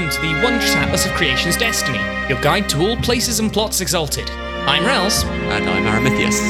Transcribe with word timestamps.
welcome 0.00 0.16
to 0.16 0.26
the 0.26 0.42
Wondrous 0.42 0.74
Atlas 0.76 1.04
of 1.04 1.12
Creation's 1.12 1.58
Destiny, 1.58 1.98
your 2.26 2.40
guide 2.40 2.70
to 2.70 2.80
all 2.80 2.96
places 2.96 3.38
and 3.38 3.52
plots 3.52 3.82
exalted. 3.82 4.30
I'm 4.30 4.82
Raelz, 4.82 5.24
And 5.24 5.68
I'm 5.68 5.84
Aramithius. 5.84 6.40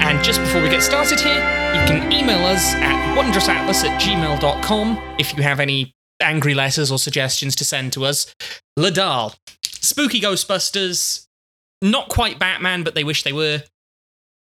and 0.00 0.24
just 0.24 0.40
before 0.40 0.62
we 0.62 0.70
get 0.70 0.82
started 0.82 1.20
here, 1.20 1.36
you 1.74 1.86
can 1.86 2.10
email 2.10 2.42
us 2.46 2.72
at 2.76 3.16
wondrousatlas 3.18 3.84
at 3.84 4.00
gmail.com 4.00 5.16
if 5.18 5.36
you 5.36 5.42
have 5.42 5.60
any 5.60 5.92
angry 6.20 6.54
letters 6.54 6.90
or 6.90 6.98
suggestions 6.98 7.54
to 7.56 7.66
send 7.66 7.92
to 7.92 8.06
us. 8.06 8.34
Ledaal. 8.78 9.34
Spooky 9.64 10.20
Ghostbusters. 10.20 11.26
Not 11.82 12.08
quite 12.08 12.38
Batman, 12.38 12.82
but 12.82 12.94
they 12.94 13.04
wish 13.04 13.24
they 13.24 13.34
were. 13.34 13.64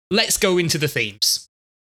Let's 0.09 0.37
go 0.37 0.57
into 0.57 0.79
the 0.79 0.87
themes. 0.87 1.47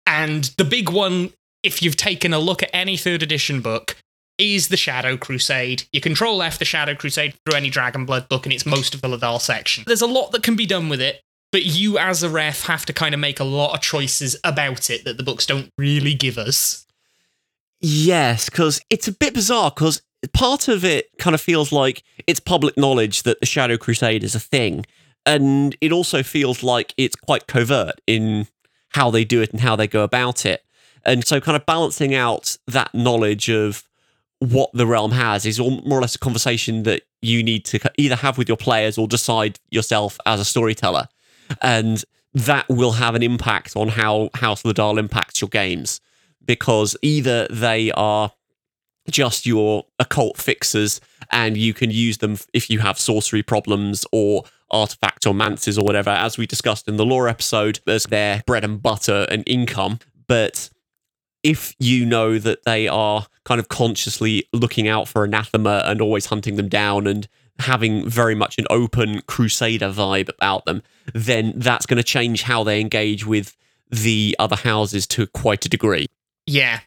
And 0.05 0.45
the 0.59 0.65
big 0.65 0.91
one, 0.91 1.33
if 1.63 1.83
you've 1.83 1.97
taken 1.97 2.35
a 2.35 2.39
look 2.39 2.63
at 2.63 2.71
any 2.75 2.99
third 2.99 3.23
edition 3.23 3.63
book, 3.63 3.97
is 4.41 4.69
the 4.69 4.77
Shadow 4.77 5.17
Crusade. 5.17 5.85
You 5.93 6.01
control 6.01 6.43
F 6.43 6.59
the 6.59 6.65
Shadow 6.65 6.95
Crusade 6.95 7.35
through 7.45 7.57
any 7.57 7.71
Dragonblood 7.71 8.29
book, 8.29 8.47
and 8.47 8.53
it's 8.53 8.67
most 8.67 8.95
of 8.95 9.03
the 9.03 9.09
Ledaal 9.09 9.41
section. 9.41 9.85
There's 9.87 10.03
a 10.03 10.07
lot 10.07 10.33
that 10.33 10.43
can 10.43 10.57
be 10.57 10.67
done 10.67 10.89
with 10.89 11.01
it, 11.01 11.21
but 11.53 11.65
you 11.65 11.99
as 11.99 12.23
a 12.23 12.31
ref 12.31 12.65
have 12.65 12.87
to 12.87 12.93
kind 12.93 13.15
of 13.15 13.21
make 13.21 13.39
a 13.39 13.45
lot 13.45 13.75
of 13.75 13.81
choices 13.81 14.37
about 14.43 14.91
it 14.91 15.05
that 15.05 15.17
the 15.17 15.23
books 15.23 15.47
don't 15.47 15.71
really 15.77 16.15
give 16.15 16.39
us. 16.39 16.87
Yes, 17.81 18.49
because 18.49 18.81
it's 18.91 19.09
a 19.09 19.13
bit 19.13 19.35
bizarre 19.35 19.71
because 19.71 20.03
part 20.33 20.69
of 20.69 20.85
it 20.85 21.09
kind 21.19 21.35
of 21.35 21.41
feels 21.41 21.73
like 21.73 22.03
it's 22.27 22.41
public 22.41 22.77
knowledge 22.77 23.23
that 23.23 23.41
the 23.41 23.47
Shadow 23.47 23.77
Crusade 23.77 24.23
is 24.23 24.35
a 24.35 24.41
thing. 24.41 24.85
And 25.27 25.77
it 25.81 25.93
also 25.93 26.23
feels 26.23 26.63
like 26.63 26.95
it's 26.97 27.17
quite 27.17 27.47
covert 27.47 28.01
in 28.07 28.47
how 28.91 29.11
they 29.11 29.25
do 29.25 29.43
it 29.43 29.51
and 29.53 29.61
how 29.61 29.77
they 29.77 29.87
go 29.87 30.03
about 30.03 30.45
it. 30.45 30.63
And 31.05 31.27
so, 31.27 31.41
kind 31.41 31.57
of 31.57 31.65
balancing 31.65 32.15
out 32.15 32.57
that 32.67 32.95
knowledge 32.95 33.49
of 33.49 33.85
what 34.41 34.71
the 34.73 34.87
realm 34.87 35.13
has 35.13 35.47
is 35.47 35.61
all, 35.61 35.83
more 35.83 35.99
or 35.99 36.01
less 36.03 36.15
a 36.15 36.19
conversation 36.19 36.83
that 36.85 37.03
you 37.23 37.43
need 37.43 37.65
to 37.67 37.79
either 37.99 38.17
have 38.17 38.39
with 38.39 38.49
your 38.49 38.57
players 38.57 38.99
or 38.99 39.07
decide 39.07 39.59
yourself 39.71 40.19
as 40.27 40.41
a 40.41 40.45
storyteller. 40.45 41.09
And 41.63 42.03
that 42.35 42.69
will 42.69 42.93
have 42.93 43.15
an 43.15 43.23
impact 43.23 43.77
on 43.77 43.89
how 43.89 44.31
House 44.35 44.65
of 44.65 44.69
the 44.69 44.75
Dial 44.75 44.99
impacts 44.99 45.41
your 45.41 45.49
games 45.49 46.01
because 46.45 46.97
either 47.03 47.47
they 47.49 47.91
are 47.93 48.33
just 49.11 49.47
your 49.47 49.85
occult 49.99 50.37
fixers 50.37 51.01
and 51.31 51.57
you 51.57 51.75
can 51.75 51.91
use 51.91 52.19
them 52.19 52.37
if 52.53 52.71
you 52.71 52.79
have 52.79 52.99
sorcery 52.99 53.43
problems 53.43 54.07
or 54.13 54.45
artifact 54.71 55.27
or 55.27 55.35
manses 55.35 55.77
or 55.77 55.85
whatever 55.85 56.11
as 56.11 56.39
we 56.39 56.47
discussed 56.47 56.87
in 56.87 56.97
the 56.97 57.05
lore 57.05 57.29
episode 57.29 57.81
as 57.89 58.05
their 58.05 58.43
bread 58.47 58.63
and 58.63 58.81
butter 58.81 59.27
and 59.31 59.43
income 59.47 59.99
but 60.29 60.71
if 61.43 61.75
you 61.79 62.05
know 62.05 62.39
that 62.39 62.65
they 62.65 62.89
are 62.89 63.27
kind 63.45 63.61
of 63.61 63.69
consciously 63.69 64.47
looking 64.53 64.89
out 64.89 65.09
for 65.09 65.25
anathema 65.25 65.83
and 65.87 66.01
always 66.01 66.27
hunting 66.27 66.57
them 66.57 66.69
down 66.69 67.07
and 67.07 67.29
having 67.59 68.09
very 68.09 68.35
much 68.35 68.57
an 68.59 68.67
open 68.71 69.21
crusader 69.23 69.89
vibe 69.89 70.29
about 70.29 70.65
them 70.65 70.83
then 71.15 71.53
that's 71.57 71.87
going 71.87 71.99
to 71.99 72.03
change 72.03 72.43
how 72.43 72.65
they 72.65 72.81
engage 72.81 73.27
with 73.27 73.57
the 73.91 74.37
other 74.39 74.57
houses 74.57 75.07
to 75.07 75.27
quite 75.27 75.65
a 75.67 75.69
degree 75.69 76.07
Yeah. 76.47 76.81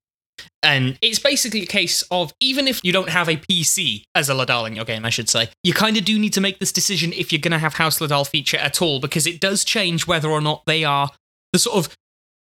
And 0.62 0.98
it's 1.02 1.20
basically 1.20 1.62
a 1.62 1.66
case 1.66 2.04
of 2.10 2.34
even 2.40 2.68
if 2.68 2.80
you 2.84 2.92
don't 2.92 3.10
have 3.10 3.28
a 3.30 3.36
PC 3.36 4.04
as 4.16 4.30
a 4.30 4.34
Ledaal 4.34 4.66
in 4.66 4.76
your 4.76 4.86
game, 4.86 5.06
I 5.06 5.10
should 5.10 5.30
say, 5.30 5.50
you 5.64 5.74
kind 5.74 5.98
of 5.98 6.06
do 6.06 6.18
need 6.18 6.34
to 6.34 6.42
make 6.42 6.60
this 6.60 6.72
decision 6.72 7.14
if 7.14 7.32
you're 7.32 7.42
going 7.42 7.52
to 7.52 7.60
have 7.60 7.76
House 7.76 8.00
Ledaal 8.00 8.28
feature 8.28 8.58
at 8.58 8.82
all, 8.82 9.00
because 9.00 9.28
it 9.28 9.40
does 9.40 9.64
change 9.64 10.08
whether 10.08 10.30
or 10.30 10.42
not 10.42 10.64
they 10.66 10.84
are 10.84 11.10
the 11.52 11.60
sort 11.60 11.78
of 11.78 11.96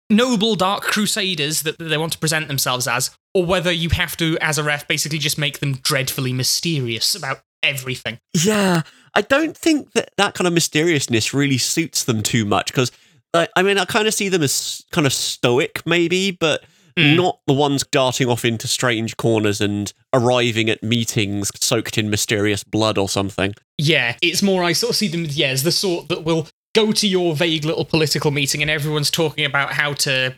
noble 0.10 0.56
dark 0.56 0.82
crusaders 0.84 1.62
that 1.64 1.78
they 1.80 1.98
want 1.98 2.14
to 2.14 2.20
present 2.20 2.48
themselves 2.48 2.88
as, 2.88 3.12
or 3.34 3.46
whether 3.46 3.72
you 3.72 3.90
have 3.90 4.18
to, 4.18 4.38
as 4.42 4.58
a 4.58 4.64
ref, 4.64 4.88
basically 4.88 5.20
just 5.20 5.38
make 5.38 5.60
them 5.60 5.74
dreadfully 5.84 6.34
mysterious 6.34 7.16
about 7.16 7.42
everything. 7.62 8.20
Yeah, 8.34 8.82
I 9.14 9.22
don't 9.22 9.56
think 9.56 9.92
that 9.92 10.10
that 10.18 10.34
kind 10.34 10.48
of 10.48 10.54
mysteriousness 10.54 11.34
really 11.34 11.58
suits 11.58 12.04
them 12.04 12.24
too 12.24 12.46
much 12.46 12.68
because 12.72 12.92
I, 13.34 13.48
I 13.56 13.64
mean 13.64 13.78
I 13.78 13.86
kind 13.86 14.08
of 14.08 14.14
see 14.14 14.30
them 14.30 14.42
as 14.44 14.84
kind 14.92 15.06
of 15.06 15.14
stoic 15.14 15.86
maybe, 15.86 16.32
but 16.32 16.64
Mm. 16.98 17.16
not 17.16 17.40
the 17.48 17.54
ones 17.54 17.86
darting 17.92 18.28
off 18.28 18.44
into 18.44 18.68
strange 18.68 19.16
corners 19.16 19.62
and 19.62 19.94
arriving 20.12 20.70
at 20.70 20.84
meetings 20.84 21.50
soaked 21.56 21.98
in 21.98 22.10
mysterious 22.10 22.64
blood 22.64 22.98
or 22.98 23.08
something. 23.08 23.54
Yeah, 23.78 24.18
it's 24.22 24.42
more 24.42 24.64
I 24.64 24.74
sort 24.74 24.90
of 24.90 24.96
see 24.98 25.08
them 25.08 25.26
yeah, 25.30 25.48
as 25.50 25.64
the 25.64 25.72
sort 25.72 26.10
that 26.10 26.26
will 26.26 26.48
go 26.76 26.92
to 26.92 27.08
your 27.08 27.36
vague 27.36 27.66
little 27.66 27.86
political 27.86 28.32
meeting 28.32 28.62
and 28.62 28.70
everyone's 28.70 29.12
talking 29.12 29.46
about 29.46 29.74
how 29.74 29.94
to 29.94 30.36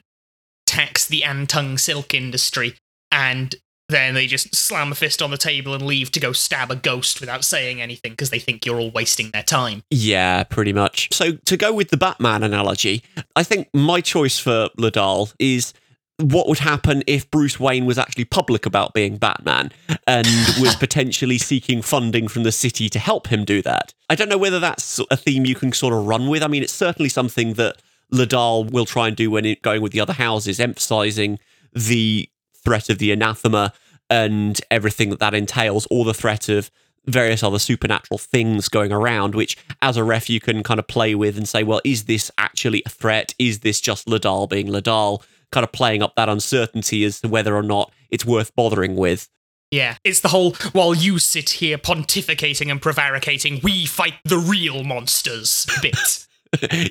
tax 0.65 1.05
the 1.05 1.23
An-Teng 1.23 1.79
silk 1.79 2.13
industry 2.13 2.75
and 3.11 3.55
then 3.89 4.13
they 4.13 4.25
just 4.25 4.55
slam 4.55 4.91
a 4.91 4.95
fist 4.95 5.21
on 5.21 5.31
the 5.31 5.37
table 5.37 5.73
and 5.73 5.85
leave 5.85 6.11
to 6.11 6.19
go 6.19 6.31
stab 6.31 6.71
a 6.71 6.75
ghost 6.75 7.19
without 7.19 7.43
saying 7.43 7.81
anything 7.81 8.13
because 8.13 8.29
they 8.29 8.39
think 8.39 8.65
you're 8.65 8.79
all 8.79 8.91
wasting 8.91 9.29
their 9.31 9.43
time. 9.43 9.83
Yeah, 9.89 10.43
pretty 10.43 10.73
much. 10.73 11.09
So 11.13 11.33
to 11.33 11.57
go 11.57 11.73
with 11.73 11.89
the 11.89 11.97
Batman 11.97 12.41
analogy, 12.41 13.03
I 13.35 13.43
think 13.43 13.67
my 13.73 14.01
choice 14.01 14.39
for 14.39 14.69
Ledaal 14.77 15.33
is 15.39 15.73
what 16.17 16.47
would 16.47 16.59
happen 16.59 17.03
if 17.07 17.29
Bruce 17.31 17.59
Wayne 17.59 17.85
was 17.85 17.97
actually 17.97 18.25
public 18.25 18.65
about 18.65 18.93
being 18.93 19.17
Batman 19.17 19.71
and 20.07 20.27
was 20.59 20.75
potentially 20.79 21.37
seeking 21.37 21.81
funding 21.81 22.27
from 22.27 22.43
the 22.43 22.51
city 22.51 22.89
to 22.89 22.99
help 22.99 23.27
him 23.27 23.43
do 23.45 23.61
that. 23.63 23.93
I 24.09 24.15
don't 24.15 24.29
know 24.29 24.37
whether 24.37 24.59
that's 24.59 24.99
a 25.09 25.17
theme 25.17 25.45
you 25.45 25.55
can 25.55 25.73
sort 25.73 25.93
of 25.93 26.05
run 26.05 26.27
with. 26.29 26.43
I 26.43 26.47
mean, 26.47 26.63
it's 26.63 26.73
certainly 26.73 27.09
something 27.09 27.53
that 27.53 27.81
Ledaal 28.13 28.69
will 28.71 28.85
try 28.85 29.07
and 29.07 29.15
do 29.15 29.31
when 29.31 29.45
it, 29.45 29.61
going 29.61 29.81
with 29.81 29.93
the 29.93 30.01
other 30.01 30.13
houses, 30.13 30.59
emphasizing 30.59 31.39
the 31.73 32.29
threat 32.53 32.89
of 32.89 32.99
the 32.99 33.11
anathema 33.11 33.73
and 34.09 34.59
everything 34.69 35.09
that 35.09 35.19
that 35.19 35.33
entails, 35.33 35.87
or 35.89 36.03
the 36.03 36.13
threat 36.13 36.49
of 36.49 36.69
various 37.05 37.41
other 37.41 37.57
supernatural 37.57 38.17
things 38.17 38.67
going 38.69 38.91
around, 38.91 39.33
which 39.33 39.57
as 39.81 39.97
a 39.97 40.03
ref 40.03 40.29
you 40.29 40.39
can 40.39 40.61
kind 40.61 40.79
of 40.79 40.87
play 40.87 41.15
with 41.15 41.37
and 41.37 41.47
say, 41.47 41.63
well, 41.63 41.81
is 41.83 42.05
this 42.05 42.29
actually 42.37 42.83
a 42.85 42.89
threat? 42.89 43.33
Is 43.39 43.59
this 43.59 43.81
just 43.81 44.07
Ledaal 44.07 44.49
being 44.49 44.67
Ledaal? 44.67 45.23
Kind 45.51 45.63
of 45.63 45.71
playing 45.71 46.01
up 46.01 46.15
that 46.15 46.29
uncertainty 46.29 47.03
as 47.03 47.21
to 47.21 47.27
whether 47.27 47.55
or 47.55 47.63
not 47.63 47.91
it's 48.09 48.25
worth 48.25 48.55
bothering 48.55 48.95
with. 48.95 49.29
Yeah, 49.71 49.95
it's 50.03 50.19
the 50.19 50.27
whole 50.27 50.51
while 50.73 50.93
you 50.93 51.17
sit 51.17 51.49
here 51.49 51.77
pontificating 51.77 52.69
and 52.69 52.81
prevaricating, 52.81 53.61
we 53.63 53.85
fight 53.85 54.15
the 54.25 54.37
real 54.37 54.83
monsters 54.83 55.65
bit. 55.81 56.27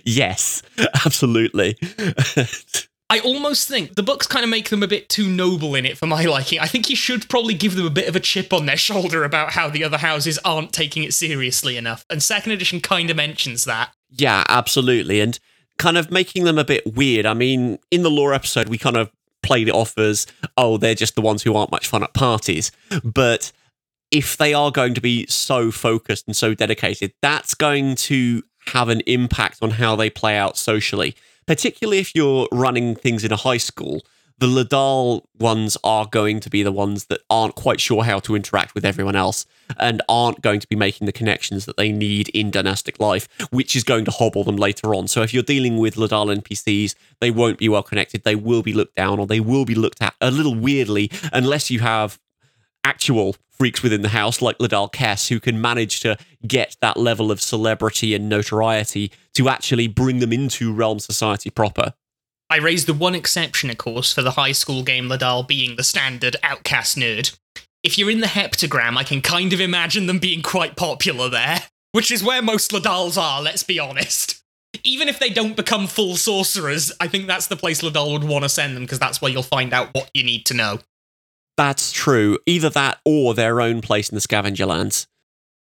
yes, 0.04 0.62
absolutely. 1.04 1.76
I 3.10 3.18
almost 3.18 3.68
think 3.68 3.96
the 3.96 4.04
books 4.04 4.26
kind 4.28 4.44
of 4.44 4.50
make 4.50 4.70
them 4.70 4.84
a 4.84 4.88
bit 4.88 5.08
too 5.08 5.28
noble 5.28 5.74
in 5.74 5.84
it 5.84 5.98
for 5.98 6.06
my 6.06 6.24
liking. 6.24 6.60
I 6.60 6.66
think 6.66 6.88
you 6.88 6.94
should 6.94 7.28
probably 7.28 7.54
give 7.54 7.74
them 7.74 7.84
a 7.84 7.90
bit 7.90 8.08
of 8.08 8.14
a 8.14 8.20
chip 8.20 8.52
on 8.52 8.66
their 8.66 8.76
shoulder 8.76 9.24
about 9.24 9.50
how 9.50 9.68
the 9.68 9.82
other 9.82 9.98
houses 9.98 10.38
aren't 10.44 10.72
taking 10.72 11.02
it 11.02 11.12
seriously 11.12 11.76
enough. 11.76 12.06
And 12.08 12.22
second 12.22 12.52
edition 12.52 12.80
kind 12.80 13.10
of 13.10 13.16
mentions 13.16 13.64
that. 13.64 13.92
Yeah, 14.10 14.44
absolutely. 14.48 15.20
And 15.20 15.38
kind 15.80 15.96
of 15.96 16.10
making 16.10 16.44
them 16.44 16.58
a 16.58 16.64
bit 16.64 16.94
weird. 16.94 17.24
I 17.24 17.34
mean, 17.34 17.78
in 17.90 18.02
the 18.02 18.10
lore 18.10 18.34
episode, 18.34 18.68
we 18.68 18.76
kind 18.76 18.96
of 18.96 19.10
played 19.42 19.66
it 19.66 19.74
off 19.74 19.96
as, 19.96 20.26
oh, 20.56 20.76
they're 20.76 20.94
just 20.94 21.14
the 21.14 21.22
ones 21.22 21.42
who 21.42 21.56
aren't 21.56 21.70
much 21.70 21.88
fun 21.88 22.02
at 22.02 22.12
parties. 22.12 22.70
But 23.02 23.50
if 24.10 24.36
they 24.36 24.52
are 24.52 24.70
going 24.70 24.92
to 24.94 25.00
be 25.00 25.26
so 25.28 25.70
focused 25.70 26.26
and 26.26 26.36
so 26.36 26.52
dedicated, 26.52 27.14
that's 27.22 27.54
going 27.54 27.94
to 27.96 28.42
have 28.66 28.90
an 28.90 29.00
impact 29.06 29.58
on 29.62 29.70
how 29.70 29.96
they 29.96 30.10
play 30.10 30.36
out 30.36 30.58
socially. 30.58 31.16
Particularly 31.46 31.98
if 31.98 32.14
you're 32.14 32.46
running 32.52 32.94
things 32.94 33.24
in 33.24 33.32
a 33.32 33.36
high 33.36 33.56
school, 33.56 34.02
the 34.40 34.46
Ledaal 34.46 35.22
ones 35.38 35.76
are 35.84 36.06
going 36.06 36.40
to 36.40 36.48
be 36.48 36.62
the 36.62 36.72
ones 36.72 37.04
that 37.06 37.20
aren't 37.28 37.54
quite 37.54 37.78
sure 37.78 38.04
how 38.04 38.18
to 38.20 38.34
interact 38.34 38.74
with 38.74 38.86
everyone 38.86 39.14
else 39.14 39.44
and 39.78 40.00
aren't 40.08 40.40
going 40.40 40.60
to 40.60 40.66
be 40.66 40.76
making 40.76 41.04
the 41.04 41.12
connections 41.12 41.66
that 41.66 41.76
they 41.76 41.92
need 41.92 42.30
in 42.30 42.50
dynastic 42.50 42.98
life, 42.98 43.28
which 43.50 43.76
is 43.76 43.84
going 43.84 44.06
to 44.06 44.10
hobble 44.10 44.42
them 44.42 44.56
later 44.56 44.94
on. 44.94 45.06
So 45.08 45.20
if 45.20 45.34
you're 45.34 45.42
dealing 45.42 45.76
with 45.76 45.96
Ledaal 45.96 46.34
NPCs, 46.34 46.94
they 47.20 47.30
won't 47.30 47.58
be 47.58 47.68
well 47.68 47.82
connected, 47.82 48.24
they 48.24 48.34
will 48.34 48.62
be 48.62 48.72
looked 48.72 48.96
down 48.96 49.18
or 49.18 49.26
they 49.26 49.40
will 49.40 49.66
be 49.66 49.74
looked 49.74 50.00
at 50.00 50.14
a 50.22 50.30
little 50.30 50.54
weirdly 50.54 51.10
unless 51.34 51.70
you 51.70 51.80
have 51.80 52.18
actual 52.82 53.36
freaks 53.50 53.82
within 53.82 54.00
the 54.00 54.08
house 54.08 54.40
like 54.40 54.56
Ledaal 54.56 54.90
Kes 54.90 55.28
who 55.28 55.38
can 55.38 55.60
manage 55.60 56.00
to 56.00 56.16
get 56.46 56.78
that 56.80 56.96
level 56.96 57.30
of 57.30 57.42
celebrity 57.42 58.14
and 58.14 58.26
notoriety 58.26 59.12
to 59.34 59.50
actually 59.50 59.86
bring 59.86 60.20
them 60.20 60.32
into 60.32 60.72
realm 60.72 60.98
society 60.98 61.50
proper. 61.50 61.92
I 62.50 62.56
raised 62.56 62.88
the 62.88 62.94
one 62.94 63.14
exception, 63.14 63.70
of 63.70 63.78
course, 63.78 64.12
for 64.12 64.22
the 64.22 64.32
high 64.32 64.50
school 64.52 64.82
game 64.82 65.08
Ledaal 65.08 65.46
being 65.46 65.76
the 65.76 65.84
standard 65.84 66.34
outcast 66.42 66.98
nerd. 66.98 67.38
If 67.84 67.96
you're 67.96 68.10
in 68.10 68.20
the 68.20 68.26
heptagram, 68.26 68.96
I 68.96 69.04
can 69.04 69.22
kind 69.22 69.52
of 69.52 69.60
imagine 69.60 70.06
them 70.06 70.18
being 70.18 70.42
quite 70.42 70.74
popular 70.74 71.28
there, 71.28 71.62
which 71.92 72.10
is 72.10 72.24
where 72.24 72.42
most 72.42 72.72
Ledaals 72.72 73.16
are, 73.16 73.40
let's 73.40 73.62
be 73.62 73.78
honest. 73.78 74.42
Even 74.82 75.08
if 75.08 75.20
they 75.20 75.30
don't 75.30 75.56
become 75.56 75.86
full 75.86 76.16
sorcerers, 76.16 76.92
I 77.00 77.06
think 77.06 77.28
that's 77.28 77.46
the 77.46 77.56
place 77.56 77.82
Ledaal 77.82 78.12
would 78.12 78.28
want 78.28 78.42
to 78.42 78.48
send 78.48 78.76
them 78.76 78.82
because 78.82 78.98
that's 78.98 79.22
where 79.22 79.30
you'll 79.30 79.42
find 79.44 79.72
out 79.72 79.90
what 79.92 80.10
you 80.12 80.24
need 80.24 80.44
to 80.46 80.54
know. 80.54 80.80
That's 81.56 81.92
true. 81.92 82.38
Either 82.46 82.70
that 82.70 82.98
or 83.04 83.34
their 83.34 83.60
own 83.60 83.80
place 83.80 84.08
in 84.08 84.16
the 84.16 84.20
scavenger 84.20 84.66
lands. 84.66 85.06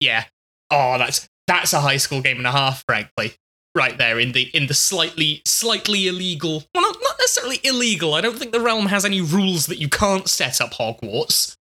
Yeah. 0.00 0.24
Oh, 0.70 0.98
that's 0.98 1.28
that's 1.46 1.72
a 1.72 1.80
high 1.80 1.98
school 1.98 2.20
game 2.20 2.38
and 2.38 2.46
a 2.46 2.52
half, 2.52 2.84
frankly. 2.86 3.34
Right 3.74 3.96
there 3.96 4.18
in 4.18 4.32
the 4.32 4.50
in 4.52 4.66
the 4.66 4.74
slightly 4.74 5.42
slightly 5.44 6.08
illegal. 6.08 6.64
Well, 6.74 6.82
not, 6.82 6.96
not 7.02 7.16
necessarily 7.20 7.60
illegal. 7.62 8.14
I 8.14 8.20
don't 8.20 8.36
think 8.36 8.52
the 8.52 8.60
realm 8.60 8.86
has 8.86 9.04
any 9.04 9.20
rules 9.20 9.66
that 9.66 9.78
you 9.78 9.88
can't 9.88 10.28
set 10.28 10.60
up 10.60 10.72
Hogwarts. 10.72 11.56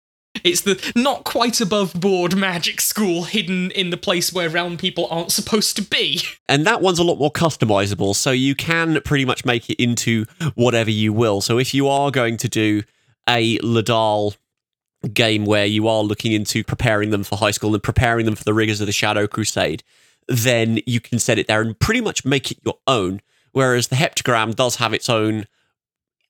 It's 0.42 0.62
the 0.62 0.92
not 0.96 1.24
quite 1.24 1.60
above 1.60 1.94
board 1.94 2.36
magic 2.36 2.80
school 2.80 3.24
hidden 3.24 3.70
in 3.70 3.90
the 3.90 3.96
place 3.96 4.32
where 4.32 4.50
realm 4.50 4.76
people 4.76 5.06
aren't 5.10 5.32
supposed 5.32 5.76
to 5.76 5.82
be. 5.82 6.20
And 6.46 6.66
that 6.66 6.82
one's 6.82 6.98
a 6.98 7.04
lot 7.04 7.18
more 7.18 7.32
customizable, 7.32 8.14
so 8.14 8.30
you 8.30 8.54
can 8.54 9.00
pretty 9.02 9.24
much 9.24 9.46
make 9.46 9.70
it 9.70 9.82
into 9.82 10.26
whatever 10.54 10.90
you 10.90 11.10
will. 11.12 11.40
So 11.40 11.58
if 11.58 11.72
you 11.72 11.88
are 11.88 12.10
going 12.10 12.36
to 12.36 12.48
do 12.48 12.82
a 13.28 13.58
Ledaal 13.58 14.36
game 15.14 15.46
where 15.46 15.64
you 15.64 15.88
are 15.88 16.02
looking 16.02 16.32
into 16.32 16.62
preparing 16.62 17.10
them 17.10 17.24
for 17.24 17.36
high 17.36 17.50
school 17.50 17.72
and 17.72 17.82
preparing 17.82 18.26
them 18.26 18.34
for 18.34 18.44
the 18.44 18.52
rigors 18.52 18.80
of 18.82 18.86
the 18.86 18.92
Shadow 18.92 19.26
Crusade, 19.26 19.82
then 20.28 20.80
you 20.86 21.00
can 21.00 21.18
set 21.18 21.38
it 21.38 21.46
there 21.46 21.60
and 21.60 21.78
pretty 21.78 22.00
much 22.00 22.24
make 22.24 22.50
it 22.50 22.58
your 22.64 22.78
own. 22.86 23.20
Whereas 23.52 23.88
the 23.88 23.96
heptagram 23.96 24.54
does 24.54 24.76
have 24.76 24.92
its 24.92 25.08
own 25.08 25.46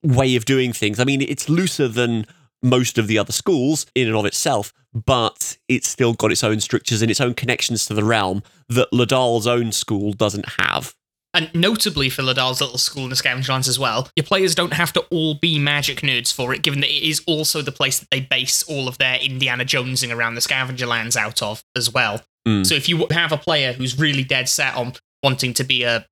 way 0.02 0.36
of 0.36 0.44
doing 0.44 0.72
things. 0.72 1.00
I 1.00 1.04
mean, 1.04 1.22
it's 1.22 1.48
looser 1.48 1.88
than 1.88 2.26
most 2.62 2.98
of 2.98 3.06
the 3.06 3.18
other 3.18 3.32
schools 3.32 3.86
in 3.94 4.06
and 4.08 4.16
of 4.16 4.24
itself, 4.26 4.72
but 4.92 5.56
it's 5.68 5.88
still 5.88 6.14
got 6.14 6.32
its 6.32 6.44
own 6.44 6.60
strictures 6.60 7.02
and 7.02 7.10
its 7.10 7.20
own 7.20 7.34
connections 7.34 7.86
to 7.86 7.94
the 7.94 8.04
realm 8.04 8.42
that 8.68 8.90
Ledaal's 8.92 9.46
own 9.46 9.72
school 9.72 10.12
doesn't 10.12 10.48
have. 10.60 10.94
And 11.34 11.50
notably 11.52 12.08
for 12.10 12.22
Ledaal's 12.22 12.60
little 12.60 12.78
school 12.78 13.04
in 13.04 13.10
the 13.10 13.16
Scavenger 13.16 13.52
Lands 13.52 13.68
as 13.68 13.78
well, 13.78 14.08
your 14.14 14.24
players 14.24 14.54
don't 14.54 14.72
have 14.72 14.92
to 14.92 15.00
all 15.10 15.34
be 15.34 15.58
magic 15.58 16.00
nerds 16.00 16.32
for 16.32 16.54
it, 16.54 16.62
given 16.62 16.80
that 16.80 16.90
it 16.90 17.02
is 17.02 17.22
also 17.26 17.60
the 17.60 17.72
place 17.72 17.98
that 17.98 18.08
they 18.10 18.20
base 18.20 18.62
all 18.62 18.86
of 18.86 18.98
their 18.98 19.16
Indiana 19.16 19.64
Jonesing 19.64 20.14
around 20.14 20.36
the 20.36 20.40
Scavenger 20.40 20.86
Lands 20.86 21.16
out 21.16 21.42
of 21.42 21.64
as 21.76 21.92
well. 21.92 22.22
Mm. 22.46 22.66
So 22.66 22.74
if 22.74 22.88
you 22.88 23.06
have 23.10 23.32
a 23.32 23.38
player 23.38 23.72
who's 23.72 23.98
really 23.98 24.24
dead 24.24 24.48
set 24.48 24.76
on 24.76 24.94
wanting 25.22 25.54
to 25.54 25.64
be 25.64 25.82
a, 25.82 26.06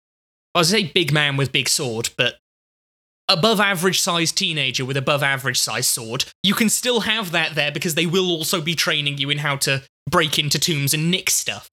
I 0.54 0.58
was 0.58 0.68
say 0.70 0.84
big 0.84 1.12
man 1.12 1.36
with 1.36 1.52
big 1.52 1.68
sword, 1.68 2.10
but 2.16 2.36
above 3.28 3.60
average 3.60 4.00
sized 4.00 4.36
teenager 4.36 4.84
with 4.84 4.96
above 4.96 5.22
average 5.22 5.58
sized 5.60 5.88
sword, 5.88 6.24
you 6.42 6.54
can 6.54 6.68
still 6.68 7.00
have 7.00 7.32
that 7.32 7.54
there 7.54 7.70
because 7.72 7.94
they 7.94 8.06
will 8.06 8.30
also 8.30 8.60
be 8.60 8.74
training 8.74 9.18
you 9.18 9.30
in 9.30 9.38
how 9.38 9.56
to 9.56 9.82
break 10.10 10.38
into 10.38 10.58
tombs 10.58 10.92
and 10.94 11.10
nick 11.10 11.30
stuff. 11.30 11.70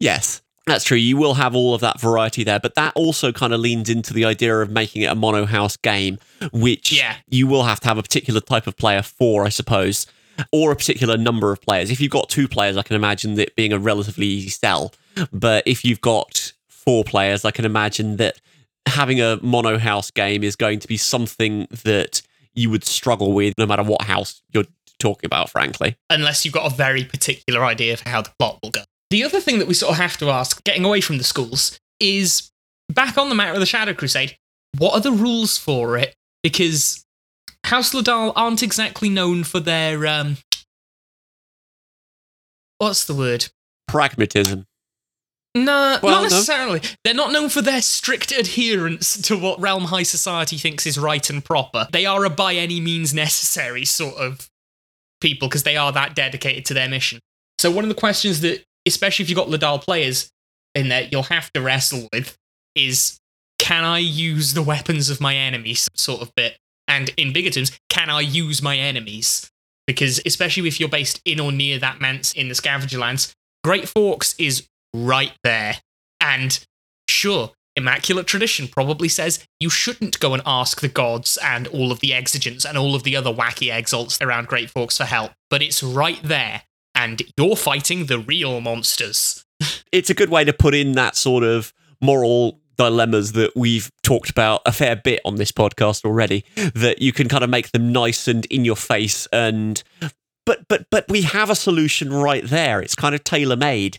Yes, 0.00 0.42
that's 0.66 0.84
true. 0.84 0.96
You 0.96 1.16
will 1.16 1.34
have 1.34 1.54
all 1.56 1.74
of 1.74 1.80
that 1.80 2.00
variety 2.00 2.44
there, 2.44 2.60
but 2.60 2.74
that 2.76 2.92
also 2.94 3.32
kind 3.32 3.52
of 3.52 3.60
leans 3.60 3.88
into 3.88 4.14
the 4.14 4.24
idea 4.24 4.56
of 4.60 4.70
making 4.70 5.02
it 5.02 5.06
a 5.06 5.14
mono 5.14 5.44
house 5.46 5.76
game, 5.76 6.18
which 6.52 6.92
Yeah. 6.92 7.16
you 7.28 7.46
will 7.46 7.64
have 7.64 7.80
to 7.80 7.88
have 7.88 7.98
a 7.98 8.02
particular 8.02 8.40
type 8.40 8.66
of 8.66 8.76
player 8.76 9.02
for, 9.02 9.44
I 9.44 9.48
suppose, 9.48 10.06
or 10.52 10.72
a 10.72 10.76
particular 10.76 11.16
number 11.16 11.52
of 11.52 11.60
players. 11.60 11.90
If 11.90 12.00
you've 12.00 12.10
got 12.10 12.28
two 12.28 12.48
players, 12.48 12.76
I 12.76 12.82
can 12.82 12.96
imagine 12.96 13.38
it 13.38 13.54
being 13.56 13.72
a 13.72 13.78
relatively 13.78 14.26
easy 14.26 14.50
sell. 14.50 14.92
But 15.32 15.64
if 15.66 15.84
you've 15.84 16.00
got 16.00 16.52
four 16.68 17.04
players, 17.04 17.44
I 17.44 17.50
can 17.50 17.64
imagine 17.64 18.16
that 18.16 18.40
having 18.86 19.20
a 19.20 19.38
mono 19.42 19.78
house 19.78 20.10
game 20.10 20.42
is 20.42 20.56
going 20.56 20.78
to 20.80 20.88
be 20.88 20.96
something 20.96 21.66
that 21.84 22.22
you 22.54 22.70
would 22.70 22.84
struggle 22.84 23.32
with 23.32 23.54
no 23.58 23.66
matter 23.66 23.82
what 23.82 24.02
house 24.02 24.42
you're 24.52 24.64
talking 24.98 25.26
about, 25.26 25.50
frankly. 25.50 25.96
unless 26.10 26.44
you've 26.44 26.54
got 26.54 26.72
a 26.72 26.74
very 26.74 27.04
particular 27.04 27.64
idea 27.64 27.96
for 27.96 28.08
how 28.08 28.22
the 28.22 28.32
plot 28.38 28.58
will 28.62 28.70
go. 28.70 28.82
The 29.10 29.24
other 29.24 29.40
thing 29.40 29.58
that 29.58 29.68
we 29.68 29.74
sort 29.74 29.92
of 29.92 29.98
have 29.98 30.16
to 30.18 30.30
ask, 30.30 30.62
getting 30.64 30.84
away 30.84 31.00
from 31.00 31.18
the 31.18 31.24
schools, 31.24 31.78
is 32.00 32.50
back 32.88 33.16
on 33.16 33.28
the 33.28 33.34
matter 33.34 33.52
of 33.52 33.60
the 33.60 33.66
Shadow 33.66 33.94
Crusade, 33.94 34.36
what 34.76 34.94
are 34.94 35.00
the 35.00 35.12
rules 35.12 35.56
for 35.56 35.96
it? 35.96 36.14
Because 36.42 37.04
House 37.68 37.92
Ledaal 37.92 38.32
aren't 38.34 38.62
exactly 38.62 39.08
known 39.08 39.44
for 39.44 39.60
their 39.60 40.06
um 40.06 40.38
what's 42.78 43.04
the 43.04 43.14
word? 43.14 43.46
Pragmatism. 43.86 44.66
No, 45.54 45.98
Well, 46.02 46.22
not 46.22 46.30
no. 46.30 46.36
necessarily. 46.36 46.80
They're 47.04 47.14
not 47.14 47.32
known 47.32 47.48
for 47.48 47.62
their 47.62 47.82
strict 47.82 48.32
adherence 48.32 49.20
to 49.22 49.36
what 49.36 49.60
Realm 49.60 49.84
High 49.84 50.02
Society 50.04 50.56
thinks 50.56 50.86
is 50.86 50.98
right 50.98 51.28
and 51.30 51.44
proper. 51.44 51.88
They 51.90 52.06
are 52.06 52.24
a 52.24 52.30
by 52.30 52.54
any 52.54 52.80
means 52.80 53.12
necessary 53.14 53.84
sort 53.84 54.14
of 54.16 54.48
people 55.20 55.48
because 55.48 55.64
they 55.64 55.76
are 55.76 55.90
that 55.92 56.14
dedicated 56.14 56.64
to 56.66 56.74
their 56.74 56.88
mission. 56.88 57.18
So 57.58 57.70
one 57.70 57.84
of 57.84 57.88
the 57.88 57.94
questions 57.94 58.40
that, 58.42 58.62
especially 58.86 59.24
if 59.24 59.30
you've 59.30 59.38
got 59.38 59.48
Ledaal 59.48 59.82
players 59.82 60.30
in 60.74 60.88
there, 60.88 61.08
you'll 61.10 61.24
have 61.24 61.52
to 61.54 61.60
wrestle 61.60 62.08
with 62.12 62.36
is 62.74 63.18
can 63.58 63.84
I 63.84 63.98
use 63.98 64.54
the 64.54 64.62
weapons 64.62 65.10
of 65.10 65.20
my 65.20 65.34
enemies 65.34 65.88
sort 65.94 66.22
of 66.22 66.32
bit? 66.36 66.56
And 66.88 67.10
in 67.16 67.32
bigger 67.32 67.50
terms, 67.50 67.78
can 67.88 68.10
I 68.10 68.20
use 68.20 68.62
my 68.62 68.76
enemies? 68.76 69.50
Because 69.86 70.20
especially 70.26 70.66
if 70.66 70.80
you're 70.80 70.88
based 70.88 71.20
in 71.24 71.38
or 71.38 71.52
near 71.52 71.78
that 71.78 72.00
manse 72.00 72.32
in 72.32 72.48
the 72.48 72.54
scavenger 72.54 72.98
lands, 72.98 73.34
Great 73.62 73.88
Forks 73.88 74.34
is 74.38 74.66
right 74.92 75.32
there. 75.44 75.76
And 76.20 76.64
sure, 77.08 77.52
Immaculate 77.76 78.26
Tradition 78.26 78.66
probably 78.66 79.08
says 79.08 79.46
you 79.60 79.70
shouldn't 79.70 80.18
go 80.18 80.34
and 80.34 80.42
ask 80.44 80.80
the 80.80 80.88
gods 80.88 81.38
and 81.42 81.68
all 81.68 81.92
of 81.92 82.00
the 82.00 82.10
exigents 82.10 82.68
and 82.68 82.76
all 82.76 82.94
of 82.94 83.04
the 83.04 83.14
other 83.14 83.32
wacky 83.32 83.72
exalts 83.72 84.20
around 84.20 84.48
Great 84.48 84.68
Forks 84.68 84.96
for 84.96 85.04
help, 85.04 85.32
but 85.48 85.62
it's 85.62 85.82
right 85.82 86.20
there. 86.22 86.62
And 86.94 87.22
you're 87.36 87.54
fighting 87.54 88.06
the 88.06 88.18
real 88.18 88.60
monsters. 88.60 89.44
it's 89.92 90.10
a 90.10 90.14
good 90.14 90.30
way 90.30 90.44
to 90.44 90.52
put 90.52 90.74
in 90.74 90.92
that 90.92 91.14
sort 91.14 91.44
of 91.44 91.72
moral 92.00 92.60
dilemmas 92.78 93.32
that 93.32 93.54
we've 93.54 93.90
talked 94.02 94.30
about 94.30 94.62
a 94.64 94.72
fair 94.72 94.96
bit 94.96 95.20
on 95.24 95.34
this 95.34 95.52
podcast 95.52 96.04
already 96.04 96.44
that 96.74 97.02
you 97.02 97.12
can 97.12 97.28
kind 97.28 97.44
of 97.44 97.50
make 97.50 97.72
them 97.72 97.92
nice 97.92 98.26
and 98.28 98.46
in 98.46 98.64
your 98.64 98.76
face 98.76 99.26
and 99.32 99.82
but 100.46 100.66
but 100.68 100.86
but 100.90 101.04
we 101.08 101.22
have 101.22 101.50
a 101.50 101.54
solution 101.54 102.10
right 102.10 102.44
there. 102.44 102.80
It's 102.80 102.94
kind 102.94 103.14
of 103.14 103.22
tailor 103.24 103.56
made 103.56 103.98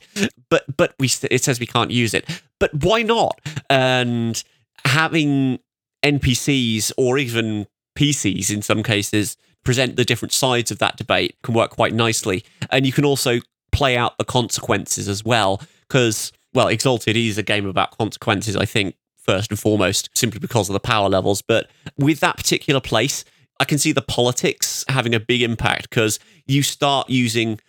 but 0.50 0.66
but 0.78 0.96
we 0.98 1.10
it 1.30 1.44
says 1.44 1.60
we 1.60 1.68
can't 1.68 1.92
use 1.92 2.14
it. 2.14 2.26
But 2.60 2.74
why 2.74 3.04
not? 3.04 3.40
And 3.70 4.42
having 4.86 5.60
npcs 6.04 6.94
or 6.98 7.18
even 7.18 7.68
pcs 7.98 8.50
in 8.50 8.62
some 8.62 8.81
cases 8.81 9.36
present 9.66 9.98
the 9.98 10.06
different 10.06 10.31
sides 10.31 10.72
of 10.72 10.80
that 10.80 10.96
debate 10.96 11.36
can 11.44 11.54
work 11.54 11.72
quite 11.72 11.94
nicely. 11.94 12.46
And 12.72 12.86
you 12.86 12.94
can 12.94 13.04
also 13.04 13.40
play 13.72 13.98
out 13.98 14.18
the 14.18 14.24
consequences 14.24 15.08
as 15.08 15.24
well 15.24 15.62
because 15.88 16.31
well 16.54 16.68
exalted 16.68 17.16
is 17.16 17.38
a 17.38 17.44
game 17.44 17.66
about 17.66 17.98
consequences 17.98 18.56
i 18.56 18.66
think 18.66 18.96
first 19.18 19.51
and 19.51 19.60
foremost 19.60 20.10
simply 20.16 20.40
because 20.40 20.69
of 20.69 20.74
the 20.74 20.80
power 20.80 21.07
levels. 21.07 21.42
But 21.44 21.69
with 21.98 22.19
that 22.22 22.38
particular 22.38 22.80
place 22.80 23.24
i 23.60 23.66
can 23.66 23.78
see 23.78 23.92
the 23.92 24.01
politics 24.01 24.86
having 24.88 25.13
a 25.13 25.19
big 25.19 25.42
impact 25.42 25.90
because 25.90 26.19
you 26.48 26.63
start 26.63 27.10
using 27.10 27.60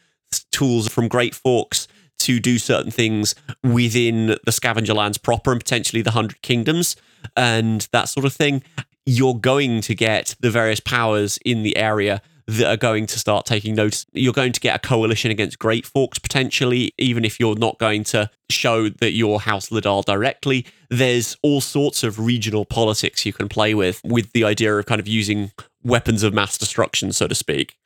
tools 0.53 0.89
from 0.89 1.09
great 1.09 1.35
forks 1.35 1.89
to 2.21 2.39
do 2.39 2.59
certain 2.59 2.91
things 2.91 3.35
within 3.65 4.37
the 4.45 4.53
scavenger 4.53 4.95
lands 4.95 5.19
proper 5.19 5.53
and 5.53 5.61
potentially 5.61 6.03
the 6.03 6.13
hundred 6.13 6.41
kingdoms 6.43 6.97
and 7.37 7.89
that 7.93 8.09
sort 8.09 8.27
of 8.27 8.33
thing. 8.33 8.63
You're 9.07 9.35
going 9.35 9.81
to 9.83 9.95
get 9.95 10.37
the 10.41 10.51
various 10.51 10.81
powers 10.81 11.39
in 11.45 11.63
the 11.63 11.77
area 11.77 12.23
that 12.51 12.67
are 12.69 12.77
going 12.77 13.07
to 13.07 13.19
start 13.19 13.47
taking 13.47 13.77
notice. 13.77 14.05
You're 14.13 14.33
going 14.33 14.53
to 14.53 14.61
get 14.61 14.75
a 14.75 14.79
coalition 14.87 15.31
against 15.31 15.59
Great 15.59 15.87
Forks 15.87 16.19
potentially, 16.19 16.93
even 16.99 17.25
if 17.25 17.39
you're 17.39 17.55
not 17.55 17.79
going 17.79 18.03
to 18.05 18.29
show 18.51 18.89
that 18.89 19.13
you're 19.13 19.39
House 19.39 19.69
Ledaal 19.69 20.05
directly. 20.05 20.67
There's 20.89 21.37
all 21.43 21.61
sorts 21.61 22.03
of 22.03 22.19
regional 22.19 22.65
politics 22.65 23.25
you 23.25 23.33
can 23.33 23.49
play 23.49 23.73
with, 23.75 24.01
with 24.05 24.33
the 24.33 24.43
idea 24.43 24.77
of 24.77 24.87
kind 24.87 25.01
of 25.01 25.07
using 25.07 25.53
weapons 25.85 26.25
of 26.25 26.35
mass 26.35 26.59
destruction, 26.59 27.13
so 27.13 27.29
to 27.29 27.37
speak. 27.37 27.77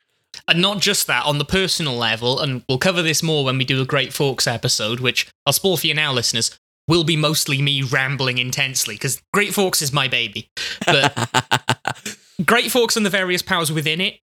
And 0.47 0.61
not 0.61 0.79
just 0.79 1.05
that, 1.07 1.25
on 1.25 1.37
the 1.37 1.45
personal 1.45 1.93
level, 1.95 2.39
and 2.39 2.63
we'll 2.67 2.79
cover 2.79 3.03
this 3.03 3.21
more 3.21 3.45
when 3.45 3.59
we 3.59 3.65
do 3.65 3.81
a 3.81 3.85
Great 3.85 4.13
Forks 4.13 4.47
episode, 4.47 4.99
which 4.99 5.29
I'll 5.45 5.53
spoil 5.53 5.77
for 5.77 5.85
you 5.85 5.93
now, 5.93 6.11
listeners, 6.11 6.57
will 6.87 7.03
be 7.03 7.15
mostly 7.15 7.61
me 7.61 7.83
rambling 7.83 8.39
intensely, 8.39 8.95
because 8.95 9.21
Great 9.31 9.53
Forks 9.53 9.83
is 9.83 9.93
my 9.93 10.07
baby. 10.07 10.49
But 10.85 12.17
Great 12.45 12.71
Forks 12.71 12.97
and 12.97 13.05
the 13.05 13.11
various 13.11 13.41
powers 13.43 13.71
within 13.71 14.01
it, 14.01 14.19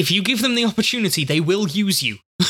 if 0.00 0.10
you 0.10 0.22
give 0.22 0.40
them 0.40 0.54
the 0.54 0.64
opportunity, 0.64 1.24
they 1.24 1.40
will 1.40 1.68
use 1.68 2.02
you. 2.02 2.16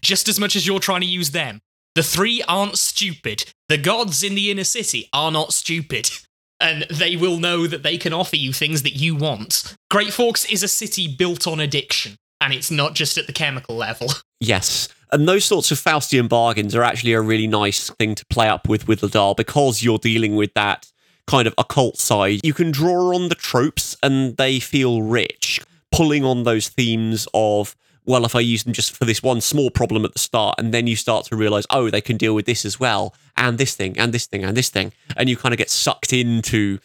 just 0.00 0.28
as 0.28 0.38
much 0.38 0.54
as 0.54 0.66
you're 0.66 0.78
trying 0.78 1.00
to 1.00 1.06
use 1.06 1.32
them. 1.32 1.60
The 1.96 2.02
three 2.02 2.42
aren't 2.48 2.78
stupid. 2.78 3.44
The 3.68 3.76
gods 3.76 4.22
in 4.22 4.36
the 4.36 4.50
inner 4.50 4.64
city 4.64 5.08
are 5.12 5.30
not 5.30 5.52
stupid. 5.52 6.08
And 6.60 6.86
they 6.88 7.16
will 7.16 7.40
know 7.40 7.66
that 7.66 7.82
they 7.82 7.98
can 7.98 8.12
offer 8.12 8.36
you 8.36 8.52
things 8.52 8.84
that 8.84 8.94
you 8.94 9.16
want. 9.16 9.76
Great 9.90 10.12
Forks 10.12 10.44
is 10.44 10.62
a 10.62 10.68
city 10.68 11.12
built 11.12 11.44
on 11.44 11.58
addiction, 11.58 12.14
and 12.40 12.52
it's 12.52 12.70
not 12.70 12.94
just 12.94 13.18
at 13.18 13.26
the 13.26 13.32
chemical 13.32 13.74
level. 13.74 14.08
Yes. 14.38 14.88
And 15.10 15.26
those 15.26 15.44
sorts 15.44 15.72
of 15.72 15.78
Faustian 15.78 16.28
bargains 16.28 16.76
are 16.76 16.84
actually 16.84 17.14
a 17.14 17.20
really 17.20 17.48
nice 17.48 17.90
thing 17.90 18.14
to 18.14 18.24
play 18.26 18.46
up 18.46 18.68
with 18.68 18.86
with 18.86 19.00
Ledaal 19.00 19.36
because 19.36 19.82
you're 19.82 19.98
dealing 19.98 20.36
with 20.36 20.54
that 20.54 20.86
kind 21.26 21.48
of 21.48 21.54
occult 21.58 21.98
side. 21.98 22.40
You 22.44 22.54
can 22.54 22.70
draw 22.70 23.14
on 23.14 23.28
the 23.28 23.34
tropes 23.34 23.96
and 24.02 24.36
they 24.36 24.60
feel 24.60 25.02
rich, 25.02 25.60
pulling 25.92 26.24
on 26.24 26.42
those 26.42 26.68
themes 26.68 27.28
of, 27.34 27.76
well, 28.04 28.24
if 28.24 28.34
I 28.34 28.40
use 28.40 28.64
them 28.64 28.72
just 28.72 28.96
for 28.96 29.04
this 29.04 29.22
one 29.22 29.40
small 29.40 29.70
problem 29.70 30.04
at 30.04 30.12
the 30.12 30.18
start, 30.18 30.56
and 30.58 30.74
then 30.74 30.86
you 30.86 30.96
start 30.96 31.26
to 31.26 31.36
realize, 31.36 31.66
oh, 31.70 31.90
they 31.90 32.00
can 32.00 32.16
deal 32.16 32.34
with 32.34 32.46
this 32.46 32.64
as 32.64 32.80
well, 32.80 33.14
and 33.36 33.58
this 33.58 33.76
thing, 33.76 33.98
and 33.98 34.12
this 34.12 34.26
thing, 34.26 34.42
and 34.42 34.56
this 34.56 34.70
thing. 34.70 34.92
And 35.16 35.28
you 35.28 35.36
kind 35.36 35.52
of 35.52 35.58
get 35.58 35.70
sucked 35.70 36.12
into 36.12 36.78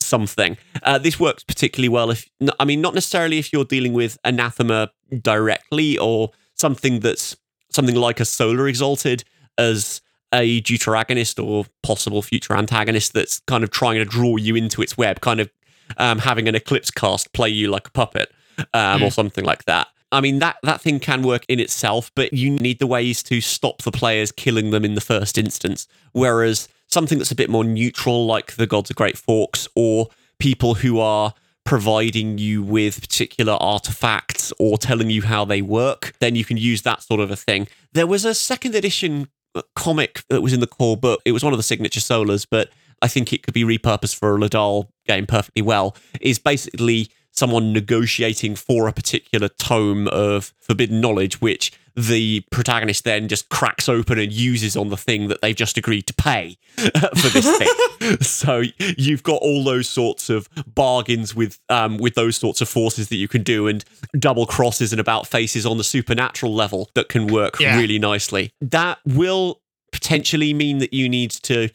something. 0.00 0.56
Uh, 0.82 0.98
this 0.98 1.20
works 1.20 1.44
particularly 1.44 1.88
well 1.88 2.10
if, 2.10 2.28
I 2.58 2.64
mean, 2.64 2.80
not 2.80 2.94
necessarily 2.94 3.38
if 3.38 3.52
you're 3.52 3.64
dealing 3.64 3.92
with 3.92 4.18
anathema 4.24 4.90
directly 5.20 5.98
or 5.98 6.30
something 6.54 7.00
that's 7.00 7.36
something 7.70 7.94
like 7.94 8.20
a 8.20 8.24
solar 8.24 8.68
exalted 8.68 9.24
as 9.58 10.00
a 10.34 10.60
deuteragonist 10.62 11.42
or 11.42 11.66
possible 11.82 12.22
future 12.22 12.54
antagonist 12.54 13.12
that's 13.12 13.40
kind 13.40 13.62
of 13.62 13.70
trying 13.70 13.96
to 13.98 14.04
draw 14.04 14.36
you 14.36 14.56
into 14.56 14.82
its 14.82 14.96
web, 14.96 15.20
kind 15.20 15.40
of 15.40 15.50
um, 15.98 16.18
having 16.18 16.48
an 16.48 16.54
eclipse 16.54 16.90
cast 16.90 17.32
play 17.32 17.48
you 17.48 17.68
like 17.68 17.86
a 17.86 17.90
puppet 17.90 18.32
um, 18.74 19.02
or 19.02 19.10
something 19.10 19.44
like 19.44 19.64
that. 19.64 19.88
I 20.10 20.20
mean, 20.20 20.40
that, 20.40 20.56
that 20.62 20.80
thing 20.80 21.00
can 21.00 21.22
work 21.22 21.44
in 21.48 21.58
itself, 21.58 22.10
but 22.14 22.34
you 22.34 22.50
need 22.50 22.78
the 22.78 22.86
ways 22.86 23.22
to 23.24 23.40
stop 23.40 23.82
the 23.82 23.90
players 23.90 24.30
killing 24.30 24.70
them 24.70 24.84
in 24.84 24.94
the 24.94 25.00
first 25.00 25.38
instance. 25.38 25.88
Whereas 26.12 26.68
something 26.86 27.16
that's 27.16 27.30
a 27.30 27.34
bit 27.36 27.48
more 27.48 27.64
neutral, 27.64 28.26
like 28.26 28.56
the 28.56 28.66
Gods 28.66 28.90
of 28.90 28.96
Great 28.96 29.16
Forks, 29.16 29.66
or 29.74 30.08
people 30.38 30.74
who 30.74 31.00
are 31.00 31.32
providing 31.64 32.36
you 32.38 32.62
with 32.62 33.00
particular 33.00 33.54
artifacts 33.54 34.52
or 34.58 34.76
telling 34.76 35.08
you 35.08 35.22
how 35.22 35.44
they 35.44 35.62
work, 35.62 36.12
then 36.20 36.36
you 36.36 36.44
can 36.44 36.56
use 36.56 36.82
that 36.82 37.02
sort 37.02 37.20
of 37.20 37.30
a 37.30 37.36
thing. 37.36 37.68
There 37.92 38.06
was 38.06 38.24
a 38.24 38.34
second 38.34 38.74
edition 38.74 39.28
comic 39.74 40.22
that 40.28 40.42
was 40.42 40.52
in 40.52 40.60
the 40.60 40.66
core 40.66 40.96
book. 40.96 41.20
It 41.24 41.32
was 41.32 41.44
one 41.44 41.52
of 41.52 41.58
the 41.58 41.62
signature 41.62 42.00
Solars, 42.00 42.46
but 42.50 42.70
I 43.00 43.08
think 43.08 43.32
it 43.32 43.42
could 43.42 43.54
be 43.54 43.64
repurposed 43.64 44.16
for 44.16 44.34
a 44.34 44.38
Ledaal 44.38 44.88
game 45.06 45.26
perfectly 45.26 45.62
well. 45.62 45.96
Is 46.20 46.38
basically 46.38 47.08
someone 47.32 47.72
negotiating 47.72 48.54
for 48.56 48.86
a 48.88 48.92
particular 48.92 49.48
tome 49.48 50.06
of 50.08 50.52
forbidden 50.60 51.00
knowledge, 51.00 51.40
which 51.40 51.72
the 51.94 52.42
protagonist 52.50 53.04
then 53.04 53.28
just 53.28 53.50
cracks 53.50 53.86
open 53.88 54.18
and 54.18 54.32
uses 54.32 54.76
on 54.78 54.88
the 54.88 54.96
thing 54.96 55.28
that 55.28 55.42
they've 55.42 55.56
just 55.56 55.76
agreed 55.76 56.06
to 56.06 56.14
pay 56.14 56.56
for 56.76 57.28
this 57.28 57.58
thing. 57.58 58.16
so 58.22 58.62
you've 58.96 59.22
got 59.22 59.42
all 59.42 59.62
those 59.62 59.88
sorts 59.88 60.30
of 60.30 60.48
bargains 60.66 61.34
with 61.34 61.58
um, 61.68 61.98
with 61.98 62.14
those 62.14 62.36
sorts 62.36 62.60
of 62.62 62.68
forces 62.68 63.08
that 63.08 63.16
you 63.16 63.28
can 63.28 63.42
do, 63.42 63.66
and 63.66 63.84
double 64.18 64.46
crosses 64.46 64.92
and 64.92 65.00
about 65.00 65.26
faces 65.26 65.66
on 65.66 65.76
the 65.76 65.84
supernatural 65.84 66.54
level 66.54 66.88
that 66.94 67.08
can 67.10 67.26
work 67.26 67.60
Yeah. 67.60 67.78
really 67.78 67.98
nicely. 67.98 68.52
That 68.62 68.98
will 69.04 69.60
potentially 69.92 70.54
mean 70.54 70.78
that 70.78 70.94
you 70.94 71.08
need 71.10 71.30
to 71.32 71.68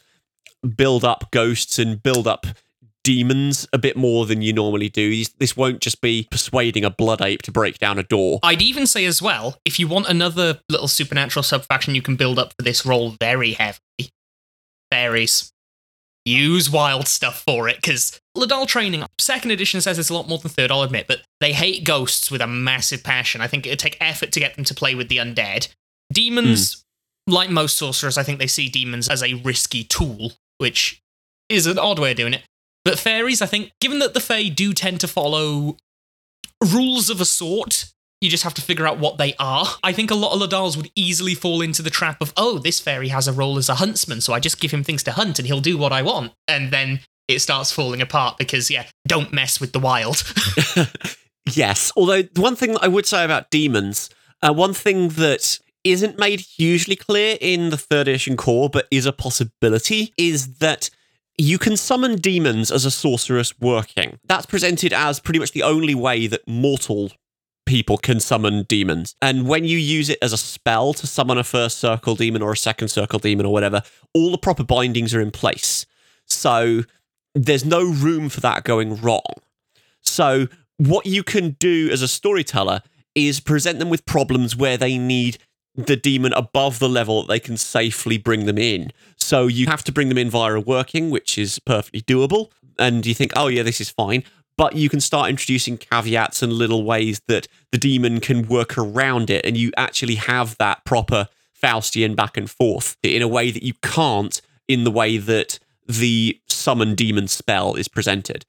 build 0.75 1.03
up 1.05 1.29
ghosts 1.29 1.77
and 1.77 2.01
build 2.01 2.27
up 2.27 2.47
demons 3.07 3.65
a 3.71 3.77
bit 3.77 3.95
more 3.95 4.25
than 4.25 4.41
you 4.41 4.51
normally 4.51 4.89
do. 4.89 5.23
This 5.39 5.55
won't 5.55 5.79
just 5.79 6.01
be 6.01 6.27
persuading 6.29 6.83
a 6.83 6.89
blood 6.89 7.21
ape 7.21 7.41
to 7.43 7.53
break 7.53 7.77
down 7.77 7.97
a 7.97 8.03
door. 8.03 8.39
I'd 8.43 8.61
even 8.61 8.85
say 8.85 9.05
as 9.05 9.21
well, 9.21 9.55
if 9.63 9.79
you 9.79 9.87
want 9.87 10.09
another 10.09 10.59
little 10.67 10.89
supernatural 10.89 11.43
subfaction 11.43 11.95
you 11.95 12.01
can 12.01 12.17
build 12.17 12.37
up 12.37 12.53
for 12.59 12.63
this 12.63 12.85
role 12.85 13.15
very 13.17 13.53
heavily, 13.53 14.11
fairies. 14.91 15.53
Use 16.25 16.69
wild 16.69 17.07
stuff 17.07 17.43
for 17.47 17.69
it, 17.69 17.77
because 17.77 18.19
Ledaal 18.35 18.67
training, 18.67 19.05
second 19.17 19.51
edition 19.51 19.79
says 19.79 19.97
it's 19.97 20.09
a 20.09 20.13
lot 20.13 20.27
more 20.27 20.39
than 20.39 20.51
third, 20.51 20.69
I'll 20.69 20.81
admit, 20.81 21.07
but 21.07 21.21
they 21.39 21.53
hate 21.53 21.85
ghosts 21.85 22.29
with 22.29 22.41
a 22.41 22.47
massive 22.47 23.05
passion. 23.05 23.39
I 23.39 23.47
think 23.47 23.65
it'd 23.65 23.79
take 23.79 23.95
effort 24.01 24.33
to 24.33 24.41
get 24.41 24.55
them 24.55 24.65
to 24.65 24.75
play 24.75 24.95
with 24.95 25.07
the 25.07 25.15
undead. 25.15 25.69
Demons, 26.11 26.83
hmm. 27.25 27.35
like 27.35 27.49
most 27.49 27.77
sorcerers, 27.77 28.17
I 28.17 28.23
think 28.23 28.39
they 28.39 28.47
see 28.47 28.67
demons 28.67 29.07
as 29.07 29.23
a 29.23 29.35
risky 29.35 29.85
tool, 29.85 30.33
which 30.57 31.01
is 31.47 31.67
an 31.67 31.79
odd 31.79 31.99
way 31.99 32.11
of 32.11 32.17
doing 32.17 32.33
it. 32.33 32.41
But 32.87 32.97
fairies, 32.97 33.41
I 33.41 33.47
think, 33.47 33.73
given 33.81 33.99
that 33.99 34.13
the 34.13 34.21
Fae 34.21 34.47
do 34.47 34.71
tend 34.71 35.01
to 35.01 35.09
follow 35.09 35.75
rules 36.73 37.09
of 37.09 37.19
a 37.19 37.25
sort, 37.25 37.91
you 38.21 38.29
just 38.29 38.45
have 38.45 38.53
to 38.53 38.61
figure 38.61 38.87
out 38.87 38.97
what 38.97 39.17
they 39.17 39.33
are. 39.37 39.65
I 39.83 39.91
think 39.91 40.09
a 40.09 40.15
lot 40.15 40.33
of 40.33 40.39
Ledaals 40.39 40.77
would 40.77 40.89
easily 40.95 41.35
fall 41.35 41.61
into 41.61 41.81
the 41.81 41.89
trap 41.89 42.21
of, 42.21 42.31
oh, 42.37 42.59
this 42.59 42.79
fairy 42.79 43.09
has 43.09 43.27
a 43.27 43.33
role 43.33 43.57
as 43.57 43.67
a 43.67 43.75
huntsman, 43.75 44.21
so 44.21 44.31
I 44.31 44.39
just 44.39 44.61
give 44.61 44.71
him 44.71 44.85
things 44.85 45.03
to 45.03 45.11
hunt 45.11 45.37
and 45.37 45.45
he'll 45.45 45.59
do 45.59 45.77
what 45.77 45.91
I 45.91 46.01
want. 46.01 46.31
And 46.47 46.71
then 46.71 47.01
it 47.27 47.39
starts 47.39 47.73
falling 47.73 48.01
apart 48.01 48.37
because, 48.37 48.71
yeah, 48.71 48.85
don't 49.05 49.33
mess 49.33 49.59
with 49.59 49.73
the 49.73 49.79
wild. 49.79 50.23
Yes, 51.53 51.91
although 51.95 52.23
one 52.35 52.55
thing 52.55 52.73
that 52.73 52.83
I 52.83 52.87
would 52.87 53.05
say 53.05 53.23
about 53.23 53.51
demons, 53.51 54.09
uh, 54.41 54.53
one 54.53 54.73
thing 54.73 55.09
that 55.09 55.59
isn't 55.83 56.19
made 56.19 56.41
hugely 56.41 56.95
clear 56.95 57.37
in 57.39 57.69
the 57.69 57.77
third 57.77 58.07
edition 58.07 58.35
core, 58.35 58.69
but 58.69 58.87
is 58.91 59.05
a 59.05 59.13
possibility, 59.13 60.13
is 60.17 60.55
that 60.59 60.89
you 61.37 61.57
can 61.57 61.77
summon 61.77 62.15
demons 62.15 62.71
as 62.71 62.85
a 62.85 62.91
sorcerous 62.91 63.59
working. 63.59 64.19
That's 64.25 64.45
presented 64.45 64.91
as 64.91 65.19
pretty 65.19 65.39
much 65.39 65.51
the 65.51 65.63
only 65.63 65.93
way 65.93 66.27
that 66.27 66.47
mortal 66.47 67.11
people 67.65 67.97
can 67.97 68.19
summon 68.19 68.63
demons. 68.63 69.15
And 69.21 69.47
when 69.47 69.65
you 69.65 69.77
use 69.77 70.09
it 70.09 70.17
as 70.21 70.33
a 70.33 70.37
spell 70.37 70.93
to 70.93 71.05
summon 71.05 71.37
a 71.37 71.43
first 71.43 71.77
circle 71.77 72.15
demon 72.15 72.41
or 72.41 72.53
a 72.53 72.57
second 72.57 72.87
circle 72.87 73.19
demon 73.19 73.45
or 73.45 73.53
whatever, 73.53 73.83
all 74.13 74.31
the 74.31 74.37
proper 74.37 74.63
bindings 74.63 75.13
are 75.13 75.21
in 75.21 75.31
place. 75.31 75.85
So 76.25 76.83
there's 77.35 77.65
no 77.65 77.83
room 77.83 78.29
for 78.29 78.41
that 78.41 78.63
going 78.63 78.99
wrong. 79.01 79.21
So, 80.01 80.47
what 80.77 81.05
you 81.05 81.23
can 81.23 81.51
do 81.59 81.89
as 81.91 82.01
a 82.01 82.07
storyteller 82.07 82.81
is 83.15 83.39
present 83.39 83.79
them 83.79 83.89
with 83.89 84.05
problems 84.05 84.55
where 84.55 84.77
they 84.77 84.97
need 84.97 85.39
the 85.77 85.95
demon 85.95 86.33
above 86.33 86.79
the 86.79 86.89
level 86.89 87.21
that 87.21 87.27
they 87.27 87.39
can 87.39 87.55
safely 87.55 88.17
bring 88.17 88.45
them 88.45 88.57
in. 88.57 88.91
So, 89.15 89.47
you 89.47 89.67
have 89.67 89.83
to 89.85 89.91
bring 89.91 90.09
them 90.09 90.17
in 90.17 90.29
via 90.29 90.55
a 90.55 90.59
working, 90.59 91.09
which 91.09 91.37
is 91.37 91.59
perfectly 91.59 92.01
doable. 92.01 92.51
And 92.79 93.05
you 93.05 93.13
think, 93.13 93.31
oh, 93.35 93.47
yeah, 93.47 93.63
this 93.63 93.79
is 93.79 93.89
fine. 93.89 94.23
But 94.57 94.75
you 94.75 94.89
can 94.89 94.99
start 94.99 95.29
introducing 95.29 95.77
caveats 95.77 96.41
and 96.41 96.51
little 96.51 96.83
ways 96.83 97.21
that 97.27 97.47
the 97.71 97.77
demon 97.77 98.19
can 98.19 98.47
work 98.47 98.77
around 98.77 99.29
it. 99.29 99.45
And 99.45 99.55
you 99.55 99.71
actually 99.77 100.15
have 100.15 100.57
that 100.57 100.83
proper 100.83 101.27
Faustian 101.61 102.15
back 102.15 102.37
and 102.37 102.49
forth 102.49 102.97
in 103.03 103.21
a 103.21 103.27
way 103.27 103.51
that 103.51 103.63
you 103.63 103.73
can't 103.81 104.41
in 104.67 104.83
the 104.83 104.91
way 104.91 105.17
that 105.17 105.59
the 105.87 106.39
summon 106.47 106.95
demon 106.95 107.27
spell 107.27 107.75
is 107.75 107.87
presented. 107.87 108.45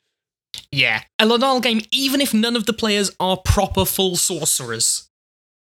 yeah. 0.73 1.03
A 1.19 1.25
Ledaal 1.25 1.63
game, 1.63 1.83
even 1.93 2.21
if 2.21 2.35
none 2.35 2.57
of 2.57 2.67
the 2.67 2.73
players 2.73 3.11
are 3.21 3.37
proper 3.37 3.85
full 3.85 4.17
sorcerers, 4.17 5.09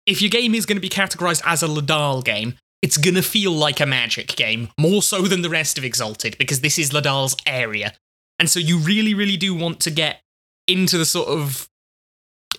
if 0.09 0.21
your 0.21 0.29
game 0.29 0.55
is 0.55 0.65
going 0.65 0.75
to 0.75 0.81
be 0.81 0.89
categorized 0.89 1.43
as 1.45 1.61
a 1.61 1.67
Ledaal 1.67 2.23
game, 2.23 2.55
it's 2.81 2.97
going 2.97 3.15
to 3.15 3.21
feel 3.21 3.51
like 3.51 3.79
a 3.79 3.85
magic 3.85 4.35
game, 4.35 4.69
more 4.77 5.03
so 5.03 5.21
than 5.23 5.43
the 5.43 5.49
rest 5.49 5.77
of 5.77 5.83
Exalted, 5.83 6.37
because 6.37 6.61
this 6.61 6.79
is 6.79 6.89
Ledaal's 6.89 7.35
area. 7.45 7.93
And 8.39 8.49
so 8.49 8.59
you 8.59 8.79
really, 8.79 9.13
really 9.13 9.37
do 9.37 9.53
want 9.53 9.79
to 9.81 9.91
get 9.91 10.21
into 10.67 10.97
the 10.97 11.05
sort 11.05 11.27
of 11.27 11.69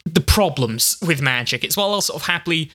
the 0.05 0.21
problems 0.21 0.97
with 1.05 1.21
magic. 1.21 1.65
It's 1.65 1.77
what 1.77 1.89
I'll 1.89 2.01
sort 2.01 2.23
of 2.23 2.27
happily 2.29 2.71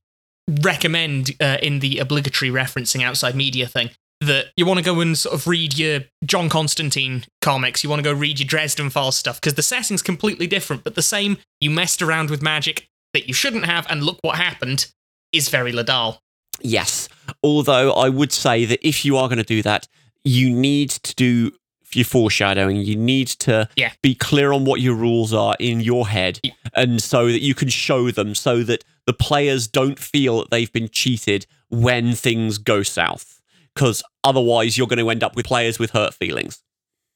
recommend 0.62 1.30
uh, 1.40 1.56
in 1.62 1.78
the 1.78 1.98
obligatory 1.98 2.50
referencing 2.50 3.02
outside 3.02 3.34
media 3.34 3.66
thing 3.66 3.90
that 4.20 4.46
you 4.56 4.66
want 4.66 4.78
to 4.78 4.84
go 4.84 5.00
and 5.00 5.16
sort 5.16 5.34
of 5.34 5.46
read 5.46 5.78
your 5.78 6.00
John 6.24 6.48
Constantine 6.48 7.24
comics, 7.42 7.82
you 7.82 7.90
want 7.90 8.00
to 8.00 8.04
go 8.04 8.12
read 8.12 8.40
your 8.40 8.46
Dresden 8.46 8.90
Files 8.90 9.16
stuff, 9.16 9.40
because 9.40 9.54
the 9.54 9.62
setting's 9.62 10.02
completely 10.02 10.46
different, 10.46 10.84
but 10.84 10.94
the 10.94 11.02
same, 11.02 11.38
you 11.60 11.70
messed 11.70 12.02
around 12.02 12.30
with 12.30 12.42
magic 12.42 12.88
that 13.16 13.26
you 13.28 13.32
shouldn't 13.34 13.64
have, 13.64 13.86
and 13.88 14.02
look 14.02 14.18
what 14.20 14.36
happened, 14.36 14.92
is 15.32 15.48
very 15.48 15.72
Ledaal. 15.72 16.18
Yes. 16.60 17.08
Although 17.42 17.92
I 17.92 18.08
would 18.10 18.30
say 18.32 18.64
that 18.66 18.86
if 18.86 19.04
you 19.04 19.16
are 19.16 19.28
going 19.28 19.38
to 19.38 19.44
do 19.44 19.62
that, 19.62 19.88
you 20.22 20.50
need 20.50 20.90
to 20.90 21.14
do 21.14 21.52
your 21.94 22.04
foreshadowing. 22.04 22.76
You 22.76 22.96
need 22.96 23.28
to 23.28 23.68
Yeah. 23.76 23.92
be 24.02 24.14
clear 24.14 24.52
on 24.52 24.64
what 24.66 24.80
your 24.82 24.94
rules 24.94 25.32
are 25.32 25.56
in 25.58 25.80
your 25.80 26.08
head, 26.08 26.40
Yeah. 26.42 26.52
and 26.74 27.02
so 27.02 27.26
that 27.28 27.40
you 27.40 27.54
can 27.54 27.68
show 27.70 28.10
them 28.10 28.34
so 28.34 28.62
that 28.64 28.84
the 29.06 29.12
players 29.14 29.66
don't 29.66 29.98
feel 29.98 30.38
that 30.40 30.50
they've 30.50 30.72
been 30.72 30.88
cheated 30.90 31.46
when 31.70 32.14
things 32.14 32.58
go 32.58 32.82
south. 32.82 33.40
Because 33.74 34.02
otherwise, 34.24 34.76
you're 34.76 34.86
going 34.88 34.98
to 34.98 35.10
end 35.10 35.22
up 35.24 35.36
with 35.36 35.46
players 35.46 35.78
with 35.78 35.90
hurt 35.92 36.12
feelings. 36.14 36.62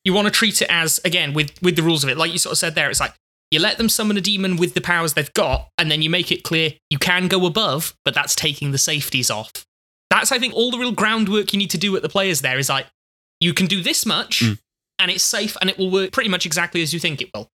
You 0.05 0.15
want 0.15 0.27
to 0.27 0.31
treat 0.31 0.63
it 0.63 0.69
as, 0.71 0.99
again, 1.05 1.35
with, 1.35 1.53
with 1.63 1.77
the 1.77 1.83
rules 1.83 2.05
of 2.05 2.11
it, 2.11 2.17
like 2.17 2.33
you 2.33 2.39
sort 2.39 2.53
of 2.53 2.59
said 2.59 2.75
there, 2.75 2.89
it's 2.91 3.01
like, 3.01 3.15
you 3.51 3.61
let 3.61 3.79
them 3.79 3.89
summon 3.89 4.17
a 4.17 4.21
demon 4.21 4.57
with 4.57 4.75
the 4.75 4.81
powers 4.81 5.15
they've 5.15 5.33
got, 5.35 5.69
and 5.79 5.91
then 5.91 6.03
you 6.03 6.11
make 6.11 6.31
it 6.31 6.43
clear 6.45 6.73
you 6.89 6.99
can 6.99 7.29
go 7.29 7.47
above, 7.47 7.95
but 8.05 8.15
that's 8.15 8.35
taking 8.35 8.71
the 8.73 8.79
safeties 8.79 9.31
off. 9.31 9.53
That's, 10.11 10.33
I 10.33 10.39
think, 10.39 10.55
all 10.55 10.71
the 10.71 10.79
real 10.79 10.93
groundwork 10.93 11.53
you 11.53 11.59
need 11.59 11.71
to 11.71 11.79
do 11.79 11.95
at 11.97 12.03
the 12.03 12.09
players 12.09 12.41
there 12.41 12.59
is 12.59 12.69
like, 12.69 12.87
you 13.41 13.55
can 13.55 13.67
do 13.67 13.83
this 13.83 14.05
much, 14.07 14.41
Mm. 14.43 14.59
and 14.99 15.11
it's 15.11 15.25
safe, 15.25 15.57
and 15.61 15.71
it 15.71 15.79
will 15.79 15.91
work 15.91 16.13
pretty 16.13 16.29
much 16.31 16.47
exactly 16.47 16.83
as 16.83 16.93
you 16.93 17.01
think 17.01 17.21
it 17.23 17.31
will. 17.35 17.49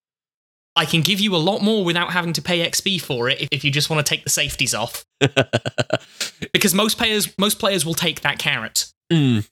I 0.79 0.85
can 0.85 1.01
give 1.01 1.21
you 1.21 1.35
a 1.35 1.39
lot 1.39 1.63
more 1.63 1.85
without 1.85 2.13
having 2.13 2.35
to 2.35 2.43
pay 2.43 2.69
XP 2.69 3.01
for 3.01 3.31
it 3.31 3.41
if, 3.41 3.49
if 3.51 3.65
you 3.65 3.71
just 3.71 3.89
want 3.89 4.05
to 4.05 4.09
take 4.09 4.25
the 4.25 4.31
safeties 4.31 4.75
off. 4.75 5.07
because 6.53 6.75
most 6.75 6.99
players 6.99 7.33
most 7.39 7.59
players 7.59 7.87
will 7.87 7.95
take 7.95 8.21
that 8.21 8.39
carrot. 8.39 8.93
Mm. 9.13 9.49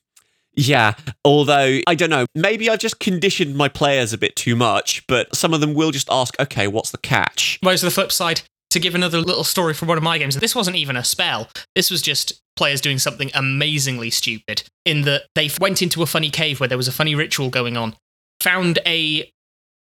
Yeah, 0.57 0.95
although 1.25 1.81
I 1.87 1.95
don't 1.95 2.11
know, 2.11 2.27
maybe 2.35 2.71
I've 2.71 2.79
just 2.79 3.01
conditioned 3.01 3.57
my 3.57 3.69
players 3.69 4.13
a 4.13 4.19
bit 4.19 4.37
too 4.37 4.55
much, 4.55 5.07
but 5.07 5.35
some 5.35 5.53
of 5.53 5.61
them 5.61 5.75
will 5.75 5.91
just 5.91 6.09
ask, 6.11 6.39
okay, 6.41 6.69
what's 6.69 6.91
the 6.91 6.99
catch? 6.99 7.59
Whereas 7.63 7.83
the 7.83 7.91
flip 7.91 8.13
side, 8.13 8.43
to 8.71 8.81
give 8.81 8.95
another 8.95 9.21
little 9.21 9.45
story 9.45 9.73
from 9.73 9.89
one 9.89 9.97
of 9.97 10.05
my 10.05 10.19
games, 10.19 10.37
this 10.37 10.55
wasn't 10.55 10.77
even 10.77 10.97
a 10.97 11.05
spell. 11.05 11.49
This 11.77 11.91
was 11.91 12.03
just 12.03 12.41
players 12.57 12.81
doing 12.81 12.99
something 12.99 13.31
amazingly 13.33 14.11
stupid. 14.11 14.65
In 14.85 15.03
that 15.03 15.27
they 15.35 15.49
went 15.61 15.81
into 15.81 16.03
a 16.03 16.07
funny 16.07 16.31
cave 16.31 16.61
where 16.61 16.69
there 16.69 16.79
was 16.79 16.89
a 16.89 16.93
funny 16.93 17.15
ritual 17.15 17.51
going 17.51 17.77
on, 17.77 17.95
found 18.41 18.81
a 18.87 19.31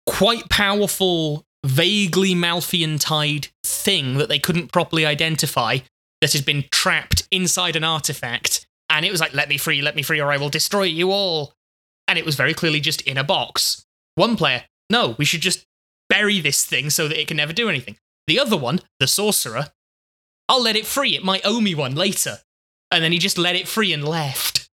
quite 0.08 0.50
powerful, 0.50 1.44
vaguely 1.64 2.34
Malfean 2.34 3.00
tied 3.00 3.50
thing 3.64 4.18
that 4.18 4.28
they 4.28 4.40
couldn't 4.40 4.72
properly 4.72 5.06
identify 5.06 5.80
that 6.22 6.34
had 6.34 6.46
been 6.46 6.66
trapped 6.72 7.28
inside 7.32 7.76
an 7.76 7.84
artifact. 7.84 8.66
And 8.90 9.06
it 9.06 9.12
was 9.12 9.22
like, 9.22 9.34
let 9.34 9.50
me 9.50 9.58
free, 9.58 9.82
let 9.82 9.96
me 9.96 10.02
free, 10.02 10.20
or 10.20 10.32
I 10.32 10.38
will 10.38 10.50
destroy 10.50 10.84
you 10.84 11.12
all. 11.12 11.54
And 12.08 12.18
it 12.18 12.26
was 12.26 12.36
very 12.36 12.54
clearly 12.54 12.80
just 12.80 13.02
in 13.02 13.18
a 13.18 13.24
box. 13.24 13.86
One 14.16 14.36
player, 14.36 14.64
no, 14.90 15.16
we 15.18 15.26
should 15.26 15.42
just 15.42 15.66
bury 16.10 16.40
this 16.42 16.66
thing 16.66 16.90
so 16.90 17.08
that 17.08 17.20
it 17.20 17.28
can 17.28 17.38
never 17.38 17.54
do 17.54 17.70
anything. 17.70 17.98
The 18.28 18.40
other 18.40 18.58
one, 18.58 18.82
the 19.00 19.08
sorcerer, 19.08 19.68
I'll 20.48 20.62
let 20.64 20.76
it 20.76 20.88
free. 20.88 21.16
It 21.16 21.24
might 21.24 21.46
owe 21.46 21.62
me 21.62 21.76
one 21.76 21.96
later. 21.96 22.40
And 22.92 23.04
then 23.04 23.12
he 23.12 23.20
just 23.20 23.38
let 23.38 23.56
it 23.56 23.68
free 23.68 23.94
and 23.94 24.04
left. 24.04 24.70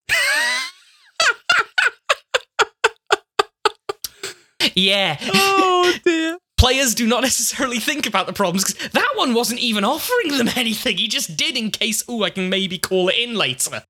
yeah. 4.75 5.19
Oh 5.21 5.95
dear. 6.05 6.39
players 6.57 6.95
do 6.95 7.07
not 7.07 7.23
necessarily 7.23 7.79
think 7.79 8.07
about 8.07 8.27
the 8.27 8.33
problems 8.33 8.65
because 8.65 8.89
that 8.91 9.13
one 9.17 9.35
wasn't 9.35 9.61
even 9.61 9.85
offering 9.85 10.39
them 10.39 10.49
anything. 10.57 10.97
He 10.97 11.09
just 11.09 11.37
did 11.37 11.57
in 11.57 11.71
case, 11.71 12.03
oh, 12.09 12.23
I 12.23 12.31
can 12.31 12.49
maybe 12.49 12.79
call 12.79 13.09
it 13.09 13.17
in 13.19 13.35
later. 13.35 13.83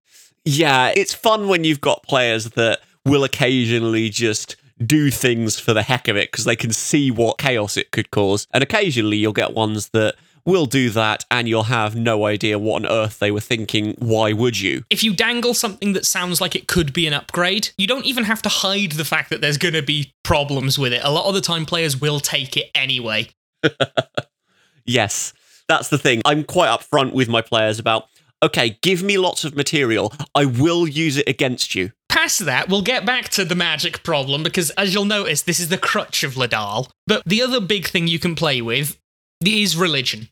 Yeah, 0.47 0.93
it's 0.97 1.13
fun 1.13 1.49
when 1.49 1.65
you've 1.65 1.81
got 1.81 2.05
players 2.05 2.51
that 2.51 2.81
will 3.05 3.25
occasionally 3.25 4.09
just 4.09 4.55
do 4.85 5.11
things 5.11 5.59
for 5.59 5.75
the 5.75 5.83
heck 5.83 6.07
of 6.07 6.17
it 6.17 6.31
because 6.31 6.45
they 6.45 6.55
can 6.55 6.73
see 6.73 7.11
what 7.11 7.39
chaos 7.39 7.77
it 7.77 7.91
could 7.91 8.13
cause. 8.13 8.47
And 8.53 8.63
occasionally 8.63 9.17
you'll 9.17 9.33
get 9.33 9.55
ones 9.55 9.89
that 9.89 10.15
will 10.45 10.67
do 10.67 10.89
that 10.91 11.25
and 11.33 11.49
you'll 11.49 11.65
have 11.65 11.97
no 11.97 12.27
idea 12.27 12.61
what 12.61 12.85
on 12.85 12.91
earth 12.91 13.19
they 13.19 13.33
were 13.33 13.41
thinking. 13.41 13.97
Why 13.99 14.33
would 14.33 14.61
you? 14.61 14.85
If 14.89 15.03
you 15.03 15.15
dangle 15.15 15.53
something 15.53 15.95
that 15.95 16.07
sounds 16.07 16.41
like 16.41 16.55
it 16.55 16.69
could 16.69 16.93
be 16.93 17.09
an 17.09 17.13
upgrade, 17.13 17.71
you 17.77 17.89
don't 17.89 18.07
even 18.07 18.23
have 18.23 18.41
to 18.43 18.49
hide 18.49 18.93
the 18.93 19.05
fact 19.05 19.31
that 19.31 19.41
there's 19.41 19.59
going 19.59 19.75
to 19.75 19.83
be 19.83 20.15
problems 20.23 20.79
with 20.79 20.93
it. 20.93 21.01
A 21.03 21.11
lot 21.11 21.27
of 21.27 21.35
the 21.35 21.41
time, 21.41 21.67
players 21.67 22.01
will 22.01 22.21
take 22.21 22.57
it 22.57 22.71
anyway. 22.73 23.31
yes, 24.85 25.33
that's 25.69 25.89
the 25.89 25.99
thing. 25.99 26.23
I'm 26.25 26.45
quite 26.45 26.69
upfront 26.69 27.13
with 27.13 27.29
my 27.29 27.43
players 27.43 27.81
about 27.81 28.09
okay, 28.43 28.79
give 28.83 29.03
me 29.03 29.19
lots 29.19 29.45
of 29.45 29.57
material. 29.57 30.13
I 30.35 30.45
will 30.45 30.87
use 30.87 31.17
it 31.17 31.29
against 31.29 31.75
you. 31.75 31.93
Past 32.09 32.45
that, 32.47 32.69
we'll 32.69 32.83
get 32.83 33.05
back 33.05 33.29
to 33.31 33.45
the 33.45 33.55
magic 33.55 34.03
problem 34.03 34.43
because, 34.43 34.71
as 34.71 34.95
you'll 34.95 35.05
notice, 35.05 35.43
this 35.43 35.61
is 35.61 35.69
the 35.69 35.79
crutch 35.79 36.23
of 36.25 36.35
Ledaal. 36.35 36.89
But 37.07 37.23
the 37.27 37.43
other 37.43 37.61
big 37.61 37.87
thing 37.87 38.07
you 38.07 38.19
can 38.19 38.35
play 38.35 38.63
with 38.63 38.99
is 39.45 39.77
religion. 39.77 40.29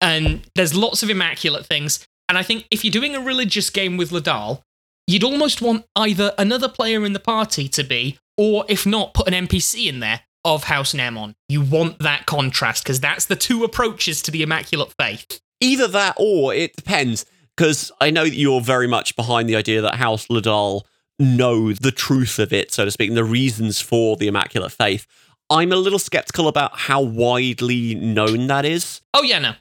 And 0.00 0.42
there's 0.54 0.74
lots 0.74 1.02
of 1.02 1.10
immaculate 1.10 1.66
things. 1.66 2.06
And 2.28 2.36
I 2.36 2.42
think 2.42 2.66
if 2.70 2.84
you're 2.84 2.92
doing 2.92 3.14
a 3.14 3.20
religious 3.20 3.70
game 3.70 3.96
with 3.96 4.10
Ledaal, 4.10 4.62
you'd 5.06 5.24
almost 5.24 5.62
want 5.62 5.84
either 5.96 6.34
another 6.38 6.68
player 6.68 7.04
in 7.04 7.12
the 7.12 7.20
party 7.20 7.68
to 7.68 7.84
be, 7.84 8.18
or 8.36 8.64
if 8.68 8.84
not, 8.86 9.14
put 9.14 9.28
an 9.28 9.46
NPC 9.46 9.86
in 9.86 10.00
there 10.00 10.20
of 10.44 10.64
House 10.64 10.92
Mnemon. 10.92 11.34
You 11.48 11.62
want 11.62 11.98
that 12.00 12.26
contrast 12.26 12.84
because 12.84 13.00
that's 13.00 13.26
the 13.26 13.36
two 13.36 13.64
approaches 13.64 14.22
to 14.22 14.30
the 14.30 14.42
Immaculate 14.42 14.92
Faith. 14.98 15.40
Either 15.60 15.88
that 15.88 16.14
or 16.18 16.54
it 16.54 16.76
depends 16.76 17.26
because 17.58 17.90
I 18.00 18.10
know 18.10 18.22
that 18.22 18.36
you're 18.36 18.60
very 18.60 18.86
much 18.86 19.16
behind 19.16 19.48
the 19.48 19.56
idea 19.56 19.82
that 19.82 19.96
House 19.96 20.28
Ledaal 20.28 20.82
know 21.18 21.72
the 21.72 21.90
truth 21.90 22.38
of 22.38 22.52
it, 22.52 22.70
so 22.70 22.84
to 22.84 22.90
speak, 22.92 23.08
and 23.08 23.16
the 23.16 23.24
reasons 23.24 23.80
for 23.80 24.16
the 24.16 24.28
Immaculate 24.28 24.70
Faith. 24.70 25.08
I'm 25.50 25.72
a 25.72 25.76
little 25.76 25.98
skeptical 25.98 26.46
about 26.46 26.78
how 26.78 27.02
widely 27.02 27.96
known 27.96 28.46
that 28.46 28.64
is. 28.64 29.00
Oh, 29.12 29.24
yeah, 29.24 29.40
no. 29.40 29.54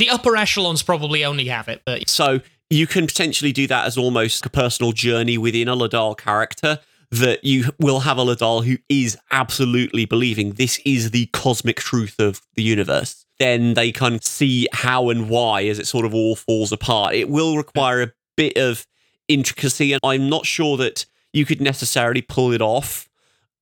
The 0.00 0.10
upper 0.10 0.36
echelons 0.36 0.82
probably 0.82 1.24
only 1.24 1.46
have 1.46 1.68
it, 1.68 1.82
but. 1.86 2.08
So 2.08 2.40
you 2.70 2.88
can 2.88 3.06
potentially 3.06 3.52
do 3.52 3.68
that 3.68 3.86
as 3.86 3.96
almost 3.96 4.44
a 4.44 4.50
personal 4.50 4.90
journey 4.90 5.38
within 5.38 5.68
a 5.68 5.76
Ledaal 5.76 6.18
character. 6.18 6.80
That 7.12 7.44
you 7.44 7.70
will 7.78 8.00
have 8.00 8.18
a 8.18 8.24
Ledaal 8.24 8.64
who 8.64 8.78
is 8.88 9.16
absolutely 9.30 10.04
believing 10.06 10.54
this 10.54 10.80
is 10.84 11.12
the 11.12 11.26
cosmic 11.26 11.76
truth 11.76 12.18
of 12.18 12.42
the 12.56 12.64
universe 12.64 13.23
then 13.38 13.74
they 13.74 13.92
can 13.92 14.20
see 14.20 14.68
how 14.72 15.10
and 15.10 15.28
why 15.28 15.64
as 15.64 15.78
it 15.78 15.86
sort 15.86 16.06
of 16.06 16.14
all 16.14 16.36
falls 16.36 16.72
apart. 16.72 17.14
It 17.14 17.28
will 17.28 17.56
require 17.56 18.02
a 18.02 18.12
bit 18.36 18.56
of 18.56 18.86
intricacy, 19.28 19.92
and 19.92 20.00
I'm 20.04 20.28
not 20.28 20.46
sure 20.46 20.76
that 20.76 21.06
you 21.32 21.44
could 21.44 21.60
necessarily 21.60 22.22
pull 22.22 22.52
it 22.52 22.62
off 22.62 23.08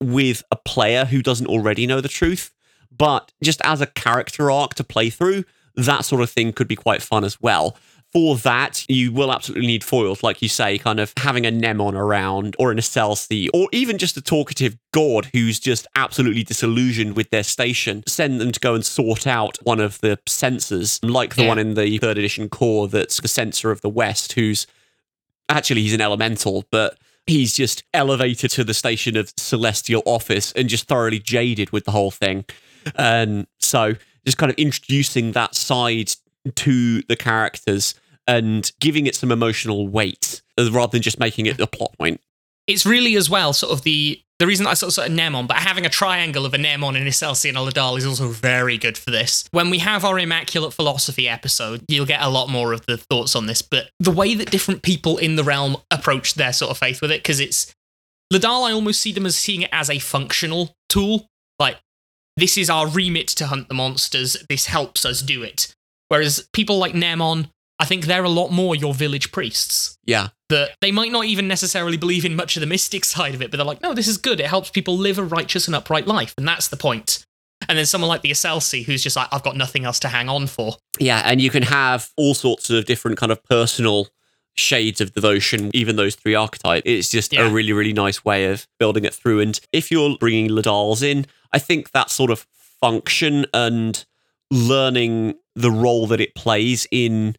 with 0.00 0.42
a 0.50 0.56
player 0.56 1.04
who 1.04 1.22
doesn't 1.22 1.46
already 1.46 1.86
know 1.86 2.00
the 2.00 2.08
truth. 2.08 2.52
But 2.90 3.32
just 3.42 3.62
as 3.64 3.80
a 3.80 3.86
character 3.86 4.50
arc 4.50 4.74
to 4.74 4.84
play 4.84 5.08
through, 5.08 5.44
that 5.76 6.04
sort 6.04 6.22
of 6.22 6.30
thing 6.30 6.52
could 6.52 6.68
be 6.68 6.76
quite 6.76 7.00
fun 7.00 7.24
as 7.24 7.40
well 7.40 7.76
for 8.12 8.36
that, 8.38 8.84
you 8.88 9.10
will 9.10 9.32
absolutely 9.32 9.66
need 9.66 9.82
foils, 9.82 10.22
like 10.22 10.42
you 10.42 10.48
say, 10.48 10.76
kind 10.76 11.00
of 11.00 11.14
having 11.16 11.46
a 11.46 11.50
Mnemon 11.50 11.94
around 11.94 12.54
or 12.58 12.70
an 12.70 12.76
Iselsi, 12.76 13.48
or 13.54 13.68
even 13.72 13.96
just 13.96 14.16
a 14.18 14.20
talkative 14.20 14.76
god 14.92 15.28
who's 15.32 15.58
just 15.58 15.86
absolutely 15.96 16.42
disillusioned 16.42 17.16
with 17.16 17.30
their 17.30 17.42
station. 17.42 18.02
Send 18.06 18.38
them 18.40 18.52
to 18.52 18.60
go 18.60 18.74
and 18.74 18.84
sort 18.84 19.26
out 19.26 19.56
one 19.62 19.80
of 19.80 19.98
the 20.00 20.18
censors, 20.26 21.02
like 21.02 21.36
the 21.36 21.42
yeah. 21.42 21.48
one 21.48 21.58
in 21.58 21.74
the 21.74 21.96
third 21.98 22.18
edition 22.18 22.50
core 22.50 22.86
that's 22.86 23.18
the 23.18 23.28
censor 23.28 23.70
of 23.70 23.80
the 23.80 23.88
West, 23.88 24.34
who's 24.34 24.66
actually 25.48 25.80
he's 25.80 25.94
an 25.94 26.02
elemental, 26.02 26.64
but 26.70 26.98
he's 27.26 27.54
just 27.54 27.82
elevated 27.94 28.50
to 28.50 28.64
the 28.64 28.74
station 28.74 29.16
of 29.16 29.32
celestial 29.38 30.02
office 30.04 30.52
and 30.52 30.68
just 30.68 30.86
thoroughly 30.86 31.18
jaded 31.18 31.70
with 31.70 31.84
the 31.84 31.92
whole 31.92 32.10
thing. 32.10 32.44
And 32.96 33.46
so 33.58 33.94
just 34.26 34.38
kind 34.38 34.50
of 34.50 34.58
introducing 34.58 35.32
that 35.32 35.54
side 35.54 36.12
to 36.56 37.02
the 37.02 37.16
characters 37.16 37.94
and 38.26 38.70
giving 38.80 39.06
it 39.06 39.14
some 39.14 39.32
emotional 39.32 39.88
weight 39.88 40.42
rather 40.58 40.92
than 40.92 41.02
just 41.02 41.18
making 41.18 41.46
it 41.46 41.60
a 41.60 41.66
plot 41.66 41.92
point. 41.98 42.20
It's 42.66 42.86
really 42.86 43.16
as 43.16 43.28
well 43.28 43.52
sort 43.52 43.72
of 43.72 43.82
the 43.82 44.22
the 44.42 44.46
reason 44.48 44.66
I 44.66 44.74
sort 44.74 44.88
of, 44.88 44.94
sort 44.94 45.08
of 45.08 45.14
Mnemon, 45.14 45.46
but 45.46 45.58
having 45.58 45.86
a 45.86 45.88
triangle 45.88 46.44
of 46.44 46.52
a 46.52 46.56
Mnemon, 46.56 46.96
an 47.00 47.06
Iselsi, 47.06 47.48
and 47.48 47.56
a 47.56 47.60
Ledaal 47.60 47.96
is 47.96 48.04
also 48.04 48.26
very 48.26 48.76
good 48.76 48.98
for 48.98 49.12
this. 49.12 49.44
When 49.52 49.70
we 49.70 49.78
have 49.78 50.04
our 50.04 50.18
Immaculate 50.18 50.74
Philosophy 50.74 51.28
episode, 51.28 51.84
you'll 51.86 52.06
get 52.06 52.22
a 52.22 52.28
lot 52.28 52.48
more 52.48 52.72
of 52.72 52.84
the 52.86 52.96
thoughts 52.96 53.36
on 53.36 53.46
this. 53.46 53.62
But 53.62 53.90
the 54.00 54.10
way 54.10 54.34
that 54.34 54.50
different 54.50 54.82
people 54.82 55.16
in 55.16 55.36
the 55.36 55.44
realm 55.44 55.76
approach 55.92 56.34
their 56.34 56.52
sort 56.52 56.72
of 56.72 56.78
faith 56.78 57.00
with 57.00 57.12
it, 57.12 57.22
because 57.22 57.38
it's 57.38 57.72
Ledaal, 58.32 58.68
I 58.68 58.72
almost 58.72 59.00
see 59.00 59.12
them 59.12 59.26
as 59.26 59.36
seeing 59.36 59.62
it 59.62 59.70
as 59.70 59.88
a 59.88 60.00
functional 60.00 60.74
tool. 60.88 61.28
Like, 61.60 61.76
this 62.36 62.58
is 62.58 62.68
our 62.68 62.88
remit 62.88 63.28
to 63.28 63.46
hunt 63.46 63.68
the 63.68 63.74
monsters, 63.74 64.36
this 64.48 64.66
helps 64.66 65.04
us 65.04 65.22
do 65.22 65.44
it. 65.44 65.72
Whereas 66.08 66.48
people 66.52 66.78
like 66.78 66.94
Mnemon, 66.94 67.50
I 67.82 67.84
think 67.84 68.06
they're 68.06 68.22
a 68.22 68.28
lot 68.28 68.52
more 68.52 68.76
your 68.76 68.94
village 68.94 69.32
priests. 69.32 69.98
Yeah. 70.04 70.28
That 70.50 70.76
they 70.80 70.92
might 70.92 71.10
not 71.10 71.24
even 71.24 71.48
necessarily 71.48 71.96
believe 71.96 72.24
in 72.24 72.36
much 72.36 72.56
of 72.56 72.60
the 72.60 72.66
mystic 72.68 73.04
side 73.04 73.34
of 73.34 73.42
it, 73.42 73.50
but 73.50 73.56
they're 73.56 73.66
like, 73.66 73.82
no, 73.82 73.92
this 73.92 74.06
is 74.06 74.18
good. 74.18 74.38
It 74.38 74.46
helps 74.46 74.70
people 74.70 74.96
live 74.96 75.18
a 75.18 75.24
righteous 75.24 75.66
and 75.66 75.74
upright 75.74 76.06
life. 76.06 76.32
And 76.38 76.46
that's 76.46 76.68
the 76.68 76.76
point. 76.76 77.26
And 77.68 77.76
then 77.76 77.84
someone 77.84 78.08
like 78.08 78.22
the 78.22 78.30
Iselsi, 78.30 78.84
who's 78.84 79.02
just 79.02 79.16
like, 79.16 79.26
I've 79.32 79.42
got 79.42 79.56
nothing 79.56 79.84
else 79.84 79.98
to 79.98 80.08
hang 80.08 80.28
on 80.28 80.46
for. 80.46 80.76
Yeah, 81.00 81.22
and 81.24 81.40
you 81.40 81.50
can 81.50 81.64
have 81.64 82.10
all 82.16 82.34
sorts 82.34 82.70
of 82.70 82.84
different 82.84 83.18
kind 83.18 83.32
of 83.32 83.42
personal 83.42 84.06
shades 84.54 85.00
of 85.00 85.12
devotion, 85.12 85.72
even 85.74 85.96
those 85.96 86.14
three 86.14 86.36
archetypes. 86.36 86.82
It's 86.84 87.10
just 87.10 87.32
yeah. 87.32 87.48
a 87.48 87.50
really, 87.50 87.72
really 87.72 87.92
nice 87.92 88.24
way 88.24 88.44
of 88.44 88.68
building 88.78 89.04
it 89.04 89.12
through. 89.12 89.40
And 89.40 89.58
if 89.72 89.90
you're 89.90 90.16
bringing 90.18 90.50
Ledaals 90.50 91.02
in, 91.02 91.26
I 91.52 91.58
think 91.58 91.90
that 91.90 92.10
sort 92.10 92.30
of 92.30 92.46
function 92.80 93.44
and 93.52 94.04
learning 94.52 95.34
the 95.56 95.72
role 95.72 96.06
that 96.06 96.20
it 96.20 96.36
plays 96.36 96.86
in 96.92 97.34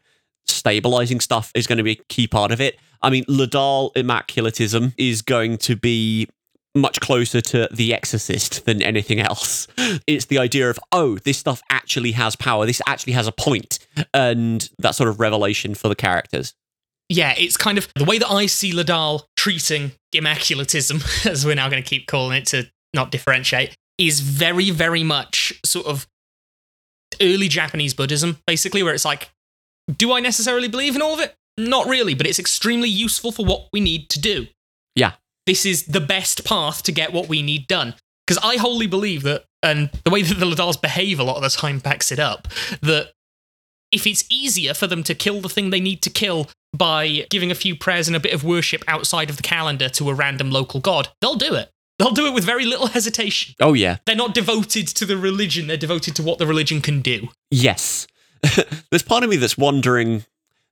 stabilizing 0.45 1.19
stuff 1.19 1.51
is 1.55 1.67
going 1.67 1.77
to 1.77 1.83
be 1.83 1.93
a 1.93 2.03
key 2.09 2.27
part 2.27 2.51
of 2.51 2.61
it. 2.61 2.79
I 3.01 3.09
mean, 3.09 3.25
Ledaal 3.25 3.91
Immaculatism 3.95 4.93
is 4.97 5.21
going 5.21 5.57
to 5.59 5.75
be 5.75 6.27
much 6.75 6.99
closer 6.99 7.41
to 7.41 7.67
The 7.71 7.93
Exorcist 7.93 8.65
than 8.65 8.81
anything 8.81 9.19
else. 9.19 9.67
It's 10.07 10.25
the 10.25 10.39
idea 10.39 10.69
of, 10.69 10.79
oh, 10.91 11.17
this 11.19 11.37
stuff 11.37 11.61
actually 11.69 12.13
has 12.13 12.35
power. 12.35 12.65
This 12.65 12.81
actually 12.87 13.13
has 13.13 13.27
a 13.27 13.31
point, 13.31 13.79
and 14.13 14.67
that 14.79 14.95
sort 14.95 15.09
of 15.09 15.19
revelation 15.19 15.75
for 15.75 15.87
the 15.87 15.95
characters. 15.95 16.53
Yeah, 17.09 17.33
it's 17.37 17.57
kind 17.57 17.77
of 17.77 17.87
the 17.95 18.05
way 18.05 18.17
that 18.17 18.29
I 18.29 18.47
see 18.47 18.73
Ledaal 18.73 19.23
treating 19.35 19.91
Immaculatism, 20.13 21.01
as 21.25 21.45
we're 21.45 21.55
now 21.55 21.69
going 21.69 21.83
to 21.83 21.87
keep 21.87 22.07
calling 22.07 22.37
it 22.37 22.47
to 22.47 22.71
not 22.93 23.11
differentiate, 23.11 23.75
is 23.97 24.21
very, 24.21 24.71
very 24.71 25.03
much 25.03 25.53
sort 25.63 25.85
of 25.85 26.07
early 27.21 27.47
Japanese 27.47 27.93
Buddhism, 27.93 28.39
basically, 28.47 28.81
where 28.81 28.93
it's 28.93 29.05
like, 29.05 29.29
do 29.97 30.13
I 30.13 30.19
necessarily 30.19 30.67
believe 30.67 30.95
in 30.95 31.01
all 31.01 31.13
of 31.13 31.19
it? 31.19 31.35
Not 31.57 31.87
really, 31.87 32.13
but 32.13 32.25
it's 32.25 32.39
extremely 32.39 32.89
useful 32.89 33.31
for 33.31 33.45
what 33.45 33.67
we 33.71 33.79
need 33.79 34.09
to 34.09 34.19
do. 34.19 34.47
Yeah. 34.95 35.13
This 35.45 35.65
is 35.65 35.85
the 35.85 36.01
best 36.01 36.45
path 36.45 36.83
to 36.83 36.91
get 36.91 37.13
what 37.13 37.27
we 37.27 37.41
need 37.41 37.67
done. 37.67 37.95
Because 38.25 38.43
I 38.43 38.57
wholly 38.57 38.87
believe 38.87 39.23
that, 39.23 39.45
and 39.61 39.89
the 40.05 40.11
way 40.11 40.21
that 40.21 40.35
the 40.35 40.45
Ledaals 40.45 40.81
behave 40.81 41.19
a 41.19 41.23
lot 41.23 41.35
of 41.35 41.43
the 41.43 41.49
time 41.49 41.79
backs 41.79 42.11
it 42.11 42.19
up, 42.19 42.47
that 42.81 43.11
if 43.91 44.07
it's 44.07 44.25
easier 44.29 44.73
for 44.73 44.87
them 44.87 45.03
to 45.03 45.13
kill 45.13 45.41
the 45.41 45.49
thing 45.49 45.69
they 45.69 45.79
need 45.79 46.01
to 46.01 46.09
kill 46.09 46.49
by 46.75 47.25
giving 47.29 47.51
a 47.51 47.55
few 47.55 47.75
prayers 47.75 48.07
and 48.07 48.15
a 48.15 48.19
bit 48.19 48.33
of 48.33 48.43
worship 48.43 48.83
outside 48.87 49.29
of 49.29 49.37
the 49.37 49.43
calendar 49.43 49.89
to 49.89 50.09
a 50.09 50.13
random 50.13 50.49
local 50.49 50.79
god, 50.79 51.09
they'll 51.21 51.35
do 51.35 51.53
it. 51.53 51.69
They'll 51.99 52.11
do 52.11 52.25
it 52.25 52.33
with 52.33 52.43
very 52.43 52.65
little 52.65 52.87
hesitation. 52.87 53.53
Oh, 53.59 53.73
yeah. 53.73 53.97
They're 54.05 54.15
not 54.15 54.33
devoted 54.33 54.87
to 54.87 55.05
the 55.05 55.17
religion, 55.17 55.67
they're 55.67 55.77
devoted 55.77 56.15
to 56.15 56.23
what 56.23 56.39
the 56.39 56.47
religion 56.47 56.81
can 56.81 57.01
do. 57.01 57.27
Yes. 57.51 58.07
there's 58.89 59.03
part 59.03 59.23
of 59.23 59.29
me 59.29 59.37
that's 59.37 59.57
wondering 59.57 60.25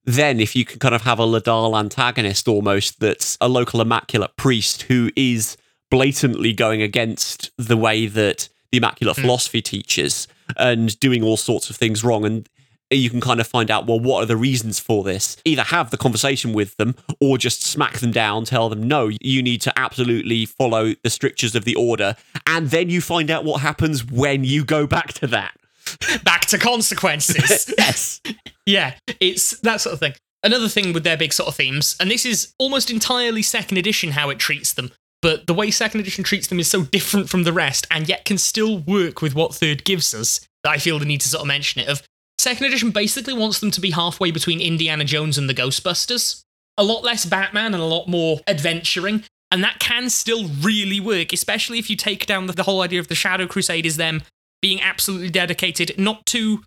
then 0.04 0.40
if 0.40 0.56
you 0.56 0.66
can 0.66 0.80
kind 0.80 0.96
of 0.96 1.04
have 1.04 1.20
a 1.20 1.26
Ledaal 1.26 1.78
antagonist 1.78 2.48
almost 2.48 3.00
that's 3.00 3.38
a 3.40 3.48
local 3.48 3.82
immaculate 3.82 4.36
priest 4.36 4.84
who 4.84 5.12
is 5.16 5.58
blatantly 5.90 6.54
going 6.54 6.82
against 6.82 7.52
the 7.58 7.78
way 7.78 8.08
that 8.08 8.50
the 8.72 8.78
immaculate 8.78 9.18
mm. 9.18 9.22
philosophy 9.22 9.62
teaches 9.62 10.28
and 10.58 11.00
doing 11.00 11.24
all 11.24 11.38
sorts 11.38 11.70
of 11.70 11.76
things 11.76 12.04
wrong. 12.04 12.26
And 12.26 12.50
you 12.90 13.10
can 13.10 13.22
kind 13.22 13.40
of 13.40 13.48
find 13.48 13.70
out 13.72 13.86
well 13.86 14.00
what 14.00 14.24
are 14.24 14.26
the 14.26 14.38
reasons 14.38 14.80
for 14.80 15.04
this? 15.04 15.38
Either 15.46 15.64
have 15.64 15.92
the 15.92 15.98
conversation 15.98 16.52
with 16.54 16.76
them 16.78 16.96
or 17.20 17.38
just 17.38 17.62
smack 17.64 18.00
them 18.00 18.12
down 18.12 18.46
tell 18.46 18.70
them 18.70 18.84
no 18.84 19.12
you 19.22 19.42
need 19.44 19.62
to 19.62 19.80
absolutely 19.80 20.46
follow 20.46 20.94
the 21.04 21.10
strictures 21.10 21.56
of 21.56 21.64
the 21.64 21.76
order. 21.76 22.16
And 22.48 22.70
then 22.70 22.90
you 22.90 23.02
find 23.02 23.30
out 23.30 23.46
what 23.46 23.62
happens 23.62 24.04
when 24.04 24.44
you 24.44 24.66
go 24.66 24.88
back 24.88 25.14
to 25.14 25.28
that 25.28 25.54
back 26.24 26.42
to 26.48 26.58
consequences. 26.58 27.74
yes. 27.78 28.22
yeah, 28.66 28.96
it's 29.20 29.60
that 29.62 29.82
sort 29.82 29.94
of 29.94 30.00
thing. 30.00 30.14
Another 30.44 30.68
thing 30.70 30.94
with 30.94 31.04
their 31.04 31.18
big 31.18 31.34
sort 31.34 31.50
of 31.50 31.56
themes, 31.56 31.96
and 32.00 32.10
this 32.10 32.26
is 32.26 32.54
almost 32.58 32.90
entirely 32.90 33.44
second 33.44 33.78
edition 33.78 34.12
how 34.12 34.30
it 34.30 34.40
treats 34.40 34.74
them, 34.74 34.92
but 35.22 35.46
the 35.46 35.54
way 35.54 35.70
second 35.70 36.00
edition 36.00 36.24
treats 36.24 36.48
them 36.48 36.60
is 36.60 36.68
so 36.68 36.84
different 36.84 37.30
from 37.30 37.44
the 37.44 37.54
rest, 37.54 37.86
and 37.92 38.10
yet 38.10 38.26
can 38.26 38.38
still 38.38 38.80
work 38.80 39.22
with 39.22 39.36
what 39.36 39.54
third 39.54 39.84
gives 39.84 40.14
us. 40.14 40.40
That 40.64 40.72
I 40.72 40.78
feel 40.78 41.00
the 41.00 41.06
need 41.06 41.22
to 41.22 41.30
sort 41.30 41.42
of 41.42 41.48
mention 41.48 41.82
it. 41.82 41.88
Of 41.88 42.04
second 42.40 42.66
edition 42.66 42.92
basically 42.92 43.34
wants 43.34 43.60
them 43.60 43.72
to 43.72 43.82
be 43.82 43.92
halfway 43.92 44.32
between 44.32 44.62
Indiana 44.62 45.06
Jones 45.06 45.38
and 45.38 45.48
the 45.48 45.54
Ghostbusters. 45.54 46.42
A 46.78 46.84
lot 46.84 47.04
less 47.04 47.26
Batman 47.26 47.74
and 47.74 47.84
a 47.84 47.86
lot 47.86 48.08
more 48.08 48.40
adventuring, 48.48 49.24
and 49.52 49.64
that 49.64 49.80
can 49.80 50.10
still 50.10 50.48
really 50.48 51.00
work, 51.00 51.34
especially 51.34 51.78
if 51.78 51.90
you 51.90 51.96
take 51.96 52.26
down 52.26 52.48
the, 52.48 52.54
the 52.54 52.64
whole 52.64 52.82
idea 52.82 53.00
of 53.00 53.10
the 53.10 53.16
Shadow 53.16 53.46
Crusade 53.46 53.86
is 53.86 53.98
them 53.98 54.24
being 54.62 54.82
absolutely 54.82 55.30
dedicated 55.30 55.98
not 55.98 56.26
to, 56.28 56.64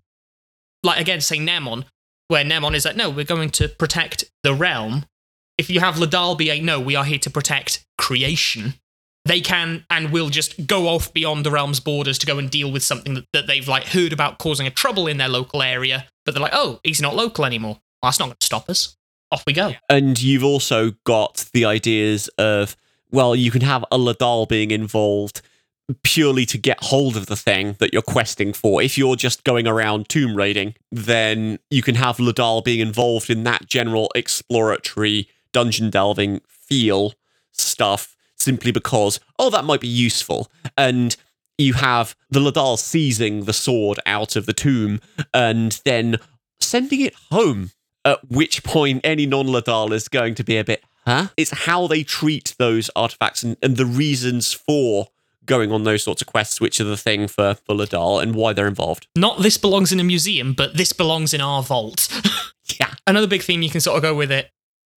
like 0.83 0.99
again, 0.99 1.21
say 1.21 1.37
Mnemon, 1.37 1.85
where 2.27 2.43
Mnemon 2.43 2.75
is 2.75 2.85
like, 2.85 2.95
no, 2.95 3.09
we're 3.09 3.25
going 3.25 3.49
to 3.51 3.69
protect 3.69 4.25
the 4.43 4.53
realm 4.53 5.05
if 5.57 5.69
you 5.69 5.79
have 5.79 5.95
Ledaal 5.95 6.37
be 6.37 6.49
a 6.49 6.61
no, 6.61 6.79
we 6.79 6.95
are 6.95 7.05
here 7.05 7.19
to 7.19 7.29
protect 7.29 7.85
creation, 7.97 8.75
they 9.23 9.41
can 9.41 9.85
and 9.89 10.11
will 10.11 10.29
just 10.29 10.67
go 10.67 10.87
off 10.87 11.13
beyond 11.13 11.45
the 11.45 11.51
realm's 11.51 11.79
borders 11.79 12.17
to 12.19 12.25
go 12.25 12.37
and 12.37 12.49
deal 12.49 12.71
with 12.71 12.83
something 12.83 13.13
that, 13.15 13.25
that 13.33 13.47
they've 13.47 13.67
like 13.67 13.85
heard 13.85 14.13
about 14.13 14.37
causing 14.37 14.67
a 14.67 14.71
trouble 14.71 15.07
in 15.07 15.17
their 15.17 15.29
local 15.29 15.61
area, 15.61 16.07
but 16.25 16.33
they're 16.33 16.41
like, 16.41 16.53
oh, 16.53 16.79
he's 16.83 17.01
not 17.01 17.15
local 17.15 17.45
anymore. 17.45 17.79
Well, 18.01 18.09
that's 18.09 18.19
not 18.19 18.25
going 18.25 18.37
to 18.39 18.45
stop 18.45 18.69
us. 18.69 18.95
Off 19.31 19.43
we 19.47 19.53
go. 19.53 19.73
And 19.89 20.21
you've 20.21 20.43
also 20.43 20.91
got 21.03 21.45
the 21.53 21.65
ideas 21.65 22.27
of, 22.37 22.77
well, 23.09 23.35
you 23.35 23.49
can 23.49 23.61
have 23.61 23.83
a 23.91 23.97
Ledaal 23.97 24.47
being 24.47 24.69
involved 24.69 25.41
purely 26.03 26.45
to 26.47 26.57
get 26.57 26.83
hold 26.83 27.15
of 27.15 27.27
the 27.27 27.35
thing 27.35 27.75
that 27.79 27.93
you're 27.93 28.01
questing 28.01 28.53
for. 28.53 28.81
If 28.81 28.97
you're 28.97 29.15
just 29.15 29.43
going 29.43 29.67
around 29.67 30.09
tomb 30.09 30.35
raiding, 30.35 30.75
then 30.91 31.59
you 31.69 31.81
can 31.81 31.95
have 31.95 32.17
Ledaal 32.17 32.63
being 32.63 32.79
involved 32.79 33.29
in 33.29 33.43
that 33.43 33.67
general 33.67 34.11
exploratory 34.15 35.29
dungeon 35.51 35.89
delving 35.89 36.41
feel 36.47 37.13
stuff 37.51 38.15
simply 38.35 38.71
because, 38.71 39.19
oh, 39.39 39.49
that 39.49 39.65
might 39.65 39.81
be 39.81 39.87
useful. 39.87 40.51
And 40.77 41.15
you 41.57 41.73
have 41.73 42.15
the 42.29 42.39
Ledaal 42.39 42.77
seizing 42.77 43.45
the 43.45 43.53
sword 43.53 43.99
out 44.05 44.35
of 44.35 44.45
the 44.45 44.53
tomb 44.53 44.99
and 45.33 45.79
then 45.85 46.17
sending 46.59 47.01
it 47.01 47.15
home. 47.31 47.71
At 48.03 48.29
which 48.29 48.63
point, 48.63 49.01
any 49.03 49.25
non 49.25 49.47
Ledaal 49.47 49.91
is 49.91 50.07
going 50.07 50.35
to 50.35 50.43
be 50.43 50.57
a 50.57 50.63
bit, 50.63 50.83
huh? 51.07 51.29
It's 51.37 51.65
how 51.65 51.87
they 51.87 52.03
treat 52.03 52.53
those 52.59 52.91
artifacts 52.95 53.41
and, 53.41 53.57
and 53.63 53.77
the 53.77 53.85
reasons 53.85 54.53
for 54.53 55.07
going 55.45 55.71
on 55.71 55.83
those 55.83 56.03
sorts 56.03 56.21
of 56.21 56.27
quests, 56.27 56.59
which 56.59 56.79
are 56.79 56.85
the 56.85 56.97
thing 56.97 57.27
for, 57.27 57.55
for 57.55 57.75
Ledaal 57.75 58.21
and 58.21 58.35
why 58.35 58.53
they're 58.53 58.67
involved. 58.67 59.07
Not 59.15 59.41
this 59.41 59.57
belongs 59.57 59.91
in 59.91 59.99
a 59.99 60.03
museum, 60.03 60.53
but 60.53 60.77
this 60.77 60.93
belongs 60.93 61.33
in 61.33 61.41
our 61.41 61.63
vault. 61.63 62.09
yeah. 62.79 62.93
Another 63.07 63.27
big 63.27 63.41
theme 63.41 63.61
you 63.61 63.69
can 63.69 63.81
sort 63.81 63.97
of 63.97 64.03
go 64.03 64.15
with 64.15 64.31
it 64.31 64.49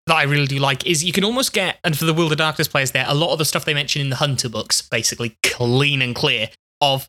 that 0.09 0.17
I 0.17 0.25
really 0.25 0.47
do 0.47 0.59
like 0.59 0.87
is 0.87 1.05
you 1.05 1.13
can 1.13 1.25
almost 1.25 1.53
get, 1.53 1.79
and 1.85 1.97
for 1.97 2.05
the 2.05 2.15
World 2.15 2.33
of 2.33 2.39
Darkness 2.39 2.67
players 2.67 2.91
there, 2.91 3.05
a 3.07 3.15
lot 3.15 3.33
of 3.33 3.39
the 3.39 3.45
stuff 3.45 3.65
they 3.65 3.75
mention 3.75 4.03
in 4.03 4.11
the 4.11 4.17
Hunter 4.17 4.49
books, 4.49 4.83
basically 4.83 5.37
clean 5.43 6.03
and 6.03 6.15
clear, 6.15 6.49
of 6.81 7.09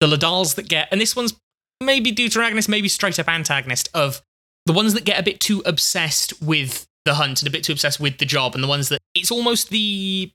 the 0.00 0.06
Ledaals 0.06 0.56
that 0.56 0.68
get, 0.68 0.88
and 0.90 1.00
this 1.00 1.16
one's 1.16 1.34
maybe 1.80 2.12
deuteragonist, 2.12 2.68
maybe 2.68 2.88
straight 2.88 3.18
up 3.18 3.28
antagonist, 3.28 3.88
of 3.94 4.22
the 4.66 4.72
ones 4.72 4.94
that 4.94 5.04
get 5.04 5.18
a 5.18 5.22
bit 5.22 5.40
too 5.40 5.62
obsessed 5.64 6.40
with 6.42 6.86
the 7.04 7.14
hunt 7.14 7.40
and 7.40 7.48
a 7.48 7.50
bit 7.50 7.64
too 7.64 7.72
obsessed 7.72 8.00
with 8.00 8.18
the 8.18 8.26
job, 8.26 8.54
and 8.54 8.62
the 8.62 8.68
ones 8.68 8.88
that 8.90 9.00
it's 9.14 9.30
almost 9.30 9.70
the. 9.70 10.32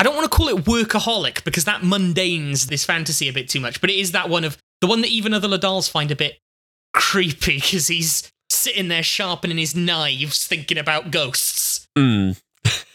I 0.00 0.02
don't 0.02 0.16
want 0.16 0.32
to 0.32 0.34
call 0.34 0.48
it 0.48 0.64
workaholic 0.64 1.44
because 1.44 1.66
that 1.66 1.82
mundanes 1.82 2.68
this 2.68 2.86
fantasy 2.86 3.28
a 3.28 3.34
bit 3.34 3.50
too 3.50 3.60
much, 3.60 3.82
but 3.82 3.90
it 3.90 3.96
is 3.96 4.12
that 4.12 4.30
one 4.30 4.44
of 4.44 4.56
the 4.80 4.86
one 4.86 5.02
that 5.02 5.10
even 5.10 5.34
other 5.34 5.46
Ledaals 5.46 5.90
find 5.90 6.10
a 6.10 6.16
bit 6.16 6.38
creepy 6.94 7.56
because 7.60 7.88
he's 7.88 8.32
sitting 8.48 8.88
there 8.88 9.02
sharpening 9.02 9.58
his 9.58 9.76
knives, 9.76 10.46
thinking 10.46 10.78
about 10.78 11.10
ghosts. 11.10 11.86
Mm. 11.98 12.40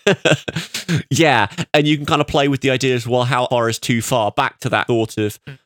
yeah, 1.12 1.48
and 1.76 1.88
you 1.88 1.96
can 1.96 2.08
kind 2.08 2.22
of 2.22 2.28
play 2.28 2.48
with 2.48 2.62
the 2.62 2.72
idea 2.72 2.96
as 2.96 3.08
well 3.08 3.26
how 3.26 3.46
far 3.48 3.70
is 3.70 3.78
too 3.78 4.02
far 4.02 4.32
back 4.32 4.60
to 4.62 4.70
that 4.70 4.88
thought 4.88 5.16
of 5.20 5.40
mm. 5.46 5.60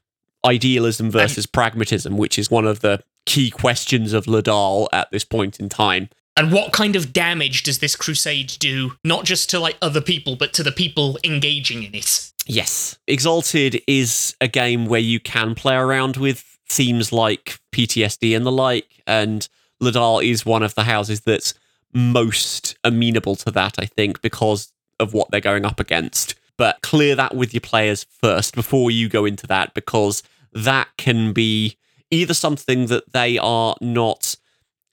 idealism 0.45 1.09
versus 1.09 1.45
and, 1.45 1.53
pragmatism, 1.53 2.17
which 2.17 2.37
is 2.37 2.51
one 2.51 2.67
of 2.67 2.81
the 2.81 3.01
key 3.25 3.49
questions 3.49 4.11
of 4.11 4.25
Ledaal 4.25 4.89
at 4.91 5.09
this 5.11 5.23
point 5.23 5.57
in 5.57 5.69
time. 5.69 6.09
And 6.39 6.53
what 6.53 6.71
kind 6.71 6.95
of 6.95 7.11
damage 7.11 7.63
does 7.63 7.79
this 7.79 7.97
crusade 7.97 8.53
do, 8.59 8.93
not 9.03 9.25
just 9.25 9.49
to 9.49 9.59
like 9.59 9.77
other 9.81 9.99
people, 9.99 10.37
but 10.37 10.53
to 10.53 10.63
the 10.63 10.71
people 10.71 11.19
engaging 11.25 11.83
in 11.83 11.93
it? 11.93 12.31
Yes. 12.45 12.97
Exalted 13.07 13.81
is 13.87 14.37
a 14.39 14.47
game 14.47 14.85
where 14.85 15.01
you 15.01 15.19
can 15.19 15.53
play 15.53 15.75
around 15.75 16.15
with 16.15 16.57
themes 16.69 17.11
like 17.11 17.59
PTSD 17.73 18.37
and 18.37 18.45
the 18.45 18.53
like, 18.53 19.03
and 19.05 19.49
Ledaal 19.83 20.23
is 20.25 20.45
one 20.45 20.63
of 20.63 20.75
the 20.75 20.85
houses 20.85 21.19
that's 21.19 21.53
most 21.93 22.77
amenable 22.85 23.35
to 23.35 23.51
that, 23.51 23.75
I 23.77 23.85
think, 23.85 24.21
because 24.21 24.71
of 24.97 25.13
what 25.13 25.31
they're 25.31 25.41
going 25.41 25.65
up 25.65 25.81
against. 25.81 26.35
But 26.55 26.81
clear 26.81 27.17
that 27.17 27.35
with 27.35 27.53
your 27.53 27.59
players 27.59 28.05
first 28.05 28.55
before 28.55 28.91
you 28.91 29.09
go 29.09 29.25
into 29.25 29.45
that, 29.47 29.73
because 29.73 30.23
that 30.53 30.87
can 30.97 31.33
be 31.33 31.75
either 32.11 32.33
something 32.33 32.85
that 32.85 33.11
they 33.11 33.37
are 33.37 33.75
not 33.81 34.37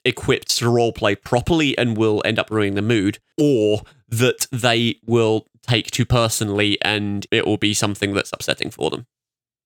equipped 0.07 0.57
to 0.57 0.65
roleplay 0.65 1.21
properly 1.21 1.77
and 1.77 1.97
will 1.97 2.21
end 2.25 2.39
up 2.39 2.49
ruining 2.49 2.75
the 2.75 2.81
mood, 2.81 3.19
or 3.37 3.81
that 4.09 4.47
they 4.51 4.99
will 5.05 5.45
take 5.67 5.91
too 5.91 6.05
personally 6.05 6.77
and 6.81 7.27
it 7.29 7.45
will 7.45 7.57
be 7.57 7.73
something 7.73 8.13
that's 8.13 8.31
upsetting 8.31 8.71
for 8.71 8.89
them. 8.89 9.05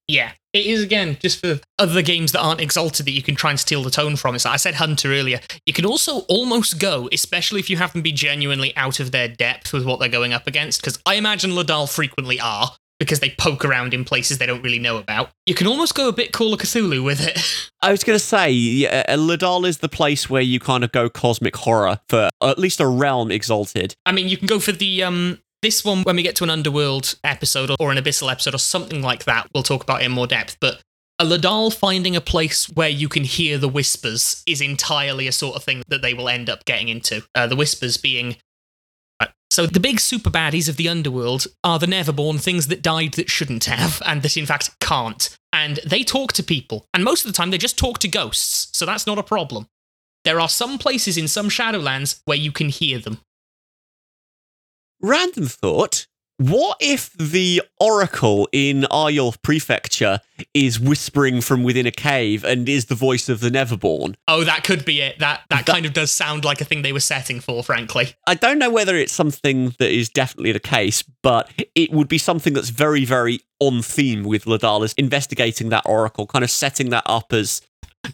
Yeah, 0.07 0.31
it 0.51 0.65
is 0.65 0.83
again 0.83 1.15
just 1.21 1.39
for 1.39 1.59
other 1.79 2.01
games 2.01 2.31
that 2.31 2.41
aren't 2.41 2.59
exalted 2.59 3.05
that 3.05 3.11
you 3.11 3.21
can 3.21 3.35
try 3.35 3.51
and 3.51 3.59
steal 3.59 3.83
the 3.83 3.91
tone 3.91 4.15
from. 4.17 4.35
It's 4.35 4.43
like 4.43 4.55
I 4.55 4.57
said 4.57 4.75
Hunter 4.75 5.13
earlier. 5.13 5.39
You 5.65 5.73
can 5.73 5.85
also 5.85 6.21
almost 6.21 6.79
go, 6.79 7.07
especially 7.13 7.59
if 7.59 7.69
you 7.69 7.77
have 7.77 7.93
them 7.93 8.01
be 8.01 8.11
genuinely 8.11 8.75
out 8.75 8.99
of 8.99 9.11
their 9.11 9.29
depth 9.29 9.71
with 9.71 9.85
what 9.85 9.99
they're 9.99 10.09
going 10.09 10.33
up 10.33 10.47
against, 10.47 10.81
because 10.81 10.99
I 11.05 11.15
imagine 11.15 11.51
Ledaal 11.51 11.89
frequently 11.93 12.39
are 12.41 12.71
because 13.01 13.19
they 13.19 13.31
poke 13.31 13.65
around 13.65 13.95
in 13.95 14.05
places 14.05 14.37
they 14.37 14.45
don't 14.45 14.61
really 14.61 14.77
know 14.77 14.97
about. 14.97 15.31
You 15.47 15.55
can 15.55 15.65
almost 15.65 15.95
go 15.95 16.07
a 16.07 16.13
bit 16.13 16.31
Call 16.31 16.53
of 16.53 16.59
Cthulhu 16.59 17.03
with 17.03 17.19
it. 17.27 17.71
I 17.81 17.89
was 17.89 18.03
going 18.03 18.13
to 18.15 18.23
say, 18.23 18.51
yeah, 18.51 19.03
uh, 19.07 19.17
Ledaal 19.17 19.67
is 19.67 19.79
the 19.79 19.89
place 19.89 20.29
where 20.29 20.43
you 20.43 20.59
kind 20.59 20.83
of 20.83 20.91
go 20.91 21.09
cosmic 21.09 21.55
horror 21.55 21.97
for 22.09 22.29
at 22.43 22.59
least 22.59 22.79
a 22.79 22.85
realm 22.85 23.31
exalted. 23.31 23.95
I 24.05 24.11
mean, 24.11 24.27
you 24.27 24.37
can 24.37 24.45
go 24.45 24.59
for 24.59 24.71
the 24.71 25.03
um 25.03 25.39
this 25.63 25.83
one, 25.83 26.03
when 26.03 26.15
we 26.15 26.21
get 26.21 26.35
to 26.35 26.43
an 26.43 26.51
Underworld 26.51 27.15
episode 27.23 27.71
or 27.79 27.91
an 27.91 27.97
Abyssal 27.97 28.31
episode 28.31 28.53
or 28.53 28.59
something 28.59 29.01
like 29.01 29.25
that, 29.25 29.47
we'll 29.53 29.63
talk 29.63 29.83
about 29.83 30.01
it 30.01 30.05
in 30.05 30.11
more 30.11 30.27
depth. 30.27 30.57
But 30.59 30.81
a 31.17 31.25
Ledaal 31.25 31.73
finding 31.73 32.15
a 32.15 32.21
place 32.21 32.67
where 32.69 32.89
you 32.89 33.09
can 33.09 33.23
hear 33.23 33.57
the 33.57 33.67
whispers 33.67 34.43
is 34.47 34.61
entirely 34.61 35.27
a 35.27 35.31
sort 35.31 35.55
of 35.55 35.63
thing 35.63 35.83
that 35.87 36.01
they 36.01 36.13
will 36.13 36.29
end 36.29 36.49
up 36.49 36.65
getting 36.65 36.89
into. 36.89 37.23
Uh, 37.33 37.47
the 37.47 37.55
whispers 37.55 37.97
being. 37.97 38.37
So 39.51 39.65
the 39.65 39.81
big 39.81 39.99
super 39.99 40.29
baddies 40.29 40.69
of 40.69 40.77
the 40.77 40.87
underworld 40.87 41.45
are 41.61 41.77
the 41.77 41.85
Neverborn, 41.85 42.41
things 42.41 42.67
that 42.67 42.81
died 42.81 43.15
that 43.15 43.29
shouldn't 43.29 43.65
have, 43.65 44.01
and 44.05 44.21
that 44.21 44.37
in 44.37 44.45
fact 44.45 44.79
can't. 44.79 45.37
And 45.51 45.81
they 45.85 46.03
talk 46.05 46.31
to 46.33 46.43
people, 46.43 46.87
and 46.93 47.03
most 47.03 47.25
of 47.25 47.31
the 47.31 47.35
time 47.35 47.51
they 47.51 47.57
just 47.57 47.77
talk 47.77 47.99
to 47.99 48.07
ghosts, 48.07 48.69
so 48.71 48.85
that's 48.85 49.05
not 49.05 49.17
a 49.17 49.23
problem. 49.23 49.67
There 50.23 50.39
are 50.39 50.47
some 50.47 50.77
places 50.77 51.17
in 51.17 51.27
some 51.27 51.49
Shadowlands 51.49 52.21
where 52.23 52.37
you 52.37 52.53
can 52.53 52.69
hear 52.69 52.99
them. 52.99 53.19
Random 55.01 55.47
thought. 55.47 56.07
What 56.41 56.77
if 56.79 57.13
the 57.13 57.61
oracle 57.79 58.49
in 58.51 58.85
Arjulf 58.85 59.39
Prefecture 59.43 60.21
is 60.55 60.79
whispering 60.79 61.39
from 61.39 61.61
within 61.61 61.85
a 61.85 61.91
cave 61.91 62.43
and 62.43 62.67
is 62.67 62.85
the 62.85 62.95
voice 62.95 63.29
of 63.29 63.41
the 63.41 63.51
Neverborn? 63.51 64.15
Oh, 64.27 64.43
that 64.43 64.63
could 64.63 64.83
be 64.83 65.01
it. 65.01 65.19
That 65.19 65.41
that, 65.49 65.65
that 65.65 65.71
kind 65.71 65.85
of 65.85 65.93
does 65.93 66.09
sound 66.09 66.43
like 66.43 66.59
a 66.59 66.65
thing 66.65 66.81
they 66.81 66.93
were 66.93 66.99
setting 66.99 67.41
for, 67.41 67.63
frankly. 67.63 68.15
I 68.25 68.33
don't 68.33 68.57
know 68.57 68.71
whether 68.71 68.95
it's 68.95 69.13
something 69.13 69.75
that 69.77 69.91
is 69.91 70.09
definitely 70.09 70.51
the 70.51 70.59
case, 70.59 71.03
but 71.21 71.47
it 71.75 71.91
would 71.91 72.07
be 72.07 72.17
something 72.17 72.53
that's 72.53 72.69
very, 72.69 73.05
very 73.05 73.41
on 73.59 73.83
theme 73.83 74.23
with 74.23 74.45
Ladala's 74.45 74.93
investigating 74.93 75.69
that 75.69 75.83
oracle, 75.85 76.25
kind 76.25 76.43
of 76.43 76.49
setting 76.49 76.89
that 76.89 77.03
up 77.05 77.33
as 77.33 77.61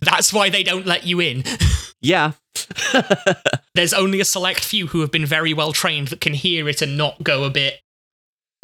That's 0.02 0.34
why 0.34 0.50
they 0.50 0.64
don't 0.64 0.86
let 0.86 1.06
you 1.06 1.22
in. 1.22 1.46
yeah, 2.02 2.34
There's 3.74 3.94
only 3.94 4.20
a 4.20 4.26
select 4.26 4.66
few 4.66 4.88
who 4.88 5.02
have 5.02 5.12
been 5.12 5.26
very 5.26 5.54
well 5.54 5.72
trained 5.72 6.10
that 6.10 6.22
can 6.22 6.34
hear 6.34 6.68
it 6.68 6.82
and 6.82 6.98
not 6.98 7.24
go 7.24 7.46
a 7.46 7.50
bit 7.50 7.80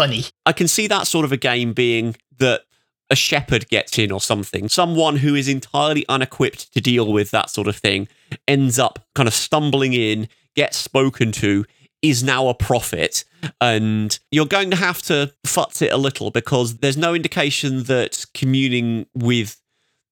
funny. 0.04 0.26
I 0.46 0.54
can 0.54 0.68
see 0.68 0.88
that 0.88 1.08
sort 1.08 1.26
of 1.26 1.32
a 1.32 1.38
game 1.38 1.74
being 1.74 2.16
that 2.40 2.62
a 3.10 3.16
shepherd 3.16 3.68
gets 3.70 3.98
in 3.98 4.12
or 4.12 4.20
something. 4.20 4.68
Someone 4.70 5.18
who 5.18 5.36
is 5.36 5.48
entirely 5.48 6.06
unequipped 6.10 6.74
to 6.74 6.82
deal 6.82 7.12
with 7.12 7.32
that 7.32 7.50
sort 7.50 7.68
of 7.68 7.76
thing 7.76 8.08
ends 8.48 8.80
up 8.80 9.06
kind 9.16 9.28
of 9.28 9.34
stumbling 9.34 9.94
in, 9.94 10.28
gets 10.56 10.78
spoken 10.78 11.32
to, 11.34 11.66
is 12.02 12.24
now 12.24 12.48
a 12.48 12.54
prophet. 12.54 13.24
And 13.62 14.18
you're 14.32 14.46
going 14.46 14.72
to 14.72 14.78
have 14.78 15.02
to 15.04 15.32
futz 15.46 15.82
it 15.82 15.92
a 15.92 15.98
little 15.98 16.32
because 16.32 16.78
there's 16.78 16.98
no 16.98 17.14
indication 17.14 17.84
that 17.84 18.26
communing 18.34 19.06
with 19.14 19.60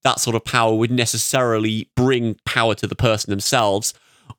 that 0.04 0.20
sort 0.20 0.36
of 0.36 0.44
power 0.44 0.74
would 0.74 0.90
necessarily 0.90 1.90
bring 1.96 2.36
power 2.44 2.74
to 2.76 2.86
the 2.86 2.94
person 2.94 3.30
themselves. 3.30 3.94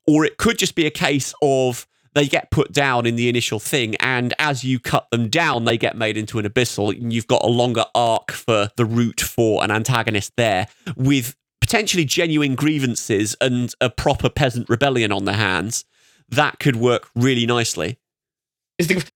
Or 0.07 0.25
it 0.25 0.37
could 0.37 0.57
just 0.57 0.75
be 0.75 0.85
a 0.85 0.91
case 0.91 1.33
of 1.41 1.87
they 2.13 2.27
get 2.27 2.51
put 2.51 2.71
down 2.71 3.05
in 3.05 3.15
the 3.15 3.29
initial 3.29 3.59
thing, 3.59 3.95
and 3.95 4.33
as 4.39 4.63
you 4.63 4.79
cut 4.79 5.09
them 5.11 5.29
down, 5.29 5.65
they 5.65 5.77
get 5.77 5.97
made 5.97 6.17
into 6.17 6.39
an 6.39 6.45
abyssal. 6.45 6.95
And 6.99 7.11
you've 7.11 7.27
got 7.27 7.43
a 7.43 7.47
longer 7.47 7.85
arc 7.95 8.31
for 8.31 8.69
the 8.77 8.85
route 8.85 9.21
for 9.21 9.63
an 9.63 9.71
antagonist 9.71 10.33
there, 10.37 10.67
with 10.95 11.35
potentially 11.61 12.05
genuine 12.05 12.55
grievances 12.55 13.35
and 13.39 13.73
a 13.79 13.89
proper 13.89 14.29
peasant 14.29 14.69
rebellion 14.69 15.11
on 15.11 15.25
their 15.25 15.35
hands. 15.35 15.85
That 16.29 16.59
could 16.59 16.75
work 16.75 17.09
really 17.15 17.45
nicely. 17.45 17.99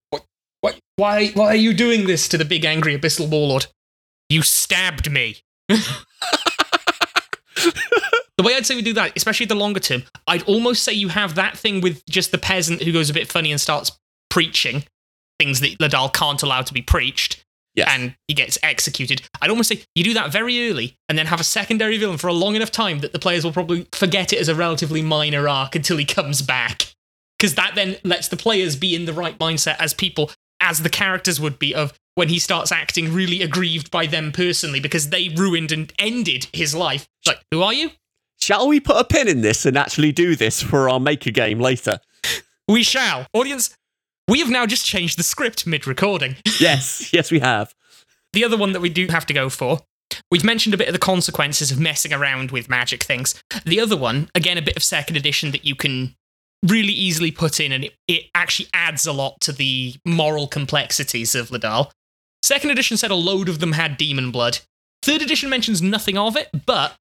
What, 0.10 0.26
what, 0.62 0.80
Why, 0.96 1.30
why 1.30 1.48
are 1.48 1.56
you 1.56 1.74
doing 1.74 2.08
this 2.08 2.28
to 2.30 2.38
the 2.38 2.46
big 2.46 2.64
angry 2.64 2.98
abyssal 2.98 3.30
warlord? 3.30 3.68
You 4.30 4.42
stabbed 4.42 5.12
me. 5.12 5.38
the 8.38 8.44
way 8.44 8.56
I'd 8.56 8.66
say 8.66 8.76
we 8.76 8.82
do 8.82 8.94
that, 8.94 9.14
especially 9.16 9.48
the 9.48 9.56
longer 9.56 9.80
term, 9.80 10.04
I'd 10.28 10.44
almost 10.44 10.84
say 10.84 10.94
you 10.94 11.10
have 11.10 11.36
that 11.36 11.58
thing 11.58 11.82
with 11.82 12.06
just 12.06 12.32
the 12.32 12.38
peasant 12.38 12.84
who 12.84 12.94
goes 12.94 13.10
a 13.10 13.14
bit 13.14 13.32
funny 13.32 13.52
and 13.52 13.60
starts 13.60 13.92
preaching 14.30 14.84
things 15.40 15.60
that 15.60 15.78
Ledaal 15.80 16.14
can't 16.14 16.42
allow 16.44 16.62
to 16.62 16.74
be 16.74 16.82
preached. 16.82 17.44
Yes. 17.76 17.90
And 17.92 18.16
he 18.28 18.34
gets 18.34 18.58
executed. 18.64 19.22
I'd 19.40 19.52
almost 19.52 19.70
say 19.70 19.84
you 19.94 20.04
do 20.04 20.16
that 20.16 20.32
very 20.32 20.70
early 20.70 20.98
and 21.10 21.18
then 21.18 21.28
have 21.28 21.40
a 21.40 21.44
secondary 21.44 21.98
villain 21.98 22.18
for 22.18 22.28
a 22.28 22.34
long 22.34 22.56
enough 22.56 22.72
time 22.72 23.00
that 23.00 23.12
the 23.12 23.20
players 23.20 23.44
will 23.44 23.52
probably 23.52 23.88
forget 23.92 24.34
it 24.34 24.40
as 24.40 24.50
a 24.50 24.56
relatively 24.56 25.04
minor 25.04 25.48
arc 25.48 25.76
until 25.76 25.98
he 25.98 26.06
comes 26.06 26.42
back. 26.42 26.94
Because 27.38 27.54
that 27.54 27.74
then 27.76 27.98
lets 28.04 28.30
the 28.30 28.38
players 28.38 28.76
be 28.76 28.96
in 28.96 29.06
the 29.06 29.14
right 29.14 29.38
mindset 29.38 29.76
as 29.80 29.94
people, 29.94 30.32
as 30.60 30.82
the 30.82 30.90
characters 30.90 31.40
would 31.40 31.60
be, 31.60 31.76
of 31.76 31.94
when 32.16 32.30
he 32.30 32.40
starts 32.40 32.72
acting 32.72 33.14
really 33.14 33.44
aggrieved 33.44 33.92
by 33.92 34.08
them 34.08 34.32
personally 34.32 34.80
because 34.80 35.12
they 35.12 35.30
ruined 35.30 35.72
and 35.72 35.94
ended 36.00 36.48
his 36.52 36.74
life. 36.74 37.08
Like, 37.28 37.42
who 37.52 37.62
are 37.62 37.74
you? 37.74 37.92
Shall 38.40 38.68
we 38.68 38.80
put 38.80 38.98
a 38.98 39.04
pin 39.04 39.28
in 39.28 39.42
this 39.42 39.66
and 39.66 39.78
actually 39.78 40.12
do 40.12 40.36
this 40.36 40.62
for 40.62 40.90
our 40.90 41.00
maker 41.00 41.32
game 41.32 41.60
later? 41.60 42.00
We 42.68 42.84
shall. 42.84 43.28
Audience, 43.34 43.76
we 44.28 44.40
have 44.40 44.50
now 44.50 44.66
just 44.66 44.86
changed 44.86 45.18
the 45.18 45.24
script 45.24 45.66
mid 45.66 45.88
recording. 45.88 46.36
yes, 46.60 47.14
yes, 47.14 47.32
we 47.32 47.40
have. 47.40 47.74
The 48.34 48.44
other 48.44 48.58
one 48.58 48.74
that 48.74 48.82
we 48.82 48.90
do 48.90 49.08
have 49.08 49.26
to 49.28 49.34
go 49.34 49.50
for. 49.50 49.80
We've 50.32 50.44
mentioned 50.44 50.74
a 50.74 50.78
bit 50.78 50.88
of 50.88 50.94
the 50.94 51.00
consequences 51.00 51.72
of 51.72 51.80
messing 51.80 52.14
around 52.14 52.52
with 52.52 52.70
magic 52.70 53.04
things. 53.04 53.42
The 53.66 53.80
other 53.80 53.98
one, 53.98 54.30
again, 54.36 54.58
a 54.58 54.62
bit 54.62 54.78
of 54.78 54.84
second 54.84 55.18
edition 55.18 55.52
that 55.52 55.66
you 55.66 55.76
can 55.76 56.16
really 56.66 56.94
easily 56.94 57.32
put 57.32 57.60
in, 57.60 57.72
and 57.72 57.86
it, 57.86 57.96
it 58.08 58.26
actually 58.36 58.70
adds 58.74 59.06
a 59.06 59.14
lot 59.14 59.40
to 59.42 59.52
the 59.52 59.96
moral 60.06 60.48
complexities 60.48 61.36
of 61.36 61.50
Ledaal. 61.50 61.92
Second 62.44 62.70
edition 62.70 62.98
said 62.98 63.12
a 63.12 63.16
load 63.16 63.50
of 63.50 63.60
them 63.60 63.74
had 63.74 63.98
demon 63.98 64.32
blood. 64.32 64.60
Third 65.02 65.22
edition 65.22 65.50
mentions 65.50 65.82
nothing 65.82 66.18
of 66.18 66.36
it, 66.36 66.50
but 66.66 66.96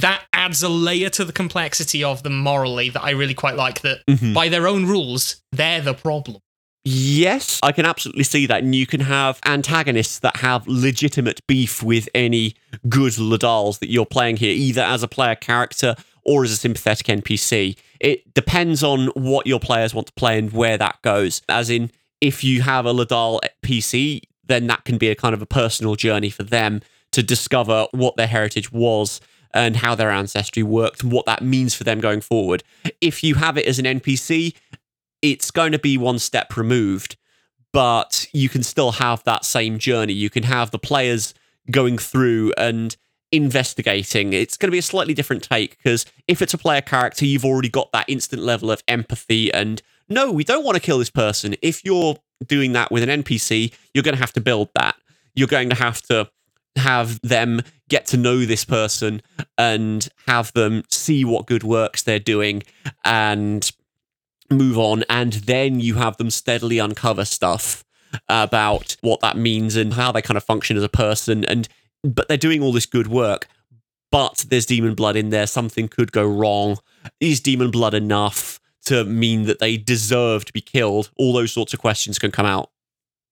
that 0.00 0.22
adds 0.32 0.62
a 0.62 0.68
layer 0.68 1.10
to 1.10 1.24
the 1.24 1.32
complexity 1.32 2.02
of 2.04 2.22
them 2.22 2.38
morally 2.38 2.90
that 2.90 3.02
I 3.02 3.10
really 3.10 3.34
quite 3.34 3.56
like. 3.56 3.80
That 3.82 3.98
Mhm. 4.08 4.34
by 4.34 4.48
their 4.48 4.66
own 4.66 4.86
rules, 4.86 5.36
they're 5.52 5.80
the 5.80 5.94
problem. 5.94 6.38
Yes, 6.84 7.60
I 7.62 7.72
can 7.72 7.84
absolutely 7.84 8.24
see 8.24 8.46
that. 8.46 8.62
And 8.62 8.74
you 8.74 8.86
can 8.86 9.00
have 9.00 9.40
antagonists 9.44 10.20
that 10.20 10.38
have 10.38 10.66
legitimate 10.66 11.40
beef 11.46 11.82
with 11.82 12.08
any 12.14 12.54
good 12.88 13.12
Ledaals 13.14 13.80
that 13.80 13.90
you're 13.90 14.06
playing 14.06 14.38
here, 14.38 14.52
either 14.52 14.82
as 14.82 15.02
a 15.02 15.08
player 15.08 15.34
character 15.34 15.96
or 16.24 16.44
as 16.44 16.50
a 16.50 16.56
sympathetic 16.56 17.08
NPC. 17.08 17.76
It 18.00 18.32
depends 18.32 18.82
on 18.82 19.08
what 19.08 19.46
your 19.46 19.60
players 19.60 19.92
want 19.92 20.06
to 20.06 20.12
play 20.14 20.38
and 20.38 20.52
where 20.52 20.78
that 20.78 21.02
goes. 21.02 21.42
As 21.48 21.68
in, 21.68 21.90
if 22.20 22.42
you 22.42 22.62
have 22.62 22.86
a 22.86 22.92
Ledaal 22.94 23.40
PC, 23.62 24.22
then 24.46 24.66
that 24.68 24.84
can 24.84 24.96
be 24.96 25.08
a 25.08 25.14
kind 25.14 25.34
of 25.34 25.42
a 25.42 25.46
personal 25.46 25.94
journey 25.94 26.30
for 26.30 26.42
them 26.42 26.80
to 27.12 27.22
discover 27.22 27.86
what 27.90 28.16
their 28.16 28.26
heritage 28.26 28.72
was 28.72 29.20
and 29.54 29.76
how 29.76 29.94
their 29.94 30.10
ancestry 30.10 30.62
worked 30.62 31.02
and 31.02 31.12
what 31.12 31.26
that 31.26 31.42
means 31.42 31.74
for 31.74 31.84
them 31.84 32.00
going 32.00 32.20
forward. 32.20 32.62
If 33.00 33.22
you 33.22 33.36
have 33.36 33.56
it 33.56 33.66
as 33.66 33.78
an 33.78 33.84
NPC, 33.84 34.54
it's 35.22 35.50
going 35.50 35.72
to 35.72 35.78
be 35.78 35.96
one 35.96 36.18
step 36.18 36.56
removed, 36.56 37.16
but 37.72 38.26
you 38.32 38.48
can 38.48 38.62
still 38.62 38.92
have 38.92 39.24
that 39.24 39.44
same 39.44 39.78
journey. 39.78 40.12
You 40.12 40.30
can 40.30 40.44
have 40.44 40.70
the 40.70 40.78
players 40.78 41.34
going 41.70 41.98
through 41.98 42.52
and 42.56 42.96
investigating. 43.32 44.32
It's 44.32 44.56
going 44.56 44.68
to 44.68 44.72
be 44.72 44.78
a 44.78 44.82
slightly 44.82 45.14
different 45.14 45.42
take 45.42 45.76
because 45.78 46.06
if 46.26 46.40
it's 46.40 46.54
a 46.54 46.58
player 46.58 46.80
character, 46.80 47.26
you've 47.26 47.44
already 47.44 47.68
got 47.68 47.92
that 47.92 48.08
instant 48.08 48.42
level 48.42 48.70
of 48.70 48.82
empathy 48.88 49.52
and 49.52 49.82
no, 50.08 50.32
we 50.32 50.44
don't 50.44 50.64
want 50.64 50.76
to 50.76 50.80
kill 50.80 50.98
this 50.98 51.10
person. 51.10 51.54
If 51.60 51.84
you're 51.84 52.16
doing 52.46 52.72
that 52.72 52.90
with 52.90 53.02
an 53.02 53.22
NPC, 53.22 53.74
you're 53.92 54.02
going 54.02 54.14
to 54.14 54.20
have 54.20 54.32
to 54.32 54.40
build 54.40 54.70
that. 54.74 54.96
You're 55.34 55.48
going 55.48 55.68
to 55.68 55.76
have 55.76 56.00
to 56.02 56.30
have 56.76 57.20
them 57.22 57.62
get 57.88 58.06
to 58.06 58.16
know 58.16 58.44
this 58.44 58.64
person 58.64 59.22
and 59.56 60.08
have 60.26 60.52
them 60.52 60.82
see 60.90 61.24
what 61.24 61.46
good 61.46 61.62
works 61.62 62.02
they're 62.02 62.18
doing 62.18 62.62
and 63.04 63.70
move 64.50 64.78
on. 64.78 65.04
And 65.08 65.32
then 65.32 65.80
you 65.80 65.94
have 65.94 66.16
them 66.16 66.30
steadily 66.30 66.78
uncover 66.78 67.24
stuff 67.24 67.84
about 68.28 68.96
what 69.00 69.20
that 69.20 69.36
means 69.36 69.76
and 69.76 69.94
how 69.94 70.12
they 70.12 70.22
kind 70.22 70.36
of 70.36 70.44
function 70.44 70.76
as 70.76 70.82
a 70.82 70.88
person. 70.88 71.44
And 71.44 71.68
but 72.04 72.28
they're 72.28 72.36
doing 72.36 72.62
all 72.62 72.72
this 72.72 72.86
good 72.86 73.08
work 73.08 73.48
but 74.10 74.46
there's 74.48 74.66
demon 74.66 74.94
blood 74.94 75.16
in 75.16 75.30
there. 75.30 75.46
Something 75.46 75.88
could 75.88 76.12
go 76.12 76.26
wrong. 76.26 76.78
Is 77.20 77.40
demon 77.40 77.70
blood 77.70 77.94
enough 77.94 78.60
to 78.86 79.04
mean 79.04 79.44
that 79.44 79.58
they 79.58 79.76
deserve 79.76 80.44
to 80.46 80.52
be 80.52 80.60
killed? 80.60 81.10
All 81.16 81.32
those 81.32 81.52
sorts 81.52 81.74
of 81.74 81.80
questions 81.80 82.18
can 82.18 82.30
come 82.30 82.46
out 82.46 82.70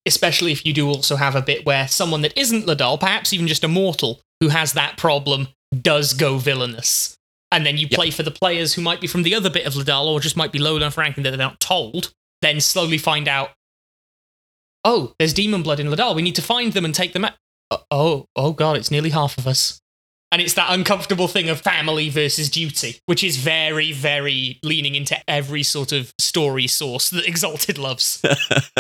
especially 0.07 0.53
if 0.53 0.65
you 0.65 0.73
do 0.73 0.89
also 0.89 1.17
have 1.17 1.35
a 1.35 1.43
bit 1.43 1.67
where 1.67 1.89
someone 1.89 2.23
that 2.23 2.37
isn't 2.37 2.67
Ledaal, 2.67 2.99
perhaps 3.01 3.33
even 3.33 3.47
just 3.47 3.65
a 3.65 3.69
mortal 3.69 4.21
who 4.41 4.49
has 4.49 4.73
that 4.73 4.97
problem, 4.97 5.49
does 5.83 6.13
go 6.13 6.39
villainous. 6.39 7.17
And 7.53 7.65
then 7.65 7.77
you 7.77 7.87
Yep. 7.91 7.93
play 7.93 8.11
for 8.11 8.23
the 8.23 8.31
players 8.31 8.75
who 8.75 8.83
might 8.83 9.01
be 9.01 9.07
from 9.07 9.23
the 9.23 9.35
other 9.35 9.51
bit 9.51 9.67
of 9.67 9.75
Ledaal 9.75 10.07
or 10.07 10.21
just 10.21 10.37
might 10.37 10.53
be 10.53 10.59
low 10.59 10.77
enough 10.77 10.99
ranking 10.99 11.23
that 11.25 11.31
they're 11.31 11.39
not 11.39 11.61
told, 11.61 12.13
then 12.43 12.61
slowly 12.61 12.99
find 12.99 13.29
out, 13.29 13.53
oh, 14.85 15.15
there's 15.19 15.33
demon 15.33 15.63
blood 15.63 15.81
in 15.81 15.89
Ledaal. 15.89 16.15
We 16.15 16.23
need 16.23 16.35
to 16.37 16.43
find 16.43 16.73
them 16.73 16.85
and 16.85 16.95
take 16.95 17.13
them 17.13 17.25
out. 17.25 17.35
Oh, 17.71 17.83
oh, 17.91 18.27
oh 18.37 18.53
god, 18.53 18.77
it's 18.77 18.91
nearly 18.91 19.11
half 19.11 19.39
of 19.39 19.47
us. 19.47 19.81
And 20.33 20.43
it's 20.43 20.55
that 20.55 20.69
uncomfortable 20.71 21.29
thing 21.29 21.49
of 21.49 21.61
family 21.61 22.09
versus 22.09 22.51
duty, 22.51 23.01
which 23.07 23.23
is 23.23 23.37
very, 23.37 23.93
very 23.93 24.59
leaning 24.63 24.95
into 24.95 25.17
every 25.31 25.63
sort 25.63 25.93
of 25.93 26.13
story 26.19 26.67
source 26.67 27.11
that 27.11 27.27
Exalted 27.37 27.79
loves. 27.79 28.23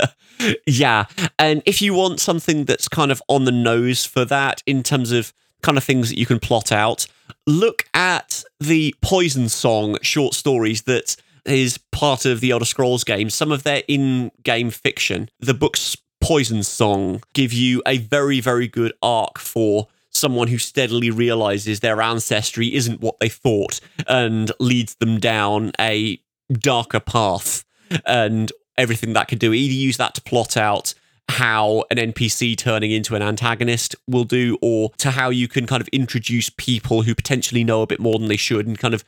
yeah. 0.66 1.04
And 1.38 1.62
if 1.66 1.80
you 1.80 1.94
want 1.94 2.20
something 2.20 2.64
that's 2.64 2.88
kind 2.88 3.12
of 3.12 3.22
on 3.28 3.44
the 3.44 3.52
nose 3.52 4.04
for 4.04 4.24
that 4.24 4.62
in 4.66 4.82
terms 4.82 5.12
of 5.12 5.32
kind 5.62 5.78
of 5.78 5.84
things 5.84 6.08
that 6.10 6.18
you 6.18 6.26
can 6.26 6.40
plot 6.40 6.72
out, 6.72 7.06
look 7.46 7.88
at 7.94 8.44
the 8.60 8.94
Poison 9.00 9.48
Song 9.48 9.98
short 10.02 10.34
stories 10.34 10.82
that 10.82 11.16
is 11.44 11.78
part 11.92 12.24
of 12.24 12.40
the 12.40 12.50
Elder 12.50 12.64
Scrolls 12.64 13.04
game. 13.04 13.30
Some 13.30 13.52
of 13.52 13.62
their 13.62 13.82
in 13.88 14.32
game 14.42 14.70
fiction. 14.70 15.28
The 15.38 15.54
books 15.54 15.96
Poison 16.20 16.62
Song 16.62 17.22
give 17.34 17.52
you 17.52 17.82
a 17.86 17.98
very, 17.98 18.40
very 18.40 18.66
good 18.66 18.92
arc 19.02 19.38
for 19.38 19.88
someone 20.16 20.48
who 20.48 20.58
steadily 20.58 21.10
realizes 21.10 21.80
their 21.80 22.00
ancestry 22.00 22.74
isn't 22.74 23.00
what 23.00 23.20
they 23.20 23.28
thought 23.28 23.80
and 24.06 24.50
leads 24.58 24.94
them 24.96 25.20
down 25.20 25.72
a 25.78 26.20
darker 26.52 27.00
path 27.00 27.64
and 28.04 28.52
everything 28.78 29.12
that 29.12 29.28
could 29.28 29.38
do. 29.38 29.52
Either 29.52 29.74
use 29.74 29.96
that 29.96 30.14
to 30.14 30.20
plot 30.20 30.56
out 30.56 30.94
how 31.28 31.84
an 31.90 31.96
NPC 31.96 32.56
turning 32.56 32.90
into 32.92 33.16
an 33.16 33.22
antagonist 33.22 33.96
will 34.06 34.24
do, 34.24 34.56
or 34.62 34.90
to 34.98 35.10
how 35.10 35.28
you 35.28 35.48
can 35.48 35.66
kind 35.66 35.80
of 35.80 35.88
introduce 35.88 36.50
people 36.50 37.02
who 37.02 37.14
potentially 37.14 37.64
know 37.64 37.82
a 37.82 37.86
bit 37.86 37.98
more 37.98 38.18
than 38.18 38.28
they 38.28 38.36
should 38.36 38.66
and 38.66 38.78
kind 38.78 38.94
of 38.94 39.04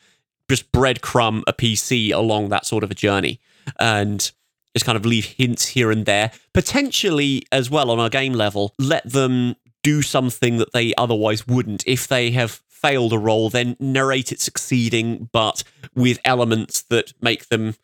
just 0.50 0.70
breadcrumb 0.72 1.42
a 1.46 1.52
PC 1.52 2.12
along 2.12 2.48
that 2.48 2.66
sort 2.66 2.82
of 2.82 2.90
a 2.90 2.94
journey. 2.94 3.40
And 3.78 4.30
just 4.74 4.84
kind 4.84 4.96
of 4.96 5.06
leave 5.06 5.24
hints 5.24 5.68
here 5.68 5.90
and 5.90 6.06
there. 6.06 6.30
Potentially, 6.52 7.44
as 7.50 7.70
well, 7.70 7.90
on 7.90 7.98
a 7.98 8.10
game 8.10 8.32
level, 8.32 8.74
let 8.78 9.08
them 9.10 9.56
do 9.82 10.02
something 10.02 10.58
that 10.58 10.72
they 10.72 10.94
otherwise 10.96 11.46
wouldn't. 11.46 11.84
If 11.86 12.08
they 12.08 12.30
have 12.32 12.62
failed 12.68 13.12
a 13.12 13.18
role, 13.18 13.50
then 13.50 13.76
narrate 13.80 14.32
it 14.32 14.40
succeeding, 14.40 15.28
but 15.32 15.64
with 15.94 16.18
elements 16.24 16.82
that 16.82 17.12
make 17.20 17.48
them 17.48 17.74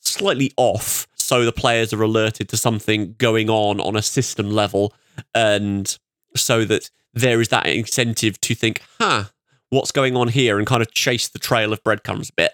slightly 0.00 0.52
off 0.56 1.06
so 1.14 1.44
the 1.44 1.52
players 1.52 1.92
are 1.92 2.02
alerted 2.02 2.48
to 2.50 2.56
something 2.56 3.14
going 3.16 3.48
on 3.48 3.80
on 3.80 3.96
a 3.96 4.02
system 4.02 4.50
level 4.50 4.92
and 5.34 5.98
so 6.36 6.66
that 6.66 6.90
there 7.14 7.40
is 7.40 7.48
that 7.48 7.66
incentive 7.66 8.38
to 8.42 8.54
think 8.54 8.82
huh 9.00 9.24
what's 9.70 9.90
going 9.90 10.14
on 10.14 10.28
here 10.28 10.58
and 10.58 10.66
kind 10.66 10.82
of 10.82 10.92
chase 10.92 11.28
the 11.28 11.38
trail 11.38 11.72
of 11.72 11.82
breadcrumbs 11.82 12.28
a 12.28 12.32
bit 12.34 12.52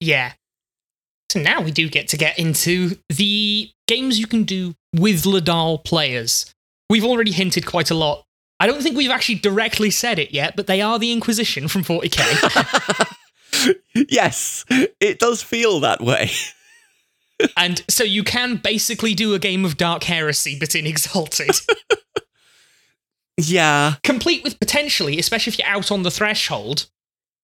Yeah. 0.00 0.32
So 1.30 1.40
now 1.40 1.60
we 1.60 1.70
do 1.70 1.88
get 1.88 2.08
to 2.08 2.16
get 2.16 2.38
into 2.38 2.96
the 3.08 3.70
games 3.88 4.18
you 4.18 4.26
can 4.26 4.44
do 4.44 4.74
with 4.94 5.24
Ladal 5.24 5.82
players. 5.82 6.54
We've 6.90 7.04
already 7.04 7.32
hinted 7.32 7.66
quite 7.66 7.90
a 7.90 7.94
lot. 7.94 8.24
I 8.60 8.66
don't 8.66 8.82
think 8.82 8.96
we've 8.96 9.10
actually 9.10 9.36
directly 9.36 9.90
said 9.90 10.18
it 10.18 10.32
yet, 10.32 10.54
but 10.56 10.66
they 10.66 10.80
are 10.80 10.98
the 10.98 11.12
Inquisition 11.12 11.68
from 11.68 11.82
40k. 11.82 13.16
yes 13.94 14.64
it 14.68 15.18
does 15.18 15.42
feel 15.42 15.80
that 15.80 16.00
way 16.00 16.30
and 17.56 17.84
so 17.88 18.04
you 18.04 18.22
can 18.22 18.56
basically 18.56 19.14
do 19.14 19.34
a 19.34 19.38
game 19.38 19.64
of 19.64 19.76
Dark 19.76 20.04
Heresy, 20.04 20.56
but 20.58 20.74
in 20.74 20.86
Exalted. 20.86 21.50
yeah 23.36 23.94
Complete 24.02 24.44
with 24.44 24.60
potentially, 24.60 25.18
especially 25.18 25.52
if 25.52 25.58
you're 25.58 25.68
out 25.68 25.90
on 25.90 26.02
the 26.02 26.10
threshold, 26.10 26.88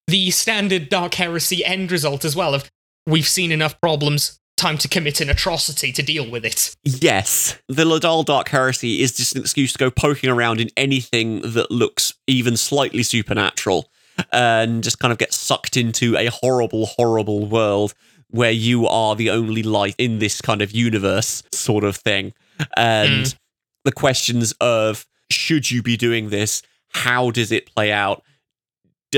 the 0.07 0.31
standard 0.31 0.88
Dark 0.88 1.14
Heresy 1.14 1.64
end 1.64 1.90
result 1.90 2.24
as 2.24 2.37
well 2.37 2.55
of 2.55 2.70
we've 3.07 3.29
seen 3.29 3.50
enough 3.50 3.81
problems, 3.81 4.39
time 4.61 4.79
to 4.79 4.88
commit 4.88 5.20
an 5.20 5.29
atrocity 5.31 5.90
to 5.92 6.03
deal 6.03 6.31
with 6.31 6.44
it. 6.44 6.75
yes 6.85 7.59
the 7.68 7.85
ledaal 7.85 8.25
dark 8.25 8.49
heresy 8.49 9.01
is 9.03 9.16
just 9.16 9.35
an 9.35 9.40
excuse 9.40 9.73
to 9.73 9.79
go 9.79 9.90
poking 9.90 10.29
around 10.31 10.61
in 10.61 10.68
anything 10.77 11.40
that 11.40 11.70
looks 11.70 12.14
even 12.27 12.57
slightly 12.57 13.03
supernatural 13.03 13.90
and 14.33 14.85
just 14.85 14.99
kind 14.99 15.12
of 15.12 15.18
get 15.18 15.33
sucked 15.33 15.77
into 15.77 16.16
a 16.16 16.27
horrible 16.27 16.87
horrible 16.87 17.46
world 17.46 17.94
where 18.29 18.51
you 18.53 18.87
are 18.87 19.16
the 19.16 19.31
only 19.31 19.62
light 19.62 19.94
in 19.99 20.18
this 20.18 20.40
kind 20.40 20.62
of 20.62 20.70
universe 20.73 21.42
sort 21.53 21.83
of 21.85 21.96
thing 21.96 22.33
and 22.77 23.27
Mm. 23.27 23.37
the 23.85 23.92
questions 23.92 24.53
of 24.61 25.07
should 25.33 25.70
you 25.70 25.83
be 25.83 25.96
doing 25.96 26.29
this? 26.31 26.61
How 26.90 27.31
does 27.31 27.51
it 27.51 27.73
play 27.75 27.90
out? 27.92 28.23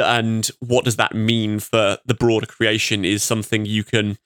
And 0.03 0.49
what 0.61 0.85
does 0.85 0.97
that 0.97 1.15
mean 1.15 1.59
for 1.59 1.99
the 2.07 2.15
broader 2.15 2.47
creation 2.47 3.05
is 3.05 3.23
something 3.23 3.67
you 3.67 3.85
can 3.85 4.17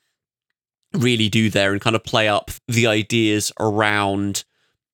really 0.97 1.29
do 1.29 1.51
there 1.51 1.73
and 1.73 1.81
kind 1.81 1.97
of 1.97 2.05
play 2.05 2.29
up 2.29 2.51
the 2.69 2.87
ideas 2.87 3.53
around 3.61 4.45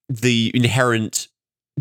the 0.09 0.51
inherent 0.55 1.29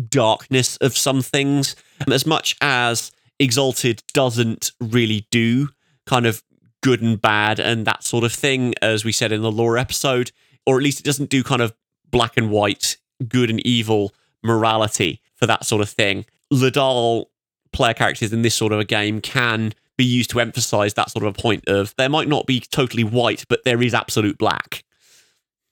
darkness 0.08 0.76
of 0.78 0.96
some 0.96 1.22
things. 1.22 1.76
As 2.10 2.26
much 2.26 2.56
as 2.60 3.12
exalted 3.38 4.02
doesn't 4.12 4.72
really 4.80 5.26
do 5.30 5.68
kind 6.06 6.26
of 6.26 6.42
good 6.82 7.02
and 7.02 7.20
bad 7.20 7.60
and 7.60 7.86
that 7.86 8.02
sort 8.02 8.24
of 8.24 8.32
thing 8.32 8.74
as 8.82 9.04
we 9.04 9.12
said 9.12 9.30
in 9.30 9.40
the 9.40 9.52
lore 9.52 9.78
episode 9.78 10.32
or 10.66 10.76
at 10.76 10.82
least 10.82 11.00
it 11.00 11.04
doesn't 11.04 11.30
do 11.30 11.42
kind 11.42 11.62
of 11.62 11.72
black 12.10 12.36
and 12.36 12.50
white 12.50 12.96
good 13.28 13.50
and 13.50 13.64
evil 13.66 14.12
morality 14.42 15.20
for 15.34 15.46
that 15.46 15.64
sort 15.64 15.80
of 15.80 15.88
thing. 15.88 16.24
Ledaal 16.52 17.26
player 17.72 17.94
characters 17.94 18.32
in 18.32 18.42
this 18.42 18.54
sort 18.54 18.72
of 18.72 18.78
a 18.78 18.84
game 18.84 19.20
can 19.20 19.72
be 19.98 20.04
used 20.04 20.30
to 20.30 20.40
emphasize 20.40 20.94
that 20.94 21.10
sort 21.10 21.24
of 21.24 21.36
a 21.36 21.40
point 21.40 21.64
of 21.68 21.94
there 21.98 22.08
might 22.08 22.28
not 22.28 22.46
be 22.46 22.60
totally 22.60 23.04
white 23.04 23.44
but 23.48 23.64
there 23.64 23.82
is 23.82 23.94
absolute 23.94 24.38
black 24.38 24.82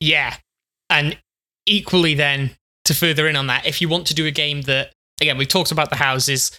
Yeah. 0.01 0.35
And 0.89 1.19
equally, 1.67 2.15
then, 2.15 2.57
to 2.87 2.95
further 2.95 3.29
in 3.29 3.37
on 3.37 3.47
that, 3.47 3.67
if 3.67 3.81
you 3.81 3.89
want 3.89 4.07
to 4.09 4.15
do 4.15 4.27
a 4.27 4.31
game 4.31 4.63
that, 4.63 4.93
again, 5.21 5.39
we've 5.39 5.49
talked 5.49 5.71
about 5.71 5.91
the 5.91 5.97
houses, 5.97 6.59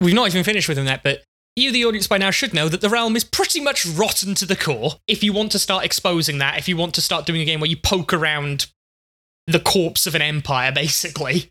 we've 0.00 0.14
not 0.14 0.28
even 0.28 0.44
finished 0.44 0.68
with 0.68 0.76
them 0.76 0.86
yet, 0.86 1.02
but 1.02 1.22
you, 1.56 1.72
the 1.72 1.84
audience, 1.84 2.06
by 2.06 2.18
now 2.18 2.30
should 2.30 2.54
know 2.54 2.68
that 2.68 2.80
the 2.80 2.88
realm 2.88 3.16
is 3.16 3.24
pretty 3.24 3.60
much 3.60 3.86
rotten 3.86 4.34
to 4.34 4.46
the 4.46 4.56
core. 4.56 4.92
If 5.06 5.24
you 5.24 5.32
want 5.32 5.52
to 5.52 5.58
start 5.58 5.84
exposing 5.84 6.38
that, 6.38 6.58
if 6.58 6.68
you 6.68 6.76
want 6.76 6.94
to 6.94 7.00
start 7.00 7.26
doing 7.26 7.40
a 7.40 7.44
game 7.44 7.60
where 7.60 7.70
you 7.70 7.76
poke 7.76 8.12
around 8.12 8.66
the 9.46 9.60
corpse 9.60 10.06
of 10.06 10.14
an 10.14 10.22
empire, 10.22 10.72
basically. 10.74 11.50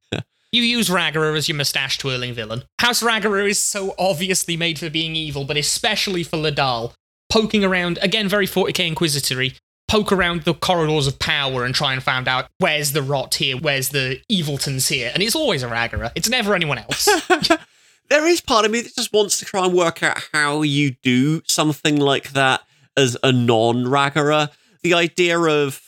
You 0.52 0.64
use 0.64 0.90
Ragara 0.90 1.38
as 1.38 1.48
your 1.48 1.58
mustache 1.58 2.00
twirling 2.00 2.34
villain. 2.34 2.64
House 2.80 3.04
Ragara 3.04 3.48
is 3.48 3.62
so 3.62 3.94
obviously 4.00 4.58
made 4.58 4.80
for 4.80 4.90
being 4.90 5.16
evil, 5.16 5.46
but 5.46 5.58
especially 5.58 6.24
for 6.24 6.38
Ledaal. 6.38 6.94
Poking 7.30 7.64
around, 7.64 8.00
again, 8.02 8.28
very 8.28 8.48
40k 8.48 8.88
Inquisitory, 8.88 9.54
poke 9.88 10.12
around 10.12 10.44
the 10.44 10.56
corridors 10.56 11.06
of 11.06 11.20
power 11.20 11.64
and 11.64 11.76
try 11.76 11.94
and 11.94 12.02
find 12.02 12.28
out 12.28 12.48
where's 12.58 12.94
the 12.94 13.04
rot 13.04 13.36
here, 13.36 13.58
where's 13.58 13.90
the 13.90 14.20
eviltons 14.32 14.90
here. 14.90 15.12
And 15.14 15.22
it's 15.22 15.36
always 15.36 15.62
a 15.62 15.68
Ragara, 15.68 16.12
it's 16.16 16.30
never 16.30 16.56
anyone 16.56 16.80
else. 16.80 17.08
there 18.10 18.28
is 18.28 18.42
part 18.42 18.66
of 18.66 18.72
me 18.72 18.82
that 18.82 18.96
just 18.96 19.14
wants 19.14 19.38
to 19.38 19.46
try 19.46 19.66
and 19.66 19.74
work 19.76 20.02
out 20.02 20.30
how 20.34 20.64
you 20.64 20.96
do 21.04 21.44
something 21.46 21.98
like 21.98 22.32
that 22.32 22.62
as 22.98 23.16
a 23.22 23.32
non 23.32 23.84
Ragara. 23.84 24.50
The 24.82 24.96
idea 24.96 25.40
of 25.40 25.80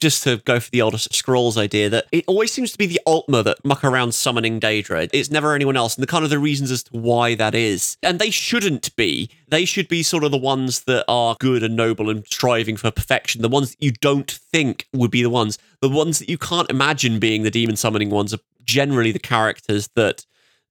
just 0.00 0.22
to 0.24 0.38
go 0.38 0.60
for 0.60 0.70
the 0.70 0.80
Elder 0.80 0.98
Scrolls 0.98 1.56
idea 1.56 1.88
that 1.90 2.06
it 2.12 2.24
always 2.26 2.52
seems 2.52 2.72
to 2.72 2.78
be 2.78 2.86
the 2.86 3.00
Altmer 3.06 3.44
that 3.44 3.64
muck 3.64 3.84
around 3.84 4.12
summoning 4.12 4.60
Daedra. 4.60 5.08
It's 5.12 5.30
never 5.30 5.54
anyone 5.54 5.76
else, 5.76 5.96
and 5.96 6.02
the 6.02 6.06
kind 6.06 6.24
of 6.24 6.30
the 6.30 6.38
reasons 6.38 6.70
as 6.70 6.82
to 6.84 6.96
why 6.96 7.34
that 7.34 7.54
is. 7.54 7.96
And 8.02 8.18
they 8.18 8.30
shouldn't 8.30 8.94
be. 8.96 9.30
They 9.48 9.64
should 9.64 9.88
be 9.88 10.02
sort 10.02 10.24
of 10.24 10.30
the 10.30 10.38
ones 10.38 10.84
that 10.84 11.04
are 11.08 11.36
good 11.38 11.62
and 11.62 11.76
noble 11.76 12.10
and 12.10 12.26
striving 12.26 12.76
for 12.76 12.90
perfection. 12.90 13.42
The 13.42 13.48
ones 13.48 13.70
that 13.70 13.82
you 13.82 13.92
don't 13.92 14.30
think 14.30 14.88
would 14.92 15.10
be 15.10 15.22
the 15.22 15.30
ones. 15.30 15.58
The 15.80 15.88
ones 15.88 16.18
that 16.18 16.28
you 16.28 16.38
can't 16.38 16.70
imagine 16.70 17.18
being 17.18 17.42
the 17.42 17.50
demon 17.50 17.76
summoning 17.76 18.10
ones 18.10 18.34
are 18.34 18.40
generally 18.64 19.12
the 19.12 19.18
characters 19.18 19.88
that 19.94 20.24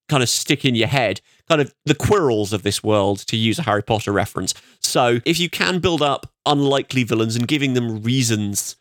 kind 0.09 0.23
of 0.23 0.29
stick 0.29 0.65
in 0.65 0.75
your 0.75 0.87
head, 0.87 1.21
kind 1.47 1.61
of 1.61 1.73
the 1.85 1.95
Quirrells 1.95 2.53
of 2.53 2.63
this 2.63 2.83
world, 2.83 3.19
to 3.19 3.37
use 3.37 3.57
a 3.59 3.63
Harry 3.63 3.81
Potter 3.81 4.11
reference. 4.11 4.53
So 4.79 5.19
if 5.25 5.39
you 5.39 5.49
can 5.49 5.79
build 5.79 6.01
up 6.01 6.31
unlikely 6.45 7.03
villains 7.03 7.35
and 7.35 7.47
giving 7.47 7.73
them 7.73 8.01
reasons 8.03 8.75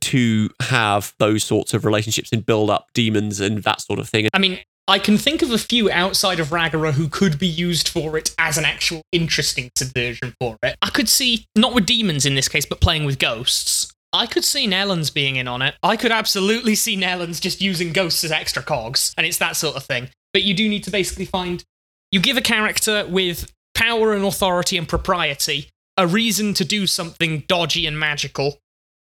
to 0.00 0.50
have 0.62 1.14
those 1.18 1.44
sorts 1.44 1.74
of 1.74 1.84
relationships 1.84 2.30
and 2.32 2.44
build 2.44 2.70
up 2.70 2.88
demons 2.94 3.40
and 3.40 3.62
that 3.62 3.80
sort 3.80 3.98
of 3.98 4.08
thing. 4.08 4.28
I 4.34 4.38
mean, 4.38 4.58
I 4.86 4.98
can 4.98 5.18
think 5.18 5.42
of 5.42 5.50
a 5.50 5.58
few 5.58 5.90
outside 5.90 6.40
of 6.40 6.48
Ragara 6.48 6.92
who 6.92 7.08
could 7.08 7.38
be 7.38 7.46
used 7.46 7.88
for 7.88 8.16
it 8.16 8.34
as 8.38 8.56
an 8.56 8.64
actual 8.64 9.02
interesting 9.12 9.70
subversion 9.76 10.34
for 10.40 10.56
it. 10.62 10.76
I 10.80 10.90
could 10.90 11.08
see, 11.08 11.46
not 11.54 11.74
with 11.74 11.84
demons 11.84 12.24
in 12.24 12.34
this 12.34 12.48
case, 12.48 12.64
but 12.64 12.80
playing 12.80 13.04
with 13.04 13.18
ghosts. 13.18 13.92
I 14.12 14.26
could 14.26 14.44
see 14.44 14.66
Nellens 14.66 15.12
being 15.12 15.36
in 15.36 15.46
on 15.46 15.60
it. 15.60 15.74
I 15.82 15.96
could 15.96 16.12
absolutely 16.12 16.74
see 16.74 16.96
Nellens 16.96 17.40
just 17.40 17.60
using 17.60 17.92
ghosts 17.92 18.24
as 18.24 18.32
extra 18.32 18.62
cogs, 18.62 19.12
and 19.18 19.26
it's 19.26 19.36
that 19.38 19.56
sort 19.56 19.76
of 19.76 19.84
thing. 19.84 20.08
But 20.32 20.44
you 20.44 20.54
do 20.54 20.68
need 20.68 20.84
to 20.84 20.90
basically 20.90 21.26
find. 21.26 21.62
You 22.10 22.20
give 22.20 22.38
a 22.38 22.42
character 22.42 23.06
with 23.06 23.52
power 23.74 24.14
and 24.14 24.24
authority 24.24 24.78
and 24.78 24.88
propriety 24.88 25.68
a 25.98 26.06
reason 26.06 26.54
to 26.54 26.64
do 26.64 26.86
something 26.86 27.44
dodgy 27.48 27.84
and 27.84 27.98
magical, 27.98 28.56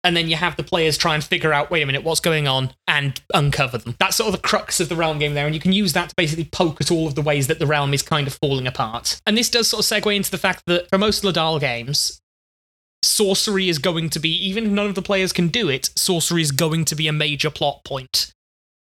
and 0.04 0.16
then 0.16 0.28
you 0.28 0.36
have 0.36 0.56
the 0.56 0.62
players 0.62 0.96
try 0.96 1.14
and 1.14 1.22
figure 1.22 1.52
out, 1.52 1.70
wait 1.70 1.82
a 1.82 1.86
minute, 1.86 2.02
what's 2.04 2.20
going 2.20 2.48
on, 2.48 2.72
and 2.88 3.20
uncover 3.34 3.78
them. 3.78 3.94
That's 3.98 4.16
sort 4.16 4.28
of 4.28 4.32
the 4.32 4.46
crux 4.46 4.80
of 4.80 4.88
the 4.88 4.96
realm 4.96 5.18
game 5.18 5.34
there, 5.34 5.46
and 5.46 5.54
you 5.54 5.60
can 5.60 5.72
use 5.72 5.92
that 5.92 6.10
to 6.10 6.14
basically 6.16 6.44
poke 6.44 6.80
at 6.80 6.90
all 6.90 7.06
of 7.06 7.14
the 7.14 7.22
ways 7.22 7.46
that 7.46 7.58
the 7.58 7.66
realm 7.66 7.94
is 7.94 8.02
kind 8.02 8.26
of 8.26 8.34
falling 8.34 8.66
apart. 8.66 9.20
And 9.26 9.36
this 9.36 9.50
does 9.50 9.68
sort 9.68 9.84
of 9.84 9.86
segue 9.86 10.14
into 10.14 10.30
the 10.30 10.38
fact 10.38 10.64
that 10.66 10.88
for 10.88 10.98
most 10.98 11.22
Ledaal 11.22 11.60
games, 11.60 12.20
sorcery 13.02 13.68
is 13.68 13.78
going 13.78 14.10
to 14.10 14.20
be, 14.20 14.30
even 14.30 14.64
if 14.64 14.70
none 14.70 14.86
of 14.86 14.94
the 14.94 15.02
players 15.02 15.32
can 15.32 15.48
do 15.48 15.68
it, 15.68 15.90
sorcery 15.96 16.42
is 16.42 16.52
going 16.52 16.84
to 16.86 16.94
be 16.94 17.08
a 17.08 17.12
major 17.12 17.50
plot 17.50 17.84
point. 17.84 18.32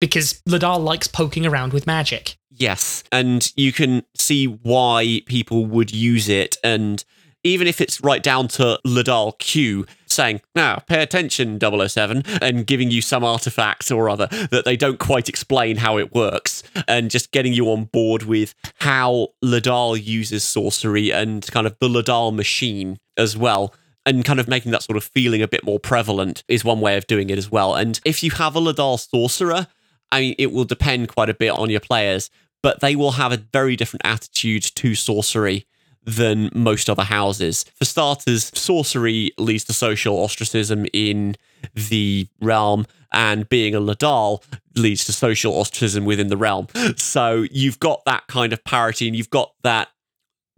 Because 0.01 0.43
Ledaal 0.49 0.83
likes 0.83 1.09
poking 1.09 1.47
around 1.47 1.73
with 1.73 1.87
magic. 1.87 2.37
Yes. 2.51 3.05
And 3.11 3.51
you 3.57 3.73
can 3.73 4.03
see 4.17 4.47
why 4.47 5.23
people 5.27 5.65
would 5.67 5.93
use 5.93 6.29
it. 6.29 6.57
And 6.63 7.03
even 7.43 7.67
if 7.67 7.81
it's 7.81 8.03
right 8.03 8.23
down 8.23 8.49
to 8.49 8.79
Ledaal 8.87 9.39
Q 9.39 9.87
saying, 10.15 10.41
now 10.55 10.77
pay 10.87 11.03
attention, 11.03 11.59
007, 11.61 12.23
and 12.41 12.67
giving 12.67 12.91
you 12.91 13.03
some 13.03 13.25
artifact 13.25 13.91
or 13.91 14.09
other 14.09 14.27
that 14.51 14.65
they 14.65 14.77
don't 14.77 14.99
quite 14.99 15.29
explain 15.29 15.77
how 15.77 15.99
it 15.99 16.15
works, 16.15 16.63
and 16.89 17.11
just 17.11 17.33
getting 17.33 17.53
you 17.53 17.71
on 17.71 17.85
board 17.85 18.23
with 18.23 18.55
how 18.81 19.29
Ledaal 19.45 20.03
uses 20.03 20.45
sorcery 20.45 21.13
and 21.13 21.47
kind 21.51 21.67
of 21.67 21.77
the 21.81 21.89
Ledaal 21.89 22.35
machine 22.35 22.99
as 23.17 23.37
well. 23.37 23.75
And 24.07 24.23
kind 24.23 24.39
of 24.39 24.49
making 24.49 24.71
that 24.73 24.83
sort 24.83 24.99
of 24.99 25.05
feeling 25.05 25.41
a 25.41 25.49
bit 25.49 25.65
more 25.65 25.81
prevalent 25.81 26.45
is 26.47 26.63
one 26.63 26.81
way 26.81 26.99
of 26.99 27.07
doing 27.07 27.31
it 27.31 27.39
as 27.39 27.51
well. 27.51 27.75
And 27.75 27.99
if 28.05 28.23
you 28.23 28.31
have 28.33 28.55
a 28.55 28.61
Ledaal 28.61 29.01
sorcerer, 29.01 29.67
I 30.13 30.21
mean, 30.21 30.35
it 30.39 30.53
will 30.53 30.67
depend 30.67 31.09
quite 31.09 31.31
a 31.31 31.35
bit 31.35 31.53
on 31.53 31.71
your 31.71 31.81
players, 31.81 32.29
but 32.63 32.81
they 32.81 32.97
will 32.97 33.13
have 33.13 33.33
a 33.33 33.39
very 33.39 33.77
different 33.77 34.03
attitude 34.05 34.63
to 34.63 34.95
sorcery 34.95 35.67
than 36.05 36.51
most 36.55 36.91
other 36.91 37.05
houses. 37.05 37.65
For 37.77 37.85
starters, 37.85 38.51
sorcery 38.55 39.33
leads 39.39 39.65
to 39.65 39.73
social 39.73 40.17
ostracism 40.19 40.87
in 40.93 41.37
the 41.75 42.29
realm, 42.41 42.87
and 43.13 43.49
being 43.49 43.75
a 43.75 43.81
Ledaal 43.81 44.43
leads 44.77 45.05
to 45.05 45.13
social 45.13 45.55
ostracism 45.55 46.05
within 46.05 46.29
the 46.29 46.37
realm. 46.37 46.67
So 46.97 47.47
you've 47.51 47.79
got 47.79 48.05
that 48.07 48.27
kind 48.27 48.53
of 48.53 48.65
parity 48.65 49.07
and 49.07 49.17
you've 49.17 49.31
got 49.31 49.53
that 49.63 49.89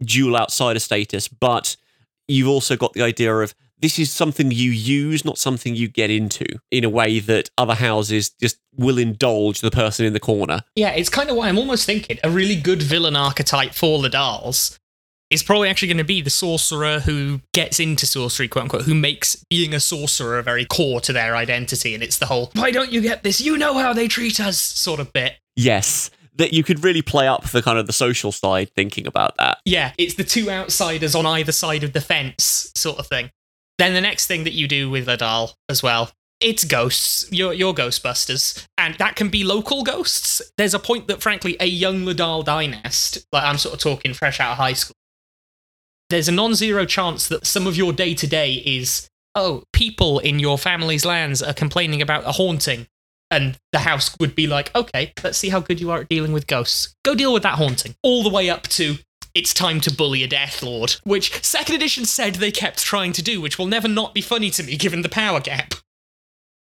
dual 0.01 0.35
outsider 0.35 0.79
status, 0.79 1.27
but 1.27 1.75
you've 2.27 2.47
also 2.47 2.75
got 2.75 2.93
the 2.93 3.03
idea 3.03 3.33
of 3.35 3.53
this 3.79 3.99
is 3.99 4.11
something 4.11 4.49
you 4.49 4.71
use, 4.71 5.23
not 5.23 5.37
something 5.37 5.75
you 5.75 5.87
get 5.87 6.09
into 6.09 6.45
in 6.71 6.83
a 6.83 6.89
way 6.89 7.19
that 7.19 7.51
other 7.59 7.75
houses 7.75 8.31
just 8.31 8.57
will 8.75 8.97
indulge 8.97 9.61
the 9.61 9.69
person 9.69 10.05
in 10.05 10.13
the 10.13 10.19
corner. 10.19 10.61
Yeah, 10.75 10.89
it's 10.89 11.09
kind 11.09 11.29
of 11.29 11.35
why 11.35 11.47
I'm 11.47 11.59
almost 11.59 11.85
thinking 11.85 12.17
a 12.23 12.29
really 12.29 12.55
good 12.55 12.81
villain 12.81 13.15
archetype 13.15 13.73
for 13.73 13.99
Ledaals 13.99 14.79
is 15.29 15.43
probably 15.43 15.69
actually 15.69 15.89
going 15.89 15.97
to 15.97 16.03
be 16.03 16.21
the 16.21 16.29
sorcerer 16.29 16.99
who 16.99 17.41
gets 17.53 17.79
into 17.79 18.05
sorcery, 18.05 18.47
quote 18.47 18.63
unquote, 18.63 18.83
who 18.83 18.95
makes 18.95 19.43
being 19.49 19.73
a 19.73 19.79
sorcerer 19.79 20.41
very 20.41 20.65
core 20.65 21.01
to 21.01 21.11
their 21.11 21.35
identity. 21.35 21.93
And 21.93 22.03
it's 22.03 22.17
the 22.17 22.27
whole, 22.27 22.51
why 22.53 22.71
don't 22.71 22.91
you 22.91 23.01
get 23.01 23.23
this? 23.23 23.41
You 23.41 23.57
know 23.57 23.77
how 23.77 23.93
they 23.93 24.07
treat 24.07 24.39
us 24.39 24.59
sort 24.59 24.99
of 24.99 25.11
bit. 25.11 25.33
Yes, 25.55 26.09
that 26.35 26.53
you 26.53 26.63
could 26.63 26.83
really 26.83 27.01
play 27.01 27.27
up 27.27 27.45
the 27.49 27.61
kind 27.61 27.77
of 27.77 27.87
the 27.87 27.93
social 27.93 28.31
side 28.31 28.69
thinking 28.75 29.07
about 29.07 29.35
that. 29.37 29.59
Yeah, 29.65 29.91
it's 29.97 30.13
the 30.13 30.23
two 30.23 30.49
outsiders 30.49 31.15
on 31.15 31.25
either 31.25 31.51
side 31.51 31.83
of 31.83 31.93
the 31.93 32.01
fence 32.01 32.71
sort 32.75 32.99
of 32.99 33.07
thing. 33.07 33.31
Then 33.77 33.93
the 33.93 34.01
next 34.01 34.27
thing 34.27 34.43
that 34.45 34.53
you 34.53 34.67
do 34.67 34.89
with 34.89 35.07
Ledaal 35.07 35.53
as 35.69 35.83
well. 35.83 36.11
It's 36.39 36.63
ghosts. 36.63 37.27
You're, 37.31 37.53
you're 37.53 37.73
Ghostbusters. 37.73 38.65
And 38.77 38.93
that 38.95 39.15
can 39.15 39.29
be 39.29 39.43
local 39.43 39.83
ghosts. 39.83 40.41
There's 40.57 40.75
a 40.75 40.79
point 40.79 41.07
that, 41.07 41.21
frankly, 41.21 41.57
a 41.59 41.65
young 41.65 42.01
Ledaal 42.03 42.45
dynast, 42.45 43.25
like 43.31 43.43
I'm 43.43 43.57
sort 43.57 43.73
of 43.73 43.81
talking 43.81 44.13
fresh 44.13 44.39
out 44.39 44.51
of 44.51 44.57
high 44.57 44.73
school, 44.73 44.95
there's 46.09 46.27
a 46.27 46.31
non 46.31 46.55
zero 46.55 46.85
chance 46.85 47.27
that 47.27 47.45
some 47.45 47.67
of 47.67 47.75
your 47.75 47.93
day 47.93 48.13
to 48.15 48.27
day 48.27 48.53
is, 48.65 49.09
oh, 49.35 49.63
people 49.73 50.19
in 50.19 50.39
your 50.39 50.57
family's 50.57 51.05
lands 51.05 51.41
are 51.41 51.53
complaining 51.53 52.01
about 52.01 52.25
a 52.25 52.33
haunting. 52.33 52.87
And 53.29 53.57
the 53.73 53.79
house 53.79 54.15
would 54.19 54.35
be 54.35 54.47
like, 54.47 54.73
okay, 54.73 55.11
let's 55.21 55.37
see 55.37 55.49
how 55.49 55.59
good 55.59 55.81
you 55.81 55.91
are 55.91 55.99
at 55.99 56.09
dealing 56.09 56.31
with 56.31 56.47
ghosts. 56.47 56.95
Go 57.03 57.13
deal 57.13 57.33
with 57.33 57.43
that 57.43 57.55
haunting. 57.55 57.95
All 58.01 58.23
the 58.23 58.29
way 58.29 58.49
up 58.49 58.63
to, 58.69 58.95
it's 59.35 59.53
time 59.53 59.81
to 59.81 59.93
bully 59.93 60.23
a 60.23 60.27
Death 60.27 60.63
Lord, 60.63 60.95
which 61.03 61.43
second 61.43 61.75
edition 61.75 62.05
said 62.05 62.35
they 62.35 62.51
kept 62.51 62.79
trying 62.79 63.11
to 63.13 63.21
do, 63.21 63.41
which 63.41 63.59
will 63.59 63.65
never 63.65 63.89
not 63.89 64.13
be 64.13 64.21
funny 64.21 64.49
to 64.51 64.63
me 64.63 64.77
given 64.77 65.01
the 65.01 65.09
power 65.09 65.41
gap. 65.41 65.73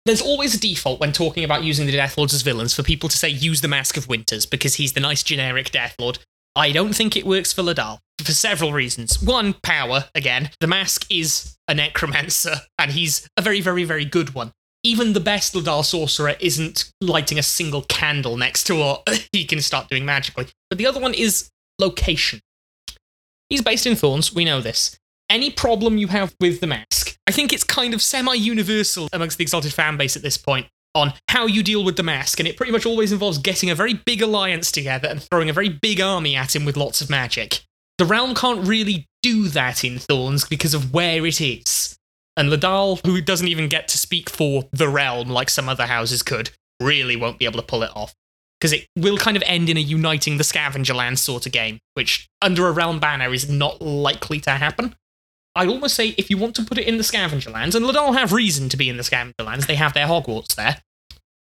There's 0.05 0.21
always 0.21 0.53
a 0.53 0.59
default 0.59 0.99
when 0.99 1.13
talking 1.13 1.45
about 1.45 1.63
using 1.63 1.85
the 1.85 1.93
Death 1.93 2.17
Lords 2.17 2.33
as 2.33 2.41
villains 2.41 2.73
for 2.73 2.83
people 2.83 3.07
to 3.07 3.17
say 3.17 3.29
use 3.29 3.61
the 3.61 3.67
Mask 3.69 3.95
of 3.95 4.09
Winters 4.09 4.45
because 4.45 4.75
he's 4.75 4.93
the 4.93 4.99
nice 4.99 5.23
generic 5.23 5.71
Death 5.71 5.95
Lord. 5.97 6.19
I 6.57 6.73
don't 6.73 6.93
think 6.93 7.15
it 7.15 7.25
works 7.25 7.53
for 7.53 7.61
Ledaal 7.61 7.99
for 8.25 8.31
several 8.31 8.73
reasons. 8.73 9.21
One, 9.21 9.53
power, 9.63 10.05
again. 10.15 10.51
The 10.59 10.67
Mask 10.67 11.05
is 11.09 11.57
a 11.67 11.73
necromancer, 11.73 12.55
and 12.77 12.91
he's 12.91 13.27
a 13.37 13.41
very, 13.41 13.61
very, 13.61 13.83
very 13.83 14.05
good 14.05 14.33
one. 14.33 14.51
even 14.83 15.11
the 15.11 15.19
best 15.19 15.53
Ledaal 15.53 15.83
sorcerer 15.83 16.35
isn't 16.39 16.91
lighting 17.01 17.37
a 17.37 17.43
single 17.43 17.81
candle 17.83 18.37
next 18.37 18.63
to 18.63 18.75
what 18.75 19.27
he 19.33 19.43
can 19.43 19.59
start 19.61 19.89
doing 19.89 20.05
magically. 20.05 20.47
But 20.69 20.77
the 20.77 20.87
other 20.87 21.01
one 21.01 21.13
is 21.13 21.49
location. 21.79 22.39
He's 23.49 23.61
based 23.61 23.85
in 23.85 23.95
Thorns, 23.95 24.33
we 24.33 24.45
know 24.45 24.61
this. 24.61 24.97
Any 25.29 25.49
problem 25.51 25.97
you 25.97 26.07
have 26.07 26.33
with 26.39 26.59
the 26.61 26.67
mask, 26.67 27.17
I 27.27 27.31
think 27.31 27.51
it's 27.51 27.63
kind 27.63 27.93
of 27.93 28.01
semi 28.01 28.33
universal 28.35 29.09
amongst 29.11 29.37
the 29.37 29.43
Exalted 29.43 29.73
fan 29.73 29.97
base 29.97 30.15
at 30.15 30.23
this 30.23 30.37
point 30.37 30.67
on 30.95 31.13
how 31.27 31.45
you 31.45 31.61
deal 31.61 31.83
with 31.83 31.97
the 31.97 32.03
mask, 32.03 32.39
and 32.39 32.47
it 32.47 32.57
pretty 32.57 32.71
much 32.71 32.85
always 32.85 33.11
involves 33.11 33.37
getting 33.37 33.69
a 33.69 33.75
very 33.75 33.93
big 33.93 34.21
alliance 34.21 34.71
together 34.71 35.07
and 35.07 35.21
throwing 35.21 35.49
a 35.49 35.53
very 35.53 35.69
big 35.69 36.01
army 36.01 36.35
at 36.35 36.55
him 36.55 36.65
with 36.65 36.77
lots 36.77 37.01
of 37.01 37.09
magic. 37.09 37.61
The 37.99 38.05
realm 38.05 38.33
can't 38.33 38.65
really 38.65 39.07
do 39.21 39.49
that 39.49 39.83
in 39.83 39.99
Thorns 39.99 40.45
because 40.45 40.73
of 40.73 40.93
where 40.93 41.25
it 41.25 41.41
is. 41.41 41.97
And 42.37 42.49
Ledaal, 42.49 43.05
who 43.05 43.19
doesn't 43.19 43.49
even 43.49 43.67
get 43.67 43.89
to 43.89 43.97
speak 43.97 44.29
for 44.29 44.63
the 44.71 44.87
realm 44.87 45.29
like 45.29 45.49
some 45.49 45.67
other 45.67 45.85
houses 45.85 46.23
could, 46.23 46.51
really 46.79 47.17
won't 47.17 47.37
be 47.37 47.43
able 47.43 47.59
to 47.59 47.65
pull 47.65 47.83
it 47.83 47.91
off. 47.93 48.15
Because 48.57 48.71
it 48.71 48.87
will 48.95 49.17
kind 49.17 49.35
of 49.35 49.43
end 49.45 49.67
in 49.67 49.75
a 49.75 49.81
uniting 49.81 50.37
the 50.37 50.45
scavenger 50.45 50.93
land 50.93 51.19
sort 51.19 51.45
of 51.45 51.51
game, 51.51 51.79
which 51.95 52.29
under 52.41 52.67
a 52.67 52.71
realm 52.71 53.01
banner 53.01 53.33
is 53.33 53.49
not 53.49 53.81
likely 53.81 54.39
to 54.39 54.51
happen. 54.51 54.95
I'd 55.53 55.67
almost 55.67 55.95
say 55.95 56.15
if 56.17 56.29
you 56.29 56.37
want 56.37 56.55
to 56.55 56.63
put 56.63 56.77
it 56.77 56.87
in 56.87 56.97
the 56.97 57.03
scavenger 57.03 57.49
lands, 57.49 57.75
and 57.75 57.85
Ledaal 57.85 58.17
have 58.17 58.31
reason 58.31 58.69
to 58.69 58.77
be 58.77 58.87
in 58.87 58.95
the 58.95 59.03
scavenger 59.03 59.43
lands, 59.43 59.67
they 59.67 59.75
have 59.75 59.93
their 59.93 60.07
Hogwarts 60.07 60.55
there. 60.55 60.77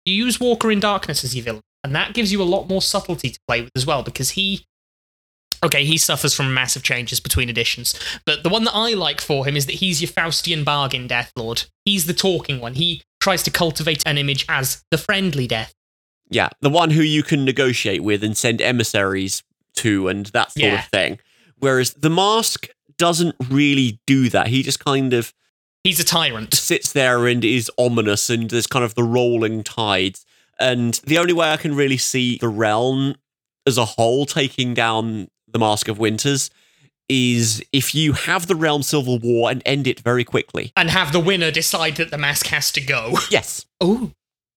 You 0.06 0.14
use 0.14 0.40
Walker 0.40 0.72
in 0.72 0.80
Darkness 0.80 1.26
as 1.26 1.36
your 1.36 1.44
villain, 1.44 1.62
and 1.84 1.94
that 1.94 2.14
gives 2.14 2.32
you 2.32 2.42
a 2.42 2.44
lot 2.44 2.70
more 2.70 2.82
subtlety 2.82 3.32
to 3.32 3.40
play 3.50 3.64
with 3.64 3.72
as 3.76 3.86
well, 3.86 4.02
because 4.02 4.32
he 4.32 4.66
Okay, 5.64 5.86
he 5.86 5.98
suffers 5.98 6.34
from 6.34 6.54
massive 6.54 6.84
changes 6.84 7.20
between 7.20 7.50
editions, 7.50 8.00
but 8.26 8.44
the 8.44 8.50
one 8.50 8.64
that 8.66 8.76
I 8.76 8.94
like 8.94 9.22
for 9.22 9.46
him 9.46 9.56
is 9.56 9.66
that 9.66 9.76
he's 9.76 10.02
your 10.02 10.10
Faustian 10.10 10.64
bargain 10.64 11.08
Death 11.08 11.32
Lord. 11.36 11.64
He's 11.86 12.06
the 12.06 12.14
talking 12.14 12.60
one. 12.60 12.74
He 12.76 13.02
tries 13.20 13.44
to 13.44 13.52
cultivate 13.52 14.04
an 14.06 14.18
image 14.18 14.46
as 14.48 14.84
the 14.92 14.98
friendly 14.98 15.48
Death. 15.48 15.74
Yeah, 16.30 16.50
the 16.62 16.70
one 16.70 16.92
who 16.92 17.02
you 17.02 17.24
can 17.24 17.46
negotiate 17.46 18.04
with 18.04 18.24
and 18.24 18.38
send 18.38 18.62
emissaries 18.62 19.44
to 19.76 20.08
and 20.10 20.26
that 20.28 20.52
sort 20.52 20.64
Yeah. 20.66 20.80
of 20.84 20.86
thing. 20.90 21.20
Whereas 21.58 21.94
the 21.94 22.10
mask 22.10 22.68
doesn't 22.98 23.36
really 23.50 24.00
do 24.06 24.30
that. 24.30 24.48
He 24.48 24.62
just 24.64 24.84
kind 24.84 25.14
of 25.14 25.34
He's 25.84 26.00
a 26.00 26.04
tyrant. 26.04 26.54
sits 26.54 26.92
there 26.92 27.28
and 27.28 27.46
is 27.46 27.72
ominous 27.78 28.30
and 28.30 28.50
there's 28.50 28.68
kind 28.68 28.84
of 28.84 28.96
the 28.96 29.04
rolling 29.04 29.64
tides. 29.64 30.26
And 30.60 30.96
the 31.06 31.18
only 31.18 31.34
way 31.34 31.50
I 31.52 31.58
can 31.58 31.76
really 31.76 31.98
see 31.98 32.38
the 32.40 32.50
realm 32.50 33.16
as 33.66 33.78
a 33.78 33.86
whole 33.86 34.26
taking 34.26 34.74
down 34.74 35.28
the 35.48 35.60
Mask 35.60 35.88
of 35.88 36.00
Winters 36.00 36.50
is 37.10 37.64
if 37.72 37.96
you 37.96 38.14
have 38.14 38.48
the 38.48 38.56
realm 38.56 38.84
civil 38.84 39.20
war 39.20 39.50
and 39.50 39.62
end 39.66 39.88
it 39.88 40.00
very 40.02 40.24
quickly. 40.24 40.72
And 40.76 40.90
have 40.90 41.14
the 41.14 41.20
winner 41.20 41.52
decide 41.52 41.96
that 41.96 42.12
the 42.12 42.18
mask 42.18 42.48
has 42.48 42.72
to 42.74 42.82
go. 42.82 43.18
Yes. 43.30 43.66
Oh. 43.80 44.12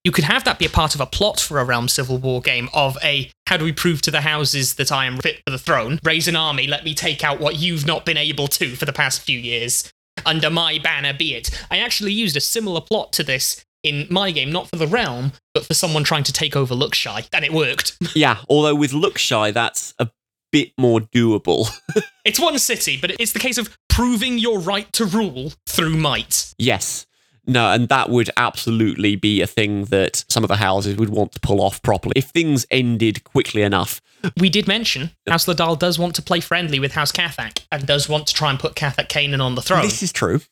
You 0.04 0.12
could 0.12 0.24
have 0.24 0.44
that 0.44 0.58
be 0.58 0.64
a 0.64 0.70
part 0.70 0.94
of 0.94 1.00
a 1.00 1.06
plot 1.06 1.38
for 1.38 1.60
a 1.60 1.64
Realm 1.64 1.86
Civil 1.86 2.16
War 2.16 2.40
game 2.40 2.70
of 2.72 2.96
a 3.04 3.30
how 3.46 3.58
do 3.58 3.64
we 3.64 3.72
prove 3.72 4.00
to 4.02 4.10
the 4.10 4.22
houses 4.22 4.76
that 4.76 4.90
I 4.90 5.04
am 5.04 5.18
fit 5.18 5.42
for 5.44 5.50
the 5.50 5.58
throne? 5.58 5.98
Raise 6.02 6.26
an 6.26 6.36
army, 6.36 6.66
let 6.66 6.84
me 6.84 6.94
take 6.94 7.22
out 7.22 7.38
what 7.38 7.56
you've 7.56 7.86
not 7.86 8.06
been 8.06 8.16
able 8.16 8.48
to 8.48 8.74
for 8.76 8.86
the 8.86 8.92
past 8.92 9.20
few 9.20 9.38
years. 9.38 9.92
Under 10.24 10.48
my 10.48 10.78
banner 10.78 11.12
be 11.12 11.34
it. 11.34 11.50
I 11.70 11.78
actually 11.78 12.12
used 12.12 12.36
a 12.36 12.40
similar 12.40 12.80
plot 12.80 13.12
to 13.14 13.22
this 13.22 13.64
in 13.82 14.06
my 14.10 14.30
game, 14.30 14.52
not 14.52 14.68
for 14.68 14.76
the 14.76 14.86
realm, 14.86 15.32
but 15.54 15.64
for 15.64 15.74
someone 15.74 16.04
trying 16.04 16.24
to 16.24 16.32
take 16.32 16.56
over 16.56 16.74
Lookshy, 16.74 17.28
and 17.32 17.44
it 17.44 17.52
worked. 17.52 17.96
Yeah, 18.14 18.38
although 18.48 18.74
with 18.74 18.92
Lookshy, 18.92 19.52
that's 19.52 19.94
a 19.98 20.08
bit 20.52 20.72
more 20.78 21.00
doable. 21.00 21.68
it's 22.24 22.40
one 22.40 22.58
city, 22.58 22.98
but 23.00 23.12
it's 23.20 23.32
the 23.32 23.38
case 23.38 23.58
of 23.58 23.76
proving 23.88 24.38
your 24.38 24.58
right 24.58 24.90
to 24.94 25.04
rule 25.04 25.52
through 25.66 25.96
might. 25.96 26.54
yes. 26.58 27.06
No, 27.46 27.72
and 27.72 27.88
that 27.88 28.10
would 28.10 28.30
absolutely 28.36 29.16
be 29.16 29.40
a 29.40 29.46
thing 29.46 29.86
that 29.86 30.24
some 30.28 30.44
of 30.44 30.48
the 30.48 30.56
houses 30.56 30.96
would 30.96 31.08
want 31.08 31.32
to 31.32 31.40
pull 31.40 31.60
off 31.60 31.82
properly. 31.82 32.12
If 32.14 32.26
things 32.26 32.64
ended 32.70 33.24
quickly 33.24 33.62
enough, 33.62 34.00
We 34.38 34.50
did 34.50 34.68
mention 34.68 35.12
House 35.26 35.46
Ledaal 35.46 35.76
does 35.78 35.98
want 35.98 36.14
to 36.16 36.22
play 36.22 36.40
friendly 36.40 36.78
with 36.78 36.92
House 36.92 37.10
Cathak 37.10 37.64
and 37.72 37.86
does 37.86 38.08
want 38.08 38.26
to 38.28 38.34
try 38.34 38.50
and 38.50 38.58
put 38.60 38.74
Cathak 38.76 39.08
Cainan 39.08 39.40
on 39.42 39.54
the 39.56 39.62
throne. 39.62 39.82
this 39.82 40.02
is 40.02 40.12
true. 40.12 40.42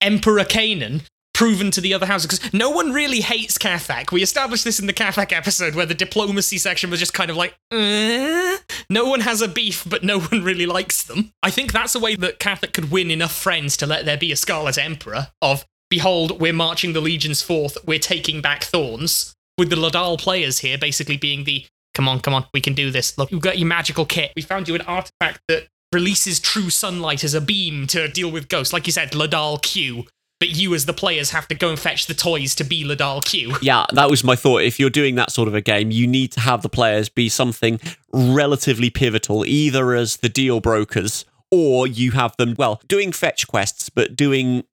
Emperor 0.00 0.44
Cainan 0.44 1.02
proven 1.36 1.70
to 1.70 1.82
the 1.82 1.92
other 1.92 2.06
houses 2.06 2.26
because 2.26 2.52
no 2.54 2.70
one 2.70 2.92
really 2.92 3.20
hates 3.20 3.58
Cathak. 3.58 4.10
We 4.10 4.22
established 4.22 4.64
this 4.64 4.80
in 4.80 4.86
the 4.86 4.94
Cathak 4.94 5.32
episode 5.32 5.74
where 5.74 5.84
the 5.84 5.92
diplomacy 5.92 6.56
section 6.56 6.88
was 6.88 6.98
just 6.98 7.12
kind 7.12 7.30
of 7.30 7.36
like, 7.36 7.54
"Uh?" 7.70 8.56
no 8.88 9.04
one 9.04 9.20
has 9.20 9.42
a 9.42 9.48
beef, 9.48 9.84
but 9.86 10.02
no 10.02 10.18
one 10.18 10.42
really 10.42 10.64
likes 10.64 11.02
them. 11.02 11.32
I 11.42 11.50
think 11.50 11.72
that's 11.72 11.94
a 11.94 12.00
way 12.00 12.16
that 12.16 12.40
Cathak 12.40 12.72
could 12.72 12.90
win 12.90 13.10
enough 13.10 13.36
friends 13.36 13.76
to 13.76 13.86
let 13.86 14.06
there 14.06 14.16
be 14.16 14.32
a 14.32 14.36
Scarlet 14.36 14.78
Emperor 14.78 15.28
of, 15.42 15.66
behold, 15.90 16.40
we're 16.40 16.54
marching 16.54 16.94
the 16.94 17.02
legions 17.02 17.42
forth, 17.42 17.76
we're 17.86 17.98
taking 17.98 18.40
back 18.40 18.64
Thorns, 18.64 19.34
with 19.58 19.68
the 19.68 19.76
Ledaal 19.76 20.18
players 20.18 20.60
here 20.60 20.78
basically 20.78 21.18
being 21.18 21.44
the, 21.44 21.66
come 21.94 22.08
on, 22.08 22.20
come 22.20 22.32
on, 22.32 22.46
we 22.54 22.62
can 22.62 22.72
do 22.72 22.90
this. 22.90 23.18
Look, 23.18 23.30
you've 23.30 23.42
got 23.42 23.58
your 23.58 23.68
magical 23.68 24.06
kit. 24.06 24.32
We 24.34 24.40
found 24.42 24.68
you 24.68 24.74
an 24.74 24.82
artifact 24.82 25.40
that 25.48 25.68
releases 25.92 26.40
true 26.40 26.70
sunlight 26.70 27.24
as 27.24 27.34
a 27.34 27.42
beam 27.42 27.86
to 27.88 28.08
deal 28.08 28.30
with 28.30 28.48
ghosts. 28.48 28.72
Like 28.72 28.86
you 28.86 28.92
said, 28.92 29.12
Ledaal 29.12 29.60
Q. 29.60 30.06
But 30.38 30.50
you, 30.50 30.74
as 30.74 30.84
the 30.84 30.92
players, 30.92 31.30
have 31.30 31.48
to 31.48 31.54
go 31.54 31.70
and 31.70 31.78
fetch 31.78 32.06
the 32.06 32.14
toys 32.14 32.54
to 32.56 32.64
be 32.64 32.84
Ledaal 32.84 33.24
Q. 33.24 33.56
Yeah, 33.62 33.86
that 33.94 34.10
was 34.10 34.22
my 34.22 34.36
thought. 34.36 34.62
If 34.62 34.78
you're 34.78 34.90
doing 34.90 35.14
that 35.14 35.30
sort 35.30 35.48
of 35.48 35.54
a 35.54 35.62
game, 35.62 35.90
you 35.90 36.06
need 36.06 36.32
to 36.32 36.40
have 36.40 36.62
the 36.62 36.68
players 36.68 37.08
be 37.08 37.28
something 37.28 37.80
relatively 38.12 38.90
pivotal, 38.90 39.46
either 39.46 39.94
as 39.94 40.18
the 40.18 40.28
deal 40.28 40.60
brokers 40.60 41.24
or 41.50 41.86
you 41.86 42.10
have 42.10 42.36
them, 42.36 42.54
well, 42.58 42.80
doing 42.88 43.12
fetch 43.12 43.46
quests, 43.46 43.88
but 43.88 44.16
doing 44.16 44.64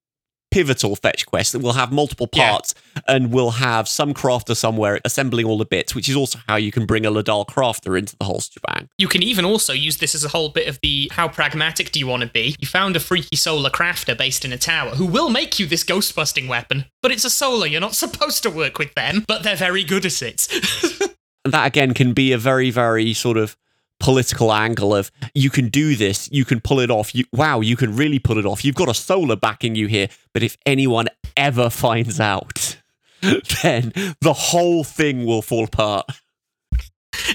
pivotal 0.54 0.96
fetch 0.96 1.26
quest 1.26 1.52
that 1.54 1.60
will 1.60 1.74
have 1.74 1.92
multiple 1.92 2.30
Yeah. 2.34 2.52
parts 2.52 2.76
and 3.08 3.32
will 3.32 3.52
have 3.52 3.88
some 3.88 4.14
crafter 4.14 4.56
somewhere 4.56 5.00
assembling 5.04 5.46
all 5.48 5.58
the 5.58 5.66
bits, 5.66 5.96
which 5.96 6.08
is 6.08 6.16
also 6.16 6.40
how 6.48 6.56
you 6.58 6.72
can 6.72 6.86
bring 6.86 7.06
a 7.06 7.12
Ledaal 7.12 7.46
crafter 7.48 7.98
into 7.98 8.16
the 8.18 8.26
whole 8.26 8.40
shebang. 8.40 8.88
You 9.00 9.08
can 9.08 9.24
even 9.24 9.46
also 9.46 9.74
use 9.74 9.98
this 9.98 10.14
as 10.14 10.24
a 10.24 10.30
whole 10.30 10.50
bit 10.50 10.68
of 10.68 10.80
the 10.84 11.10
how 11.14 11.28
pragmatic 11.28 11.92
do 11.92 12.00
you 12.00 12.06
want 12.08 12.22
to 12.22 12.30
be? 12.30 12.56
You 12.60 12.68
found 12.68 12.96
a 12.96 13.00
freaky 13.00 13.36
solar 13.36 13.72
crafter 13.72 14.16
based 14.16 14.46
in 14.46 14.54
a 14.54 14.58
tower 14.58 14.92
who 14.92 15.06
will 15.06 15.30
make 15.30 15.60
you 15.60 15.66
this 15.66 15.84
ghost 15.84 16.16
busting 16.16 16.48
weapon, 16.48 16.86
but 17.02 17.12
it's 17.12 17.26
a 17.26 17.30
solar. 17.32 17.66
You're 17.66 17.82
not 17.82 17.96
supposed 18.06 18.44
to 18.44 18.50
work 18.52 18.78
with 18.78 18.94
them, 18.94 19.26
but 19.28 19.42
they're 19.44 19.56
very 19.56 19.84
good 19.84 20.06
at 20.06 20.22
it. 20.22 20.48
And 21.44 21.54
that 21.54 21.66
again 21.66 21.94
can 21.96 22.14
be 22.14 22.32
a 22.32 22.38
very, 22.38 22.70
very 22.70 23.14
sort 23.14 23.38
of 23.38 23.58
political 24.04 24.52
angle 24.52 24.94
of 24.94 25.10
you 25.34 25.50
can 25.50 25.70
do 25.70 25.96
this, 25.96 26.30
you 26.30 26.44
can 26.44 26.60
pull 26.60 26.82
it 26.82 26.92
off. 26.92 27.16
You, 27.16 27.24
wow, 27.32 27.62
you 27.62 27.78
can 27.78 27.96
really 27.96 28.20
pull 28.20 28.38
it 28.38 28.46
off. 28.46 28.66
You've 28.66 28.76
got 28.76 28.90
a 28.90 28.94
solar 28.94 29.38
backing 29.38 29.76
you 29.76 29.88
here. 29.88 30.10
But 30.34 30.44
if 30.44 30.58
anyone 30.66 31.08
ever 31.38 31.70
finds 31.70 32.20
out, 32.20 32.82
then 33.22 33.94
the 34.20 34.34
whole 34.34 34.84
thing 34.84 35.26
will 35.26 35.42
fall 35.42 35.64
apart. 35.64 36.06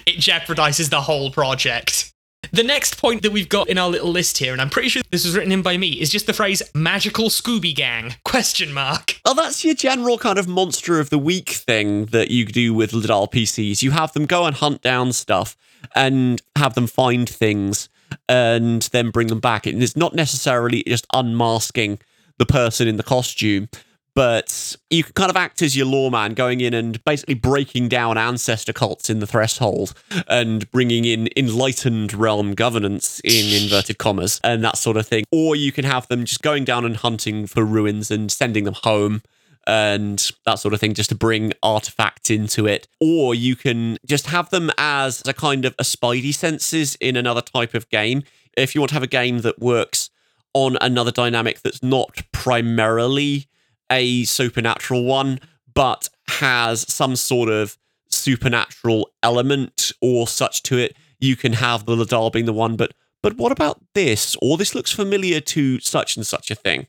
it 0.07 0.19
jeopardizes 0.19 0.91
the 0.91 1.01
whole 1.01 1.31
project. 1.31 2.13
The 2.53 2.63
next 2.63 2.99
point 2.99 3.23
that 3.23 3.33
we've 3.33 3.49
got 3.49 3.69
in 3.69 3.79
our 3.79 3.89
little 3.89 4.11
list 4.11 4.37
here, 4.37 4.53
and 4.53 4.61
I'm 4.61 4.71
pretty 4.71 4.91
sure 4.91 5.03
this 5.11 5.25
was 5.25 5.35
written 5.35 5.53
in 5.53 5.63
by 5.63 5.77
me, 5.79 5.93
is 5.93 6.11
just 6.11 6.27
the 6.27 6.33
phrase 6.33 6.63
"magical 6.75 7.31
Scooby 7.31 7.75
Gang?" 7.75 8.15
Question 8.25 8.73
mark. 8.73 9.21
Well, 9.25 9.35
that's 9.35 9.65
your 9.65 9.75
general 9.75 10.19
kind 10.19 10.39
of 10.39 10.47
monster 10.47 11.01
of 11.01 11.11
the 11.11 11.19
week 11.19 11.49
thing 11.49 12.07
that 12.07 12.31
you 12.31 12.45
do 12.45 12.73
with 12.75 12.93
Ledaal 12.93 13.31
PCs. 13.31 13.83
You 13.83 13.91
have 13.91 14.13
them 14.13 14.27
go 14.27 14.45
and 14.45 14.55
hunt 14.55 14.83
down 14.83 15.13
stuff 15.13 15.57
and 15.95 16.43
have 16.57 16.75
them 16.75 16.87
find 16.87 17.29
things 17.29 17.89
and 18.29 18.83
then 18.93 19.11
bring 19.11 19.29
them 19.29 19.41
back. 19.41 19.67
And 19.67 19.83
it's 19.83 19.97
not 19.97 20.15
necessarily 20.15 20.83
just 20.85 21.07
unmasking 21.13 21.99
the 22.39 22.47
person 22.47 22.89
in 22.89 22.97
the 22.97 23.03
costume, 23.03 23.69
but 24.15 24.77
you 24.91 25.05
can 25.05 25.13
kind 25.13 25.31
of 25.31 25.37
act 25.37 25.63
as 25.63 25.77
your 25.77 25.87
lawman 25.87 26.35
going 26.35 26.61
in 26.61 26.75
and 26.75 27.03
basically 27.05 27.35
breaking 27.35 27.89
down 27.89 28.19
ancestor 28.19 28.73
cults 28.73 29.09
in 29.09 29.21
the 29.21 29.27
threshold 29.27 29.95
and 30.27 30.71
bringing 30.71 31.05
in 31.05 31.29
enlightened 31.37 32.13
realm 32.13 32.55
governance 32.55 33.21
in 33.23 33.63
inverted 33.63 33.99
commas 33.99 34.41
and 34.43 34.65
that 34.65 34.77
sort 34.77 34.97
of 34.97 35.07
thing. 35.07 35.25
Or 35.31 35.55
you 35.55 35.71
can 35.71 35.85
have 35.85 36.09
them 36.09 36.25
just 36.25 36.43
going 36.43 36.65
down 36.65 36.85
and 36.85 36.97
hunting 36.97 37.47
for 37.47 37.65
ruins 37.65 38.11
and 38.11 38.31
sending 38.31 38.65
them 38.65 38.75
home 38.83 39.23
and 39.69 40.31
that 40.47 40.57
sort 40.57 40.75
of 40.75 40.81
thing 40.81 40.95
just 40.95 41.11
to 41.11 41.15
bring 41.15 41.53
artifacts 41.63 42.31
into 42.31 42.67
it. 42.67 42.89
Or 43.01 43.35
you 43.35 43.55
can 43.55 43.99
just 44.07 44.27
have 44.27 44.51
them 44.51 44.71
as 44.79 45.23
a 45.27 45.35
kind 45.35 45.65
of 45.65 45.75
a 45.79 45.83
spidey 45.85 46.35
senses 46.35 46.97
in 46.97 47.17
another 47.17 47.43
type 47.43 47.75
of 47.75 47.89
game. 47.91 48.23
If 48.57 48.75
you 48.75 48.81
want 48.81 48.89
to 48.91 48.95
have 48.95 49.03
a 49.03 49.07
game 49.07 49.41
that 49.41 49.61
works 49.61 50.11
on 50.55 50.79
another 50.81 51.13
dynamic 51.13 51.61
that's 51.61 51.83
not 51.83 52.23
primarily 52.33 53.47
a 53.93 54.25
supernatural 54.25 55.05
one 55.05 55.39
but 55.73 56.09
has 56.29 56.91
some 56.93 57.15
sort 57.15 57.49
of 57.49 57.77
supernatural 58.09 59.11
element 59.23 59.93
or 60.01 60.27
such 60.27 60.63
to 60.63 60.79
it 60.79 60.97
you 61.21 61.37
can 61.37 61.53
have 61.53 61.85
the 61.85 61.95
ledaal 61.95 62.33
being 62.33 62.47
the 62.47 62.53
one 62.53 62.77
but 62.77 62.93
but 63.23 63.37
what 63.37 63.53
about 63.53 63.81
this? 63.95 64.37
Or 64.41 64.57
this 64.57 64.75
looks 64.75 64.93
familiar 64.93 65.41
to 65.41 65.81
such 65.81 66.17
and 66.17 66.27
such 66.27 66.51
a 66.51 66.55
thing 66.55 66.87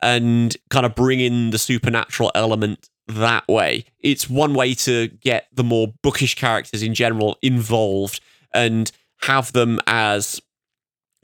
and 0.00 0.56
kind 0.70 0.86
of 0.86 0.94
bring 0.94 1.20
in 1.20 1.50
the 1.50 1.58
supernatural 1.58 2.30
element 2.34 2.88
that 3.08 3.46
way. 3.48 3.84
It's 4.00 4.28
one 4.30 4.54
way 4.54 4.74
to 4.74 5.08
get 5.08 5.48
the 5.52 5.64
more 5.64 5.92
bookish 6.02 6.34
characters 6.34 6.82
in 6.82 6.94
general 6.94 7.36
involved 7.42 8.20
and 8.54 8.90
have 9.22 9.52
them 9.52 9.80
as 9.86 10.40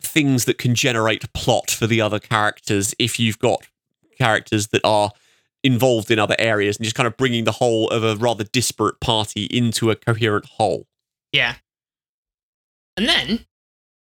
things 0.00 0.44
that 0.44 0.58
can 0.58 0.74
generate 0.74 1.32
plot 1.32 1.70
for 1.70 1.86
the 1.86 2.00
other 2.00 2.18
characters 2.18 2.94
if 2.98 3.18
you've 3.18 3.38
got 3.38 3.66
characters 4.16 4.68
that 4.68 4.80
are 4.84 5.10
involved 5.64 6.10
in 6.10 6.18
other 6.18 6.36
areas 6.38 6.76
and 6.76 6.84
just 6.84 6.96
kind 6.96 7.06
of 7.06 7.16
bringing 7.16 7.44
the 7.44 7.52
whole 7.52 7.88
of 7.88 8.04
a 8.04 8.16
rather 8.16 8.44
disparate 8.44 9.00
party 9.00 9.44
into 9.46 9.90
a 9.90 9.96
coherent 9.96 10.46
whole. 10.46 10.86
Yeah. 11.32 11.56
And 12.96 13.08
then 13.08 13.46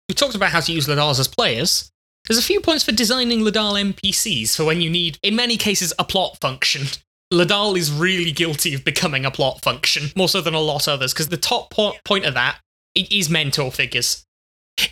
we 0.07 0.15
talked 0.15 0.35
about 0.35 0.51
how 0.51 0.59
to 0.59 0.71
use 0.71 0.87
Ledaals 0.87 1.19
as 1.19 1.27
players. 1.27 1.91
There's 2.27 2.39
a 2.39 2.43
few 2.43 2.59
points 2.59 2.83
for 2.83 2.91
designing 2.91 3.41
Ledaal 3.41 3.93
NPCs 3.93 4.55
for 4.55 4.65
when 4.65 4.81
you 4.81 4.89
need, 4.89 5.19
in 5.21 5.35
many 5.35 5.57
cases, 5.57 5.93
a 5.99 6.03
plot 6.03 6.37
function. 6.41 6.87
Ledaal 7.31 7.77
is 7.77 7.91
really 7.91 8.31
guilty 8.31 8.73
of 8.73 8.83
becoming 8.83 9.25
a 9.25 9.31
plot 9.31 9.61
function, 9.61 10.09
more 10.15 10.29
so 10.29 10.41
than 10.41 10.53
a 10.53 10.59
lot 10.59 10.87
others, 10.87 11.13
because 11.13 11.29
the 11.29 11.37
top 11.37 11.69
po- 11.71 11.95
point 12.03 12.25
of 12.25 12.33
that 12.33 12.59
is 12.95 13.29
mentor 13.29 13.71
figures. 13.71 14.25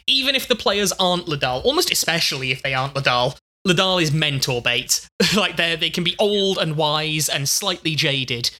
Even 0.08 0.36
if 0.36 0.48
the 0.48 0.56
players 0.56 0.92
aren't 0.94 1.26
Ledaal, 1.26 1.64
almost 1.66 1.92
especially 1.92 2.52
if 2.52 2.62
they 2.62 2.74
aren't 2.74 2.94
Ledaal, 2.94 3.38
Ledaal 3.68 4.02
is 4.02 4.12
mentor 4.12 4.62
bait. 4.62 5.08
like 5.36 5.58
they 5.58 5.76
they 5.76 5.90
can 5.90 6.04
be 6.04 6.16
old 6.20 6.58
and 6.58 6.76
wise 6.76 7.30
and 7.30 7.48
slightly 7.50 7.96
jaded, 7.96 8.52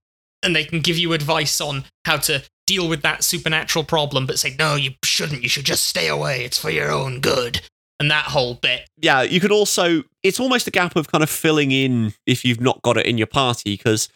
and 0.42 0.56
they 0.56 0.64
can 0.64 0.80
give 0.80 0.98
you 0.98 1.14
advice 1.14 1.62
on 1.62 1.86
how 2.06 2.18
to 2.18 2.44
deal 2.66 2.88
with 2.88 3.02
that 3.02 3.24
supernatural 3.24 3.84
problem, 3.84 4.26
but 4.26 4.40
say, 4.40 4.56
no, 4.58 4.76
you 4.76 4.92
shouldn't. 5.04 5.44
You 5.44 5.50
should 5.50 5.66
just 5.66 5.86
stay 5.86 6.08
away. 6.08 6.46
It's 6.46 6.58
for 6.58 6.70
your 6.70 6.92
own 6.92 7.20
good. 7.20 7.62
And 8.00 8.12
that 8.12 8.26
whole 8.26 8.56
bit. 8.56 8.90
Yeah, 8.98 9.22
you 9.22 9.40
could 9.40 9.52
also, 9.52 10.04
it's 10.24 10.40
almost 10.40 10.68
a 10.68 10.72
gap 10.72 10.96
of 10.96 11.12
kind 11.12 11.24
of 11.24 11.30
filling 11.30 11.72
in 11.72 12.14
if 12.26 12.44
you've 12.44 12.62
not 12.62 12.82
got 12.82 12.98
it 12.98 13.06
in 13.06 13.18
your 13.18 13.28
party, 13.28 13.78
because 13.78 14.10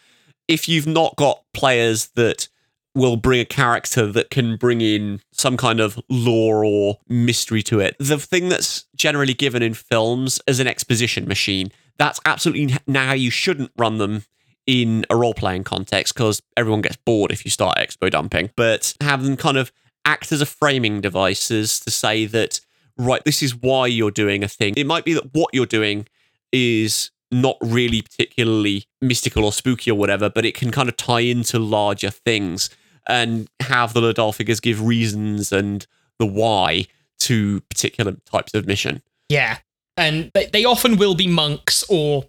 if 0.46 0.68
you've 0.68 0.86
not 0.86 1.16
got 1.16 1.42
players 1.54 2.08
that 2.16 2.48
will 2.94 3.16
bring 3.16 3.40
a 3.40 3.44
character 3.44 4.06
that 4.06 4.30
can 4.30 4.56
bring 4.56 4.80
in 4.80 5.20
some 5.32 5.56
kind 5.56 5.80
of 5.80 5.98
lore 6.08 6.64
or 6.64 6.98
mystery 7.08 7.62
to 7.62 7.80
it. 7.80 7.96
The 7.98 8.18
thing 8.18 8.48
that's 8.48 8.86
generally 8.96 9.34
given 9.34 9.62
in 9.62 9.74
films 9.74 10.40
as 10.48 10.58
an 10.58 10.66
exposition 10.66 11.28
machine, 11.28 11.70
that's 11.98 12.20
absolutely 12.24 12.76
now 12.86 13.12
you 13.12 13.30
shouldn't 13.30 13.70
run 13.76 13.98
them 13.98 14.24
in 14.66 15.06
a 15.08 15.16
role 15.16 15.34
playing 15.34 15.64
context 15.64 16.14
because 16.14 16.42
everyone 16.56 16.82
gets 16.82 16.96
bored 16.96 17.30
if 17.30 17.44
you 17.44 17.50
start 17.50 17.78
expo 17.78 18.10
dumping. 18.10 18.50
But 18.56 18.94
have 19.00 19.22
them 19.22 19.36
kind 19.36 19.56
of 19.56 19.72
act 20.04 20.32
as 20.32 20.40
a 20.40 20.46
framing 20.46 21.00
devices 21.00 21.80
to 21.80 21.90
say 21.90 22.26
that, 22.26 22.60
right, 22.98 23.24
this 23.24 23.42
is 23.42 23.54
why 23.54 23.86
you're 23.86 24.10
doing 24.10 24.42
a 24.42 24.48
thing. 24.48 24.74
It 24.76 24.86
might 24.86 25.04
be 25.04 25.14
that 25.14 25.32
what 25.32 25.50
you're 25.52 25.66
doing 25.66 26.06
is 26.52 27.10
not 27.30 27.56
really 27.60 28.02
particularly 28.02 28.84
mystical 29.00 29.44
or 29.44 29.52
spooky 29.52 29.90
or 29.90 29.94
whatever, 29.94 30.30
but 30.30 30.44
it 30.44 30.54
can 30.54 30.70
kind 30.70 30.88
of 30.88 30.96
tie 30.96 31.20
into 31.20 31.58
larger 31.58 32.10
things 32.10 32.70
and 33.06 33.48
have 33.60 33.94
the 33.94 34.00
Ledaal 34.00 34.34
figures 34.34 34.60
give 34.60 34.82
reasons 34.82 35.52
and 35.52 35.86
the 36.18 36.26
why 36.26 36.86
to 37.20 37.60
particular 37.62 38.12
types 38.24 38.54
of 38.54 38.66
mission. 38.66 39.02
Yeah. 39.28 39.58
And 39.96 40.30
they, 40.34 40.46
they 40.46 40.64
often 40.64 40.96
will 40.96 41.14
be 41.14 41.26
monks 41.26 41.84
or, 41.88 42.28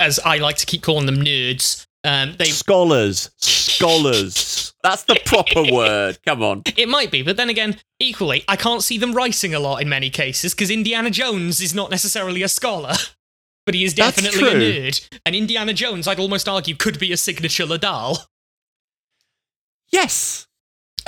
as 0.00 0.18
I 0.20 0.38
like 0.38 0.56
to 0.56 0.66
keep 0.66 0.82
calling 0.82 1.06
them, 1.06 1.16
nerds. 1.16 1.85
Um, 2.06 2.36
they 2.38 2.44
scholars, 2.44 3.30
scholars. 3.38 4.72
That's 4.84 5.02
the 5.02 5.20
proper 5.24 5.64
word. 5.72 6.18
Come 6.24 6.40
on. 6.40 6.62
It 6.76 6.88
might 6.88 7.10
be, 7.10 7.22
but 7.22 7.36
then 7.36 7.50
again, 7.50 7.78
equally, 7.98 8.44
I 8.46 8.54
can't 8.54 8.80
see 8.80 8.96
them 8.96 9.12
writing 9.12 9.54
a 9.54 9.58
lot 9.58 9.82
in 9.82 9.88
many 9.88 10.08
cases 10.08 10.54
because 10.54 10.70
Indiana 10.70 11.10
Jones 11.10 11.60
is 11.60 11.74
not 11.74 11.90
necessarily 11.90 12.44
a 12.44 12.48
scholar, 12.48 12.94
but 13.66 13.74
he 13.74 13.82
is 13.82 13.92
definitely 13.92 14.48
a 14.48 14.52
nerd. 14.52 15.08
And 15.26 15.34
Indiana 15.34 15.72
Jones, 15.72 16.06
I'd 16.06 16.20
almost 16.20 16.48
argue, 16.48 16.76
could 16.76 17.00
be 17.00 17.10
a 17.12 17.16
signature 17.16 17.66
Ledaal. 17.66 18.18
Yes. 19.90 20.46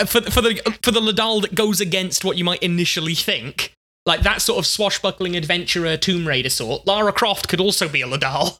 Uh, 0.00 0.04
for 0.04 0.20
for 0.22 0.40
the 0.40 0.56
for 0.82 0.90
the 0.90 1.00
Ledaal 1.00 1.42
that 1.42 1.54
goes 1.54 1.80
against 1.80 2.24
what 2.24 2.36
you 2.36 2.42
might 2.42 2.62
initially 2.62 3.14
think, 3.14 3.72
like 4.04 4.22
that 4.22 4.42
sort 4.42 4.58
of 4.58 4.66
swashbuckling 4.66 5.36
adventurer 5.36 5.96
Tomb 5.96 6.26
Raider 6.26 6.50
sort. 6.50 6.88
Lara 6.88 7.12
Croft 7.12 7.46
could 7.46 7.60
also 7.60 7.88
be 7.88 8.02
a 8.02 8.06
Ledaal. 8.08 8.58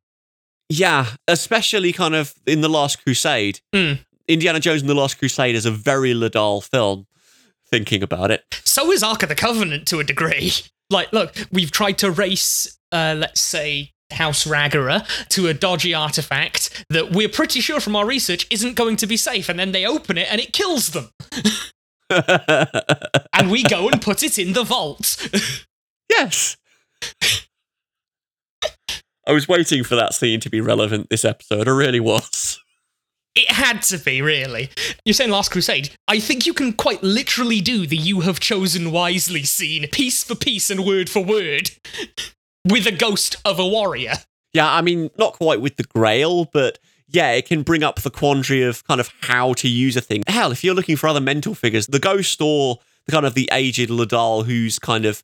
Yeah, 0.69 1.07
especially 1.27 1.93
kind 1.93 2.15
of 2.15 2.35
in 2.47 2.61
the 2.61 2.69
Last 2.69 3.03
Crusade. 3.03 3.61
Mm. 3.75 4.01
Indiana 4.27 4.61
Jones 4.61 4.83
and 4.83 4.91
the 4.91 4.95
Last 4.95 5.19
Crusade 5.19 5.55
is 5.55 5.65
a 5.65 5.71
very 5.71 6.13
Ledaal 6.13 6.63
film. 6.63 7.07
Thinking 7.71 8.03
about 8.03 8.31
it, 8.31 8.63
so 8.65 8.91
is 8.91 9.03
Ark 9.03 9.23
of 9.23 9.29
the 9.29 9.35
Covenant 9.35 9.87
to 9.89 10.01
a 10.01 10.05
degree. 10.05 10.53
Like, 10.91 11.13
look, 11.13 11.35
we've 11.53 11.71
tried 11.71 11.99
to 11.99 12.11
race, 12.11 12.79
uh, 12.93 13.15
let's 13.19 13.43
say, 13.43 13.93
House 14.11 14.47
Ragara 14.47 15.07
to 15.29 15.49
a 15.49 15.53
dodgy 15.53 15.93
artifact 15.93 16.87
that 16.89 17.11
we're 17.11 17.29
pretty 17.29 17.61
sure 17.61 17.79
from 17.79 17.95
our 17.95 18.07
research 18.07 18.47
isn't 18.51 18.75
going 18.75 18.97
to 18.97 19.07
be 19.07 19.19
safe, 19.19 19.51
and 19.51 19.59
then 19.59 19.73
they 19.73 19.85
open 19.85 20.17
it 20.17 20.33
and 20.33 20.41
it 20.41 20.55
kills 20.55 20.93
them. 20.93 21.11
and 23.35 23.51
we 23.51 23.63
go 23.65 23.87
and 23.91 24.01
put 24.01 24.23
it 24.23 24.39
in 24.39 24.55
the 24.55 24.65
vault. 24.65 25.29
yes. 26.09 26.57
I 29.29 29.33
was 29.33 29.47
waiting 29.47 29.85
for 29.85 29.95
that 29.95 30.15
scene 30.15 30.41
to 30.41 30.49
be 30.49 30.63
relevant 30.63 31.11
this 31.11 31.23
episode. 31.23 31.69
It 31.69 31.73
really 31.73 32.01
was. 32.01 32.59
It 33.35 33.51
had 33.51 33.83
to 33.83 33.99
be, 33.99 34.23
really. 34.23 34.71
You're 35.05 35.13
saying 35.13 35.31
Last 35.31 35.51
Crusade. 35.51 35.91
I 36.09 36.19
think 36.19 36.47
you 36.47 36.55
can 36.55 36.73
quite 36.73 37.03
literally 37.03 37.61
do 37.61 37.87
the 37.87 37.97
You 37.97 38.21
Have 38.21 38.41
Chosen 38.41 38.91
Wisely 38.91 39.43
scene, 39.43 39.87
piece 39.93 40.25
for 40.25 40.35
piece 40.35 40.71
and 40.71 40.83
word 40.83 41.11
for 41.11 41.23
word 41.23 41.73
with 42.65 42.87
a 42.87 42.91
ghost 42.91 43.37
of 43.45 43.59
a 43.59 43.69
warrior. 43.69 44.15
Yeah, 44.55 44.73
I 44.73 44.81
mean, 44.81 45.11
not 45.19 45.35
quite 45.35 45.61
with 45.61 45.77
the 45.77 45.85
Grail, 45.85 46.47
but 46.47 46.79
yeah, 47.07 47.33
it 47.33 47.45
can 47.45 47.63
bring 47.63 47.83
up 47.83 48.01
the 48.01 48.11
quandary 48.11 48.63
of 48.63 48.83
kind 48.85 48.99
of 48.99 49.11
how 49.21 49.53
to 49.53 49.69
use 49.69 49.95
a 49.95 50.01
thing. 50.01 50.23
Hell, 50.27 50.53
if 50.53 50.65
you're 50.65 50.75
looking 50.75 50.97
for 50.97 51.07
other 51.07 51.21
mental 51.21 51.55
figures, 51.55 51.87
the 51.87 52.01
ghost 52.01 52.41
or 52.41 52.79
the 53.05 53.13
kind 53.13 53.27
of 53.27 53.35
the 53.35 53.49
aged 53.53 53.91
Ledaal 53.91 54.47
who's 54.47 54.79
kind 54.79 55.05
of 55.05 55.23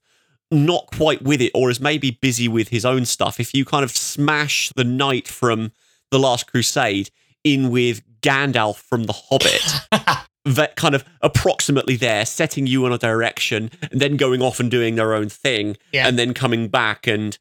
not 0.55 0.87
quite 0.95 1.23
with 1.23 1.41
it 1.41 1.53
or 1.55 1.71
is 1.71 1.81
maybe 1.81 2.11
busy 2.11 2.49
with 2.49 2.69
his 2.69 2.85
own 2.85 3.05
stuff, 3.05 3.41
if 3.41 3.55
you 3.55 3.65
kind 3.65 3.85
of 3.85 3.91
smash 3.91 4.71
the 4.77 4.85
knight 4.85 5.29
from 5.29 5.73
The 6.11 6.19
Last 6.19 6.47
Crusade 6.47 7.11
in 7.43 7.71
with 7.71 8.03
Gandalf 8.21 8.77
from 8.77 9.05
The 9.05 9.13
Hobbit, 9.13 9.63
that 10.45 10.77
kind 10.77 10.95
of 10.95 11.05
approximately 11.21 11.97
there, 11.97 12.25
setting 12.27 12.67
you 12.67 12.87
in 12.87 12.93
a 12.93 12.99
direction, 12.99 13.71
and 13.91 14.01
then 14.01 14.17
going 14.17 14.43
off 14.43 14.61
and 14.61 14.71
doing 14.71 14.95
their 14.95 15.15
own 15.15 15.29
thing, 15.29 15.77
yeah. 15.93 16.07
and 16.07 16.19
then 16.19 16.35
coming 16.35 16.69
back 16.69 17.07
and 17.07 17.39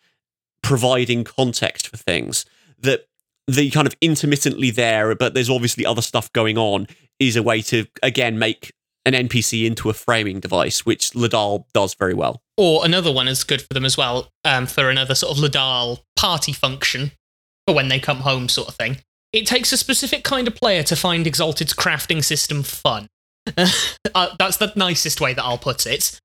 providing 0.61 1.24
context 1.24 1.88
for 1.88 1.97
things. 1.97 2.45
That 2.80 3.07
the 3.47 3.70
kind 3.72 3.88
of 3.88 3.95
intermittently 4.01 4.72
there, 4.72 5.16
but 5.16 5.34
there's 5.34 5.49
obviously 5.49 5.86
other 5.86 6.01
stuff 6.01 6.32
going 6.34 6.57
on, 6.57 6.88
is 7.20 7.36
a 7.36 7.43
way 7.43 7.61
to 7.61 7.86
again 8.01 8.38
make 8.38 8.74
an 9.05 9.14
NPC 9.14 9.66
into 9.66 9.89
a 9.89 9.93
framing 9.93 10.39
device, 10.39 10.86
which 10.86 11.11
Ledaal 11.11 11.66
does 11.74 11.93
very 11.93 12.14
well. 12.14 12.42
Or 12.57 12.85
another 12.85 13.11
one 13.11 13.27
is 13.27 13.43
good 13.43 13.61
for 13.61 13.73
them 13.73 13.85
as 13.85 13.97
well, 13.97 14.29
um, 14.43 14.67
for 14.67 14.89
another 14.89 15.15
sort 15.15 15.37
of 15.37 15.43
Ledaal 15.43 15.99
party 16.15 16.53
function 16.53 17.11
for 17.67 17.73
when 17.73 17.87
they 17.87 17.99
come 17.99 18.17
home, 18.17 18.47
sort 18.49 18.67
of 18.67 18.75
thing. 18.75 18.97
It 19.31 19.47
takes 19.47 19.71
a 19.71 19.77
specific 19.77 20.23
kind 20.23 20.47
of 20.47 20.55
player 20.55 20.83
to 20.83 20.95
find 20.95 21.25
Exalted's 21.25 21.73
crafting 21.73 22.23
system 22.23 22.61
fun. 22.61 23.07
uh, 23.57 24.35
that's 24.37 24.57
the 24.57 24.71
nicest 24.75 25.19
way 25.19 25.33
that 25.33 25.43
I'll 25.43 25.57
put 25.57 25.87
it. 25.87 26.19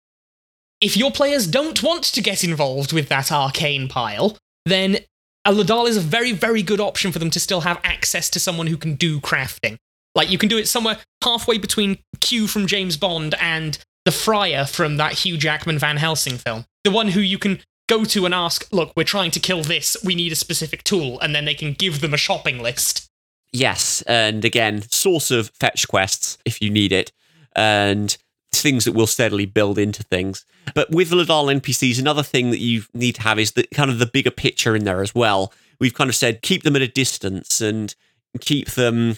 If 0.80 0.96
your 0.96 1.10
players 1.10 1.46
don't 1.46 1.82
want 1.82 2.04
to 2.04 2.20
get 2.20 2.44
involved 2.44 2.92
with 2.92 3.08
that 3.08 3.32
arcane 3.32 3.88
pile, 3.88 4.36
then 4.66 4.98
a 5.44 5.52
Ledaal 5.52 5.88
is 5.88 5.96
a 5.96 6.00
very, 6.00 6.32
very 6.32 6.62
good 6.62 6.80
option 6.80 7.10
for 7.10 7.18
them 7.18 7.30
to 7.30 7.40
still 7.40 7.62
have 7.62 7.80
access 7.82 8.28
to 8.30 8.38
someone 8.38 8.66
who 8.66 8.76
can 8.76 8.94
do 8.94 9.20
crafting. 9.20 9.76
Like, 10.14 10.30
you 10.30 10.38
can 10.38 10.48
do 10.48 10.58
it 10.58 10.68
somewhere 10.68 10.98
halfway 11.24 11.58
between 11.58 11.98
Q 12.20 12.46
from 12.46 12.66
James 12.66 12.96
Bond 12.96 13.34
and 13.40 13.78
the 14.05 14.12
Friar 14.12 14.64
from 14.64 14.96
that 14.96 15.12
Hugh 15.12 15.36
Jackman 15.36 15.78
Van 15.78 15.96
Helsing 15.96 16.38
film. 16.38 16.66
The 16.84 16.90
one 16.90 17.09
who 17.09 17.20
you 17.20 17.38
can 17.38 17.61
go 17.88 18.05
to 18.05 18.24
and 18.24 18.34
ask, 18.34 18.66
look, 18.72 18.92
we're 18.96 19.05
trying 19.05 19.30
to 19.32 19.40
kill 19.40 19.62
this, 19.62 19.96
we 20.05 20.14
need 20.14 20.32
a 20.32 20.36
specific 20.36 20.84
tool, 20.84 21.18
and 21.20 21.34
then 21.34 21.44
they 21.44 21.55
can 21.55 21.72
give 21.72 22.01
them 22.01 22.14
a 22.14 22.18
shopping 22.18 22.62
list. 22.62 23.11
Yes, 23.53 24.03
and 24.03 24.44
again, 24.44 24.82
source 24.82 25.30
of 25.30 25.51
fetch 25.51 25.88
quests 25.88 26.38
if 26.44 26.61
you 26.61 26.70
need 26.70 26.92
it, 26.92 27.12
and 27.57 28.16
things 28.53 28.84
that 28.84 28.92
will 28.92 29.07
steadily 29.07 29.46
build 29.46 29.78
into 29.78 30.03
things. 30.03 30.44
But 30.74 30.90
with 30.90 31.11
Ledaal 31.11 31.61
NPCs, 31.61 31.99
another 31.99 32.22
thing 32.22 32.51
that 32.51 32.61
you 32.61 32.82
need 32.92 33.14
to 33.16 33.22
have 33.22 33.38
is 33.38 33.53
the 33.53 33.66
kind 33.72 33.90
of 33.90 33.99
the 33.99 34.07
bigger 34.07 34.30
picture 34.30 34.76
in 34.76 34.84
there 34.84 35.03
as 35.03 35.14
well. 35.14 35.53
We've 35.80 35.94
kind 35.94 36.11
of 36.11 36.16
said 36.16 36.42
keep 36.42 36.62
them 36.62 36.76
at 36.76 36.82
a 36.82 36.88
distance 36.88 37.61
and 37.61 37.94
keep 38.40 38.72
them 38.72 39.16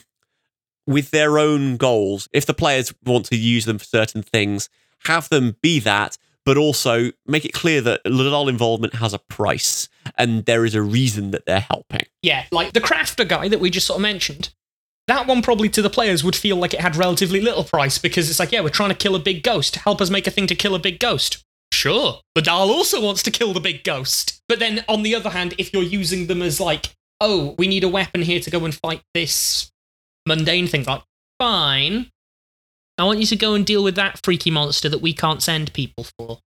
with 0.91 1.11
their 1.11 1.39
own 1.39 1.77
goals. 1.77 2.29
If 2.33 2.47
the 2.47 2.55
players 2.55 2.93
want 3.05 3.27
to 3.27 3.37
use 3.37 3.65
them 3.65 3.79
for 3.79 3.85
certain 3.85 4.23
things, 4.23 4.69
have 5.07 5.29
them 5.29 5.57
be 5.63 5.79
that, 5.81 6.19
but 6.45 6.57
also 6.57 7.13
make 7.27 7.45
it 7.45 7.53
clear 7.53 7.81
that 7.83 8.05
Ledaal 8.05 8.49
involvement 8.49 8.95
has 8.95 9.15
a 9.15 9.19
price 9.19 9.89
and 10.19 10.45
there 10.47 10.65
is 10.65 10.75
a 10.75 10.83
reason 10.83 11.31
that 11.31 11.47
they're 11.47 11.61
helping. 11.61 12.07
Yeah, 12.23 12.45
like 12.51 12.73
the 12.73 12.81
crafter 12.81 13.27
guy 13.27 13.49
that 13.49 13.61
we 13.61 13.71
just 13.71 13.87
sort 13.87 13.99
of 13.99 14.03
mentioned. 14.03 14.53
That 15.07 15.27
one 15.27 15.43
probably 15.43 15.69
to 15.71 15.83
the 15.83 15.91
players 15.91 16.23
would 16.23 16.37
feel 16.37 16.57
like 16.57 16.75
it 16.75 16.81
had 16.81 16.97
relatively 16.97 17.41
little 17.41 17.65
price 17.65 17.99
because 17.99 18.29
it's 18.29 18.39
like, 18.39 18.53
yeah, 18.53 18.61
we're 18.61 18.69
trying 18.69 18.91
to 18.91 18.95
kill 18.95 19.15
a 19.15 19.21
big 19.21 19.43
ghost. 19.43 19.77
Help 19.77 20.01
us 20.01 20.11
make 20.11 20.27
a 20.27 20.31
thing 20.31 20.47
to 20.49 20.55
kill 20.55 20.75
a 20.75 20.79
big 20.79 20.99
ghost. 20.99 21.45
Sure. 21.73 22.21
Ledaal 22.37 22.69
also 22.69 23.01
wants 23.01 23.23
to 23.23 23.31
kill 23.31 23.53
the 23.53 23.61
big 23.61 23.85
ghost. 23.85 24.43
But 24.49 24.59
then 24.59 24.85
on 24.89 25.03
the 25.03 25.15
other 25.15 25.31
hand, 25.31 25.55
if 25.57 25.73
you're 25.73 25.83
using 25.83 26.27
them 26.27 26.43
as 26.43 26.61
like, 26.61 26.95
oh, 27.21 27.55
we 27.59 27.69
need 27.69 27.85
a 27.85 27.89
weapon 27.89 28.23
here 28.23 28.41
to 28.41 28.51
go 28.51 28.65
and 28.65 28.75
fight 28.75 29.03
this 29.15 29.71
mundane 30.27 30.67
things 30.67 30.87
like, 30.87 31.03
fine. 31.39 32.11
I 32.99 33.05
want 33.05 33.21
you 33.21 33.27
to 33.27 33.37
go 33.37 33.55
and 33.55 33.65
deal 33.65 33.83
with 33.83 33.95
that 33.97 34.21
freaky 34.23 34.51
monster 34.51 34.89
that 34.89 35.01
we 35.01 35.15
can't 35.15 35.43
send 35.43 35.73
people 35.73 36.07
for. 36.19 36.39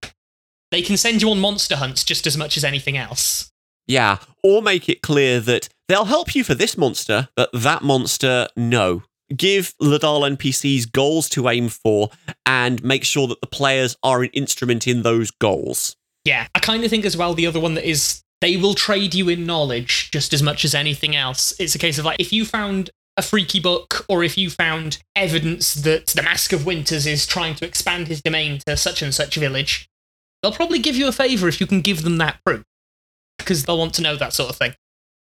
They 0.71 0.81
can 0.81 0.97
send 0.97 1.21
you 1.21 1.29
on 1.29 1.39
monster 1.39 1.75
hunts 1.75 2.03
just 2.03 2.25
as 2.25 2.37
much 2.37 2.57
as 2.57 2.63
anything 2.63 2.97
else. 2.97 3.51
Yeah, 3.87 4.17
or 4.43 4.61
make 4.61 4.89
it 4.89 5.01
clear 5.01 5.39
that 5.41 5.69
they'll 5.87 6.05
help 6.05 6.33
you 6.33 6.43
for 6.43 6.55
this 6.55 6.77
monster, 6.77 7.29
but 7.35 7.49
that 7.53 7.83
monster, 7.83 8.47
no. 8.55 9.03
Give 9.35 9.73
Ledaal 9.81 10.37
NPCs 10.37 10.91
goals 10.91 11.29
to 11.29 11.49
aim 11.49 11.69
for 11.69 12.09
and 12.45 12.83
make 12.83 13.03
sure 13.03 13.27
that 13.27 13.41
the 13.41 13.47
players 13.47 13.95
are 14.03 14.23
an 14.23 14.29
instrument 14.33 14.87
in 14.87 15.01
those 15.01 15.31
goals. 15.31 15.95
Yeah, 16.23 16.47
I 16.55 16.59
kind 16.59 16.83
of 16.83 16.89
think 16.89 17.05
as 17.05 17.17
well 17.17 17.33
the 17.33 17.47
other 17.47 17.59
one 17.59 17.75
that 17.75 17.87
is 17.87 18.23
they 18.41 18.57
will 18.57 18.73
trade 18.73 19.13
you 19.13 19.29
in 19.29 19.45
knowledge 19.45 20.09
just 20.11 20.33
as 20.33 20.43
much 20.43 20.65
as 20.65 20.75
anything 20.75 21.15
else. 21.15 21.53
It's 21.59 21.75
a 21.75 21.79
case 21.79 21.97
of 21.97 22.05
like 22.05 22.19
if 22.19 22.33
you 22.33 22.45
found 22.45 22.91
a 23.17 23.21
freaky 23.21 23.59
book 23.59 24.05
or 24.09 24.23
if 24.23 24.37
you 24.37 24.49
found 24.49 25.01
evidence 25.15 25.73
that 25.73 26.07
the 26.07 26.23
Mask 26.23 26.51
of 26.53 26.65
Winters 26.65 27.05
is 27.05 27.25
trying 27.25 27.55
to 27.55 27.65
expand 27.65 28.07
his 28.07 28.21
domain 28.21 28.59
to 28.65 28.75
such 28.75 29.01
and 29.01 29.13
such 29.13 29.35
village, 29.35 29.87
they'll 30.41 30.51
probably 30.51 30.79
give 30.79 30.95
you 30.95 31.07
a 31.07 31.13
favor 31.13 31.47
if 31.47 31.61
you 31.61 31.67
can 31.67 31.81
give 31.81 32.03
them 32.03 32.17
that 32.17 32.39
proof 32.45 32.63
because 33.37 33.63
they'll 33.63 33.77
want 33.77 33.93
to 33.95 34.01
know 34.01 34.15
that 34.15 34.33
sort 34.33 34.49
of 34.49 34.55
thing. 34.57 34.73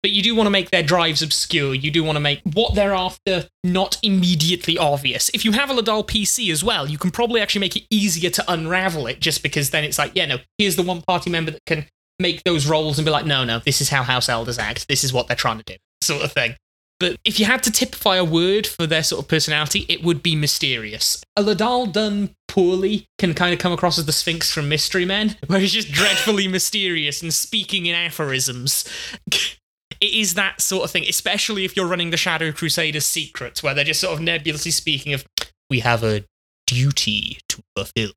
But 0.02 0.10
you 0.10 0.22
do 0.22 0.34
want 0.34 0.46
to 0.46 0.50
make 0.50 0.70
their 0.70 0.82
drives 0.82 1.22
obscure. 1.22 1.74
You 1.74 1.92
do 1.92 2.02
want 2.02 2.16
to 2.16 2.20
make 2.20 2.40
what 2.54 2.74
they're 2.74 2.94
after 2.94 3.48
not 3.62 3.98
immediately 4.02 4.76
obvious. 4.76 5.28
If 5.32 5.44
you 5.44 5.52
have 5.52 5.70
a 5.70 5.74
Ledaal 5.74 6.04
PC 6.04 6.50
as 6.50 6.64
well, 6.64 6.88
you 6.88 6.98
can 6.98 7.12
probably 7.12 7.40
actually 7.40 7.60
make 7.60 7.76
it 7.76 7.84
easier 7.88 8.30
to 8.30 8.52
unravel 8.52 9.06
it 9.06 9.20
just 9.20 9.44
because 9.44 9.70
then 9.70 9.84
it's 9.84 9.98
like, 9.98 10.12
yeah, 10.14 10.26
no, 10.26 10.38
here's 10.58 10.74
the 10.74 10.82
one 10.82 11.02
party 11.02 11.30
member 11.30 11.52
that 11.52 11.64
can 11.66 11.86
make 12.18 12.42
those 12.42 12.66
rolls 12.66 12.98
and 12.98 13.04
be 13.04 13.12
like, 13.12 13.26
no, 13.26 13.44
no, 13.44 13.60
this 13.60 13.80
is 13.80 13.90
how 13.90 14.02
House 14.02 14.28
Elders 14.28 14.58
act. 14.58 14.88
This 14.88 15.04
is 15.04 15.12
what 15.12 15.28
they're 15.28 15.36
trying 15.36 15.58
to 15.58 15.64
do, 15.64 15.76
sort 16.00 16.22
of 16.22 16.32
thing. 16.32 16.56
But 17.02 17.18
if 17.24 17.40
you 17.40 17.46
had 17.46 17.64
to 17.64 17.72
typify 17.72 18.14
a 18.14 18.24
word 18.24 18.64
for 18.64 18.86
their 18.86 19.02
sort 19.02 19.24
of 19.24 19.28
personality, 19.28 19.86
it 19.88 20.04
would 20.04 20.22
be 20.22 20.36
mysterious. 20.36 21.20
A 21.36 21.42
Ledaal 21.42 21.92
done 21.92 22.36
poorly 22.46 23.08
can 23.18 23.34
kind 23.34 23.52
of 23.52 23.58
come 23.58 23.72
across 23.72 23.98
as 23.98 24.06
the 24.06 24.12
Sphinx 24.12 24.52
from 24.52 24.68
Mystery 24.68 25.04
Men, 25.04 25.34
where 25.48 25.58
he's 25.58 25.72
just 25.72 25.90
dreadfully 25.90 26.46
mysterious 26.46 27.20
and 27.20 27.34
speaking 27.34 27.86
in 27.86 27.96
aphorisms. 27.96 28.88
it 29.26 29.56
is 30.00 30.34
that 30.34 30.60
sort 30.60 30.84
of 30.84 30.92
thing, 30.92 31.04
especially 31.08 31.64
if 31.64 31.76
you're 31.76 31.88
running 31.88 32.10
the 32.10 32.16
Shadow 32.16 32.52
Crusaders 32.52 33.04
secrets, 33.04 33.64
where 33.64 33.74
they're 33.74 33.82
just 33.82 34.00
sort 34.00 34.14
of 34.14 34.20
nebulously 34.20 34.70
speaking 34.70 35.12
of, 35.12 35.26
we 35.68 35.80
have 35.80 36.04
a 36.04 36.24
duty 36.68 37.38
to 37.48 37.64
fulfill. 37.76 38.12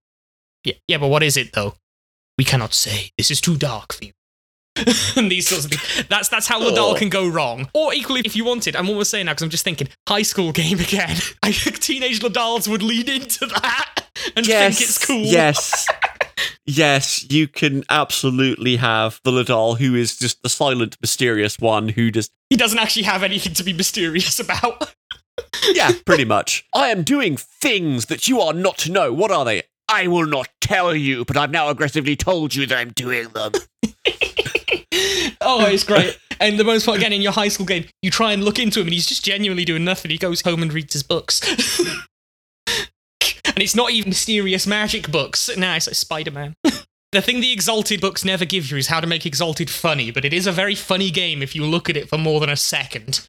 Yeah, 0.63 0.75
yeah, 0.87 0.97
but 0.99 1.07
what 1.07 1.23
is 1.23 1.37
it 1.37 1.53
though? 1.53 1.73
We 2.37 2.43
cannot 2.43 2.75
say. 2.75 3.09
This 3.17 3.31
is 3.31 3.41
too 3.41 3.57
dark 3.57 3.93
for 3.93 4.05
you. 4.05 4.11
and 5.15 5.31
these 5.31 5.47
sorts 5.47 5.65
of 5.65 5.71
things. 5.71 6.07
That's 6.09 6.27
that's 6.29 6.47
how 6.47 6.59
Ledaal 6.59 6.91
Oh. 6.91 6.95
can 6.95 7.09
go 7.09 7.27
wrong. 7.27 7.69
Or 7.73 7.93
equally, 7.93 8.21
if 8.25 8.35
you 8.35 8.43
wanted, 8.45 8.75
I'm 8.75 8.89
almost 8.89 9.09
saying 9.11 9.25
now 9.25 9.31
because 9.31 9.43
I'm 9.43 9.49
just 9.49 9.63
thinking 9.63 9.87
high 10.07 10.21
school 10.23 10.51
game 10.51 10.79
again. 10.79 11.17
I 11.43 11.51
think 11.51 11.79
teenage 11.79 12.19
Ledaals 12.19 12.67
would 12.67 12.83
lead 12.83 13.07
into 13.09 13.45
that 13.45 14.01
and 14.35 14.45
yes, 14.47 14.77
think 14.77 14.89
it's 14.89 15.05
cool. 15.05 15.21
Yes. 15.21 15.87
yes, 16.65 17.25
you 17.29 17.47
can 17.47 17.83
absolutely 17.89 18.75
have 18.77 19.21
the 19.23 19.31
Ledaal 19.31 19.77
who 19.77 19.95
is 19.95 20.17
just 20.17 20.41
the 20.43 20.49
silent, 20.49 20.97
mysterious 21.01 21.57
one 21.59 21.89
who 21.89 22.11
just 22.11 22.31
He 22.49 22.57
doesn't 22.57 22.79
actually 22.79 23.03
have 23.03 23.23
anything 23.23 23.53
to 23.53 23.63
be 23.63 23.73
mysterious 23.73 24.39
about. 24.39 24.93
Yeah, 25.73 25.91
pretty 26.05 26.25
much. 26.25 26.65
I 26.73 26.89
am 26.89 27.03
doing 27.03 27.37
things 27.37 28.05
that 28.07 28.27
you 28.27 28.39
are 28.41 28.53
not 28.53 28.77
to 28.79 28.91
know. 28.91 29.11
What 29.13 29.31
are 29.31 29.45
they? 29.45 29.63
I 29.89 30.07
will 30.07 30.25
not 30.25 30.47
tell 30.61 30.95
you, 30.95 31.25
but 31.25 31.37
I've 31.37 31.51
now 31.51 31.69
aggressively 31.69 32.15
told 32.15 32.55
you 32.55 32.65
that 32.65 32.77
I'm 32.77 32.91
doing 32.91 33.27
them. 33.29 33.51
Oh, 35.45 35.65
it's 35.65 35.83
great. 35.83 36.17
And 36.37 36.59
the 36.59 36.65
most 36.65 36.85
part, 36.85 36.97
again, 36.97 37.13
in 37.13 37.21
your 37.21 37.31
high 37.31 37.47
school 37.47 37.65
game, 37.65 37.85
you 38.01 38.11
try 38.11 38.33
and 38.33 38.43
look 38.43 38.59
into 38.59 38.81
him 38.81 38.87
and 38.87 38.93
he's 38.93 39.05
just 39.05 39.23
genuinely 39.23 39.63
doing 39.63 39.85
nothing. 39.85 40.11
He 40.11 40.17
goes 40.17 40.41
home 40.41 40.61
and 40.61 40.73
reads 40.73 40.91
his 40.91 41.01
books. 41.01 41.39
and 42.67 43.63
it's 43.63 43.73
not 43.73 43.91
even 43.91 44.09
mysterious 44.09 44.67
magic 44.67 45.09
books. 45.09 45.49
Nah, 45.55 45.77
it's 45.77 45.87
like 45.87 45.95
Spider 45.95 46.31
Man. 46.31 46.53
the 47.13 47.21
thing 47.21 47.39
the 47.39 47.53
Exalted 47.53 48.01
books 48.01 48.25
never 48.25 48.43
give 48.43 48.69
you 48.69 48.75
is 48.75 48.87
how 48.87 48.99
to 48.99 49.07
make 49.07 49.25
Exalted 49.25 49.69
funny, 49.69 50.11
but 50.11 50.25
it 50.25 50.33
is 50.33 50.45
a 50.45 50.51
very 50.51 50.75
funny 50.75 51.09
game 51.09 51.41
if 51.41 51.55
you 51.55 51.63
look 51.63 51.89
at 51.89 51.95
it 51.95 52.09
for 52.09 52.17
more 52.17 52.41
than 52.41 52.49
a 52.49 52.57
second. 52.57 53.25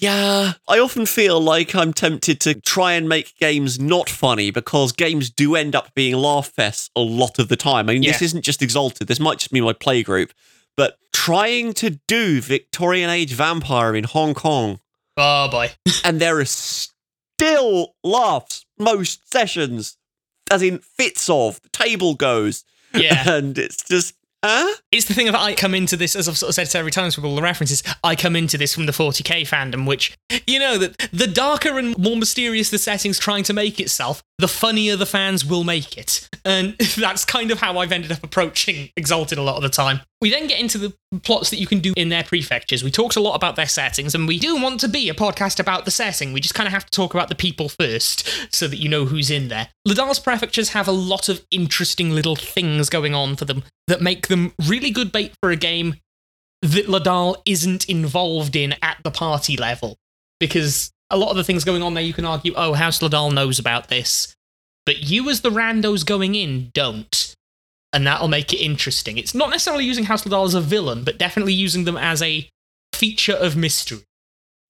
Yeah, 0.00 0.54
I 0.68 0.78
often 0.78 1.06
feel 1.06 1.40
like 1.40 1.74
I'm 1.74 1.92
tempted 1.92 2.40
to 2.40 2.54
try 2.60 2.92
and 2.92 3.08
make 3.08 3.36
games 3.38 3.78
not 3.78 4.10
funny 4.10 4.50
because 4.50 4.92
games 4.92 5.30
do 5.30 5.54
end 5.54 5.74
up 5.76 5.94
being 5.94 6.16
laugh 6.16 6.52
fests 6.54 6.90
a 6.96 7.00
lot 7.00 7.38
of 7.38 7.48
the 7.48 7.56
time. 7.56 7.88
I 7.88 7.94
mean, 7.94 8.02
this 8.02 8.22
isn't 8.22 8.42
just 8.42 8.60
Exalted, 8.62 9.06
this 9.06 9.20
might 9.20 9.38
just 9.38 9.52
be 9.52 9.60
my 9.60 9.72
playgroup, 9.72 10.30
but 10.76 10.98
trying 11.12 11.72
to 11.74 11.90
do 12.08 12.40
Victorian 12.40 13.08
Age 13.08 13.32
Vampire 13.34 13.94
in 13.94 14.04
Hong 14.04 14.34
Kong, 14.34 14.80
Oh 15.16 15.48
boy. 15.48 15.70
and 16.04 16.20
there 16.20 16.38
are 16.40 16.44
still 16.44 17.94
laughs 18.02 18.66
most 18.78 19.30
sessions, 19.32 19.96
as 20.50 20.62
in 20.62 20.78
fits 20.78 21.30
of, 21.30 21.60
the 21.62 21.68
table 21.68 22.14
goes, 22.14 22.64
Yeah. 22.94 23.28
and 23.30 23.56
it's 23.58 23.82
just, 23.84 24.14
huh? 24.44 24.74
It's 24.92 25.06
the 25.06 25.14
thing 25.14 25.28
of 25.28 25.34
I 25.34 25.54
come 25.54 25.74
into 25.74 25.96
this, 25.96 26.14
as 26.14 26.28
I've 26.28 26.36
sort 26.36 26.50
of 26.50 26.54
said 26.54 26.68
several 26.68 26.90
times 26.90 27.16
with 27.16 27.24
all 27.24 27.34
the 27.34 27.42
references, 27.42 27.82
I 28.02 28.14
come 28.14 28.36
into 28.36 28.58
this 28.58 28.74
from 28.74 28.86
the 28.86 28.92
40k 28.92 29.48
fandom, 29.48 29.86
which, 29.86 30.16
you 30.46 30.58
know, 30.58 30.78
that 30.78 31.08
the 31.12 31.26
darker 31.26 31.78
and 31.78 31.96
more 31.96 32.16
mysterious 32.16 32.70
the 32.70 32.78
setting's 32.78 33.18
trying 33.18 33.44
to 33.44 33.52
make 33.52 33.80
itself, 33.80 34.22
the 34.38 34.48
funnier 34.48 34.96
the 34.96 35.06
fans 35.06 35.44
will 35.44 35.64
make 35.64 35.96
it. 35.96 36.28
And 36.44 36.76
that's 36.96 37.24
kind 37.24 37.50
of 37.50 37.60
how 37.60 37.78
I've 37.78 37.92
ended 37.92 38.12
up 38.12 38.22
approaching 38.22 38.90
Exalted 38.96 39.38
a 39.38 39.42
lot 39.42 39.56
of 39.56 39.62
the 39.62 39.68
time. 39.68 40.00
We 40.20 40.30
then 40.30 40.46
get 40.46 40.60
into 40.60 40.78
the 40.78 40.94
plots 41.22 41.50
that 41.50 41.58
you 41.58 41.66
can 41.66 41.80
do 41.80 41.92
in 41.96 42.08
their 42.08 42.24
prefectures. 42.24 42.82
We 42.82 42.90
talked 42.90 43.16
a 43.16 43.20
lot 43.20 43.34
about 43.34 43.56
their 43.56 43.68
settings, 43.68 44.14
and 44.14 44.26
we 44.26 44.38
do 44.38 44.56
want 44.60 44.80
to 44.80 44.88
be 44.88 45.08
a 45.08 45.14
podcast 45.14 45.60
about 45.60 45.84
the 45.84 45.90
setting. 45.90 46.32
We 46.32 46.40
just 46.40 46.54
kind 46.54 46.66
of 46.66 46.72
have 46.72 46.86
to 46.86 46.90
talk 46.90 47.14
about 47.14 47.28
the 47.28 47.34
people 47.34 47.68
first 47.68 48.28
so 48.54 48.66
that 48.68 48.78
you 48.78 48.88
know 48.88 49.04
who's 49.04 49.30
in 49.30 49.48
there. 49.48 49.68
Ledaal's 49.86 50.18
prefectures 50.18 50.70
have 50.70 50.88
a 50.88 50.92
lot 50.92 51.28
of 51.28 51.44
interesting 51.50 52.10
little 52.10 52.36
things 52.36 52.88
going 52.88 53.14
on 53.14 53.36
for 53.36 53.44
them 53.44 53.64
that 53.86 54.00
make 54.00 54.28
them 54.28 54.52
really 54.66 54.90
good 54.90 55.12
bait 55.12 55.34
for 55.42 55.50
a 55.50 55.56
game 55.56 55.96
that 56.62 56.86
Ledaal 56.86 57.36
isn't 57.44 57.84
involved 57.88 58.56
in 58.56 58.74
at 58.80 58.98
the 59.04 59.10
party 59.10 59.56
level. 59.56 59.98
Because 60.40 60.90
a 61.14 61.16
lot 61.16 61.30
of 61.30 61.36
the 61.36 61.44
things 61.44 61.64
going 61.64 61.82
on 61.82 61.94
there, 61.94 62.02
you 62.02 62.12
can 62.12 62.24
argue, 62.24 62.52
oh, 62.56 62.74
House 62.74 62.98
Ledaal 62.98 63.32
knows 63.32 63.58
about 63.58 63.88
this. 63.88 64.34
But 64.84 65.04
you, 65.04 65.30
as 65.30 65.40
the 65.40 65.50
randos 65.50 66.04
going 66.04 66.34
in, 66.34 66.70
don't. 66.74 67.34
And 67.92 68.06
that'll 68.06 68.28
make 68.28 68.52
it 68.52 68.58
interesting. 68.58 69.16
It's 69.16 69.34
not 69.34 69.50
necessarily 69.50 69.84
using 69.84 70.04
House 70.04 70.24
Ledaal 70.24 70.46
as 70.46 70.54
a 70.54 70.60
villain, 70.60 71.04
but 71.04 71.16
definitely 71.16 71.54
using 71.54 71.84
them 71.84 71.96
as 71.96 72.20
a 72.20 72.48
feature 72.92 73.34
of 73.34 73.56
mystery. 73.56 74.00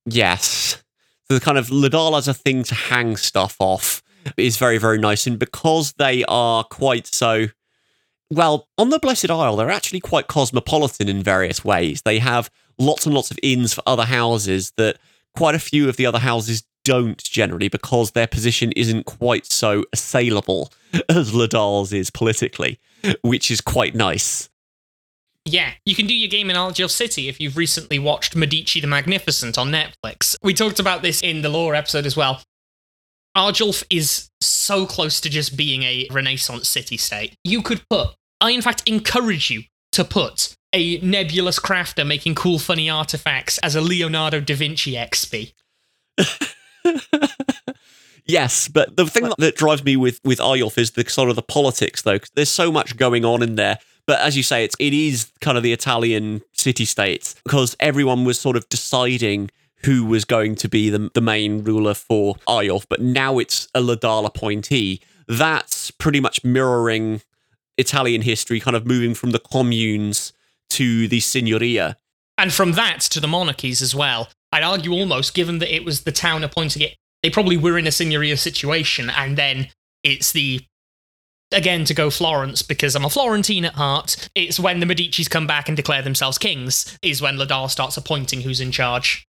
Yes. 0.04 0.82
The 1.28 1.40
kind 1.40 1.56
of 1.56 1.68
Ledaal 1.68 2.18
as 2.18 2.28
a 2.28 2.34
thing 2.34 2.62
to 2.64 2.74
hang 2.74 3.16
stuff 3.16 3.56
off 3.58 4.02
is 4.36 4.58
very, 4.58 4.76
very 4.76 4.98
nice. 4.98 5.26
And 5.26 5.38
because 5.38 5.94
they 5.94 6.24
are 6.28 6.64
quite 6.64 7.06
so, 7.06 7.46
well, 8.30 8.68
on 8.76 8.90
the 8.90 8.98
Blessed 8.98 9.30
Isle, 9.30 9.56
they're 9.56 9.70
actually 9.70 10.00
quite 10.00 10.26
cosmopolitan 10.26 11.08
in 11.08 11.22
various 11.22 11.64
ways. 11.64 12.02
They 12.04 12.18
have 12.18 12.50
lots 12.78 13.06
and 13.06 13.14
lots 13.14 13.30
of 13.30 13.38
inns 13.42 13.72
for 13.72 13.82
other 13.86 14.04
houses 14.04 14.72
that 14.76 14.98
quite 15.36 15.54
a 15.54 15.58
few 15.58 15.88
of 15.88 15.96
the 15.96 16.06
other 16.06 16.20
houses 16.20 16.64
don't 16.84 17.22
generally 17.24 17.68
because 17.68 18.10
their 18.10 18.26
position 18.26 18.72
isn't 18.72 19.04
quite 19.04 19.46
so 19.46 19.84
assailable 19.92 20.72
as 21.08 21.32
Ledaal's 21.32 21.92
is 21.92 22.10
politically, 22.10 22.78
which 23.22 23.50
is 23.50 23.60
quite 23.60 23.94
nice. 23.94 24.48
Yeah, 25.46 25.72
you 25.84 25.94
can 25.94 26.06
do 26.06 26.14
your 26.14 26.28
game 26.28 26.48
in 26.48 26.56
Arjulf 26.56 26.90
City 26.90 27.28
if 27.28 27.38
you've 27.38 27.56
recently 27.56 27.98
watched 27.98 28.34
Medici 28.34 28.80
the 28.80 28.86
Magnificent 28.86 29.58
on 29.58 29.70
Netflix. 29.70 30.36
We 30.42 30.54
talked 30.54 30.78
about 30.78 31.02
this 31.02 31.20
in 31.20 31.42
the 31.42 31.50
lore 31.50 31.74
episode 31.74 32.06
as 32.06 32.16
well. 32.16 32.40
Arjulf 33.34 33.82
is 33.90 34.30
so 34.40 34.86
close 34.86 35.20
to 35.20 35.28
just 35.28 35.56
being 35.56 35.82
a 35.82 36.06
Renaissance 36.10 36.68
city 36.68 36.96
state. 36.96 37.36
You 37.44 37.60
could 37.60 37.82
put, 37.90 38.10
I 38.40 38.52
in 38.52 38.62
fact 38.62 38.88
encourage 38.88 39.50
you 39.50 39.64
to 39.92 40.04
put 40.04 40.56
a 40.74 40.98
nebulous 40.98 41.58
crafter 41.58 42.06
making 42.06 42.34
cool, 42.34 42.58
funny 42.58 42.90
artifacts 42.90 43.56
as 43.58 43.74
a 43.74 43.80
Leonardo 43.80 44.40
da 44.40 44.54
Vinci 44.54 44.92
XP. 44.92 45.52
Yes, 48.26 48.68
but 48.68 48.96
the 48.96 49.06
thing 49.06 49.24
that, 49.24 49.36
that 49.38 49.56
drives 49.56 49.84
me 49.84 49.96
with 49.96 50.20
with 50.24 50.40
Arjulf 50.40 50.78
is 50.78 50.92
the 50.92 51.08
sort 51.08 51.28
of 51.28 51.36
the 51.36 51.42
politics, 51.42 52.02
though. 52.02 52.18
there's 52.34 52.50
so 52.50 52.72
much 52.72 52.96
going 52.96 53.24
on 53.24 53.42
in 53.42 53.56
there. 53.56 53.78
But 54.06 54.20
as 54.20 54.36
you 54.36 54.42
say, 54.42 54.64
it's 54.64 54.76
it 54.78 54.94
is 54.94 55.30
kind 55.40 55.56
of 55.56 55.62
the 55.62 55.72
Italian 55.72 56.42
city 56.52 56.84
states 56.84 57.34
because 57.44 57.76
everyone 57.80 58.24
was 58.24 58.38
sort 58.38 58.56
of 58.56 58.68
deciding 58.68 59.50
who 59.84 60.06
was 60.06 60.24
going 60.24 60.54
to 60.56 60.68
be 60.68 60.88
the 60.88 61.10
the 61.12 61.20
main 61.20 61.64
ruler 61.64 61.94
for 61.94 62.36
Arjulf. 62.46 62.88
But 62.88 63.00
now 63.00 63.38
it's 63.38 63.68
a 63.74 63.80
Ledaal 63.80 64.24
appointee. 64.24 65.02
That's 65.28 65.90
pretty 65.90 66.20
much 66.20 66.42
mirroring 66.44 67.20
Italian 67.76 68.22
history, 68.22 68.58
kind 68.58 68.76
of 68.76 68.86
moving 68.86 69.14
from 69.14 69.32
the 69.32 69.38
communes 69.38 70.32
to 70.70 71.08
the 71.08 71.20
signoria. 71.20 71.96
And 72.36 72.52
from 72.52 72.72
that 72.72 73.00
to 73.00 73.20
the 73.20 73.28
monarchies 73.28 73.80
as 73.80 73.94
well. 73.94 74.28
I'd 74.52 74.62
argue 74.62 74.92
almost, 74.92 75.34
given 75.34 75.58
that 75.58 75.74
it 75.74 75.84
was 75.84 76.02
the 76.02 76.12
town 76.12 76.44
appointing 76.44 76.82
it, 76.82 76.96
they 77.22 77.30
probably 77.30 77.56
were 77.56 77.78
in 77.78 77.86
a 77.86 77.90
signoria 77.90 78.38
situation, 78.38 79.10
and 79.10 79.36
then 79.36 79.68
it's 80.02 80.32
the 80.32 80.60
again 81.52 81.84
to 81.84 81.94
go 81.94 82.10
Florence 82.10 82.62
because 82.62 82.94
I'm 82.94 83.04
a 83.04 83.10
Florentine 83.10 83.64
at 83.64 83.74
heart. 83.74 84.28
It's 84.34 84.60
when 84.60 84.80
the 84.80 84.86
Medicis 84.86 85.30
come 85.30 85.46
back 85.46 85.68
and 85.68 85.76
declare 85.76 86.02
themselves 86.02 86.38
kings, 86.38 86.98
is 87.02 87.22
when 87.22 87.36
Ledaal 87.36 87.70
starts 87.70 87.96
appointing 87.96 88.42
who's 88.42 88.60
in 88.60 88.72
charge. 88.72 89.26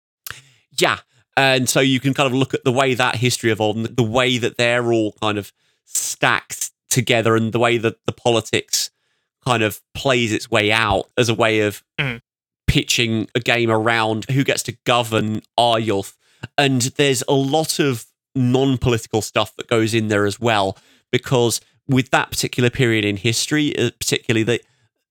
Yeah. 0.78 0.98
And 1.36 1.68
so 1.68 1.80
you 1.80 2.00
can 2.00 2.14
kind 2.14 2.26
of 2.26 2.34
look 2.34 2.54
at 2.54 2.64
the 2.64 2.72
way 2.72 2.94
that 2.94 3.16
history 3.16 3.50
evolved 3.50 3.78
and 3.78 3.96
the 3.96 4.02
way 4.02 4.38
that 4.38 4.56
they're 4.56 4.92
all 4.92 5.12
kind 5.20 5.38
of 5.38 5.52
stacked 5.84 6.70
together 6.90 7.36
and 7.36 7.52
the 7.52 7.58
way 7.58 7.78
that 7.78 7.96
the 8.06 8.12
politics 8.12 8.90
kind 9.44 9.62
of 9.62 9.80
plays 9.94 10.32
its 10.32 10.50
way 10.50 10.70
out 10.72 11.06
as 11.16 11.28
a 11.28 11.34
way 11.34 11.60
of 11.60 11.82
Mm. 11.98 12.20
pitching 12.66 13.28
a 13.34 13.40
game 13.40 13.70
around 13.70 14.26
who 14.30 14.44
gets 14.44 14.62
to 14.64 14.76
govern 14.86 15.42
Arjulf. 15.58 16.16
And 16.56 16.82
there's 16.82 17.22
a 17.28 17.32
lot 17.34 17.78
of 17.78 18.06
non 18.34 18.78
political 18.78 19.22
stuff 19.22 19.54
that 19.56 19.66
goes 19.68 19.92
in 19.92 20.08
there 20.08 20.24
as 20.26 20.38
well, 20.38 20.78
because 21.10 21.60
with 21.88 22.10
that 22.10 22.30
particular 22.30 22.70
period 22.70 23.04
in 23.04 23.16
history, 23.16 23.76
uh, 23.76 23.90
particularly 23.98 24.44
the, 24.44 24.60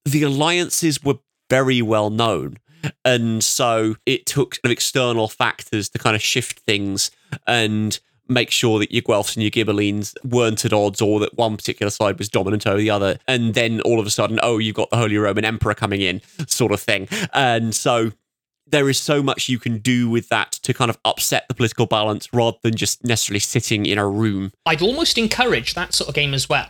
the 0.06 0.24
alliances 0.24 1.04
were 1.04 1.20
very 1.50 1.82
well 1.82 2.10
known. 2.10 2.58
And 3.04 3.44
so 3.44 3.96
it 4.06 4.26
took 4.26 4.56
external 4.64 5.28
factors 5.28 5.90
to 5.90 6.00
kind 6.00 6.16
of 6.16 6.22
shift 6.22 6.60
things 6.60 7.12
and 7.46 8.00
make 8.30 8.52
sure 8.52 8.80
that 8.80 8.92
your 8.92 9.02
Guelphs 9.02 9.36
and 9.36 9.44
your 9.44 9.52
Ghibellines 9.52 10.16
weren't 10.24 10.64
at 10.66 10.74
odds 10.74 11.02
or 11.02 11.20
that 11.20 11.36
one 11.38 11.58
particular 11.58 11.90
side 11.90 12.18
was 12.18 12.30
dominant 12.30 12.68
over 12.68 12.78
the 12.78 12.90
other. 12.90 13.18
And 13.28 13.54
then 13.54 13.82
all 13.82 14.00
of 14.00 14.06
a 14.06 14.10
sudden, 14.10 14.40
oh, 14.44 14.58
you've 14.58 14.76
got 14.76 14.90
the 14.90 14.98
Holy 14.98 15.18
Roman 15.18 15.46
Emperor 15.46 15.74
coming 15.74 16.02
in, 16.02 16.22
sort 16.48 16.72
of 16.72 16.80
thing. 16.80 17.08
And 17.34 17.74
so 17.74 18.12
there 18.68 18.90
is 18.90 19.00
so 19.00 19.24
much 19.24 19.50
you 19.50 19.60
can 19.60 19.80
do 19.80 20.10
with 20.10 20.30
that 20.30 20.52
to 20.52 20.74
kind 20.74 20.90
of 20.90 20.98
upset 21.06 21.46
the 21.48 21.54
political 21.54 21.86
balance 21.86 22.32
rather 22.34 22.58
than 22.62 22.76
just 22.76 23.04
necessarily 23.04 23.40
sitting 23.40 23.86
in 23.86 23.98
a 23.98 24.08
room. 24.08 24.52
I'd 24.66 24.82
almost 24.82 25.18
encourage 25.18 25.74
that 25.74 25.94
sort 25.94 26.10
of 26.10 26.16
game 26.16 26.34
as 26.34 26.48
well. 26.48 26.70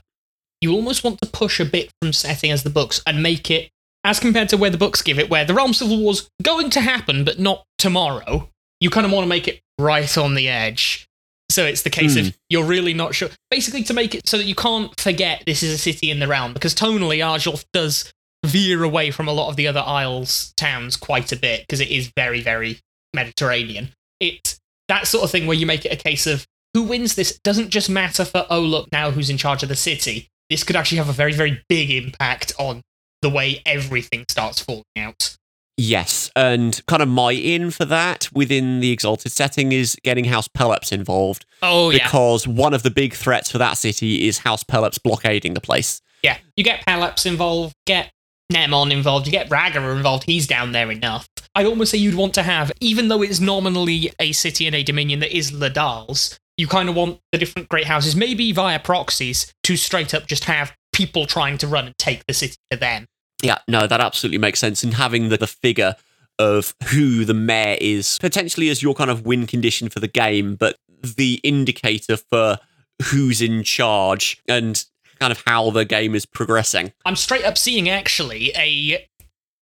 You 0.61 0.73
almost 0.73 1.03
want 1.03 1.21
to 1.21 1.29
push 1.29 1.59
a 1.59 1.65
bit 1.65 1.91
from 2.01 2.13
setting 2.13 2.51
as 2.51 2.63
the 2.63 2.69
books 2.69 3.01
and 3.05 3.23
make 3.23 3.49
it 3.49 3.69
as 4.03 4.19
compared 4.19 4.49
to 4.49 4.57
where 4.57 4.69
the 4.69 4.77
books 4.77 5.01
give 5.01 5.19
it, 5.19 5.29
where 5.29 5.45
the 5.45 5.53
Realm 5.53 5.73
Civil 5.73 5.99
War's 5.99 6.29
going 6.41 6.69
to 6.71 6.81
happen, 6.81 7.25
but 7.25 7.39
not 7.39 7.65
tomorrow. 7.77 8.49
You 8.79 8.89
kind 8.89 9.05
of 9.05 9.11
want 9.11 9.25
to 9.25 9.29
make 9.29 9.47
it 9.47 9.61
right 9.77 10.17
on 10.17 10.35
the 10.35 10.47
edge. 10.47 11.08
So 11.49 11.65
it's 11.65 11.81
the 11.81 11.89
case 11.89 12.13
Hmm. 12.13 12.27
of 12.27 12.37
you're 12.49 12.63
really 12.63 12.93
not 12.93 13.15
sure. 13.15 13.29
Basically, 13.49 13.83
to 13.83 13.93
make 13.93 14.13
it 14.15 14.27
so 14.27 14.37
that 14.37 14.45
you 14.45 14.55
can't 14.55 14.97
forget 14.99 15.43
this 15.45 15.63
is 15.63 15.73
a 15.73 15.77
city 15.77 16.11
in 16.11 16.19
the 16.19 16.27
realm, 16.27 16.53
because 16.53 16.75
tonally, 16.75 17.25
Arjulf 17.25 17.65
does 17.73 18.11
veer 18.45 18.83
away 18.83 19.11
from 19.11 19.27
a 19.27 19.33
lot 19.33 19.49
of 19.49 19.55
the 19.55 19.67
other 19.67 19.83
Isles 19.85 20.53
towns 20.55 20.95
quite 20.95 21.31
a 21.31 21.35
bit, 21.35 21.61
because 21.61 21.79
it 21.79 21.89
is 21.89 22.11
very, 22.15 22.41
very 22.41 22.79
Mediterranean. 23.13 23.89
It's 24.19 24.59
that 24.87 25.07
sort 25.07 25.23
of 25.23 25.31
thing 25.31 25.47
where 25.47 25.57
you 25.57 25.65
make 25.65 25.85
it 25.85 25.91
a 25.91 25.95
case 25.95 26.27
of 26.27 26.45
who 26.73 26.83
wins 26.83 27.15
this 27.15 27.39
doesn't 27.43 27.69
just 27.69 27.89
matter 27.89 28.23
for, 28.23 28.45
oh, 28.49 28.61
look, 28.61 28.91
now 28.91 29.11
who's 29.11 29.29
in 29.29 29.37
charge 29.37 29.63
of 29.63 29.69
the 29.69 29.75
city. 29.75 30.27
This 30.49 30.63
could 30.63 30.75
actually 30.75 30.99
have 30.99 31.09
a 31.09 31.13
very, 31.13 31.33
very 31.33 31.61
big 31.67 31.89
impact 31.91 32.53
on 32.59 32.81
the 33.21 33.29
way 33.29 33.61
everything 33.65 34.25
starts 34.29 34.61
falling 34.61 34.83
out. 34.97 35.35
Yes, 35.81 36.29
and 36.35 36.85
kind 36.87 37.01
of 37.01 37.07
my 37.07 37.31
in 37.31 37.71
for 37.71 37.85
that 37.85 38.27
within 38.33 38.81
the 38.81 38.91
Exalted 38.91 39.31
setting 39.31 39.71
is 39.71 39.95
getting 40.03 40.25
House 40.25 40.49
Pelops 40.49 40.91
involved 40.91 41.45
Oh, 41.61 41.89
yeah. 41.89 42.03
because 42.03 42.45
one 42.45 42.73
of 42.73 42.83
the 42.83 42.91
big 42.91 43.13
threats 43.13 43.49
for 43.49 43.59
that 43.59 43.77
city 43.77 44.27
is 44.27 44.39
House 44.39 44.61
Pelops 44.61 44.97
blockading 44.97 45.53
the 45.53 45.61
place. 45.61 46.01
Yeah. 46.21 46.37
You 46.57 46.65
get 46.65 46.85
Pelops 46.85 47.25
involved, 47.25 47.75
get 47.85 48.11
Mnemon 48.51 48.91
involved, 48.91 49.25
you 49.25 49.31
get 49.31 49.49
Ragara 49.49 49.95
involved. 49.95 50.25
He's 50.25 50.47
down 50.47 50.73
there 50.73 50.91
enough. 50.91 51.29
I'd 51.55 51.65
almost 51.65 51.91
say 51.91 51.97
you'd 51.97 52.15
want 52.15 52.33
to 52.33 52.43
have, 52.43 52.73
even 52.81 53.07
though 53.07 53.21
it's 53.21 53.39
nominally 53.39 54.11
a 54.19 54.33
city 54.33 54.67
and 54.67 54.75
a 54.75 54.83
dominion 54.83 55.21
that 55.21 55.33
is 55.33 55.51
Ledaal's, 55.51 56.37
you 56.57 56.67
kind 56.67 56.89
of 56.89 56.95
want 56.95 57.19
the 57.31 57.37
different 57.37 57.69
great 57.69 57.85
houses, 57.85 58.17
maybe 58.17 58.51
via 58.51 58.79
proxies, 58.79 59.53
to 59.63 59.77
straight 59.77 60.13
up 60.13 60.27
just 60.27 60.43
have 60.43 60.73
people 60.91 61.25
trying 61.25 61.57
to 61.59 61.67
run 61.67 61.85
and 61.85 61.97
take 61.97 62.25
the 62.27 62.33
city 62.33 62.57
to 62.69 62.75
them. 62.75 63.05
Yeah, 63.41 63.59
no, 63.67 63.87
that 63.87 64.01
absolutely 64.01 64.37
makes 64.37 64.59
sense. 64.59 64.83
And 64.83 64.93
having 64.93 65.29
the, 65.29 65.37
the 65.37 65.47
figure 65.47 65.95
of 66.37 66.73
who 66.87 67.25
the 67.25 67.33
mayor 67.33 67.77
is 67.79 68.17
potentially 68.19 68.69
as 68.69 68.81
your 68.81 68.93
kind 68.93 69.09
of 69.09 69.25
win 69.25 69.45
condition 69.45 69.89
for 69.89 69.99
the 69.99 70.07
game, 70.07 70.55
but 70.55 70.77
the 71.01 71.39
indicator 71.43 72.17
for 72.17 72.57
who's 73.03 73.41
in 73.41 73.63
charge 73.63 74.41
and 74.47 74.83
kind 75.19 75.31
of 75.31 75.43
how 75.45 75.69
the 75.69 75.85
game 75.85 76.15
is 76.15 76.25
progressing. 76.25 76.93
I'm 77.05 77.15
straight 77.15 77.45
up 77.45 77.57
seeing 77.57 77.89
actually 77.89 78.51
a 78.55 79.05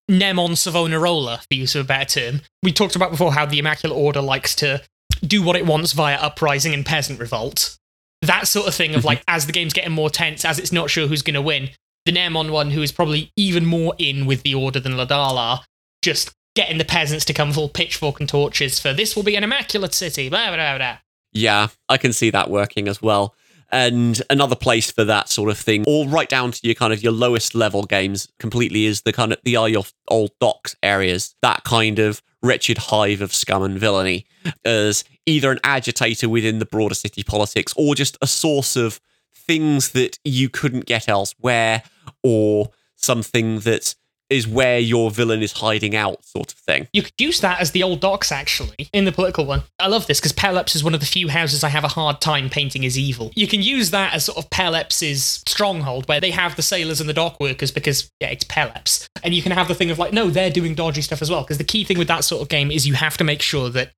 Mnemon 0.10 0.56
Savonarola, 0.56 1.42
for 1.50 1.54
use 1.56 1.76
of 1.76 1.86
a 1.86 1.88
better 1.88 2.20
term. 2.20 2.42
We 2.64 2.72
talked 2.72 2.96
about 2.96 3.12
before 3.12 3.34
how 3.34 3.46
the 3.46 3.60
Immaculate 3.60 3.98
Order 3.98 4.22
likes 4.22 4.56
to 4.56 4.82
do 5.22 5.42
what 5.44 5.56
it 5.56 5.66
wants 5.66 5.94
via 5.94 6.16
uprising 6.16 6.74
and 6.74 6.86
peasant 6.86 7.20
revolt. 7.20 7.78
That 8.22 8.48
sort 8.48 8.68
of 8.68 8.76
thing 8.76 8.92
of 8.92 9.00
mm-hmm. 9.00 9.08
like, 9.08 9.24
as 9.28 9.46
the 9.46 9.52
game's 9.52 9.74
getting 9.74 9.92
more 9.92 10.10
tense, 10.10 10.46
as 10.46 10.60
it's 10.60 10.72
not 10.72 10.90
sure 10.90 11.08
who's 11.08 11.22
going 11.22 11.34
to 11.34 11.42
win, 11.42 11.70
the 12.08 12.14
Mnemon 12.14 12.52
one, 12.52 12.72
who 12.72 12.82
is 12.82 12.92
probably 12.92 13.32
even 13.36 13.66
more 13.66 13.94
in 14.00 14.26
with 14.26 14.42
the 14.42 14.56
Order 14.56 14.80
than 14.80 14.94
Ladala, 14.94 15.60
just 16.02 16.34
getting 16.56 16.80
the 16.80 16.86
peasants 16.86 17.26
to 17.26 17.34
come 17.34 17.52
full 17.52 17.70
pitchfork 17.70 18.20
and 18.20 18.28
torches 18.28 18.80
for 18.80 18.94
this 18.94 19.16
will 19.16 19.24
be 19.24 19.36
an 19.36 19.44
immaculate 19.44 19.94
city, 19.94 20.30
blah, 20.30 20.48
blah, 20.56 20.78
blah. 20.78 20.98
Yeah, 21.34 21.68
I 21.88 21.98
can 21.98 22.14
see 22.14 22.32
that 22.32 22.50
working 22.50 22.88
as 22.88 23.02
well. 23.02 23.36
And 23.70 24.22
another 24.30 24.56
place 24.56 24.90
for 24.90 25.04
that 25.04 25.28
sort 25.28 25.50
of 25.50 25.58
thing, 25.58 25.84
all 25.86 26.08
right 26.08 26.30
down 26.30 26.52
to 26.54 26.60
your 26.64 26.74
kind 26.74 26.94
of 26.94 27.04
your 27.04 27.12
lowest 27.12 27.54
level 27.54 27.84
games 27.84 28.30
completely 28.40 28.86
is 28.86 29.02
the 29.02 29.12
kind 29.12 29.34
of 29.34 29.40
the 29.44 29.58
are 29.58 29.68
your 29.68 29.84
old 30.08 30.32
docks 30.40 30.76
areas. 30.82 31.36
That 31.42 31.66
kind 31.66 32.00
of 32.00 32.22
wretched 32.42 32.78
hive 32.78 33.20
of 33.20 33.34
scum 33.34 33.64
and 33.64 33.78
villainy 33.78 34.26
as 34.64 35.04
either 35.26 35.52
an 35.52 35.60
agitator 35.66 36.30
within 36.30 36.60
the 36.60 36.66
broader 36.66 36.96
city 36.96 37.24
politics 37.24 37.74
or 37.76 37.94
just 37.94 38.18
a 38.22 38.28
source 38.28 38.78
of 38.78 39.02
things 39.48 39.92
that 39.92 40.20
you 40.24 40.50
couldn't 40.50 40.86
get 40.86 41.08
elsewhere 41.08 41.84
or 42.24 42.70
something 42.96 43.60
that 43.60 43.96
is 44.30 44.48
where 44.48 44.80
your 44.80 45.10
villain 45.10 45.42
is 45.42 45.54
hiding 45.54 45.96
out 45.96 46.24
sort 46.26 46.52
of 46.52 46.60
thing. 46.60 46.88
You 46.92 47.02
could 47.02 47.14
use 47.18 47.40
that 47.42 47.62
as 47.62 47.72
the 47.72 47.84
old 47.84 48.02
docks, 48.02 48.32
actually, 48.32 48.90
in 48.92 49.06
the 49.06 49.12
political 49.12 49.46
one. 49.46 49.64
I 49.80 49.88
love 49.88 50.08
this 50.08 50.20
because 50.20 50.34
Pelops 50.34 50.76
is 50.76 50.84
one 50.84 50.94
of 50.94 51.00
the 51.00 51.06
few 51.06 51.30
houses 51.30 51.64
I 51.64 51.70
have 51.70 51.84
a 51.84 51.90
hard 51.90 52.20
time 52.20 52.50
painting 52.50 52.86
as 52.86 52.98
evil. 52.98 53.32
You 53.36 53.48
can 53.48 53.62
use 53.62 53.92
that 53.92 54.14
as 54.14 54.26
sort 54.26 54.38
of 54.38 54.50
Pelops' 54.50 55.44
stronghold, 55.48 56.08
where 56.10 56.20
they 56.20 56.32
have 56.32 56.56
the 56.56 56.62
sailors 56.62 57.00
and 57.00 57.10
the 57.10 57.14
dock 57.14 57.40
workers 57.40 57.72
because, 57.72 58.12
yeah, 58.20 58.30
it's 58.30 58.44
Pelops. 58.44 59.08
And 59.24 59.34
you 59.34 59.42
can 59.42 59.54
have 59.54 59.68
the 59.68 59.76
thing 59.76 59.92
of 59.92 60.00
like, 60.00 60.14
no, 60.14 60.30
they're 60.30 60.50
doing 60.50 60.76
dodgy 60.76 61.02
stuff 61.02 61.22
as 61.22 61.32
well. 61.32 61.44
Because 61.44 61.58
the 61.58 61.64
key 61.64 61.84
thing 61.84 61.98
with 61.98 62.10
that 62.10 62.24
sort 62.24 62.42
of 62.42 62.50
game 62.50 62.70
is 62.70 62.86
you 62.86 62.96
have 62.96 63.18
to 63.18 63.24
make 63.24 63.42
sure 63.42 63.70
that 63.70 63.92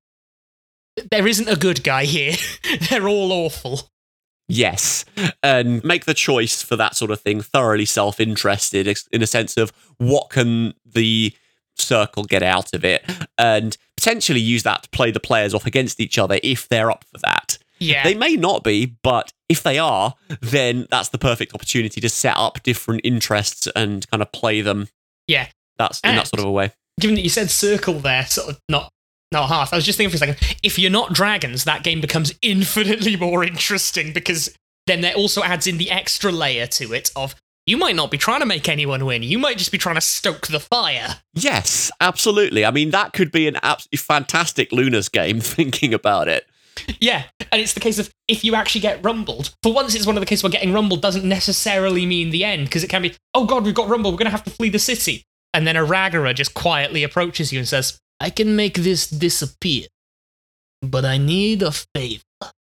there 1.09 1.27
isn't 1.27 1.47
a 1.47 1.55
good 1.55 1.83
guy 1.83 2.05
here. 2.05 2.35
they're 2.89 3.07
all 3.07 3.31
awful. 3.31 3.89
Yes, 4.51 5.05
and 5.43 5.83
make 5.83 6.05
the 6.05 6.15
choice 6.15 6.61
for 6.61 6.75
that 6.75 6.95
sort 6.95 7.11
of 7.11 7.21
thing 7.21 7.39
thoroughly 7.39 7.85
self-interested 7.85 8.87
in 9.11 9.21
a 9.21 9.27
sense 9.27 9.57
of 9.57 9.71
what 9.99 10.31
can 10.31 10.73
the 10.83 11.33
circle 11.75 12.23
get 12.23 12.43
out 12.43 12.73
of 12.73 12.83
it 12.83 13.09
and 13.37 13.77
potentially 13.95 14.39
use 14.39 14.63
that 14.63 14.83
to 14.83 14.89
play 14.89 15.11
the 15.11 15.19
players 15.19 15.53
off 15.53 15.65
against 15.65 15.99
each 15.99 16.17
other 16.17 16.39
if 16.41 16.67
they're 16.67 16.89
up 16.89 17.05
for 17.05 17.19
that. 17.19 17.57
Yeah. 17.77 18.03
They 18.03 18.15
may 18.15 18.35
not 18.35 18.63
be, 18.63 18.97
but 19.03 19.31
if 19.47 19.63
they 19.63 19.77
are, 19.77 20.15
then 20.41 20.87
that's 20.89 21.09
the 21.09 21.17
perfect 21.17 21.53
opportunity 21.53 22.01
to 22.01 22.09
set 22.09 22.35
up 22.35 22.61
different 22.63 23.01
interests 23.03 23.67
and 23.75 24.09
kind 24.09 24.21
of 24.21 24.31
play 24.31 24.61
them. 24.61 24.89
Yeah. 25.27 25.47
That's 25.77 26.01
in 26.01 26.15
that 26.15 26.27
sort 26.27 26.39
of 26.39 26.45
a 26.47 26.51
way. 26.51 26.73
given 26.99 27.15
that 27.15 27.21
you 27.21 27.29
said 27.29 27.49
circle 27.49 27.95
there, 27.95 28.25
sort 28.25 28.49
of 28.49 28.61
not 28.69 28.91
not 29.31 29.49
half. 29.49 29.73
I 29.73 29.75
was 29.75 29.85
just 29.85 29.97
thinking 29.97 30.17
for 30.17 30.23
a 30.23 30.33
second. 30.33 30.57
If 30.63 30.79
you're 30.79 30.91
not 30.91 31.13
dragons, 31.13 31.63
that 31.65 31.83
game 31.83 32.01
becomes 32.01 32.33
infinitely 32.41 33.15
more 33.15 33.43
interesting 33.43 34.13
because 34.13 34.55
then 34.87 35.01
that 35.01 35.15
also 35.15 35.43
adds 35.43 35.67
in 35.67 35.77
the 35.77 35.91
extra 35.91 36.31
layer 36.31 36.65
to 36.67 36.93
it 36.93 37.11
of 37.15 37.35
you 37.65 37.77
might 37.77 37.95
not 37.95 38.09
be 38.09 38.17
trying 38.17 38.39
to 38.39 38.47
make 38.47 38.67
anyone 38.67 39.05
win. 39.05 39.21
You 39.21 39.37
might 39.37 39.59
just 39.59 39.71
be 39.71 39.77
trying 39.77 39.95
to 39.95 40.01
stoke 40.01 40.47
the 40.47 40.59
fire. 40.59 41.17
Yes, 41.35 41.91
absolutely. 42.01 42.65
I 42.65 42.71
mean, 42.71 42.89
that 42.89 43.13
could 43.13 43.31
be 43.31 43.47
an 43.47 43.57
absolutely 43.61 43.97
fantastic 43.97 44.71
Lunars 44.71 45.09
game 45.09 45.39
thinking 45.39 45.93
about 45.93 46.27
it. 46.27 46.47
Yeah, 46.99 47.25
and 47.51 47.61
it's 47.61 47.73
the 47.73 47.79
case 47.79 47.99
of 47.99 48.09
if 48.27 48.43
you 48.43 48.55
actually 48.55 48.81
get 48.81 49.03
rumbled. 49.03 49.53
For 49.61 49.73
once, 49.73 49.93
it's 49.93 50.07
one 50.07 50.15
of 50.15 50.21
the 50.21 50.25
cases 50.25 50.43
where 50.43 50.49
getting 50.49 50.73
rumbled 50.73 51.01
doesn't 51.01 51.27
necessarily 51.27 52.05
mean 52.05 52.29
the 52.29 52.43
end 52.43 52.65
because 52.65 52.83
it 52.83 52.89
can 52.89 53.01
be, 53.01 53.15
oh 53.35 53.45
god, 53.45 53.65
we've 53.65 53.75
got 53.75 53.89
rumbled. 53.89 54.13
We're 54.13 54.19
gonna 54.19 54.29
have 54.29 54.45
to 54.45 54.49
flee 54.49 54.69
the 54.69 54.79
city, 54.79 55.23
and 55.53 55.67
then 55.67 55.75
a 55.75 55.85
Ragara 55.85 56.33
just 56.33 56.53
quietly 56.53 57.03
approaches 57.03 57.51
you 57.51 57.59
and 57.59 57.67
says, 57.67 57.99
"I 58.19 58.29
can 58.29 58.55
make 58.55 58.75
this 58.75 59.09
disappear, 59.09 59.87
but 60.81 61.05
I 61.05 61.17
need 61.17 61.63
a 61.63 61.71
favor." 61.71 62.23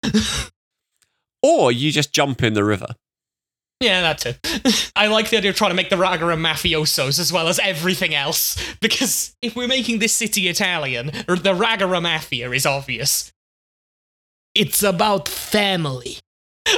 Or 1.42 1.72
you 1.72 1.92
just 1.92 2.14
jump 2.14 2.44
in 2.44 2.54
the 2.54 2.64
river. 2.64 2.88
Yeah, 3.80 4.02
that 4.02 4.18
too. 4.18 4.34
I 4.96 5.08
like 5.08 5.30
the 5.30 5.38
idea 5.38 5.52
of 5.52 5.56
trying 5.56 5.72
to 5.72 5.76
make 5.76 5.90
the 5.90 5.96
Ragara 5.96 6.36
mafiosos 6.36 7.18
as 7.18 7.32
well 7.32 7.48
as 7.48 7.60
everything 7.60 8.14
else, 8.14 8.58
because 8.82 9.36
if 9.42 9.56
we're 9.56 9.68
making 9.68 10.00
this 10.00 10.16
city 10.16 10.48
Italian, 10.50 11.08
the 11.08 11.56
Ragara 11.56 12.02
mafia 12.02 12.52
is 12.52 12.66
obvious. 12.66 13.32
It's 14.54 14.84
about 14.84 15.30
family. 15.30 16.18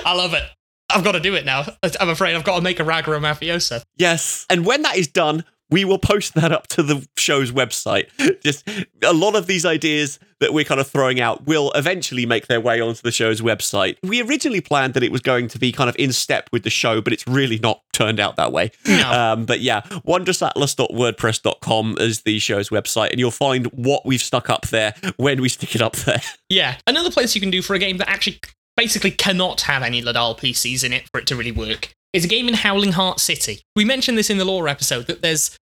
I 0.05 0.13
love 0.13 0.33
it. 0.35 0.43
I've 0.91 1.03
got 1.03 1.13
to 1.13 1.19
do 1.19 1.33
it 1.33 1.45
now. 1.45 1.65
I'm 1.99 2.09
afraid 2.09 2.35
I've 2.35 2.43
got 2.43 2.57
to 2.57 2.61
make 2.61 2.79
a 2.79 2.83
Ragara 2.83 3.19
mafioso. 3.19 3.81
Yes. 3.95 4.45
And 4.49 4.65
when 4.65 4.83
that 4.83 4.97
is 4.97 5.07
done, 5.07 5.43
we 5.71 5.85
will 5.85 5.97
post 5.97 6.33
that 6.35 6.51
up 6.51 6.67
to 6.67 6.83
the 6.83 7.07
show's 7.17 7.51
website. 7.51 8.09
Just 8.41 8.69
a 9.03 9.13
lot 9.13 9.35
of 9.35 9.47
these 9.47 9.65
ideas 9.65 10.19
that 10.39 10.53
we're 10.53 10.65
kind 10.65 10.79
of 10.81 10.87
throwing 10.87 11.21
out 11.21 11.45
will 11.45 11.71
eventually 11.75 12.25
make 12.25 12.47
their 12.47 12.59
way 12.59 12.81
onto 12.81 13.01
the 13.01 13.11
show's 13.11 13.39
website. 13.41 13.95
We 14.03 14.21
originally 14.21 14.59
planned 14.59 14.95
that 14.95 15.03
it 15.03 15.11
was 15.11 15.21
going 15.21 15.47
to 15.49 15.59
be 15.59 15.71
kind 15.71 15.87
of 15.89 15.95
in 15.97 16.11
step 16.11 16.49
with 16.51 16.63
the 16.63 16.69
show, 16.69 16.99
but 16.99 17.13
it's 17.13 17.25
really 17.27 17.59
not 17.59 17.81
turned 17.93 18.19
out 18.19 18.35
that 18.35 18.51
way. 18.51 18.71
No. 18.87 19.11
Um, 19.11 19.45
but 19.45 19.61
yeah, 19.61 19.81
wondrousatlas.wordpress.com 19.81 21.97
is 21.99 22.23
the 22.23 22.39
show's 22.39 22.69
website, 22.69 23.11
and 23.11 23.19
you'll 23.19 23.31
find 23.31 23.67
what 23.67 24.05
we've 24.05 24.21
stuck 24.21 24.49
up 24.49 24.67
there 24.67 24.93
when 25.17 25.41
we 25.41 25.47
stick 25.49 25.75
it 25.75 25.81
up 25.81 25.95
there. 25.95 26.21
Yeah. 26.49 26.75
Another 26.85 27.09
place 27.09 27.33
you 27.33 27.39
can 27.39 27.49
do 27.49 27.61
for 27.61 27.75
a 27.75 27.79
game 27.79 27.95
that 27.97 28.09
actually 28.09 28.41
basically 28.75 29.11
cannot 29.11 29.61
have 29.61 29.83
any 29.83 30.01
Ledaal 30.01 30.37
PCs 30.37 30.83
in 30.83 30.91
it 30.91 31.07
for 31.09 31.21
it 31.21 31.27
to 31.27 31.35
really 31.37 31.53
work 31.53 31.95
is 32.13 32.25
a 32.25 32.27
game 32.27 32.47
in 32.47 32.55
Howling 32.55 32.93
Heart 32.93 33.19
City. 33.19 33.61
We 33.75 33.85
mentioned 33.85 34.17
this 34.17 34.29
in 34.29 34.37
the 34.37 34.45
lore 34.45 34.67
episode 34.67 35.07
that 35.07 35.21
there's 35.21 35.57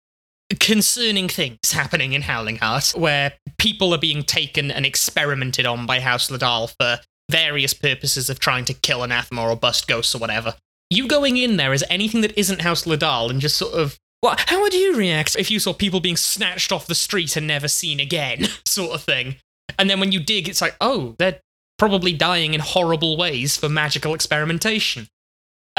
concerning 0.59 1.27
things 1.27 1.71
happening 1.71 2.13
in 2.13 2.23
Howling 2.23 2.57
Heart 2.57 2.93
where 2.97 3.33
people 3.57 3.93
are 3.93 3.99
being 3.99 4.23
taken 4.23 4.71
and 4.71 4.85
experimented 4.85 5.65
on 5.65 5.85
by 5.85 5.99
House 5.99 6.29
Ledaal 6.29 6.73
for 6.79 7.01
various 7.29 7.73
purposes 7.73 8.29
of 8.29 8.39
trying 8.39 8.65
to 8.65 8.73
kill 8.73 9.03
anathema 9.03 9.47
or 9.47 9.55
bust 9.55 9.87
ghosts 9.87 10.15
or 10.15 10.17
whatever. 10.17 10.55
You 10.89 11.07
going 11.07 11.37
in 11.37 11.57
there 11.57 11.71
as 11.71 11.83
anything 11.89 12.21
that 12.21 12.37
isn't 12.37 12.61
House 12.61 12.85
Ledaal 12.85 13.29
and 13.29 13.39
just 13.39 13.57
sort 13.57 13.73
of 13.73 13.99
what? 14.21 14.49
How 14.49 14.59
would 14.61 14.73
you 14.73 14.95
react 14.95 15.35
if 15.37 15.49
you 15.49 15.59
saw 15.59 15.73
people 15.73 15.99
being 15.99 16.17
snatched 16.17 16.71
off 16.71 16.87
the 16.87 16.95
street 16.95 17.37
and 17.37 17.47
never 17.47 17.67
seen 17.67 17.99
again, 17.99 18.47
sort 18.65 18.91
of 18.91 19.03
thing? 19.03 19.35
And 19.77 19.89
then 19.89 19.99
when 19.99 20.11
you 20.11 20.19
dig, 20.19 20.49
it's 20.49 20.61
like, 20.61 20.75
oh, 20.81 21.15
they're 21.19 21.39
probably 21.77 22.11
dying 22.11 22.53
in 22.53 22.59
horrible 22.59 23.15
ways 23.15 23.55
for 23.55 23.69
magical 23.69 24.13
experimentation. 24.13 25.07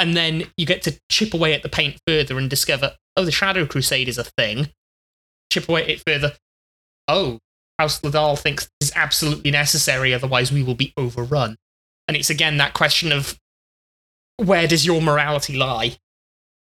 And 0.01 0.17
then 0.17 0.45
you 0.57 0.65
get 0.65 0.81
to 0.83 0.99
chip 1.11 1.35
away 1.35 1.53
at 1.53 1.63
the 1.63 1.69
paint 1.69 2.01
further 2.07 2.39
and 2.39 2.49
discover, 2.49 2.97
oh, 3.19 3.25
the 3.27 3.31
Shadow 3.31 3.67
Crusade 3.67 4.09
is 4.09 4.17
a 4.17 4.25
thing. 4.25 4.71
Chip 5.53 5.69
away 5.69 5.83
at 5.83 5.91
it 5.91 6.03
further. 6.07 6.33
Oh, 7.07 7.39
House 7.79 8.01
Ledaal 8.01 8.39
thinks 8.39 8.71
this 8.81 8.89
is 8.89 8.97
absolutely 8.97 9.51
necessary, 9.51 10.15
otherwise 10.15 10.51
we 10.51 10.63
will 10.63 10.75
be 10.75 10.95
overrun. 10.97 11.57
And 12.09 12.17
it's 12.17 12.31
again 12.31 12.57
that 12.57 12.73
question 12.73 13.13
of 13.13 13.39
where 14.39 14.67
does 14.67 14.87
your 14.87 15.03
morality 15.03 15.55
lie? 15.55 15.99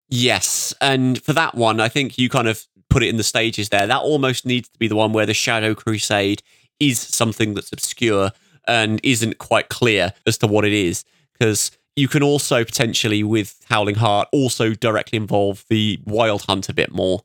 Yes, 0.09 0.75
and 0.81 1.23
for 1.23 1.33
that 1.35 1.55
one, 1.55 1.79
I 1.79 1.89
think 1.89 2.19
you 2.19 2.29
kind 2.29 2.49
of 2.49 2.67
put 2.91 3.05
it 3.05 3.09
in 3.09 3.19
the 3.19 3.23
stages 3.23 3.69
there. 3.69 3.87
That 3.87 4.01
almost 4.01 4.47
needs 4.47 4.69
to 4.69 4.79
be 4.81 4.89
the 4.89 4.97
one 4.97 5.13
where 5.13 5.27
the 5.27 5.35
Shadow 5.35 5.77
Crusade 5.77 6.43
is 6.81 6.99
something 6.99 7.55
that's 7.55 7.73
obscure 7.73 8.33
and 8.67 8.99
isn't 9.05 9.39
quite 9.39 9.69
clear 9.69 10.13
as 10.27 10.39
to 10.39 10.49
what 10.49 10.65
it 10.65 10.73
is. 10.73 11.05
Because 11.33 11.71
you 11.99 12.09
can 12.09 12.23
also 12.23 12.65
potentially, 12.65 13.23
with 13.23 13.65
Howling 13.69 13.97
Heart, 13.97 14.29
also 14.33 14.73
directly 14.73 15.17
involve 15.17 15.65
the 15.69 15.99
Wild 16.05 16.43
Hunt 16.43 16.69
a 16.69 16.73
bit 16.73 16.93
more 16.93 17.23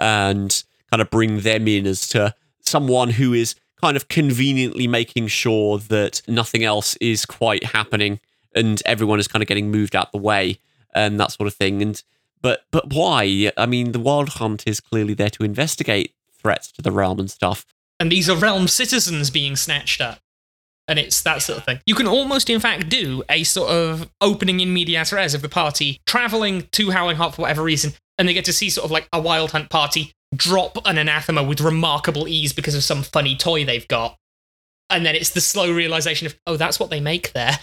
and 0.00 0.64
kind 0.90 1.00
of 1.00 1.10
bring 1.10 1.40
them 1.40 1.68
in 1.68 1.86
as 1.86 2.08
to 2.08 2.34
someone 2.60 3.10
who 3.10 3.32
is 3.32 3.54
kind 3.80 3.96
of 3.96 4.08
conveniently 4.08 4.86
making 4.86 5.28
sure 5.28 5.78
that 5.78 6.22
nothing 6.26 6.64
else 6.64 6.96
is 6.96 7.24
quite 7.24 7.62
happening 7.64 8.20
and 8.54 8.82
everyone 8.84 9.20
is 9.20 9.28
kind 9.28 9.42
of 9.42 9.48
getting 9.48 9.70
moved 9.70 9.94
out 9.94 10.12
the 10.12 10.18
way 10.18 10.58
and 10.94 11.20
that 11.20 11.30
sort 11.30 11.46
of 11.46 11.54
thing. 11.54 11.80
And 11.80 12.02
but 12.42 12.64
but 12.70 12.92
why? 12.92 13.52
I 13.56 13.66
mean, 13.66 13.92
the 13.92 14.00
Wild 14.00 14.30
Hunt 14.30 14.64
is 14.66 14.80
clearly 14.80 15.14
there 15.14 15.30
to 15.30 15.44
investigate 15.44 16.14
threats 16.32 16.72
to 16.72 16.82
the 16.82 16.90
realm 16.90 17.20
and 17.20 17.30
stuff. 17.30 17.64
And 18.00 18.10
these 18.10 18.28
are 18.28 18.36
realm 18.36 18.66
citizens 18.68 19.30
being 19.30 19.56
snatched 19.56 20.00
up. 20.00 20.20
And 20.88 20.98
it's 20.98 21.22
that 21.22 21.42
sort 21.42 21.58
of 21.58 21.64
thing. 21.64 21.80
You 21.84 21.94
can 21.94 22.06
almost, 22.06 22.48
in 22.48 22.60
fact, 22.60 22.88
do 22.88 23.24
a 23.28 23.42
sort 23.42 23.70
of 23.70 24.08
opening 24.20 24.60
in 24.60 24.72
medias 24.72 25.12
res 25.12 25.34
of 25.34 25.42
the 25.42 25.48
party 25.48 26.00
traveling 26.06 26.68
to 26.72 26.90
Howling 26.90 27.16
Heart 27.16 27.34
for 27.34 27.42
whatever 27.42 27.62
reason, 27.62 27.92
and 28.18 28.28
they 28.28 28.32
get 28.32 28.44
to 28.44 28.52
see 28.52 28.70
sort 28.70 28.84
of 28.84 28.90
like 28.90 29.08
a 29.12 29.20
Wild 29.20 29.50
Hunt 29.50 29.68
party 29.68 30.12
drop 30.34 30.78
an 30.84 30.98
anathema 30.98 31.42
with 31.42 31.60
remarkable 31.60 32.28
ease 32.28 32.52
because 32.52 32.74
of 32.74 32.84
some 32.84 33.02
funny 33.02 33.36
toy 33.36 33.64
they've 33.64 33.88
got. 33.88 34.16
And 34.88 35.04
then 35.04 35.16
it's 35.16 35.30
the 35.30 35.40
slow 35.40 35.72
realization 35.72 36.26
of, 36.26 36.36
oh, 36.46 36.56
that's 36.56 36.78
what 36.78 36.90
they 36.90 37.00
make 37.00 37.32
there. 37.32 37.58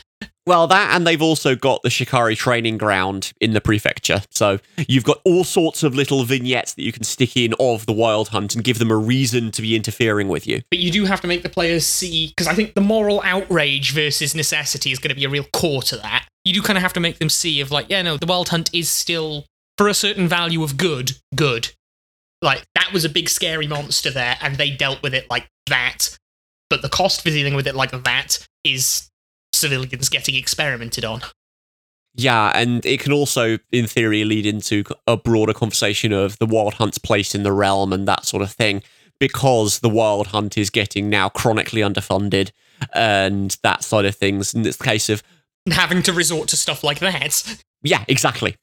Well, 0.46 0.68
that 0.68 0.94
and 0.94 1.08
they've 1.08 1.22
also 1.22 1.56
got 1.56 1.84
the 1.84 1.90
Shikari 1.90 2.36
training 2.36 2.78
ground 2.78 3.32
in 3.40 3.54
the 3.54 3.62
prefecture. 3.62 4.24
So 4.30 4.60
you've 4.90 5.06
got 5.06 5.22
all 5.24 5.46
sorts 5.46 5.84
of 5.84 5.96
little 5.96 6.26
vignettes 6.26 6.74
that 6.74 6.84
you 6.84 6.92
can 6.92 7.04
stick 7.04 7.38
in 7.38 7.54
of 7.62 7.86
the 7.86 7.94
wild 7.94 8.30
hunt 8.30 8.54
and 8.54 8.64
give 8.64 8.78
them 8.78 8.92
a 8.92 8.98
reason 8.98 9.52
to 9.52 9.62
be 9.62 9.74
interfering 9.76 10.28
with 10.28 10.46
you. 10.46 10.62
But 10.70 10.80
you 10.80 10.92
do 10.92 11.06
have 11.06 11.22
to 11.22 11.28
make 11.28 11.44
the 11.44 11.50
players 11.50 11.86
see, 11.86 12.28
because 12.28 12.48
I 12.48 12.56
think 12.56 12.74
the 12.74 12.82
moral 12.82 13.22
outrage 13.24 13.94
versus 13.94 14.36
necessity 14.36 14.92
is 14.92 15.00
going 15.00 15.10
to 15.10 15.16
be 15.16 15.24
a 15.24 15.30
real 15.30 15.46
core 15.54 15.82
to 15.84 15.98
that. 15.98 16.28
You 16.44 16.54
do 16.54 16.62
kind 16.62 16.78
of 16.78 16.84
have 16.84 16.94
to 16.94 17.00
make 17.00 17.20
them 17.20 17.30
see 17.30 17.62
of 17.62 17.72
like, 17.72 17.90
yeah, 17.90 18.02
no, 18.02 18.18
the 18.18 18.26
wild 18.26 18.50
hunt 18.50 18.70
is 18.74 18.90
still, 18.90 19.46
for 19.78 19.88
a 19.88 19.94
certain 19.94 20.28
value 20.28 20.62
of 20.62 20.76
good, 20.76 21.14
good. 21.34 21.70
Like, 22.42 22.66
that 22.76 22.92
was 22.92 23.06
a 23.06 23.10
big 23.10 23.30
scary 23.30 23.68
monster 23.68 24.12
there, 24.12 24.36
and 24.42 24.58
they 24.58 24.72
dealt 24.72 25.02
with 25.02 25.14
it 25.14 25.30
like 25.30 25.48
that. 25.68 26.18
But 26.70 26.82
the 26.82 26.90
cost 26.90 27.22
for 27.22 27.30
dealing 27.30 27.54
with 27.54 27.66
it 27.66 27.76
like 27.76 27.92
that 27.92 28.46
is 28.66 29.10
civilians 29.64 30.10
getting 30.10 30.36
experimented 30.36 31.06
on. 31.06 31.22
Yeah, 32.16 32.52
and 32.54 32.86
it 32.86 33.00
can 33.00 33.12
also, 33.12 33.58
in 33.72 33.88
theory, 33.88 34.24
lead 34.24 34.46
into 34.46 34.84
a 35.08 35.18
broader 35.18 35.54
conversation 35.54 36.14
of 36.14 36.38
the 36.38 36.46
wild 36.46 36.76
hunt's 36.76 37.00
place 37.00 37.34
in 37.34 37.44
the 37.44 37.52
realm 37.52 37.92
and 37.92 38.08
that 38.08 38.26
sort 38.26 38.44
of 38.44 38.52
thing, 38.52 38.84
because 39.20 39.80
the 39.80 39.90
wild 39.90 40.28
hunt 40.28 40.58
is 40.58 40.70
getting 40.70 41.10
now 41.10 41.30
chronically 41.30 41.82
underfunded 41.82 42.52
and 42.94 43.58
that 43.64 43.84
side 43.84 44.06
of 44.06 44.16
things. 44.16 44.54
And 44.54 44.68
it's 44.68 44.78
the 44.78 44.84
case 44.84 45.10
of 45.10 45.24
having 45.72 46.04
to 46.04 46.14
resort 46.14 46.50
to 46.50 46.58
stuff 46.58 46.84
like 46.84 47.00
that. 47.00 47.64
Yeah, 47.82 48.04
exactly. 48.08 48.58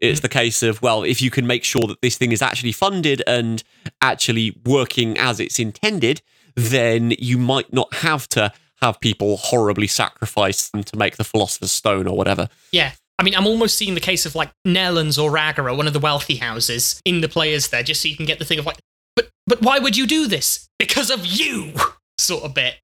It's 0.00 0.18
mm. 0.18 0.22
the 0.22 0.28
case 0.28 0.62
of, 0.62 0.82
well, 0.82 1.04
if 1.04 1.22
you 1.22 1.30
can 1.30 1.46
make 1.46 1.64
sure 1.64 1.86
that 1.86 2.02
this 2.02 2.18
thing 2.18 2.32
is 2.32 2.42
actually 2.42 2.72
funded 2.72 3.22
and 3.26 3.62
actually 4.02 4.60
working 4.66 5.16
as 5.16 5.40
it's 5.40 5.58
intended, 5.58 6.20
then 6.54 7.14
you 7.18 7.38
might 7.38 7.72
not 7.72 7.94
have 7.94 8.28
to 8.30 8.52
have 8.84 9.00
people 9.00 9.38
horribly 9.38 9.86
sacrifice 9.86 10.68
them 10.68 10.84
to 10.84 10.96
make 10.96 11.16
the 11.16 11.24
Philosopher's 11.24 11.72
Stone 11.72 12.06
or 12.06 12.16
whatever. 12.16 12.48
Yeah. 12.70 12.92
I 13.18 13.22
mean, 13.22 13.34
I'm 13.34 13.46
almost 13.46 13.78
seeing 13.78 13.94
the 13.94 14.00
case 14.00 14.26
of 14.26 14.34
like 14.34 14.50
Nellens 14.66 15.22
or 15.22 15.30
Ragara, 15.30 15.76
one 15.76 15.86
of 15.86 15.92
the 15.92 16.00
wealthy 16.00 16.36
houses, 16.36 17.00
in 17.04 17.20
the 17.20 17.28
players 17.28 17.68
there, 17.68 17.82
just 17.82 18.02
so 18.02 18.08
you 18.08 18.16
can 18.16 18.26
get 18.26 18.38
the 18.38 18.44
thing 18.44 18.58
of 18.58 18.66
like, 18.66 18.78
but 19.16 19.30
but 19.46 19.62
why 19.62 19.78
would 19.78 19.96
you 19.96 20.06
do 20.06 20.26
this? 20.26 20.68
Because 20.78 21.10
of 21.10 21.24
you, 21.24 21.72
sort 22.18 22.44
of 22.44 22.54
bit. 22.54 22.74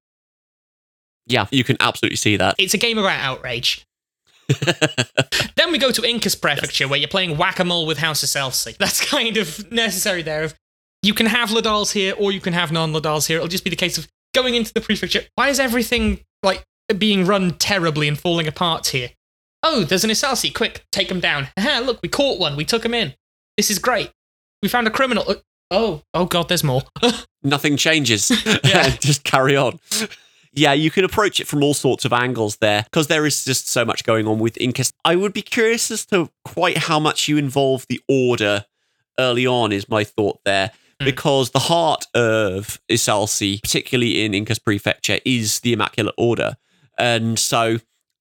Yeah, 1.27 1.47
you 1.51 1.63
can 1.63 1.77
absolutely 1.79 2.15
see 2.15 2.37
that. 2.37 2.55
It's 2.57 2.73
a 2.73 2.77
game 2.77 2.97
about 2.97 3.19
outrage. 3.19 3.85
then 5.55 5.71
we 5.71 5.77
go 5.77 5.91
to 5.91 6.03
Incas 6.03 6.35
Prefecture, 6.35 6.87
where 6.87 6.99
you're 6.99 7.07
playing 7.07 7.37
whack 7.37 7.59
a 7.59 7.65
mole 7.65 7.85
with 7.85 7.99
House 7.99 8.23
Iselsi. 8.23 8.75
That's 8.79 9.05
kind 9.05 9.37
of 9.37 9.71
necessary 9.71 10.23
there. 10.23 10.43
Of 10.43 10.55
you 11.03 11.13
can 11.13 11.27
have 11.27 11.49
Ledaals 11.49 11.91
here, 11.91 12.15
or 12.17 12.31
you 12.31 12.41
can 12.41 12.53
have 12.53 12.71
non 12.71 12.93
Ledaals 12.93 13.27
here. 13.27 13.37
It'll 13.37 13.47
just 13.47 13.63
be 13.63 13.69
the 13.69 13.75
case 13.75 13.97
of 13.97 14.07
going 14.33 14.55
into 14.55 14.73
the 14.73 14.81
prefecture. 14.81 15.21
Why 15.35 15.49
is 15.49 15.59
everything 15.59 16.23
like 16.43 16.63
being 16.97 17.25
run 17.25 17.51
terribly 17.57 18.07
and 18.07 18.19
falling 18.19 18.47
apart 18.47 18.87
here? 18.87 19.11
Oh, 19.63 19.83
there's 19.83 20.03
an 20.03 20.09
Iselsi. 20.09 20.53
Quick, 20.53 20.85
take 20.91 21.09
him 21.09 21.19
down. 21.19 21.47
Aha, 21.57 21.81
look, 21.85 21.99
we 22.01 22.09
caught 22.09 22.39
one. 22.39 22.55
We 22.55 22.65
took 22.65 22.83
him 22.85 22.93
in. 22.93 23.13
This 23.57 23.69
is 23.69 23.79
great. 23.79 24.11
We 24.61 24.69
found 24.69 24.87
a 24.87 24.91
criminal. 24.91 25.25
Uh, 25.27 25.35
Oh, 25.73 26.03
oh 26.13 26.25
God, 26.25 26.49
there's 26.49 26.65
more. 26.65 26.81
Nothing 27.43 27.77
changes. 27.77 28.29
Yeah. 28.65 28.89
just 28.89 29.23
carry 29.23 29.55
on. 29.55 29.79
Yeah, 30.51 30.73
you 30.73 30.91
can 30.91 31.05
approach 31.05 31.39
it 31.39 31.47
from 31.47 31.63
all 31.63 31.73
sorts 31.73 32.03
of 32.03 32.11
angles 32.11 32.57
there 32.57 32.83
because 32.83 33.07
there 33.07 33.25
is 33.25 33.45
just 33.45 33.69
so 33.69 33.85
much 33.85 34.03
going 34.03 34.27
on 34.27 34.37
with 34.39 34.55
Incus. 34.55 34.91
I 35.05 35.15
would 35.15 35.31
be 35.31 35.41
curious 35.41 35.89
as 35.89 36.05
to 36.07 36.29
quite 36.43 36.77
how 36.77 36.99
much 36.99 37.29
you 37.29 37.37
involve 37.37 37.85
the 37.87 38.01
Order 38.09 38.65
early 39.17 39.47
on, 39.47 39.71
is 39.71 39.87
my 39.87 40.03
thought 40.03 40.39
there. 40.43 40.71
Hmm. 41.01 41.05
Because 41.05 41.49
the 41.49 41.59
heart 41.59 42.05
of 42.13 42.79
Iselsi, 42.89 43.61
particularly 43.61 44.23
in 44.23 44.35
Incas 44.35 44.59
Prefecture, 44.59 45.19
is 45.25 45.61
the 45.61 45.73
Immaculate 45.73 46.13
Order. 46.17 46.57
And 46.99 47.39
so 47.39 47.77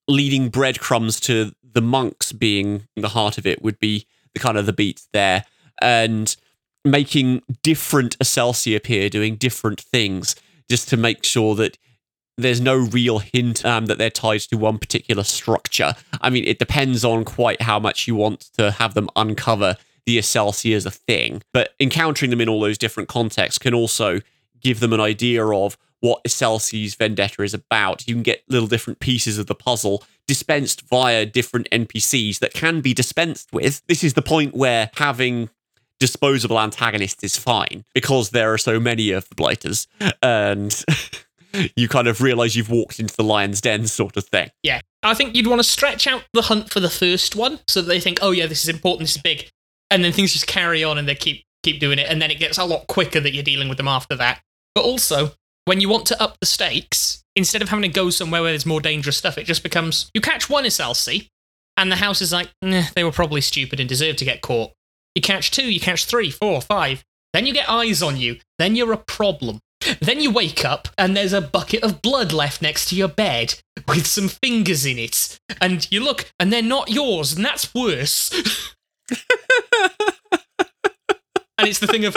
leading 0.08 0.48
breadcrumbs 0.48 1.20
to 1.20 1.52
the 1.62 1.82
monks 1.82 2.32
being 2.32 2.88
the 2.96 3.10
heart 3.10 3.36
of 3.36 3.46
it 3.46 3.62
would 3.62 3.78
be 3.78 4.06
the 4.32 4.40
kind 4.40 4.56
of 4.56 4.64
the 4.64 4.72
beat 4.72 5.02
there. 5.12 5.44
And 5.82 6.34
making 6.82 7.42
different 7.62 8.18
Iselsi 8.18 8.74
appear 8.74 9.10
doing 9.10 9.36
different 9.36 9.80
things 9.80 10.34
just 10.70 10.88
to 10.88 10.96
make 10.96 11.22
sure 11.22 11.54
that 11.56 11.76
there's 12.38 12.62
no 12.62 12.76
real 12.76 13.18
hint 13.18 13.62
um, 13.66 13.86
that 13.86 13.98
they're 13.98 14.08
tied 14.08 14.40
to 14.40 14.56
one 14.56 14.78
particular 14.78 15.22
structure. 15.22 15.94
I 16.22 16.30
mean, 16.30 16.44
it 16.44 16.58
depends 16.58 17.04
on 17.04 17.24
quite 17.26 17.60
how 17.60 17.78
much 17.78 18.08
you 18.08 18.14
want 18.14 18.48
to 18.56 18.70
have 18.70 18.94
them 18.94 19.10
uncover 19.16 19.76
the 20.06 20.18
Iselsi 20.18 20.74
as 20.74 20.86
a 20.86 20.90
thing, 20.90 21.42
but 21.52 21.74
encountering 21.80 22.30
them 22.30 22.40
in 22.40 22.48
all 22.48 22.60
those 22.60 22.78
different 22.78 23.08
contexts 23.08 23.58
can 23.58 23.74
also 23.74 24.20
give 24.60 24.80
them 24.80 24.92
an 24.92 25.00
idea 25.00 25.46
of 25.46 25.76
what 26.00 26.22
Iselsi's 26.24 26.94
vendetta 26.94 27.42
is 27.42 27.54
about. 27.54 28.06
You 28.08 28.14
can 28.14 28.22
get 28.22 28.42
little 28.48 28.68
different 28.68 29.00
pieces 29.00 29.38
of 29.38 29.46
the 29.46 29.54
puzzle 29.54 30.02
dispensed 30.26 30.82
via 30.82 31.26
different 31.26 31.68
NPCs 31.70 32.38
that 32.38 32.54
can 32.54 32.80
be 32.80 32.94
dispensed 32.94 33.52
with. 33.52 33.82
This 33.86 34.04
is 34.04 34.14
the 34.14 34.22
point 34.22 34.54
where 34.54 34.90
having 34.96 35.50
disposable 35.98 36.58
antagonists 36.58 37.22
is 37.22 37.36
fine 37.36 37.84
because 37.94 38.30
there 38.30 38.52
are 38.52 38.58
so 38.58 38.80
many 38.80 39.10
of 39.10 39.28
the 39.28 39.34
blighters 39.34 39.86
and 40.22 40.84
you 41.76 41.88
kind 41.88 42.08
of 42.08 42.22
realize 42.22 42.56
you've 42.56 42.70
walked 42.70 42.98
into 42.98 43.14
the 43.14 43.22
lion's 43.22 43.60
den 43.60 43.86
sort 43.86 44.16
of 44.16 44.24
thing 44.24 44.48
yeah. 44.62 44.80
I 45.02 45.14
think 45.14 45.34
you'd 45.34 45.46
want 45.46 45.60
to 45.60 45.64
stretch 45.64 46.06
out 46.06 46.24
the 46.32 46.42
hunt 46.42 46.70
for 46.70 46.80
the 46.80 46.90
first 46.90 47.34
one 47.34 47.60
so 47.66 47.80
that 47.80 47.88
they 47.88 48.00
think, 48.00 48.18
oh, 48.20 48.32
yeah, 48.32 48.46
this 48.46 48.62
is 48.62 48.68
important, 48.68 49.00
this 49.00 49.16
is 49.16 49.22
big. 49.22 49.50
And 49.90 50.04
then 50.04 50.12
things 50.12 50.32
just 50.32 50.46
carry 50.46 50.84
on 50.84 50.98
and 50.98 51.08
they 51.08 51.14
keep 51.14 51.44
keep 51.62 51.80
doing 51.80 51.98
it. 51.98 52.06
And 52.08 52.20
then 52.22 52.30
it 52.30 52.38
gets 52.38 52.58
a 52.58 52.64
lot 52.64 52.86
quicker 52.86 53.20
that 53.20 53.34
you're 53.34 53.42
dealing 53.42 53.68
with 53.68 53.78
them 53.78 53.88
after 53.88 54.16
that. 54.16 54.40
But 54.74 54.84
also, 54.84 55.32
when 55.64 55.80
you 55.80 55.88
want 55.88 56.06
to 56.06 56.22
up 56.22 56.38
the 56.40 56.46
stakes, 56.46 57.22
instead 57.36 57.62
of 57.62 57.68
having 57.68 57.82
to 57.82 57.88
go 57.88 58.10
somewhere 58.10 58.42
where 58.42 58.52
there's 58.52 58.66
more 58.66 58.80
dangerous 58.80 59.16
stuff, 59.16 59.38
it 59.38 59.44
just 59.44 59.62
becomes 59.62 60.10
you 60.14 60.20
catch 60.20 60.48
one 60.48 60.64
Iselsi, 60.64 61.28
and 61.76 61.90
the 61.90 61.96
house 61.96 62.20
is 62.20 62.32
like, 62.32 62.50
nah, 62.62 62.84
they 62.94 63.04
were 63.04 63.12
probably 63.12 63.40
stupid 63.40 63.80
and 63.80 63.88
deserve 63.88 64.16
to 64.16 64.24
get 64.24 64.42
caught. 64.42 64.72
You 65.14 65.22
catch 65.22 65.50
two, 65.50 65.70
you 65.70 65.80
catch 65.80 66.04
three, 66.04 66.30
four, 66.30 66.60
five. 66.60 67.04
Then 67.32 67.46
you 67.46 67.54
get 67.54 67.68
eyes 67.68 68.02
on 68.02 68.16
you. 68.16 68.38
Then 68.58 68.76
you're 68.76 68.92
a 68.92 68.98
problem. 68.98 69.60
Then 70.00 70.20
you 70.20 70.30
wake 70.30 70.64
up 70.64 70.88
and 70.98 71.16
there's 71.16 71.32
a 71.32 71.40
bucket 71.40 71.82
of 71.82 72.02
blood 72.02 72.32
left 72.32 72.60
next 72.60 72.88
to 72.88 72.96
your 72.96 73.08
bed 73.08 73.54
with 73.88 74.06
some 74.06 74.28
fingers 74.28 74.84
in 74.84 74.98
it. 74.98 75.38
And 75.60 75.90
you 75.90 76.00
look 76.00 76.30
and 76.38 76.52
they're 76.52 76.62
not 76.62 76.90
yours, 76.90 77.32
and 77.32 77.44
that's 77.44 77.74
worse. 77.74 78.30
and 81.58 81.68
it's 81.68 81.78
the 81.78 81.86
thing 81.86 82.04
of 82.04 82.16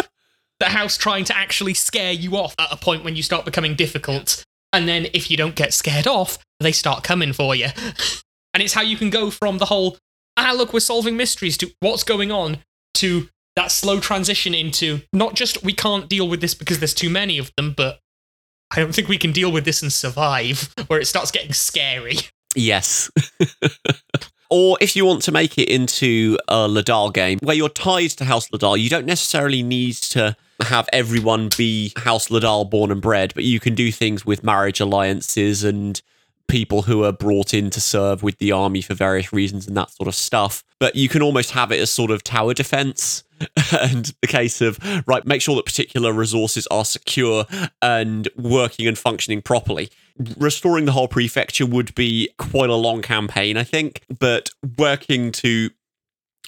the 0.59 0.67
house 0.67 0.97
trying 0.97 1.25
to 1.25 1.35
actually 1.37 1.73
scare 1.73 2.11
you 2.11 2.37
off 2.37 2.55
at 2.59 2.71
a 2.71 2.77
point 2.77 3.03
when 3.03 3.15
you 3.15 3.23
start 3.23 3.45
becoming 3.45 3.75
difficult. 3.75 4.43
And 4.71 4.87
then 4.87 5.07
if 5.13 5.29
you 5.29 5.37
don't 5.37 5.55
get 5.55 5.73
scared 5.73 6.07
off, 6.07 6.37
they 6.59 6.71
start 6.71 7.03
coming 7.03 7.33
for 7.33 7.55
you. 7.55 7.67
And 8.53 8.61
it's 8.61 8.73
how 8.73 8.81
you 8.81 8.97
can 8.97 9.09
go 9.09 9.31
from 9.31 9.57
the 9.57 9.65
whole, 9.65 9.97
ah, 10.37 10.53
look, 10.55 10.73
we're 10.73 10.79
solving 10.79 11.17
mysteries 11.17 11.57
to 11.57 11.71
what's 11.79 12.03
going 12.03 12.31
on 12.31 12.59
to 12.95 13.29
that 13.55 13.71
slow 13.71 13.99
transition 13.99 14.53
into 14.53 15.01
not 15.11 15.35
just 15.35 15.63
we 15.63 15.73
can't 15.73 16.09
deal 16.09 16.27
with 16.27 16.41
this 16.41 16.53
because 16.53 16.79
there's 16.79 16.93
too 16.93 17.09
many 17.09 17.37
of 17.37 17.51
them, 17.57 17.73
but 17.75 17.99
I 18.71 18.79
don't 18.79 18.93
think 18.93 19.07
we 19.07 19.17
can 19.17 19.31
deal 19.31 19.51
with 19.51 19.65
this 19.65 19.81
and 19.81 19.93
survive, 19.93 20.73
where 20.87 20.99
it 20.99 21.05
starts 21.05 21.31
getting 21.31 21.53
scary. 21.53 22.17
Yes. 22.55 23.11
or 24.53 24.77
if 24.79 24.95
you 24.95 25.03
want 25.03 25.23
to 25.23 25.31
make 25.31 25.57
it 25.57 25.67
into 25.67 26.37
a 26.47 26.67
Ledaal 26.67 27.11
game 27.11 27.39
where 27.41 27.55
you're 27.55 27.69
tied 27.69 28.11
to 28.11 28.23
House 28.23 28.49
Ledaal, 28.49 28.79
you 28.79 28.87
don't 28.87 29.07
necessarily 29.07 29.63
need 29.63 29.95
to 29.95 30.37
have 30.61 30.87
everyone 30.93 31.49
be 31.57 31.91
House 31.97 32.27
Ledaal 32.27 32.69
born 32.69 32.91
and 32.91 33.01
bred, 33.01 33.33
but 33.33 33.45
you 33.45 33.59
can 33.59 33.73
do 33.73 33.91
things 33.91 34.27
with 34.27 34.43
marriage 34.43 34.79
alliances 34.79 35.63
and 35.63 35.99
people 36.47 36.83
who 36.83 37.03
are 37.03 37.11
brought 37.11 37.53
in 37.53 37.69
to 37.71 37.81
serve 37.81 38.21
with 38.21 38.37
the 38.37 38.51
army 38.51 38.81
for 38.81 38.93
various 38.93 39.33
reasons 39.33 39.67
and 39.67 39.75
that 39.77 39.91
sort 39.91 40.07
of 40.07 40.15
stuff. 40.15 40.63
But 40.79 40.95
you 40.95 41.09
can 41.09 41.21
almost 41.21 41.51
have 41.51 41.71
it 41.71 41.79
as 41.79 41.89
sort 41.89 42.11
of 42.11 42.23
tower 42.23 42.53
defense 42.53 43.23
and 43.81 44.13
the 44.21 44.27
case 44.27 44.61
of, 44.61 44.79
right, 45.07 45.25
make 45.25 45.41
sure 45.41 45.55
that 45.55 45.65
particular 45.65 46.13
resources 46.13 46.67
are 46.67 46.85
secure 46.85 47.45
and 47.81 48.27
working 48.35 48.87
and 48.87 48.97
functioning 48.97 49.41
properly. 49.41 49.89
Restoring 50.37 50.85
the 50.85 50.91
whole 50.91 51.07
prefecture 51.07 51.65
would 51.65 51.95
be 51.95 52.29
quite 52.37 52.69
a 52.69 52.75
long 52.75 53.01
campaign, 53.01 53.57
I 53.57 53.63
think, 53.63 54.03
but 54.19 54.49
working 54.77 55.31
to 55.33 55.71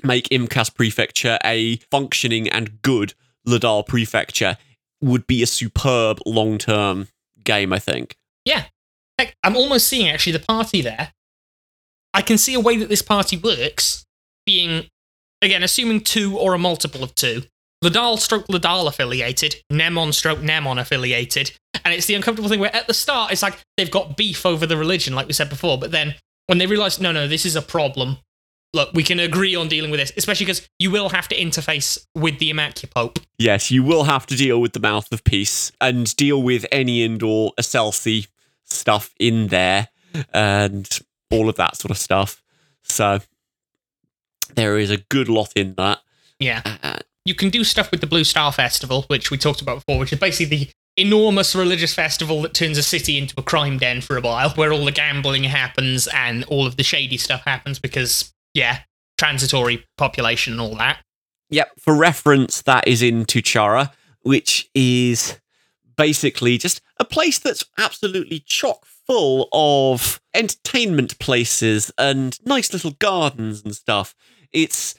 make 0.03 0.29
Imkas 0.29 0.73
prefecture 0.73 1.39
a 1.43 1.77
functioning 1.89 2.49
and 2.49 2.81
good 2.81 3.13
Ledaal 3.47 3.85
prefecture 3.85 4.57
would 5.01 5.27
be 5.27 5.43
a 5.43 5.47
superb 5.47 6.19
long 6.25 6.57
term 6.57 7.07
game, 7.43 7.71
I 7.71 7.79
think. 7.79 8.17
Yeah, 8.43 8.65
Heck, 9.17 9.35
I'm 9.43 9.55
almost 9.55 9.87
seeing 9.87 10.09
actually 10.09 10.33
the 10.33 10.39
party 10.39 10.81
there. 10.81 11.13
I 12.13 12.21
can 12.21 12.37
see 12.37 12.53
a 12.53 12.59
way 12.59 12.77
that 12.77 12.89
this 12.89 13.01
party 13.01 13.37
works 13.37 14.05
being, 14.45 14.87
again, 15.41 15.63
assuming 15.63 16.01
two 16.01 16.37
or 16.37 16.53
a 16.53 16.57
multiple 16.57 17.03
of 17.03 17.13
two. 17.15 17.43
Ledaal 17.83 18.17
stroke 18.17 18.47
Ledaal 18.47 18.87
affiliated, 18.87 19.57
Mnemon 19.71 20.13
stroke 20.13 20.39
Mnemon 20.39 20.79
affiliated. 20.79 21.51
And 21.83 21.93
it's 21.93 22.07
the 22.07 22.15
uncomfortable 22.15 22.49
thing 22.49 22.59
where 22.59 22.75
at 22.75 22.87
the 22.87 22.93
start 22.93 23.31
it's 23.31 23.43
like 23.43 23.59
they've 23.77 23.91
got 23.91 24.17
beef 24.17 24.45
over 24.45 24.65
the 24.65 24.77
religion, 24.77 25.13
like 25.13 25.27
we 25.27 25.33
said 25.33 25.49
before, 25.49 25.77
but 25.77 25.91
then 25.91 26.15
when 26.47 26.57
they 26.57 26.67
realize, 26.67 26.99
no, 26.99 27.11
no, 27.11 27.27
this 27.27 27.45
is 27.45 27.55
a 27.55 27.61
problem, 27.61 28.17
look, 28.73 28.93
we 28.93 29.03
can 29.03 29.19
agree 29.19 29.55
on 29.55 29.67
dealing 29.67 29.91
with 29.91 29.99
this, 29.99 30.13
especially 30.17 30.45
because 30.45 30.67
you 30.79 30.89
will 30.89 31.09
have 31.09 31.27
to 31.27 31.35
interface 31.35 32.05
with 32.15 32.39
the 32.39 32.51
Immacupope. 32.51 33.17
Yes, 33.37 33.71
you 33.71 33.83
will 33.83 34.05
have 34.05 34.25
to 34.27 34.35
deal 34.35 34.61
with 34.61 34.73
the 34.73 34.79
Mouth 34.79 35.11
of 35.11 35.23
Peace 35.23 35.71
and 35.81 36.15
deal 36.15 36.41
with 36.41 36.65
any 36.71 37.03
and 37.03 37.21
all 37.21 37.53
Iselsi 37.59 38.27
stuff 38.75 39.13
in 39.19 39.47
there 39.47 39.89
and 40.33 40.99
all 41.31 41.49
of 41.49 41.55
that 41.55 41.77
sort 41.77 41.91
of 41.91 41.97
stuff. 41.97 42.41
So 42.83 43.19
there 44.55 44.77
is 44.77 44.91
a 44.91 44.97
good 44.97 45.27
lot 45.27 45.51
in 45.55 45.73
that. 45.75 45.99
Yeah. 46.39 46.61
Uh, 46.83 46.99
you 47.25 47.33
can 47.33 47.49
do 47.49 47.63
stuff 47.63 47.89
with 47.91 48.01
the 48.01 48.07
Blue 48.07 48.23
Star 48.23 48.51
Festival, 48.51 49.03
which 49.07 49.31
we 49.31 49.37
talked 49.37 49.61
about 49.61 49.77
before, 49.77 49.99
which 49.99 50.13
is 50.13 50.19
basically 50.19 50.57
the 50.57 50.69
enormous 50.97 51.55
religious 51.55 51.93
festival 51.93 52.41
that 52.43 52.53
turns 52.53 52.77
a 52.77 52.83
city 52.83 53.17
into 53.17 53.33
a 53.37 53.43
crime 53.43 53.77
den 53.77 54.01
for 54.01 54.17
a 54.17 54.21
while, 54.21 54.51
where 54.51 54.71
all 54.71 54.85
the 54.85 54.91
gambling 54.91 55.43
happens 55.43 56.07
and 56.13 56.43
all 56.45 56.67
of 56.67 56.77
the 56.77 56.83
shady 56.83 57.17
stuff 57.17 57.41
happens 57.45 57.79
because, 57.79 58.33
yeah, 58.53 58.79
transitory 59.17 59.83
population 59.97 60.53
and 60.53 60.61
all 60.61 60.75
that. 60.75 60.99
Yep. 61.49 61.71
For 61.79 61.95
reference, 61.95 62.61
that 62.63 62.87
is 62.87 63.01
in 63.01 63.25
Tuchara, 63.25 63.91
which 64.21 64.69
is 64.73 65.39
basically 65.95 66.57
just 66.57 66.81
a 66.97 67.05
place 67.05 67.39
that's 67.39 67.65
absolutely 67.77 68.43
chock 68.45 68.85
full 68.85 69.47
of 69.53 70.19
entertainment 70.33 71.17
places 71.19 71.91
and 71.97 72.39
nice 72.45 72.73
little 72.73 72.91
gardens 72.91 73.63
and 73.63 73.75
stuff. 73.75 74.15
It's 74.51 74.95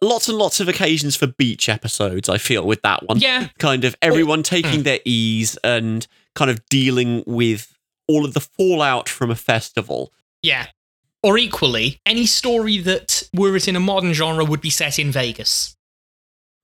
lots 0.00 0.28
and 0.28 0.38
lots 0.38 0.60
of 0.60 0.68
occasions 0.68 1.16
for 1.16 1.26
beach 1.26 1.68
episodes, 1.68 2.28
I 2.28 2.38
feel, 2.38 2.66
with 2.66 2.82
that 2.82 3.06
one. 3.06 3.18
Yeah. 3.18 3.48
Kind 3.58 3.84
of 3.84 3.96
everyone 4.02 4.42
taking 4.42 4.80
mm. 4.80 4.84
their 4.84 5.00
ease 5.04 5.56
and 5.64 6.06
kind 6.34 6.50
of 6.50 6.64
dealing 6.68 7.24
with 7.26 7.76
all 8.06 8.24
of 8.24 8.34
the 8.34 8.40
fallout 8.40 9.08
from 9.08 9.30
a 9.30 9.36
festival. 9.36 10.12
Yeah. 10.42 10.66
Or 11.22 11.36
equally, 11.36 12.00
any 12.06 12.26
story 12.26 12.78
that, 12.78 13.28
were 13.34 13.56
it 13.56 13.66
in 13.66 13.74
a 13.74 13.80
modern 13.80 14.12
genre, 14.12 14.44
would 14.44 14.60
be 14.60 14.70
set 14.70 14.98
in 14.98 15.10
Vegas. 15.10 15.76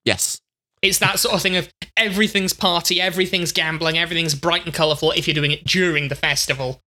Yes. 0.04 0.40
It's 0.84 0.98
that 0.98 1.18
sort 1.18 1.34
of 1.34 1.40
thing 1.40 1.56
of 1.56 1.72
everything's 1.96 2.52
party, 2.52 3.00
everything's 3.00 3.52
gambling, 3.52 3.96
everything's 3.96 4.34
bright 4.34 4.66
and 4.66 4.74
colourful 4.74 5.12
if 5.12 5.26
you're 5.26 5.34
doing 5.34 5.50
it 5.50 5.64
during 5.64 6.08
the 6.08 6.14
festival. 6.14 6.82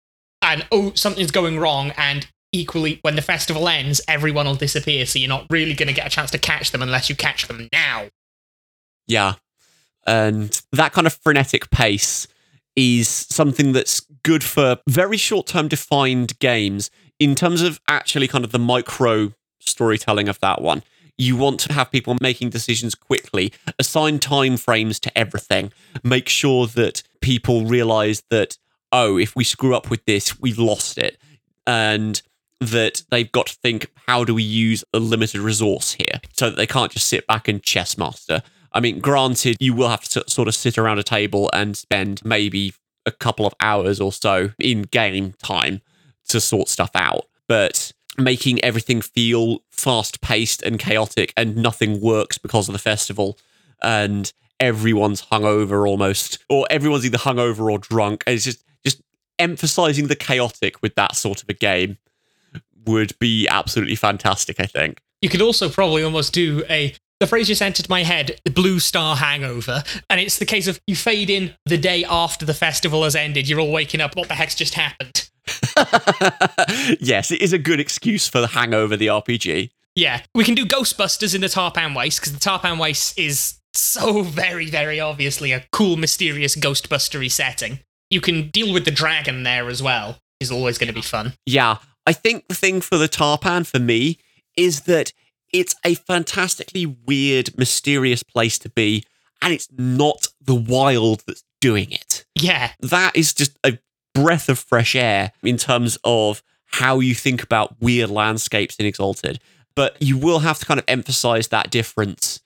And 0.42 0.66
oh, 0.72 0.92
something's 0.94 1.30
going 1.30 1.60
wrong, 1.60 1.92
and 1.96 2.26
equally, 2.52 2.98
when 3.02 3.14
the 3.14 3.22
festival 3.22 3.68
ends, 3.68 4.00
everyone 4.08 4.46
will 4.46 4.56
disappear, 4.56 5.06
so 5.06 5.20
you're 5.20 5.28
not 5.28 5.46
really 5.48 5.74
going 5.74 5.86
to 5.86 5.94
get 5.94 6.08
a 6.08 6.10
chance 6.10 6.32
to 6.32 6.38
catch 6.38 6.72
them 6.72 6.82
unless 6.82 7.08
you 7.08 7.14
catch 7.14 7.46
them 7.46 7.68
now. 7.72 8.08
Yeah. 9.06 9.34
And 10.06 10.60
that 10.72 10.92
kind 10.92 11.06
of 11.06 11.14
frenetic 11.14 11.70
pace 11.70 12.26
is 12.74 13.08
something 13.08 13.72
that's 13.72 14.00
good 14.24 14.42
for 14.42 14.78
very 14.88 15.16
short 15.16 15.46
term 15.46 15.68
defined 15.68 16.36
games 16.40 16.90
in 17.20 17.36
terms 17.36 17.62
of 17.62 17.80
actually 17.88 18.26
kind 18.26 18.44
of 18.44 18.50
the 18.50 18.58
micro 18.58 19.32
storytelling 19.60 20.28
of 20.28 20.40
that 20.40 20.60
one 20.60 20.82
you 21.16 21.36
want 21.36 21.60
to 21.60 21.72
have 21.72 21.90
people 21.90 22.16
making 22.20 22.50
decisions 22.50 22.94
quickly, 22.94 23.52
assign 23.78 24.18
time 24.18 24.56
frames 24.56 24.98
to 25.00 25.18
everything, 25.18 25.72
make 26.02 26.28
sure 26.28 26.66
that 26.66 27.02
people 27.20 27.64
realize 27.64 28.22
that, 28.30 28.58
oh, 28.90 29.16
if 29.16 29.36
we 29.36 29.44
screw 29.44 29.74
up 29.74 29.90
with 29.90 30.04
this, 30.04 30.40
we've 30.40 30.58
lost 30.58 30.98
it. 30.98 31.16
And 31.66 32.20
that 32.60 33.02
they've 33.10 33.30
got 33.30 33.46
to 33.46 33.54
think, 33.56 33.90
how 34.06 34.24
do 34.24 34.34
we 34.34 34.42
use 34.42 34.84
a 34.92 34.98
limited 34.98 35.40
resource 35.40 35.92
here? 35.92 36.20
So 36.32 36.50
that 36.50 36.56
they 36.56 36.66
can't 36.66 36.92
just 36.92 37.08
sit 37.08 37.26
back 37.26 37.48
and 37.48 37.62
chess 37.62 37.96
master. 37.98 38.42
I 38.72 38.80
mean, 38.80 39.00
granted, 39.00 39.56
you 39.60 39.74
will 39.74 39.88
have 39.88 40.04
to 40.10 40.24
sort 40.28 40.48
of 40.48 40.54
sit 40.54 40.78
around 40.78 40.98
a 40.98 41.04
table 41.04 41.48
and 41.52 41.76
spend 41.76 42.24
maybe 42.24 42.74
a 43.06 43.12
couple 43.12 43.46
of 43.46 43.54
hours 43.60 44.00
or 44.00 44.12
so 44.12 44.50
in 44.58 44.82
game 44.82 45.34
time 45.42 45.80
to 46.28 46.40
sort 46.40 46.68
stuff 46.68 46.90
out. 46.94 47.26
But 47.46 47.92
making 48.18 48.62
everything 48.62 49.00
feel 49.00 49.58
fast 49.70 50.20
paced 50.20 50.62
and 50.62 50.78
chaotic 50.78 51.32
and 51.36 51.56
nothing 51.56 52.00
works 52.00 52.38
because 52.38 52.68
of 52.68 52.72
the 52.72 52.78
festival 52.78 53.38
and 53.82 54.32
everyone's 54.60 55.22
hungover 55.22 55.88
almost 55.88 56.38
or 56.48 56.66
everyone's 56.70 57.04
either 57.04 57.18
hungover 57.18 57.70
or 57.70 57.78
drunk. 57.78 58.24
And 58.26 58.34
it's 58.34 58.44
just 58.44 58.64
just 58.84 59.02
emphasizing 59.38 60.06
the 60.06 60.16
chaotic 60.16 60.80
with 60.82 60.94
that 60.94 61.16
sort 61.16 61.42
of 61.42 61.48
a 61.48 61.54
game 61.54 61.98
would 62.86 63.18
be 63.18 63.48
absolutely 63.48 63.96
fantastic 63.96 64.60
i 64.60 64.66
think. 64.66 65.00
You 65.22 65.30
could 65.30 65.40
also 65.40 65.70
probably 65.70 66.02
almost 66.02 66.34
do 66.34 66.64
a 66.68 66.94
the 67.20 67.26
phrase 67.26 67.46
just 67.46 67.62
entered 67.62 67.88
my 67.88 68.02
head 68.02 68.40
the 68.44 68.50
blue 68.50 68.78
star 68.78 69.16
hangover. 69.16 69.82
And 70.10 70.20
it's 70.20 70.38
the 70.38 70.44
case 70.44 70.66
of 70.66 70.80
you 70.86 70.96
fade 70.96 71.30
in 71.30 71.54
the 71.64 71.78
day 71.78 72.04
after 72.04 72.44
the 72.44 72.54
festival 72.54 73.04
has 73.04 73.16
ended. 73.16 73.48
You're 73.48 73.60
all 73.60 73.72
waking 73.72 74.00
up 74.00 74.16
what 74.16 74.28
the 74.28 74.34
heck's 74.34 74.54
just 74.54 74.74
happened 74.74 75.23
yes, 77.00 77.30
it 77.30 77.42
is 77.42 77.52
a 77.52 77.58
good 77.58 77.80
excuse 77.80 78.28
for 78.28 78.40
the 78.40 78.48
hangover 78.48 78.96
the 78.96 79.08
RPG. 79.08 79.70
Yeah, 79.94 80.22
we 80.34 80.44
can 80.44 80.54
do 80.54 80.64
Ghostbusters 80.64 81.34
in 81.34 81.40
the 81.40 81.46
Tarpan 81.46 81.96
Waste 81.96 82.20
because 82.20 82.32
the 82.32 82.40
Tarpan 82.40 82.80
Waste 82.80 83.18
is 83.18 83.60
so 83.72 84.22
very, 84.22 84.66
very 84.66 84.98
obviously 85.00 85.52
a 85.52 85.64
cool, 85.72 85.96
mysterious 85.96 86.56
Ghostbustery 86.56 87.30
setting. 87.30 87.80
You 88.10 88.20
can 88.20 88.48
deal 88.50 88.72
with 88.72 88.84
the 88.84 88.90
dragon 88.90 89.42
there 89.42 89.68
as 89.68 89.82
well. 89.82 90.18
Is 90.40 90.50
always 90.50 90.78
going 90.78 90.88
to 90.88 90.94
be 90.94 91.00
fun. 91.00 91.34
Yeah, 91.46 91.78
I 92.06 92.12
think 92.12 92.48
the 92.48 92.54
thing 92.54 92.80
for 92.80 92.98
the 92.98 93.08
Tarpan 93.08 93.66
for 93.66 93.78
me 93.78 94.18
is 94.56 94.82
that 94.82 95.12
it's 95.52 95.76
a 95.84 95.94
fantastically 95.94 96.86
weird, 96.86 97.56
mysterious 97.56 98.22
place 98.22 98.58
to 98.58 98.68
be, 98.68 99.04
and 99.40 99.54
it's 99.54 99.68
not 99.72 100.26
the 100.40 100.54
wild 100.54 101.22
that's 101.26 101.44
doing 101.60 101.92
it. 101.92 102.24
Yeah, 102.34 102.72
that 102.80 103.16
is 103.16 103.32
just 103.32 103.56
a 103.64 103.78
breath 104.14 104.48
of 104.48 104.58
fresh 104.58 104.94
air 104.94 105.32
in 105.42 105.56
terms 105.56 105.98
of 106.04 106.42
how 106.66 107.00
you 107.00 107.14
think 107.14 107.42
about 107.42 107.80
weird 107.80 108.10
landscapes 108.10 108.76
in 108.76 108.86
Exalted. 108.86 109.40
But 109.74 109.96
you 110.00 110.16
will 110.16 110.40
have 110.40 110.58
to 110.60 110.66
kind 110.66 110.78
of 110.78 110.84
emphasize 110.88 111.48
that 111.48 111.70
difference 111.70 112.40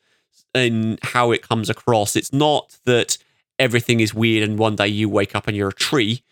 in 0.54 0.98
how 1.02 1.30
it 1.30 1.46
comes 1.46 1.68
across. 1.68 2.16
It's 2.16 2.32
not 2.32 2.76
that 2.84 3.18
everything 3.58 4.00
is 4.00 4.14
weird 4.14 4.48
and 4.48 4.58
one 4.58 4.76
day 4.76 4.88
you 4.88 5.08
wake 5.08 5.34
up 5.34 5.46
and 5.46 5.56
you're 5.56 5.68
a 5.68 5.74
tree, 5.74 6.22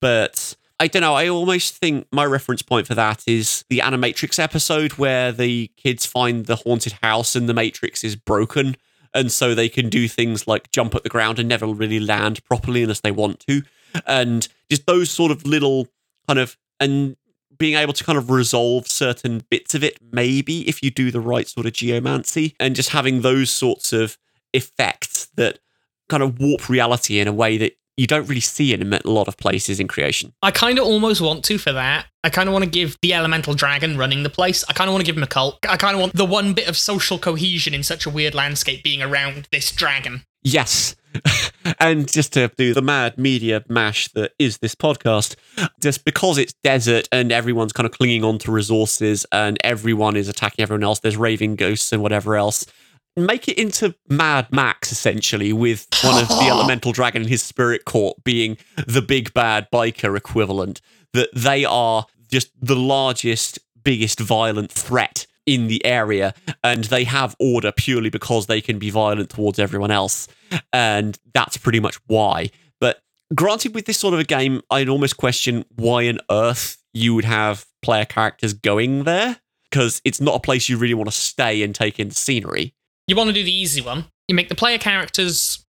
but 0.00 0.56
I 0.80 0.86
don't 0.88 1.02
know. 1.02 1.14
I 1.14 1.28
almost 1.28 1.76
think 1.76 2.06
my 2.10 2.24
reference 2.24 2.62
point 2.62 2.86
for 2.86 2.94
that 2.94 3.22
is 3.26 3.64
the 3.68 3.78
Animatrix 3.78 4.38
episode 4.38 4.92
where 4.94 5.30
the 5.30 5.70
kids 5.76 6.06
find 6.06 6.46
the 6.46 6.56
haunted 6.56 6.94
house 7.02 7.36
and 7.36 7.48
the 7.48 7.54
Matrix 7.54 8.02
is 8.02 8.16
broken 8.16 8.76
and 9.14 9.30
so 9.30 9.54
they 9.54 9.68
can 9.68 9.88
do 9.88 10.08
things 10.08 10.46
like 10.46 10.70
jump 10.70 10.94
at 10.94 11.02
the 11.02 11.08
ground 11.08 11.38
and 11.38 11.48
never 11.48 11.66
really 11.66 12.00
land 12.00 12.44
properly 12.44 12.82
unless 12.82 13.00
they 13.00 13.10
want 13.10 13.40
to, 13.40 13.62
and 14.06 14.48
just 14.70 14.86
those 14.86 15.10
sort 15.10 15.32
of 15.32 15.46
little 15.46 15.88
kind 16.28 16.38
of 16.38 16.56
and 16.78 17.16
being 17.58 17.76
able 17.76 17.92
to 17.92 18.04
kind 18.04 18.16
of 18.16 18.30
resolve 18.30 18.86
certain 18.86 19.42
bits 19.50 19.74
of 19.74 19.84
it, 19.84 19.98
maybe 20.12 20.66
if 20.68 20.82
you 20.82 20.90
do 20.90 21.10
the 21.10 21.20
right 21.20 21.46
sort 21.46 21.66
of 21.66 21.74
geomancy, 21.74 22.56
and 22.58 22.74
just 22.74 22.88
having 22.88 23.20
those 23.20 23.50
sorts 23.50 23.92
of 23.92 24.16
effects 24.54 25.28
that 25.36 25.58
kind 26.08 26.22
of 26.22 26.40
warp 26.40 26.68
reality 26.68 27.20
in 27.20 27.28
a 27.28 27.32
way 27.32 27.58
that 27.58 27.76
you 27.96 28.06
don't 28.06 28.26
really 28.28 28.40
see 28.40 28.72
in 28.72 28.92
a 28.92 29.00
lot 29.04 29.28
of 29.28 29.36
places 29.36 29.78
in 29.78 29.86
creation. 29.86 30.32
I 30.42 30.52
kind 30.52 30.78
of 30.78 30.86
almost 30.86 31.20
want 31.20 31.44
to 31.44 31.58
for 31.58 31.72
that. 31.72 32.06
I 32.24 32.30
kind 32.30 32.48
of 32.48 32.54
want 32.54 32.64
to 32.64 32.70
give 32.70 32.96
the 33.02 33.12
elemental 33.12 33.52
dragon 33.52 33.98
running 33.98 34.22
the 34.22 34.30
place. 34.30 34.64
I 34.70 34.72
kind 34.72 34.88
of 34.88 34.94
want 34.94 35.04
to 35.04 35.06
give 35.06 35.18
him 35.18 35.22
a 35.22 35.26
cult. 35.26 35.58
I 35.68 35.76
kind 35.76 35.94
of 35.94 36.00
want 36.00 36.16
the 36.16 36.24
one 36.24 36.54
bit 36.54 36.66
of 36.66 36.78
social 36.78 37.18
cohesion 37.18 37.74
in 37.74 37.82
such 37.82 38.06
a 38.06 38.10
weird 38.10 38.34
landscape 38.34 38.82
being 38.82 39.02
around 39.02 39.48
this 39.52 39.70
dragon. 39.70 40.22
Yes. 40.42 40.96
and 41.80 42.10
just 42.10 42.32
to 42.34 42.48
do 42.56 42.74
the 42.74 42.82
mad 42.82 43.18
media 43.18 43.64
mash 43.68 44.08
that 44.08 44.32
is 44.38 44.58
this 44.58 44.74
podcast, 44.74 45.36
just 45.80 46.04
because 46.04 46.38
it's 46.38 46.52
desert 46.64 47.08
and 47.12 47.32
everyone's 47.32 47.72
kind 47.72 47.86
of 47.86 47.92
clinging 47.92 48.24
on 48.24 48.38
to 48.38 48.52
resources 48.52 49.26
and 49.32 49.58
everyone 49.62 50.16
is 50.16 50.28
attacking 50.28 50.62
everyone 50.62 50.84
else, 50.84 51.00
there's 51.00 51.16
raving 51.16 51.56
ghosts 51.56 51.92
and 51.92 52.02
whatever 52.02 52.36
else 52.36 52.64
make 53.16 53.48
it 53.48 53.58
into 53.58 53.94
Mad 54.08 54.48
Max 54.52 54.92
essentially, 54.92 55.52
with 55.52 55.86
one 56.02 56.20
of 56.22 56.28
the 56.28 56.46
elemental 56.48 56.92
dragon 56.92 57.22
and 57.22 57.28
his 57.28 57.42
spirit 57.42 57.84
court 57.84 58.22
being 58.24 58.56
the 58.86 59.02
big 59.02 59.32
bad 59.34 59.68
biker 59.72 60.16
equivalent. 60.16 60.80
That 61.12 61.28
they 61.34 61.64
are 61.64 62.06
just 62.30 62.52
the 62.60 62.76
largest, 62.76 63.58
biggest 63.82 64.20
violent 64.20 64.70
threat 64.70 65.26
in 65.50 65.66
the 65.66 65.84
area, 65.84 66.32
and 66.62 66.84
they 66.84 67.02
have 67.02 67.34
order 67.40 67.72
purely 67.72 68.08
because 68.08 68.46
they 68.46 68.60
can 68.60 68.78
be 68.78 68.88
violent 68.88 69.30
towards 69.30 69.58
everyone 69.58 69.90
else, 69.90 70.28
and 70.72 71.18
that's 71.34 71.56
pretty 71.56 71.80
much 71.80 71.96
why. 72.06 72.50
But 72.80 73.00
granted, 73.34 73.74
with 73.74 73.86
this 73.86 73.98
sort 73.98 74.14
of 74.14 74.20
a 74.20 74.24
game, 74.24 74.62
I'd 74.70 74.88
almost 74.88 75.16
question 75.16 75.64
why 75.74 76.08
on 76.08 76.20
earth 76.30 76.76
you 76.94 77.16
would 77.16 77.24
have 77.24 77.66
player 77.82 78.04
characters 78.04 78.52
going 78.52 79.02
there 79.02 79.38
because 79.68 80.00
it's 80.04 80.20
not 80.20 80.36
a 80.36 80.40
place 80.40 80.68
you 80.68 80.78
really 80.78 80.94
want 80.94 81.10
to 81.10 81.16
stay 81.16 81.64
and 81.64 81.74
take 81.74 81.98
in 81.98 82.08
the 82.08 82.14
scenery. 82.14 82.72
You 83.08 83.16
want 83.16 83.26
to 83.28 83.34
do 83.34 83.42
the 83.42 83.52
easy 83.52 83.80
one. 83.80 84.06
You 84.28 84.36
make 84.36 84.48
the 84.48 84.54
player 84.54 84.78
characters 84.78 85.66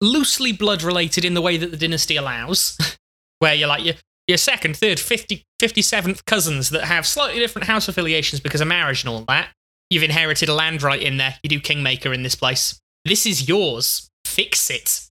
loosely 0.00 0.52
blood 0.52 0.84
related 0.84 1.24
in 1.24 1.34
the 1.34 1.40
way 1.40 1.56
that 1.56 1.72
the 1.72 1.76
dynasty 1.76 2.14
allows, 2.14 2.78
where 3.40 3.54
you're 3.54 3.68
like 3.68 3.84
your, 3.84 3.94
your 4.26 4.38
second, 4.38 4.76
third, 4.76 4.98
50, 4.98 5.44
57th 5.60 6.24
cousins 6.24 6.70
that 6.70 6.84
have 6.84 7.06
slightly 7.06 7.38
different 7.40 7.66
house 7.66 7.88
affiliations 7.88 8.40
because 8.40 8.60
of 8.60 8.68
marriage 8.68 9.02
and 9.02 9.10
all 9.10 9.24
that. 9.28 9.50
You've 9.90 10.02
inherited 10.02 10.48
a 10.48 10.54
land 10.54 10.82
right 10.82 11.00
in 11.00 11.18
there. 11.18 11.36
You 11.42 11.50
do 11.50 11.60
Kingmaker 11.60 12.12
in 12.12 12.22
this 12.22 12.34
place. 12.34 12.80
This 13.04 13.26
is 13.26 13.48
yours. 13.48 14.08
Fix 14.24 14.70
it. 14.70 15.10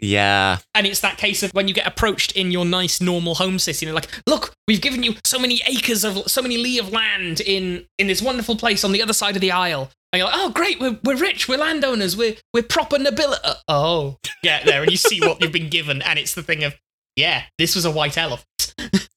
Yeah. 0.00 0.58
And 0.74 0.86
it's 0.86 1.00
that 1.00 1.16
case 1.16 1.42
of 1.42 1.50
when 1.52 1.68
you 1.68 1.74
get 1.74 1.86
approached 1.86 2.32
in 2.32 2.52
your 2.52 2.64
nice 2.64 3.00
normal 3.00 3.34
home 3.34 3.58
city 3.58 3.84
and 3.84 3.88
they're 3.88 4.00
like, 4.00 4.10
look, 4.26 4.54
we've 4.66 4.80
given 4.80 5.02
you 5.02 5.14
so 5.24 5.38
many 5.38 5.60
acres 5.66 6.04
of 6.04 6.30
so 6.30 6.40
many 6.40 6.56
li 6.56 6.78
of 6.78 6.92
land 6.92 7.40
in 7.40 7.84
in 7.98 8.06
this 8.06 8.22
wonderful 8.22 8.56
place 8.56 8.84
on 8.84 8.92
the 8.92 9.02
other 9.02 9.12
side 9.12 9.34
of 9.34 9.40
the 9.40 9.50
aisle. 9.50 9.90
And 10.12 10.20
you're 10.20 10.28
like, 10.28 10.38
oh 10.38 10.50
great, 10.50 10.80
we're 10.80 10.98
we're 11.02 11.16
rich, 11.16 11.48
we're 11.48 11.58
landowners, 11.58 12.16
we're 12.16 12.36
we're 12.54 12.62
proper 12.62 12.98
nobility. 12.98 13.42
Oh. 13.66 14.16
Get 14.42 14.64
there 14.64 14.82
and 14.82 14.90
you 14.90 14.96
see 14.96 15.20
what 15.20 15.42
you've 15.42 15.52
been 15.52 15.68
given, 15.68 16.00
and 16.02 16.18
it's 16.18 16.34
the 16.34 16.42
thing 16.42 16.62
of, 16.64 16.76
yeah, 17.18 17.42
this 17.58 17.74
was 17.74 17.84
a 17.84 17.90
white 17.90 18.16
elephant. 18.16 18.74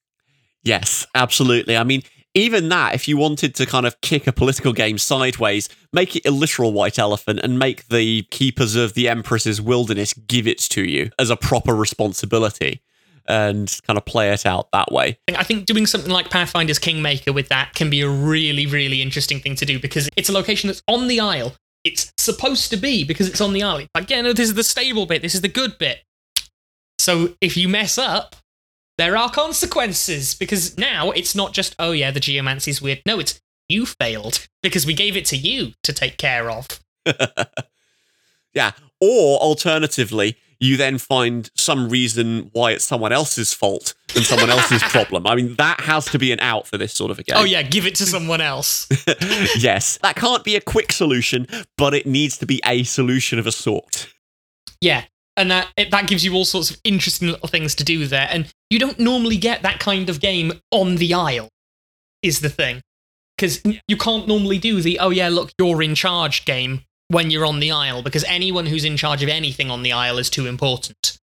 yes, 0.64 1.06
absolutely. 1.14 1.78
I 1.78 1.84
mean, 1.84 2.02
even 2.34 2.70
that, 2.70 2.96
if 2.96 3.08
you 3.08 3.16
wanted 3.16 3.54
to 3.56 3.66
kind 3.66 3.86
of 3.86 4.00
kick 4.02 4.26
a 4.26 4.32
political 4.32 4.74
game 4.74 4.98
sideways, 4.98 5.70
make 5.94 6.16
it 6.16 6.26
a 6.26 6.32
literal 6.32 6.74
white 6.74 6.98
elephant 6.98 7.40
and 7.44 7.60
make 7.60 7.88
the 7.90 8.24
keepers 8.32 8.76
of 8.76 8.96
the 8.96 9.08
Empress's 9.08 9.62
wilderness 9.62 10.14
give 10.14 10.48
it 10.48 10.58
to 10.60 10.84
you 10.84 11.12
as 11.20 11.30
a 11.30 11.36
proper 11.36 11.76
responsibility 11.76 12.82
and 13.28 13.80
kind 13.86 13.98
of 13.98 14.06
play 14.06 14.32
it 14.32 14.46
out 14.46 14.70
that 14.74 14.92
way. 14.92 15.20
I 15.36 15.44
think 15.44 15.66
doing 15.66 15.86
something 15.86 16.12
like 16.12 16.30
Pathfinder's 16.30 16.80
Kingmaker 16.80 17.32
with 17.32 17.50
that 17.50 17.76
can 17.76 17.90
be 17.90 18.02
a 18.02 18.10
really, 18.10 18.66
really 18.66 19.02
interesting 19.02 19.40
thing 19.40 19.56
to 19.58 19.66
do 19.66 19.80
because 19.80 20.10
it's 20.16 20.28
a 20.28 20.34
location 20.34 20.68
that's 20.68 20.82
on 20.88 21.08
the 21.08 21.20
Isle. 21.20 21.54
It's 21.84 22.12
supposed 22.18 22.72
to 22.72 22.78
be 22.78 23.04
because 23.04 23.28
it's 23.28 23.42
on 23.42 23.54
the 23.54 23.62
Isle. 23.62 23.86
Like, 23.94 24.10
yeah, 24.10 24.22
no, 24.22 24.34
this 24.34 24.50
is 24.50 24.56
the 24.56 24.64
stable 24.64 25.06
bit, 25.06 25.22
this 25.22 25.36
is 25.36 25.42
the 25.42 25.50
good 25.50 25.78
bit. 25.78 26.00
So 27.02 27.34
if 27.42 27.58
you 27.58 27.68
mess 27.68 27.98
up, 27.98 28.36
there 29.00 29.18
are 29.18 29.32
consequences 29.32 30.36
because 30.36 30.78
now 30.78 31.10
it's 31.10 31.34
not 31.34 31.52
just, 31.52 31.76
oh 31.80 31.94
yeah, 31.94 32.12
the 32.12 32.20
geomancy's 32.20 32.80
weird. 32.80 33.02
No, 33.08 33.20
it's 33.20 33.42
you 33.68 33.88
failed 33.88 34.48
because 34.62 34.86
we 34.86 34.94
gave 34.94 35.18
it 35.18 35.26
to 35.26 35.36
you 35.36 35.74
to 35.82 35.94
take 35.94 36.18
care 36.18 36.52
of. 36.52 36.68
yeah. 38.54 38.74
Or 39.00 39.40
alternatively, 39.40 40.38
you 40.60 40.78
then 40.78 41.00
find 41.00 41.50
some 41.58 41.90
reason 41.90 42.52
why 42.54 42.74
it's 42.74 42.86
someone 42.86 43.12
else's 43.12 43.52
fault 43.52 43.96
and 44.16 44.24
someone 44.24 44.52
else's 44.52 44.84
problem. 44.90 45.26
I 45.26 45.34
mean, 45.34 45.56
that 45.56 45.82
has 45.82 46.06
to 46.06 46.20
be 46.20 46.32
an 46.32 46.40
out 46.40 46.68
for 46.68 46.78
this 46.78 46.94
sort 46.94 47.10
of 47.10 47.18
a 47.18 47.24
game. 47.24 47.36
Oh, 47.36 47.46
yeah, 47.46 47.64
give 47.64 47.88
it 47.88 47.96
to 47.96 48.06
someone 48.06 48.42
else. 48.42 48.88
yes. 49.58 49.98
That 50.04 50.18
can't 50.18 50.44
be 50.44 50.56
a 50.56 50.62
quick 50.62 50.92
solution, 50.92 51.48
but 51.80 51.96
it 51.96 52.06
needs 52.06 52.38
to 52.38 52.46
be 52.46 52.62
a 52.64 52.84
solution 52.84 53.40
of 53.40 53.48
a 53.48 53.52
sort. 53.52 54.08
Yeah 54.82 55.06
and 55.38 55.50
that 55.52 55.70
it, 55.78 55.92
that 55.92 56.08
gives 56.08 56.26
you 56.26 56.34
all 56.34 56.46
sorts 56.46 56.70
of 56.70 56.80
interesting 56.84 57.30
little 57.30 57.48
things 57.48 57.76
to 57.76 57.84
do 57.84 58.06
there. 58.08 58.28
And 58.30 58.52
you 58.70 58.80
don't 58.80 59.00
normally 59.00 59.38
get 59.38 59.62
that 59.64 59.80
kind 59.80 60.10
of 60.10 60.20
game 60.20 60.54
on 60.72 60.96
the 60.96 61.14
Isle, 61.14 61.50
is 62.22 62.42
the 62.42 62.50
thing, 62.50 62.82
because 63.38 63.62
you 63.88 63.98
can't 63.98 64.28
normally 64.28 64.58
do 64.58 64.82
the 64.82 65.00
oh 65.00 65.10
yeah 65.10 65.30
look 65.30 65.52
you're 65.58 65.82
in 65.82 65.96
charge 65.96 66.46
game 66.46 66.82
when 67.08 67.30
you're 67.30 67.46
on 67.46 67.60
the 67.60 67.72
Isle 67.72 68.02
because 68.02 68.24
anyone 68.24 68.66
who's 68.66 68.86
in 68.86 68.98
charge 68.98 69.22
of 69.22 69.30
anything 69.30 69.70
on 69.70 69.84
the 69.84 69.92
Isle 69.92 70.18
is 70.18 70.30
too 70.30 70.48
important. 70.48 71.18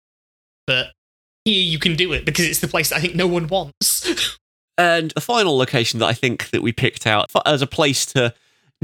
But 0.66 0.92
here 1.44 1.62
you 1.62 1.78
can 1.78 1.94
do 1.94 2.12
it 2.12 2.24
because 2.24 2.46
it's 2.46 2.60
the 2.60 2.68
place 2.68 2.90
I 2.90 3.00
think 3.00 3.14
no 3.14 3.26
one 3.26 3.48
wants. 3.48 4.38
and 4.78 5.10
the 5.10 5.20
final 5.20 5.56
location 5.56 6.00
that 6.00 6.06
I 6.06 6.14
think 6.14 6.50
that 6.50 6.62
we 6.62 6.72
picked 6.72 7.06
out 7.06 7.30
as 7.44 7.62
a 7.62 7.66
place 7.66 8.06
to 8.06 8.34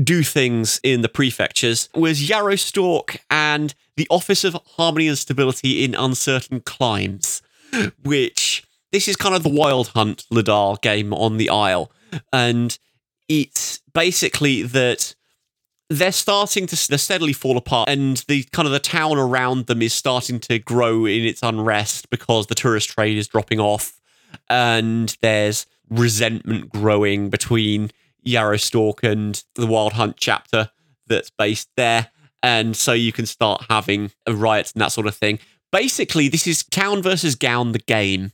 do 0.03 0.23
things 0.23 0.81
in 0.83 1.03
the 1.03 1.09
prefectures 1.09 1.89
was 1.95 2.29
Yarrowstalk 2.29 3.19
and 3.29 3.75
the 3.97 4.07
Office 4.11 4.45
of 4.45 4.57
Harmony 4.77 5.09
and 5.09 5.19
Stability 5.19 5.85
in 5.85 5.95
Uncertain 5.95 6.61
Climes, 6.61 7.43
which 8.03 8.65
this 8.93 9.09
is 9.09 9.17
kind 9.17 9.35
of 9.35 9.43
the 9.43 9.49
Wild 9.49 9.89
Hunt 9.89 10.25
Ledaal 10.33 10.81
game 10.81 11.13
on 11.13 11.37
the 11.37 11.51
Isle. 11.51 11.93
And 12.33 12.79
it's 13.29 13.81
basically 13.93 14.63
that 14.63 15.15
they're 15.89 16.13
starting 16.13 16.67
to 16.69 16.89
they're 16.89 16.99
steadily 16.99 17.33
fall 17.33 17.57
apart 17.57 17.89
and 17.89 18.19
the 18.29 18.45
kind 18.53 18.67
of 18.67 18.73
the 18.73 18.79
town 18.79 19.19
around 19.19 19.67
them 19.67 19.83
is 19.83 19.93
starting 19.93 20.39
to 20.39 20.59
grow 20.61 21.05
in 21.05 21.25
its 21.25 21.43
unrest 21.43 22.09
because 22.11 22.47
the 22.47 22.55
tourist 22.55 22.91
trade 22.91 23.19
is 23.19 23.27
dropping 23.27 23.59
off 23.59 24.01
and 24.49 25.17
there's 25.21 25.67
resentment 25.89 26.71
growing 26.71 27.29
between 27.29 27.91
Yarrowstalk 28.27 29.03
and 29.03 29.43
the 29.55 29.67
Wild 29.67 29.95
Hunt 29.95 30.17
chapter 30.19 30.71
that's 31.07 31.31
based 31.31 31.69
there. 31.77 32.09
And 32.43 32.77
so 32.77 32.93
you 32.93 33.13
can 33.13 33.27
start 33.27 33.67
having 33.69 34.13
riots 34.29 34.73
and 34.73 34.81
that 34.81 34.93
sort 34.93 35.07
of 35.07 35.15
thing. 35.15 35.39
Basically, 35.73 36.29
this 36.29 36.47
is 36.47 36.65
Town 36.65 37.03
versus 37.03 37.35
Gown, 37.35 37.73
the 37.73 37.79
game 37.79 38.33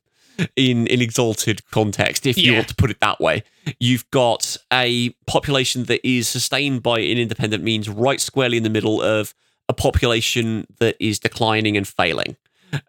in 0.54 0.86
in 0.86 1.00
exalted 1.00 1.68
context, 1.70 2.26
if 2.26 2.36
you 2.38 2.54
want 2.54 2.68
to 2.68 2.74
put 2.74 2.90
it 2.90 3.00
that 3.00 3.20
way. 3.20 3.42
You've 3.80 4.08
got 4.10 4.56
a 4.72 5.10
population 5.26 5.84
that 5.84 6.06
is 6.06 6.28
sustained 6.28 6.82
by 6.82 7.00
an 7.00 7.18
independent 7.18 7.64
means 7.64 7.88
right 7.88 8.20
squarely 8.20 8.56
in 8.56 8.62
the 8.62 8.70
middle 8.70 9.02
of 9.02 9.34
a 9.68 9.72
population 9.72 10.66
that 10.78 10.96
is 11.00 11.18
declining 11.18 11.76
and 11.76 11.86
failing. 11.88 12.36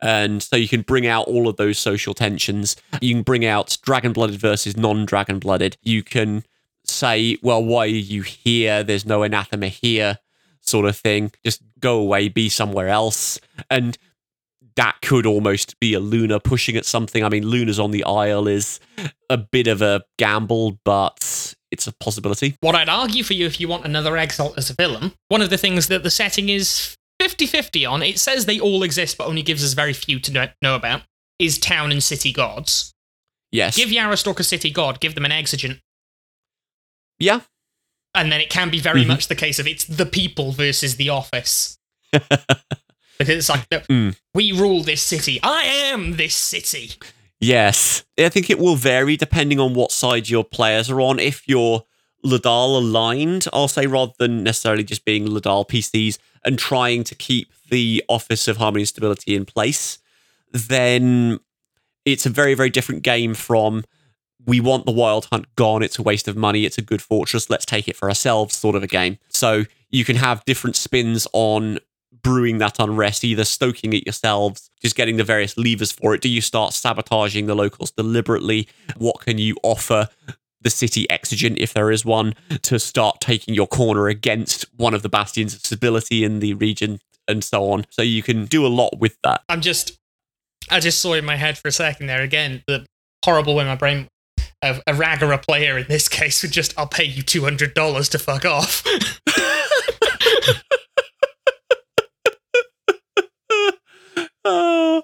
And 0.02 0.42
so 0.44 0.56
you 0.56 0.68
can 0.68 0.82
bring 0.82 1.08
out 1.08 1.28
all 1.28 1.48
of 1.48 1.58
those 1.58 1.78
social 1.78 2.14
tensions. 2.14 2.76
You 3.02 3.16
can 3.16 3.24
bring 3.24 3.46
out 3.46 3.78
dragon 3.82 4.14
blooded 4.14 4.40
versus 4.40 4.76
non 4.76 5.06
dragon 5.06 5.40
blooded. 5.40 5.78
You 5.82 6.04
can 6.04 6.44
say, 6.90 7.38
well, 7.42 7.64
why 7.64 7.84
are 7.84 7.88
you 7.88 8.22
here? 8.22 8.84
There's 8.84 9.06
no 9.06 9.24
anathema 9.24 9.68
here, 9.68 10.20
sort 10.62 10.86
of 10.86 10.98
thing. 10.98 11.32
Just 11.44 11.62
go 11.80 12.00
away, 12.00 12.30
be 12.30 12.50
somewhere 12.50 12.88
else. 12.88 13.40
And 13.70 13.98
that 14.76 14.98
could 15.02 15.26
almost 15.26 15.80
be 15.80 15.94
a 15.94 16.00
Lunar 16.00 16.40
pushing 16.40 16.78
at 16.78 16.86
something. 16.86 17.24
I 17.24 17.30
mean, 17.30 17.44
Lunar's 17.44 17.80
on 17.80 17.92
the 17.92 18.04
Isle 18.04 18.48
is 18.48 18.80
a 19.30 19.38
bit 19.38 19.68
of 19.68 19.82
a 19.82 20.04
gamble, 20.18 20.80
but 20.86 21.56
it's 21.72 21.88
a 21.88 21.94
possibility. 21.94 22.56
What 22.62 22.76
I'd 22.76 22.90
argue 22.90 23.24
for 23.24 23.34
you 23.34 23.46
if 23.46 23.60
you 23.60 23.68
want 23.68 23.86
another 23.86 24.16
Exalt 24.18 24.58
as 24.58 24.70
a 24.70 24.74
villain, 24.74 25.14
one 25.30 25.42
of 25.42 25.50
the 25.50 25.58
things 25.58 25.88
that 25.88 26.04
the 26.04 26.12
setting 26.12 26.50
is 26.50 26.96
50 27.20 27.48
50 27.48 27.86
on, 27.86 28.04
it 28.04 28.20
says 28.20 28.46
they 28.46 28.60
all 28.60 28.84
exist, 28.84 29.18
but 29.18 29.28
only 29.28 29.42
gives 29.42 29.64
us 29.64 29.74
very 29.74 29.94
few 29.94 30.20
to 30.20 30.52
know 30.62 30.76
about, 30.76 31.02
is 31.40 31.58
town 31.58 31.92
and 31.92 32.04
city 32.04 32.32
gods. 32.32 32.94
Yes. 33.52 33.78
Give 33.78 33.90
Yarrowstalk 33.90 34.40
a 34.40 34.44
city 34.44 34.70
god, 34.70 35.00
give 35.00 35.16
them 35.16 35.26
an 35.26 35.32
exigent, 35.32 35.80
yeah. 37.20 37.42
And 38.16 38.32
then 38.32 38.42
it 38.42 38.50
can 38.50 38.70
be 38.70 38.80
very 38.80 39.02
mm-hmm. 39.02 39.10
much 39.10 39.28
the 39.28 39.36
case 39.36 39.60
of 39.60 39.68
it's 39.68 39.86
the 39.86 40.06
people 40.06 40.52
versus 40.52 40.96
the 40.96 41.10
office. 41.10 41.78
because 42.12 42.40
it's 43.20 43.50
like, 43.50 43.70
mm. 43.70 44.16
we 44.34 44.52
rule 44.52 44.82
this 44.82 45.02
city. 45.02 45.40
I 45.44 45.64
am 45.64 46.18
this 46.18 46.36
city. 46.36 46.92
Yes. 47.40 48.06
I 48.18 48.30
think 48.30 48.50
it 48.50 48.60
will 48.60 48.76
vary 48.76 49.18
depending 49.18 49.60
on 49.60 49.74
what 49.74 49.92
side 49.92 50.30
your 50.30 50.44
players 50.44 50.90
are 50.90 51.02
on. 51.02 51.20
If 51.20 51.48
you're 51.48 51.84
Ledaal 52.26 52.78
aligned, 52.78 53.48
I'll 53.54 53.68
say, 53.68 53.86
rather 53.86 54.14
than 54.18 54.44
necessarily 54.44 54.84
just 54.84 55.06
being 55.06 55.28
Ledaal 55.28 55.68
PCs 55.68 56.18
and 56.44 56.58
trying 56.58 57.04
to 57.06 57.16
keep 57.16 57.52
the 57.70 58.04
Office 58.08 58.48
of 58.48 58.58
Harmony 58.58 58.82
and 58.82 58.88
Stability 58.88 59.36
in 59.36 59.46
place, 59.46 60.00
then 60.52 61.40
it's 62.06 62.26
a 62.26 62.30
very, 62.30 62.54
very 62.54 62.70
different 62.70 63.04
game 63.04 63.34
from 63.34 63.84
we 64.48 64.62
want 64.62 64.86
the 64.86 64.92
Wild 64.92 65.26
Hunt 65.26 65.46
gone. 65.56 65.84
It's 65.84 66.00
a 66.00 66.04
waste 66.04 66.28
of 66.28 66.38
money. 66.38 66.66
It's 66.66 66.78
a 66.78 66.82
good 66.82 67.02
fortress. 67.02 67.50
Let's 67.50 67.66
take 67.66 67.88
it 67.88 67.96
for 67.96 68.10
ourselves, 68.10 68.56
sort 68.56 68.76
of 68.76 68.82
a 68.82 68.88
game. 68.88 69.20
So 69.28 69.66
you 69.92 70.06
can 70.06 70.16
have 70.16 70.44
different 70.46 70.76
spins 70.76 71.28
on 71.34 71.80
brewing 72.24 72.58
that 72.58 72.80
unrest, 72.80 73.24
either 73.24 73.44
stoking 73.44 73.94
it 73.94 74.06
yourselves, 74.06 74.72
just 74.82 74.96
getting 74.96 75.18
the 75.18 75.24
various 75.24 75.58
levers 75.58 75.92
for 75.92 76.16
it. 76.16 76.22
Do 76.22 76.30
you 76.30 76.42
start 76.42 76.74
sabotaging 76.74 77.46
the 77.46 77.56
locals 77.56 77.92
deliberately? 77.92 78.68
What 78.96 79.20
can 79.20 79.38
you 79.38 79.58
offer 79.64 80.10
the 80.62 80.70
city 80.70 81.10
exigent, 81.10 81.60
if 81.60 81.74
there 81.74 81.92
is 81.92 82.04
one, 82.04 82.34
to 82.64 82.80
start 82.80 83.22
taking 83.22 83.54
your 83.54 83.68
corner 83.68 84.08
against 84.08 84.66
one 84.76 84.94
of 84.94 85.04
the 85.04 85.10
bastions 85.10 85.54
of 85.54 85.62
stability 85.62 86.24
in 86.24 86.40
the 86.40 86.54
region 86.54 87.00
and 87.28 87.44
so 87.44 87.70
on? 87.72 87.86
So 87.90 88.02
you 88.02 88.24
can 88.24 88.46
do 88.46 88.66
a 88.66 88.68
lot 88.68 88.98
with 88.98 89.18
that. 89.24 89.44
I'm 89.50 89.62
just, 89.62 89.98
I 90.70 90.80
just 90.80 91.02
saw 91.02 91.14
in 91.14 91.26
my 91.26 91.36
head 91.36 91.58
for 91.58 91.68
a 91.68 91.72
second 91.72 92.08
there 92.08 92.24
again 92.24 92.64
the 92.66 92.86
horrible 93.24 93.56
way 93.56 93.66
my 93.66 93.76
brain. 93.76 94.08
A, 94.64 94.82
a 94.88 94.94
rag 94.94 95.22
or 95.22 95.32
a 95.32 95.38
player 95.38 95.78
in 95.78 95.86
this 95.88 96.08
case 96.10 96.42
would 96.42 96.52
just, 96.52 96.74
I'll 96.78 96.88
pay 96.88 97.04
you 97.04 97.22
two 97.22 97.44
hundred 97.44 97.74
dollars 97.74 98.10
to 98.10 98.20
fuck 98.20 98.46
off. 98.46 98.84
Oh. 104.46 105.04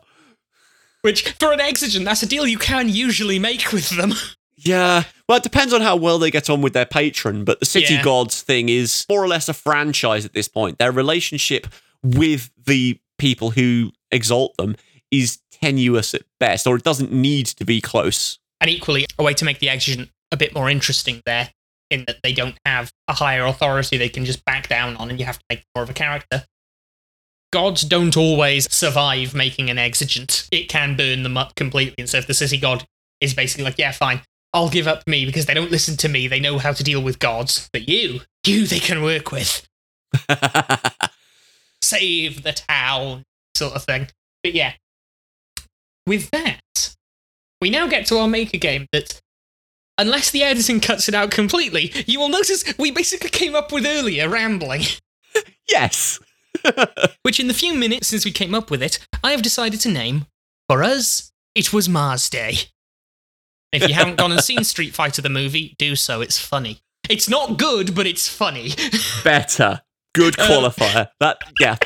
Which, 1.01 1.31
for 1.33 1.51
an 1.51 1.59
exigent, 1.59 2.05
that's 2.05 2.23
a 2.23 2.27
deal 2.27 2.47
you 2.47 2.57
can 2.57 2.87
usually 2.87 3.37
make 3.39 3.73
with 3.73 3.89
them. 3.89 4.13
Yeah. 4.55 5.03
Well, 5.27 5.37
it 5.37 5.43
depends 5.43 5.73
on 5.73 5.81
how 5.81 5.97
well 5.97 6.17
they 6.17 6.31
get 6.31 6.49
on 6.49 6.61
with 6.61 6.71
their 6.73 6.85
patron, 6.85 7.43
but 7.43 7.59
the 7.59 7.65
City 7.65 7.95
Yeah. 7.95 8.03
Gods 8.03 8.41
thing 8.41 8.69
is 8.69 9.05
more 9.09 9.21
or 9.21 9.27
less 9.27 9.49
a 9.49 9.53
franchise 9.53 10.23
at 10.23 10.33
this 10.33 10.47
point. 10.47 10.79
Their 10.79 10.93
relationship 10.93 11.67
with 12.01 12.49
the 12.65 12.99
people 13.17 13.51
who 13.51 13.91
exalt 14.11 14.55
them 14.57 14.77
is 15.11 15.39
tenuous 15.51 16.13
at 16.13 16.21
best, 16.39 16.65
or 16.65 16.77
it 16.77 16.83
doesn't 16.83 17.11
need 17.11 17.47
to 17.47 17.65
be 17.65 17.81
close. 17.81 18.39
And 18.63 18.69
equally, 18.69 19.05
a 19.19 19.23
way 19.23 19.33
to 19.33 19.43
make 19.43 19.59
the 19.59 19.67
exigent 19.67 20.09
a 20.31 20.37
bit 20.37 20.55
more 20.55 20.69
interesting 20.69 21.21
there, 21.25 21.49
in 21.91 22.05
that 22.07 22.19
they 22.23 22.31
don't 22.31 22.57
have 22.65 22.93
a 23.09 23.13
higher 23.13 23.45
authority 23.45 23.97
they 23.97 24.07
can 24.07 24.23
just 24.23 24.45
back 24.45 24.69
down 24.69 24.95
on, 24.95 25.09
and 25.09 25.19
you 25.19 25.25
have 25.25 25.37
to 25.37 25.45
make 25.49 25.65
more 25.75 25.83
of 25.83 25.89
a 25.89 25.93
character. 25.93 26.45
Gods 27.51 27.81
don't 27.81 28.15
always 28.15 28.71
survive 28.73 29.35
making 29.35 29.69
an 29.69 29.77
exigent. 29.77 30.47
It 30.49 30.69
can 30.69 30.95
burn 30.95 31.23
them 31.23 31.35
up 31.35 31.55
completely. 31.55 31.95
And 31.99 32.09
so 32.09 32.19
if 32.19 32.25
the 32.25 32.33
city 32.33 32.57
god 32.57 32.85
is 33.19 33.33
basically 33.33 33.65
like, 33.65 33.77
yeah, 33.77 33.91
fine, 33.91 34.21
I'll 34.53 34.69
give 34.69 34.87
up 34.87 35.05
me 35.05 35.25
because 35.25 35.45
they 35.45 35.53
don't 35.53 35.69
listen 35.69 35.97
to 35.97 36.07
me, 36.07 36.29
they 36.29 36.39
know 36.39 36.57
how 36.57 36.71
to 36.71 36.83
deal 36.85 37.03
with 37.03 37.19
gods. 37.19 37.69
But 37.73 37.89
you, 37.89 38.21
you 38.47 38.65
they 38.65 38.79
can 38.79 39.03
work 39.03 39.29
with. 39.33 39.67
Save 41.81 42.43
the 42.43 42.53
town, 42.53 43.23
sort 43.55 43.73
of 43.73 43.83
thing. 43.83 44.07
But 44.41 44.53
yeah. 44.53 44.73
With 46.07 46.31
that, 46.31 46.59
we 47.63 47.69
now 47.69 47.87
get 47.87 48.05
to 48.07 48.17
our 48.17 48.27
maker 48.27 48.57
game 48.57 48.87
that 48.91 49.21
unless 49.97 50.31
the 50.31 50.43
editing 50.43 50.81
cuts 50.81 51.07
it 51.07 51.15
out 51.15 51.31
completely, 51.31 51.93
you 52.05 52.19
will 52.19 52.27
notice 52.27 52.61
we 52.77 52.91
basically 52.91 53.29
came 53.29 53.55
up 53.55 53.71
with 53.71 53.85
earlier 53.85 54.27
rambling. 54.27 54.81
yes. 55.69 56.19
Which, 57.21 57.39
in 57.39 57.47
the 57.47 57.53
few 57.53 57.73
minutes 57.73 58.09
since 58.09 58.25
we 58.25 58.31
came 58.33 58.53
up 58.53 58.69
with 58.69 58.83
it, 58.83 58.99
I 59.23 59.31
have 59.31 59.41
decided 59.41 59.79
to 59.79 59.89
name, 59.89 60.25
for 60.67 60.83
us, 60.83 61.31
it 61.55 61.71
was 61.71 61.87
Mars 61.87 62.29
Day. 62.29 62.55
If 63.71 63.87
you 63.87 63.93
haven't 63.93 64.17
gone 64.17 64.33
and 64.33 64.41
seen 64.43 64.63
Street 64.65 64.93
Fighter 64.93 65.21
the 65.21 65.29
movie, 65.29 65.73
do 65.79 65.95
so, 65.95 66.19
it's 66.19 66.37
funny. 66.37 66.81
It's 67.09 67.29
not 67.29 67.57
good, 67.57 67.95
but 67.95 68.05
it's 68.05 68.27
funny. 68.27 68.71
Better. 69.23 69.81
Good 70.13 70.37
Um, 70.37 70.47
qualifier. 70.49 71.07
that 71.21 71.37
yeah. 71.61 71.77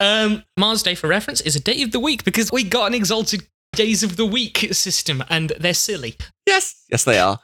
um, 0.00 0.42
Mars 0.56 0.82
Day, 0.82 0.96
for 0.96 1.06
reference, 1.06 1.40
is 1.40 1.54
a 1.54 1.60
day 1.60 1.82
of 1.82 1.92
the 1.92 2.00
week 2.00 2.24
because 2.24 2.50
we 2.50 2.64
got 2.64 2.88
an 2.88 2.94
exalted 2.94 3.46
days 3.72 4.02
of 4.02 4.16
the 4.16 4.26
week 4.26 4.68
system, 4.72 5.22
and 5.28 5.52
they're 5.58 5.74
silly. 5.74 6.16
yes. 6.46 6.84
Yes, 6.90 7.04
they 7.04 7.18
are. 7.18 7.38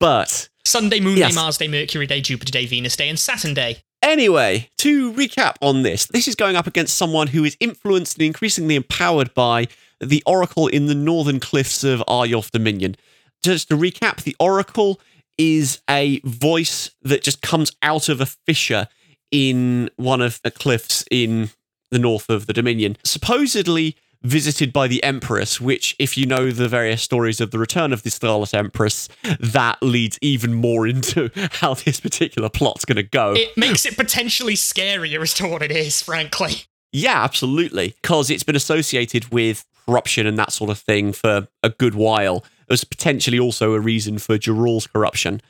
But 0.00 0.48
Sunday, 0.64 1.00
Moon 1.00 1.16
Yes. 1.16 1.32
Day, 1.32 1.34
Mars 1.36 1.58
Day, 1.58 1.68
Mercury 1.68 2.06
Day, 2.06 2.20
Jupiter 2.20 2.50
Day, 2.52 2.66
Venus 2.66 2.96
Day, 2.96 3.08
and 3.08 3.18
Saturn 3.18 3.54
Day. 3.54 3.78
Anyway, 4.02 4.68
to 4.78 5.12
recap 5.12 5.54
on 5.60 5.82
this, 5.82 6.06
this 6.06 6.26
is 6.26 6.34
going 6.34 6.56
up 6.56 6.66
against 6.66 6.96
someone 6.96 7.28
who 7.28 7.44
is 7.44 7.56
influenced 7.60 8.16
and 8.18 8.26
increasingly 8.26 8.74
empowered 8.74 9.32
by 9.34 9.68
the 10.00 10.22
Oracle 10.26 10.66
in 10.66 10.86
the 10.86 10.94
northern 10.94 11.38
cliffs 11.38 11.84
of 11.84 12.02
Arjulf 12.08 12.50
Dominion. 12.50 12.96
Just 13.44 13.68
to 13.68 13.76
recap, 13.76 14.22
the 14.24 14.34
Oracle 14.40 15.00
is 15.38 15.80
a 15.88 16.20
voice 16.24 16.90
that 17.02 17.22
just 17.22 17.42
comes 17.42 17.70
out 17.82 18.08
of 18.08 18.20
a 18.20 18.26
fissure 18.26 18.88
in 19.30 19.88
one 19.96 20.20
of 20.20 20.40
the 20.42 20.50
cliffs 20.50 21.04
in 21.10 21.50
the 21.92 21.98
north 21.98 22.28
of 22.28 22.46
the 22.46 22.52
Dominion, 22.52 22.96
supposedly 23.04 23.94
visited 24.22 24.72
by 24.72 24.88
the 24.88 25.02
Empress, 25.02 25.60
which, 25.60 25.96
if 25.98 26.16
you 26.16 26.26
know 26.26 26.50
the 26.50 26.68
various 26.68 27.02
stories 27.02 27.40
of 27.40 27.50
the 27.50 27.58
return 27.58 27.92
of 27.92 28.02
the 28.02 28.10
Starless 28.10 28.54
Empress, 28.54 29.08
that 29.40 29.82
leads 29.82 30.18
even 30.22 30.54
more 30.54 30.86
into 30.92 31.30
how 31.52 31.74
this 31.74 32.00
particular 32.00 32.48
plot's 32.48 32.84
going 32.84 32.96
to 32.96 33.02
go. 33.02 33.34
It 33.34 33.56
makes 33.56 33.84
it 33.84 33.96
potentially 33.96 34.54
scarier 34.54 35.20
as 35.22 35.34
to 35.34 35.48
what 35.48 35.62
it 35.62 35.72
is, 35.72 36.02
frankly. 36.02 36.64
Yeah, 36.92 37.22
absolutely. 37.22 37.94
Because 38.02 38.30
it's 38.30 38.42
been 38.42 38.56
associated 38.56 39.32
with 39.32 39.64
corruption 39.86 40.26
and 40.26 40.38
that 40.38 40.52
sort 40.52 40.70
of 40.70 40.78
thing 40.78 41.12
for 41.12 41.48
a 41.62 41.70
good 41.70 41.94
while. 41.94 42.44
There's 42.68 42.84
potentially 42.84 43.38
also 43.38 43.74
a 43.74 43.80
reason 43.80 44.18
for 44.18 44.38
Jarul's 44.38 44.86
corruption. 44.86 45.40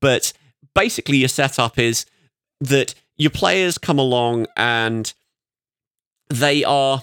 But 0.00 0.32
basically, 0.74 1.18
your 1.18 1.28
setup 1.28 1.78
is 1.78 2.06
that 2.60 2.94
your 3.16 3.30
players 3.30 3.78
come 3.78 3.98
along 3.98 4.46
and 4.56 5.12
they 6.28 6.64
are. 6.64 7.02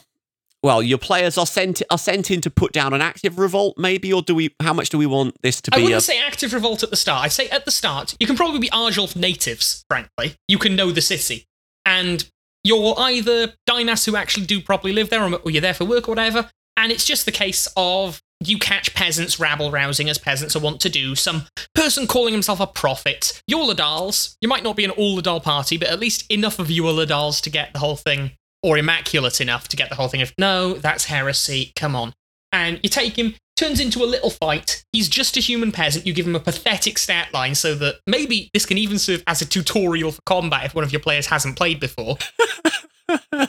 Well, 0.62 0.84
your 0.84 0.98
players 0.98 1.38
are 1.38 1.46
sent 1.46 1.82
are 1.90 1.98
sent 1.98 2.32
in 2.32 2.42
to 2.42 2.50
put 2.50 2.74
down 2.74 2.94
an 2.94 3.02
active 3.02 3.40
revolt, 3.40 3.78
maybe, 3.78 4.12
or 4.12 4.22
do 4.22 4.36
we? 4.36 4.54
How 4.62 4.74
much 4.74 4.90
do 4.90 4.98
we 4.98 5.06
want 5.06 5.36
this 5.42 5.62
to 5.62 5.72
I 5.74 5.78
be? 5.78 5.82
I 5.82 5.84
wouldn't 5.86 6.02
A, 6.04 6.06
say 6.06 6.20
active 6.20 6.54
revolt 6.54 6.84
at 6.84 6.90
the 6.90 6.98
start. 6.98 7.24
I'd 7.26 7.32
say 7.32 7.48
at 7.50 7.66
the 7.66 7.72
start, 7.72 8.16
you 8.20 8.28
can 8.28 8.36
probably 8.36 8.60
be 8.60 8.70
Arjulf 8.72 9.16
natives, 9.16 9.86
frankly. 9.90 10.36
You 10.48 10.58
can 10.58 10.76
know 10.76 10.92
the 10.92 11.02
city. 11.02 11.46
And 11.86 12.30
you're 12.64 12.94
either 12.98 13.54
Dynas 13.70 14.06
who 14.06 14.18
actually 14.18 14.46
do 14.46 14.60
properly 14.60 14.94
live 14.94 15.10
there, 15.10 15.24
or 15.24 15.34
or 15.36 15.52
you're 15.52 15.62
there 15.62 15.74
for 15.74 15.86
work 15.86 16.10
or 16.10 16.12
whatever. 16.12 16.50
And 16.76 16.92
it's 16.92 17.06
just 17.06 17.26
the 17.26 17.32
case 17.32 17.68
of 17.76 18.22
you 18.42 18.58
catch 18.58 18.94
peasants 18.94 19.40
rabble 19.40 19.70
rousing 19.70 20.10
as 20.10 20.18
peasants 20.18 20.56
are 20.56 20.60
wont 20.60 20.80
to 20.82 20.90
do. 20.90 21.14
Some 21.16 21.46
person 21.76 22.08
calling 22.08 22.34
himself 22.34 22.60
a 22.60 22.68
prophet. 22.68 23.42
You're 23.48 23.74
Ledaals. 23.74 24.36
You 24.40 24.48
might 24.48 24.64
not 24.64 24.78
be 24.78 24.86
an 24.86 24.92
all 24.92 25.22
Ledaal 25.22 25.44
party, 25.44 25.78
but 25.78 25.90
at 25.90 26.00
least 26.00 26.30
enough 26.32 26.60
of 26.60 26.72
you 26.72 26.88
are 26.88 26.94
Ledaals 26.94 27.42
to 27.42 27.50
get 27.50 27.74
the 27.74 27.80
whole 27.80 27.98
thing, 27.98 28.32
or 28.64 28.78
immaculate 28.78 29.42
enough 29.42 29.68
to 29.70 29.78
get 29.78 29.90
the 29.90 29.96
whole 29.96 30.08
thing 30.08 30.22
of, 30.22 30.34
no, 30.38 30.74
that's 30.74 31.06
heresy, 31.06 31.72
come 31.76 31.96
on. 31.96 32.14
And 32.52 32.80
you 32.84 32.90
take 32.90 33.18
him, 33.18 33.36
turns 33.56 33.80
into 33.80 34.04
a 34.04 34.06
little 34.06 34.30
fight. 34.30 34.84
He's 34.92 35.08
just 35.08 35.38
a 35.38 35.40
human 35.40 35.72
peasant. 35.72 36.06
You 36.06 36.14
give 36.14 36.28
him 36.28 36.36
a 36.36 36.40
pathetic 36.40 36.98
stat 36.98 37.34
line 37.34 37.56
so 37.56 37.76
that 37.76 38.00
maybe 38.08 38.50
this 38.54 38.66
can 38.66 38.78
even 38.78 38.98
serve 38.98 39.24
as 39.28 39.42
a 39.42 39.46
tutorial 39.46 40.12
for 40.12 40.22
combat 40.26 40.66
if 40.66 40.76
one 40.76 40.84
of 40.84 40.92
your 40.92 41.02
players 41.02 41.28
hasn't 41.28 41.58
played 41.58 41.80
before. 41.80 42.18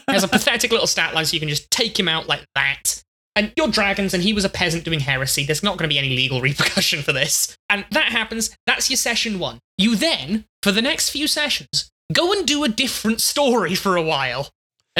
has 0.09 0.25
a 0.25 0.29
pathetic 0.29 0.71
little 0.71 0.87
stat 0.87 1.15
line 1.15 1.25
so 1.25 1.35
you 1.35 1.41
can 1.41 1.49
just 1.49 1.71
take 1.71 1.99
him 1.99 2.09
out 2.09 2.29
like 2.29 2.45
that. 2.55 3.03
And 3.37 3.53
you're 3.57 3.69
dragons, 3.69 4.13
and 4.13 4.23
he 4.23 4.33
was 4.33 4.45
a 4.45 4.49
peasant 4.49 4.85
doing 4.85 5.01
heresy. 5.01 5.45
There's 5.45 5.63
not 5.63 5.79
going 5.79 5.89
to 5.89 5.93
be 5.93 5.99
any 5.99 6.11
legal 6.11 6.41
repercussion 6.43 7.03
for 7.03 7.13
this. 7.13 7.57
And 7.69 7.85
that 7.93 8.13
happens. 8.13 8.55
That's 8.67 8.91
your 8.91 8.97
session 8.97 9.39
one. 9.39 9.61
You 9.79 9.95
then, 9.95 10.45
for 10.63 10.73
the 10.73 10.83
next 10.83 11.11
few 11.11 11.27
sessions, 11.27 11.91
go 12.13 12.33
and 12.33 12.47
do 12.47 12.65
a 12.65 12.69
different 12.69 13.21
story 13.21 13.75
for 13.75 13.97
a 13.97 14.03
while. 14.03 14.51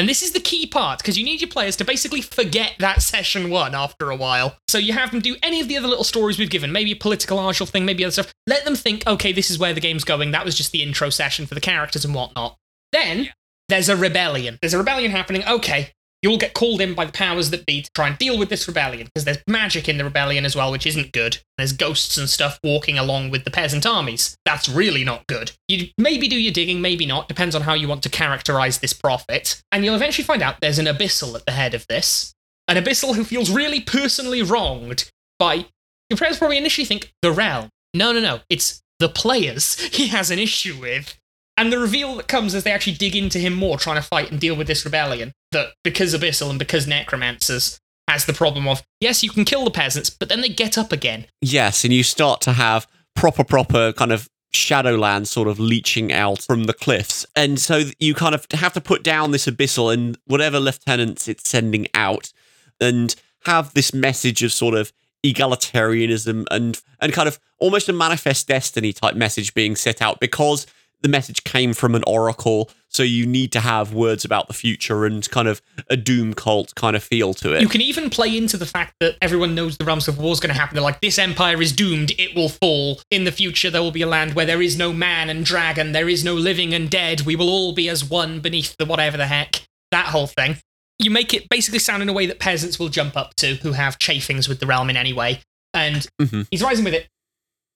And 0.01 0.09
this 0.09 0.23
is 0.23 0.31
the 0.31 0.39
key 0.39 0.65
part 0.65 0.97
because 0.97 1.15
you 1.15 1.23
need 1.23 1.41
your 1.41 1.49
players 1.51 1.75
to 1.75 1.85
basically 1.85 2.21
forget 2.21 2.73
that 2.79 3.03
session 3.03 3.51
one 3.51 3.75
after 3.75 4.09
a 4.09 4.15
while. 4.15 4.57
So 4.67 4.79
you 4.79 4.93
have 4.93 5.11
them 5.11 5.19
do 5.19 5.35
any 5.43 5.61
of 5.61 5.67
the 5.67 5.77
other 5.77 5.87
little 5.87 6.03
stories 6.03 6.39
we've 6.39 6.49
given, 6.49 6.71
maybe 6.71 6.91
a 6.91 6.95
political 6.95 7.37
article 7.37 7.67
thing, 7.67 7.85
maybe 7.85 8.03
other 8.03 8.11
stuff. 8.11 8.33
Let 8.47 8.65
them 8.65 8.75
think, 8.75 9.05
okay, 9.05 9.31
this 9.31 9.51
is 9.51 9.59
where 9.59 9.75
the 9.75 9.79
game's 9.79 10.03
going. 10.03 10.31
That 10.31 10.43
was 10.43 10.55
just 10.55 10.71
the 10.71 10.81
intro 10.81 11.11
session 11.11 11.45
for 11.45 11.53
the 11.53 11.61
characters 11.61 12.03
and 12.03 12.15
whatnot. 12.15 12.57
Then 12.91 13.29
there's 13.69 13.89
a 13.89 13.95
rebellion. 13.95 14.57
There's 14.59 14.73
a 14.73 14.79
rebellion 14.79 15.11
happening. 15.11 15.43
Okay, 15.45 15.93
you'll 16.21 16.37
get 16.37 16.53
called 16.53 16.81
in 16.81 16.93
by 16.93 17.05
the 17.05 17.11
powers 17.11 17.49
that 17.49 17.65
be 17.65 17.81
to 17.81 17.89
try 17.93 18.07
and 18.07 18.17
deal 18.17 18.37
with 18.37 18.49
this 18.49 18.67
rebellion 18.67 19.07
because 19.07 19.25
there's 19.25 19.43
magic 19.47 19.89
in 19.89 19.97
the 19.97 20.03
rebellion 20.03 20.45
as 20.45 20.55
well, 20.55 20.71
which 20.71 20.85
isn't 20.85 21.11
good. 21.11 21.37
There's 21.57 21.73
ghosts 21.73 22.17
and 22.17 22.29
stuff 22.29 22.59
walking 22.63 22.97
along 22.97 23.31
with 23.31 23.43
the 23.43 23.51
peasant 23.51 23.85
armies. 23.85 24.37
That's 24.45 24.69
really 24.69 25.03
not 25.03 25.27
good. 25.27 25.51
You 25.67 25.87
maybe 25.97 26.27
do 26.27 26.39
your 26.39 26.53
digging, 26.53 26.81
maybe 26.81 27.05
not. 27.05 27.27
Depends 27.27 27.55
on 27.55 27.63
how 27.63 27.73
you 27.73 27.87
want 27.87 28.03
to 28.03 28.09
characterize 28.09 28.79
this 28.79 28.93
prophet. 28.93 29.61
And 29.71 29.83
you'll 29.83 29.95
eventually 29.95 30.25
find 30.25 30.41
out 30.41 30.61
there's 30.61 30.79
an 30.79 30.85
abyssal 30.85 31.35
at 31.35 31.45
the 31.45 31.53
head 31.53 31.73
of 31.73 31.87
this. 31.87 32.33
An 32.67 32.81
abyssal 32.81 33.15
who 33.15 33.23
feels 33.23 33.49
really 33.49 33.81
personally 33.81 34.41
wronged 34.41 35.09
by. 35.39 35.65
Your 36.09 36.17
players 36.17 36.37
probably 36.37 36.57
initially 36.57 36.85
think 36.85 37.13
the 37.21 37.31
realm. 37.31 37.69
No, 37.93 38.11
no, 38.11 38.19
no. 38.19 38.41
It's 38.49 38.81
the 38.99 39.09
players 39.09 39.79
he 39.93 40.07
has 40.07 40.31
an 40.31 40.39
issue 40.39 40.77
with. 40.79 41.17
And 41.61 41.71
the 41.71 41.77
reveal 41.77 42.15
that 42.15 42.27
comes 42.27 42.55
as 42.55 42.63
they 42.63 42.71
actually 42.71 42.95
dig 42.95 43.15
into 43.15 43.37
him 43.37 43.53
more, 43.53 43.77
trying 43.77 43.97
to 43.97 44.01
fight 44.01 44.31
and 44.31 44.39
deal 44.39 44.55
with 44.55 44.65
this 44.65 44.83
rebellion, 44.83 45.31
that 45.51 45.73
because 45.83 46.15
Abyssal 46.15 46.49
and 46.49 46.57
because 46.57 46.87
Necromancers 46.87 47.79
has 48.07 48.25
the 48.25 48.33
problem 48.33 48.67
of, 48.67 48.81
yes, 48.99 49.21
you 49.21 49.29
can 49.29 49.45
kill 49.45 49.63
the 49.63 49.69
peasants, 49.69 50.09
but 50.09 50.27
then 50.27 50.41
they 50.41 50.49
get 50.49 50.75
up 50.75 50.91
again. 50.91 51.27
Yes, 51.39 51.83
and 51.83 51.93
you 51.93 52.01
start 52.01 52.41
to 52.41 52.53
have 52.53 52.87
proper, 53.15 53.43
proper 53.43 53.93
kind 53.93 54.11
of 54.11 54.27
Shadowland 54.51 55.27
sort 55.27 55.47
of 55.47 55.59
leaching 55.59 56.11
out 56.11 56.41
from 56.41 56.63
the 56.63 56.73
cliffs. 56.73 57.27
And 57.35 57.59
so 57.59 57.83
you 57.99 58.15
kind 58.15 58.33
of 58.33 58.47
have 58.53 58.73
to 58.73 58.81
put 58.81 59.03
down 59.03 59.29
this 59.29 59.45
abyssal 59.45 59.93
and 59.93 60.17
whatever 60.25 60.59
lieutenants 60.59 61.27
it's 61.27 61.47
sending 61.47 61.85
out 61.93 62.33
and 62.79 63.13
have 63.45 63.71
this 63.75 63.93
message 63.93 64.41
of 64.41 64.51
sort 64.51 64.73
of 64.73 64.91
egalitarianism 65.23 66.47
and 66.49 66.81
and 66.99 67.13
kind 67.13 67.27
of 67.27 67.39
almost 67.59 67.87
a 67.87 67.93
manifest 67.93 68.47
destiny 68.47 68.91
type 68.91 69.13
message 69.13 69.53
being 69.53 69.75
set 69.75 70.01
out 70.01 70.19
because 70.19 70.65
the 71.01 71.09
message 71.09 71.43
came 71.43 71.73
from 71.73 71.95
an 71.95 72.03
oracle 72.07 72.69
so 72.89 73.03
you 73.03 73.25
need 73.25 73.51
to 73.53 73.59
have 73.61 73.93
words 73.93 74.25
about 74.25 74.47
the 74.47 74.53
future 74.53 75.05
and 75.05 75.29
kind 75.31 75.47
of 75.47 75.61
a 75.89 75.95
doom 75.97 76.33
cult 76.33 76.75
kind 76.75 76.95
of 76.95 77.03
feel 77.03 77.33
to 77.33 77.53
it 77.55 77.61
You 77.61 77.69
can 77.69 77.81
even 77.81 78.09
play 78.09 78.35
into 78.37 78.57
the 78.57 78.65
fact 78.65 78.95
that 78.99 79.15
everyone 79.21 79.55
knows 79.55 79.77
the 79.77 79.85
realms 79.85 80.07
of 80.07 80.17
war 80.19 80.33
is 80.33 80.39
going 80.39 80.53
to 80.53 80.59
happen. 80.59 80.75
They're 80.75 80.83
like, 80.83 80.99
this 81.01 81.17
empire 81.17 81.61
is 81.61 81.71
doomed. 81.71 82.11
It 82.19 82.35
will 82.35 82.49
fall. 82.49 83.01
In 83.09 83.23
the 83.23 83.31
future, 83.31 83.69
there 83.69 83.81
will 83.81 83.91
be 83.91 84.01
a 84.01 84.07
land 84.07 84.33
where 84.33 84.45
there 84.45 84.61
is 84.61 84.77
no 84.77 84.91
man 84.93 85.29
and 85.29 85.45
dragon. 85.45 85.93
There 85.93 86.09
is 86.09 86.23
no 86.25 86.33
living 86.35 86.73
and 86.73 86.89
dead. 86.89 87.21
We 87.21 87.35
will 87.35 87.49
all 87.49 87.73
be 87.73 87.87
as 87.89 88.03
one 88.03 88.41
beneath 88.41 88.75
the 88.77 88.85
whatever 88.85 89.15
the 89.17 89.27
heck. 89.27 89.61
That 89.91 90.07
whole 90.07 90.27
thing. 90.27 90.57
You 90.99 91.11
make 91.11 91.33
it 91.33 91.47
basically 91.49 91.79
sound 91.79 92.03
in 92.03 92.09
a 92.09 92.13
way 92.13 92.25
that 92.25 92.39
peasants 92.39 92.77
will 92.77 92.89
jump 92.89 93.15
up 93.15 93.35
to 93.35 93.55
who 93.55 93.71
have 93.71 93.97
chafings 93.99 94.47
with 94.49 94.59
the 94.59 94.65
realm 94.67 94.89
in 94.89 94.97
any 94.97 95.13
way. 95.13 95.41
And 95.73 96.05
Mhm. 96.21 96.47
he's 96.51 96.61
rising 96.61 96.83
with 96.83 96.93
it. 96.93 97.07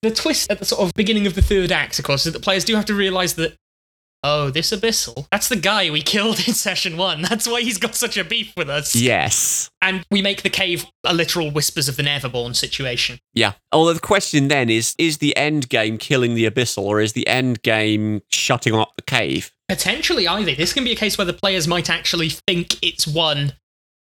The 0.06 0.14
twist 0.14 0.52
at 0.52 0.60
the 0.60 0.64
sort 0.64 0.82
of 0.82 0.94
beginning 0.94 1.26
of 1.26 1.34
the 1.34 1.42
third 1.42 1.72
act, 1.72 1.98
of 1.98 2.04
course, 2.04 2.26
is 2.26 2.32
that 2.32 2.40
players 2.40 2.64
do 2.64 2.76
have 2.76 2.84
to 2.84 2.94
realize 2.94 3.34
that 3.34 3.56
Oh, 4.22 4.50
this 4.50 4.70
abyssal. 4.70 5.26
That's 5.32 5.48
the 5.48 5.56
guy 5.56 5.90
we 5.90 6.00
killed 6.14 6.46
in 6.46 6.54
session 6.54 6.96
one. 6.96 7.22
That's 7.22 7.48
why 7.48 7.62
he's 7.62 7.76
got 7.78 7.96
such 7.96 8.16
a 8.16 8.22
beef 8.22 8.52
with 8.56 8.70
us. 8.70 8.94
yes 8.94 9.68
And 9.82 10.04
we 10.10 10.22
make 10.22 10.42
the 10.42 10.50
cave 10.50 10.86
a 11.04 11.12
literal 11.12 11.50
Whispers 11.50 11.88
of 11.88 11.96
the 11.96 12.04
Neverborn 12.04 12.54
situation. 12.54 13.18
Yeah. 13.34 13.54
Although 13.72 13.94
the 13.94 14.00
question 14.00 14.46
then 14.46 14.70
is 14.70 14.94
is 14.96 15.18
the 15.18 15.36
end 15.36 15.68
game 15.68 15.98
killing 15.98 16.36
the 16.36 16.48
abyssal 16.48 16.84
or 16.84 17.00
is 17.00 17.14
the 17.14 17.26
end 17.26 17.62
game 17.62 18.22
shutting 18.30 18.76
up 18.76 18.92
the 18.94 19.02
cave? 19.02 19.50
Potentially 19.68 20.28
either. 20.28 20.54
This 20.54 20.72
can 20.72 20.84
be 20.84 20.92
a 20.92 20.96
case 20.96 21.18
where 21.18 21.24
the 21.24 21.32
players 21.32 21.66
might 21.66 21.90
actually 21.90 22.28
think 22.30 22.80
it's 22.80 23.08
one 23.08 23.54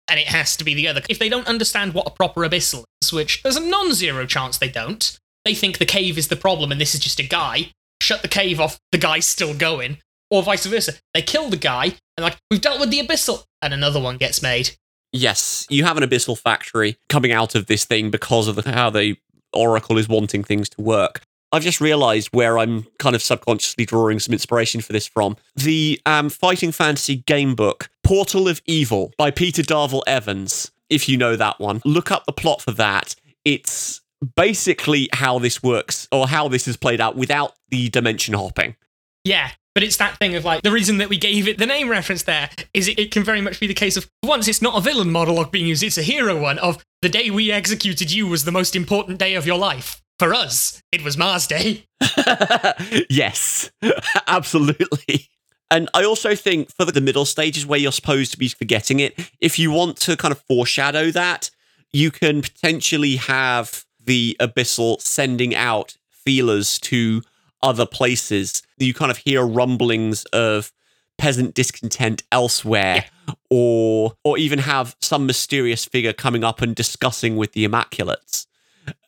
and 0.08 0.20
it 0.20 0.28
has 0.28 0.56
to 0.58 0.64
be 0.64 0.76
the 0.76 0.88
other. 0.88 1.02
If 1.10 1.18
they 1.18 1.30
don't 1.30 1.48
understand 1.48 1.96
what 1.96 2.06
a 2.06 2.12
proper 2.12 2.42
abyssal 2.42 2.84
is, 3.02 3.12
which 3.12 3.42
there's 3.42 3.58
a 3.58 3.68
non 3.68 3.94
zero 3.94 4.28
chance 4.28 4.60
they 4.60 4.70
don't, 4.70 5.20
they 5.46 5.54
think 5.54 5.78
the 5.78 5.86
cave 5.86 6.18
is 6.18 6.28
the 6.28 6.36
problem 6.36 6.72
and 6.72 6.80
this 6.80 6.94
is 6.94 7.02
just 7.02 7.20
a 7.20 7.28
guy, 7.28 7.72
shut 8.02 8.22
the 8.22 8.28
cave 8.28 8.60
off, 8.60 8.80
the 8.92 8.98
guy's 8.98 9.26
still 9.26 9.54
going. 9.54 9.98
Or 10.32 10.44
vice 10.44 10.66
versa. 10.66 10.94
They 11.14 11.24
kill 11.24 11.50
the 11.50 11.58
guy 11.58 11.96
and, 12.16 12.24
like, 12.24 12.38
we've 12.52 12.62
dealt 12.62 12.80
with 12.80 12.92
the 12.92 13.00
abyssal, 13.00 13.46
and 13.62 13.74
another 13.74 14.00
one 14.00 14.18
gets 14.18 14.42
made. 14.42 14.72
Yes, 15.12 15.66
you 15.70 15.86
have 15.86 15.98
an 15.98 16.04
abyssal 16.04 16.38
factory 16.38 16.98
coming 17.10 17.32
out 17.32 17.56
of 17.56 17.66
this 17.66 17.84
thing 17.84 18.12
because 18.12 18.48
of 18.48 18.56
the, 18.56 18.72
how 18.72 18.92
the 18.92 19.16
oracle 19.54 19.98
is 19.98 20.08
wanting 20.08 20.44
things 20.44 20.70
to 20.70 20.82
work. 20.82 21.22
I've 21.52 21.64
just 21.64 21.82
realized 21.82 22.30
where 22.32 22.60
I'm 22.60 22.86
kind 23.00 23.16
of 23.16 23.24
subconsciously 23.24 23.86
drawing 23.86 24.20
some 24.20 24.34
inspiration 24.34 24.82
for 24.82 24.94
this 24.94 25.08
from. 25.08 25.36
The 25.56 26.00
um, 26.06 26.30
fighting 26.30 26.72
fantasy 26.72 27.18
game 27.18 27.56
book, 27.56 27.90
Portal 28.04 28.48
of 28.48 28.62
Evil 28.68 29.12
by 29.18 29.32
Peter 29.32 29.64
Darvill 29.64 30.04
Evans, 30.06 30.72
if 30.92 31.10
you 31.10 31.18
know 31.18 31.36
that 31.36 31.60
one. 31.60 31.82
Look 31.86 32.12
up 32.12 32.26
the 32.26 32.34
plot 32.34 32.62
for 32.62 32.72
that. 32.74 33.16
It's 33.44 34.02
basically 34.36 35.10
how 35.14 35.40
this 35.40 35.64
works, 35.64 36.08
or 36.12 36.28
how 36.28 36.48
this 36.48 36.68
is 36.68 36.78
played 36.78 37.02
out 37.02 37.16
without 37.16 37.54
the 37.70 37.90
dimension 37.90 38.34
hopping. 38.34 38.76
Yeah, 39.24 39.52
but 39.76 39.84
it's 39.84 39.98
that 39.98 40.18
thing 40.18 40.36
of 40.36 40.46
like 40.46 40.62
the 40.62 40.72
reason 40.72 40.98
that 40.98 41.10
we 41.10 41.18
gave 41.18 41.48
it 41.48 41.58
the 41.58 41.66
name 41.66 41.90
reference 41.90 42.24
there 42.24 42.50
is 42.74 42.88
it, 42.88 42.98
it 43.00 43.12
can 43.12 43.24
very 43.24 43.42
much 43.42 43.60
be 43.60 43.68
the 43.68 43.74
case 43.74 43.98
of 43.98 44.10
once 44.24 44.48
it's 44.48 44.62
not 44.62 44.78
a 44.78 44.82
villain 44.82 45.12
monologue 45.12 45.52
being 45.52 45.68
used, 45.68 45.84
it's 45.84 45.98
a 45.98 46.04
hero 46.04 46.40
one 46.40 46.60
of 46.60 46.84
the 47.02 47.10
day 47.10 47.30
we 47.30 47.52
executed 47.52 48.12
you 48.12 48.28
was 48.28 48.44
the 48.44 48.52
most 48.52 48.76
important 48.76 49.20
day 49.20 49.36
of 49.36 49.46
your 49.46 49.58
life. 49.58 50.02
For 50.18 50.34
us, 50.34 50.84
it 50.92 51.02
was 51.02 51.18
Mars 51.18 51.48
Day. 51.48 51.86
yes, 53.10 53.72
absolutely. 54.28 55.30
And 55.72 55.90
I 55.94 56.04
also 56.04 56.36
think 56.36 56.72
for 56.76 56.86
the 56.86 57.00
middle 57.00 57.26
stages 57.26 57.66
where 57.66 57.80
you're 57.80 57.92
supposed 57.92 58.32
to 58.32 58.38
be 58.38 58.50
forgetting 58.50 59.00
it, 59.00 59.18
if 59.40 59.60
you 59.60 59.72
want 59.72 59.98
to 59.98 60.18
kind 60.18 60.32
of 60.32 60.42
foreshadow 60.42 61.12
that, 61.12 61.52
you 61.94 62.12
can 62.12 62.42
potentially 62.42 63.16
have 63.18 63.86
the 64.10 64.36
Abyssal 64.40 65.00
sending 65.00 65.54
out 65.54 65.96
feelers 66.10 66.80
to 66.80 67.22
other 67.62 67.86
places. 67.86 68.64
You 68.80 68.92
kind 68.92 69.12
of 69.12 69.18
hear 69.18 69.46
rumblings 69.46 70.24
of 70.34 70.74
peasant 71.20 71.54
discontent 71.54 72.24
elsewhere, 72.32 73.06
or 73.52 74.14
or 74.24 74.40
even 74.40 74.60
have 74.60 74.96
some 75.00 75.28
mysterious 75.28 75.86
figure 75.86 76.12
coming 76.12 76.44
up 76.44 76.60
and 76.64 76.76
discussing 76.76 77.38
with 77.38 77.54
the 77.54 77.68
Immaculates. 77.68 78.48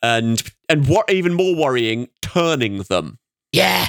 And 0.03 0.43
and 0.69 0.87
what 0.87 1.11
even 1.11 1.33
more 1.33 1.55
worrying, 1.55 2.07
turning 2.21 2.83
them. 2.83 3.17
Yeah. 3.51 3.87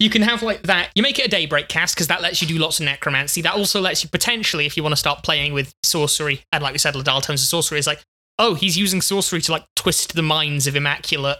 You 0.00 0.08
can 0.08 0.22
have 0.22 0.42
like 0.42 0.62
that. 0.62 0.90
You 0.94 1.02
make 1.02 1.18
it 1.18 1.26
a 1.26 1.28
daybreak 1.28 1.68
caste 1.68 1.94
because 1.94 2.08
that 2.08 2.22
lets 2.22 2.40
you 2.40 2.48
do 2.48 2.56
lots 2.56 2.80
of 2.80 2.86
necromancy. 2.86 3.42
That 3.42 3.54
also 3.54 3.80
lets 3.80 4.02
you 4.02 4.08
potentially, 4.08 4.64
if 4.64 4.76
you 4.76 4.82
want 4.82 4.94
to 4.94 4.96
start 4.96 5.22
playing 5.22 5.52
with 5.52 5.74
sorcery, 5.82 6.40
and 6.50 6.62
like 6.62 6.72
we 6.72 6.78
said, 6.78 6.94
Ledaal 6.94 7.22
tones 7.22 7.42
of 7.42 7.48
sorcery 7.48 7.78
is 7.78 7.86
like, 7.86 8.02
oh, 8.38 8.54
he's 8.54 8.76
using 8.76 9.00
sorcery 9.00 9.40
to 9.42 9.52
like 9.52 9.64
twist 9.74 10.14
the 10.14 10.22
minds 10.22 10.66
of 10.66 10.76
immaculate 10.76 11.38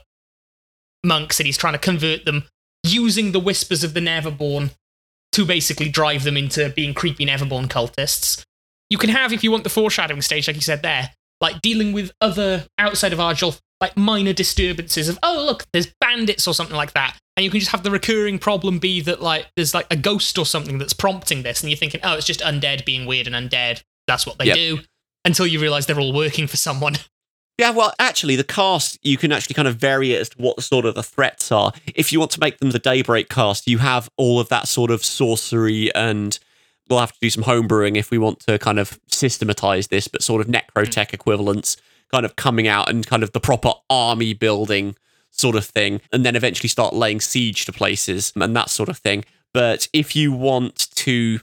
monks, 1.05 1.39
and 1.39 1.47
he's 1.47 1.59
trying 1.59 1.75
to 1.75 1.79
convert 1.79 2.25
them 2.25 2.45
using 2.85 3.33
the 3.33 3.41
whispers 3.41 3.83
of 3.85 3.95
the 3.95 4.01
Neverborn 4.01 4.71
to 5.33 5.45
basically 5.45 5.89
drive 5.89 6.25
them 6.25 6.37
into 6.37 6.71
being 6.71 6.95
creepy 6.95 7.27
Neverborn 7.27 7.67
cultists. 7.69 8.45
You 8.89 8.99
can 8.99 9.11
have, 9.11 9.33
if 9.33 9.43
you 9.43 9.51
want 9.51 9.65
the 9.65 9.71
foreshadowing 9.71 10.23
stage, 10.23 10.47
like 10.47 10.57
you 10.57 10.63
said 10.63 10.83
there, 10.83 11.11
like 11.41 11.61
dealing 11.61 11.93
with 11.93 12.13
other 12.21 12.67
outside 12.79 13.13
of 13.13 13.21
Arjulf, 13.21 13.61
like 13.81 13.97
minor 13.97 14.33
disturbances 14.33 15.09
of, 15.09 15.19
oh, 15.23 15.45
look, 15.45 15.65
there's 15.73 15.93
bandits 16.01 16.47
or 16.47 16.55
something 16.55 16.77
like 16.77 16.93
that. 16.95 17.19
And 17.37 17.45
you 17.45 17.51
can 17.51 17.61
just 17.61 17.73
have 17.73 17.83
the 17.83 17.91
recurring 17.91 18.39
problem 18.39 18.79
be 18.79 19.03
that, 19.03 19.21
like, 19.21 19.47
there's 19.57 19.75
like 19.75 19.87
a 19.91 19.97
ghost 19.97 20.39
or 20.39 20.47
something 20.47 20.79
that's 20.79 20.95
prompting 20.95 21.43
this. 21.43 21.61
And 21.61 21.69
you're 21.69 21.77
thinking, 21.77 22.01
oh, 22.03 22.15
it's 22.15 22.25
just 22.27 22.41
undead 22.41 22.87
being 22.87 23.05
weird 23.05 23.27
and 23.27 23.37
undead. 23.37 23.83
That's 24.07 24.27
what 24.27 24.39
they 24.39 24.47
Yep. 24.47 24.57
do. 24.57 24.79
Until 25.27 25.47
you 25.47 25.61
realize 25.61 25.87
they're 25.87 26.01
all 26.01 26.15
working 26.15 26.47
for 26.47 26.57
someone. 26.57 26.97
Yeah, 27.59 27.71
well, 27.71 27.95
actually, 27.99 28.37
the 28.37 28.45
caste, 28.45 28.99
you 29.03 29.17
can 29.17 29.33
actually 29.33 29.55
kind 29.55 29.67
of 29.67 29.77
vary 29.77 30.13
it 30.13 30.21
as 30.21 30.29
to 30.29 30.37
what 30.37 30.63
sort 30.63 30.85
of 30.85 30.95
the 30.95 31.03
threats 31.03 31.51
are. 31.51 31.73
If 31.95 32.13
you 32.13 32.19
want 32.19 32.33
to 32.33 32.41
make 32.41 32.59
them 32.59 32.73
the 32.73 32.79
Daybreak 32.79 33.31
caste, 33.31 33.67
you 33.67 33.79
have 33.79 34.11
all 34.19 34.39
of 34.39 34.51
that 34.51 34.69
sort 34.69 34.91
of 34.91 35.03
sorcery, 35.03 35.91
and 35.95 36.39
we'll 36.91 36.99
have 36.99 37.13
to 37.13 37.19
do 37.19 37.31
some 37.31 37.45
homebrewing 37.45 37.97
if 37.97 38.11
we 38.11 38.19
want 38.19 38.41
to 38.41 38.59
kind 38.59 38.79
of 38.79 39.01
systematize 39.09 39.89
this, 39.89 40.07
but 40.07 40.23
sort 40.23 40.43
of 40.43 40.49
necrotech 40.49 41.09
mm. 41.09 41.15
equivalents 41.15 41.79
kind 42.13 42.27
of 42.27 42.37
coming 42.37 42.69
out 42.69 42.91
and 42.91 43.07
kind 43.07 43.23
of 43.23 43.33
the 43.33 43.41
proper 43.41 43.73
army 43.89 44.35
building 44.35 44.95
sort 45.31 45.57
of 45.57 45.65
thing, 45.65 46.03
and 46.13 46.27
then 46.27 46.37
eventually 46.37 46.69
start 46.69 46.95
laying 46.95 47.21
siege 47.21 47.65
to 47.65 47.73
places 47.73 48.35
and 48.37 48.55
that 48.55 48.69
sort 48.69 48.91
of 48.91 48.99
thing. 48.99 49.25
But 49.55 49.89
if 49.95 50.15
you 50.15 50.33
want 50.33 50.91
to 50.97 51.41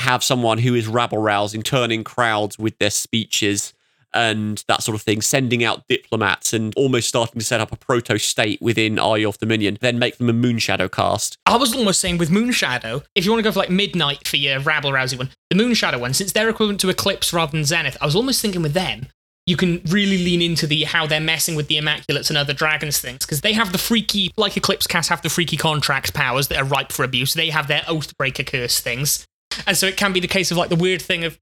have 0.00 0.24
someone 0.24 0.58
who 0.58 0.74
is 0.74 0.88
rabble 0.88 1.18
rousing, 1.18 1.62
turning 1.62 2.04
crowds 2.04 2.58
with 2.58 2.78
their 2.78 2.90
speeches 2.90 3.72
and 4.12 4.64
that 4.66 4.82
sort 4.82 4.96
of 4.96 5.02
thing, 5.02 5.20
sending 5.20 5.62
out 5.62 5.86
diplomats 5.88 6.52
and 6.52 6.74
almost 6.76 7.08
starting 7.08 7.38
to 7.38 7.44
set 7.44 7.60
up 7.60 7.70
a 7.70 7.76
proto 7.76 8.18
state 8.18 8.60
within 8.60 8.98
Eye 8.98 9.24
of 9.24 9.38
Dominion, 9.38 9.78
then 9.80 9.98
make 9.98 10.18
them 10.18 10.28
a 10.28 10.32
Moonshadow 10.32 10.90
caste. 10.90 11.38
I 11.46 11.56
was 11.56 11.76
almost 11.76 12.00
saying 12.00 12.18
with 12.18 12.30
Moonshadow, 12.30 13.04
if 13.14 13.24
you 13.24 13.30
want 13.30 13.40
to 13.40 13.48
go 13.48 13.52
for 13.52 13.60
like 13.60 13.70
Midnight 13.70 14.26
for 14.26 14.36
your 14.36 14.58
rabble 14.58 14.92
rousing 14.92 15.18
one, 15.18 15.30
the 15.48 15.56
Moonshadow 15.56 16.00
one, 16.00 16.14
since 16.14 16.32
they're 16.32 16.48
equivalent 16.48 16.80
to 16.80 16.88
Eclipse 16.88 17.32
rather 17.32 17.52
than 17.52 17.64
Zenith, 17.64 17.96
I 18.00 18.06
was 18.06 18.16
almost 18.16 18.42
thinking 18.42 18.62
with 18.62 18.72
them, 18.72 19.06
you 19.46 19.56
can 19.56 19.80
really 19.88 20.18
lean 20.18 20.42
into 20.42 20.66
the 20.66 20.84
how 20.84 21.06
they're 21.06 21.20
messing 21.20 21.54
with 21.54 21.68
the 21.68 21.76
Immaculates 21.76 22.30
and 22.30 22.36
other 22.36 22.52
dragons 22.52 22.98
things 22.98 23.24
because 23.24 23.40
they 23.40 23.52
have 23.52 23.72
the 23.72 23.78
freaky, 23.78 24.32
like 24.36 24.56
Eclipse 24.56 24.86
caste 24.86 25.08
have 25.08 25.22
the 25.22 25.30
freaky 25.30 25.56
contract 25.56 26.14
powers 26.14 26.48
that 26.48 26.58
are 26.58 26.64
ripe 26.64 26.92
for 26.92 27.04
abuse. 27.04 27.34
They 27.34 27.50
have 27.50 27.68
their 27.68 27.80
Oathbreaker 27.82 28.46
curse 28.46 28.80
things, 28.80 29.26
and 29.66 29.76
so 29.76 29.86
it 29.86 29.96
can 29.96 30.12
be 30.12 30.20
the 30.20 30.28
case 30.28 30.50
of 30.50 30.56
like 30.56 30.68
the 30.68 30.76
weird 30.76 31.02
thing 31.02 31.24
of. 31.24 31.38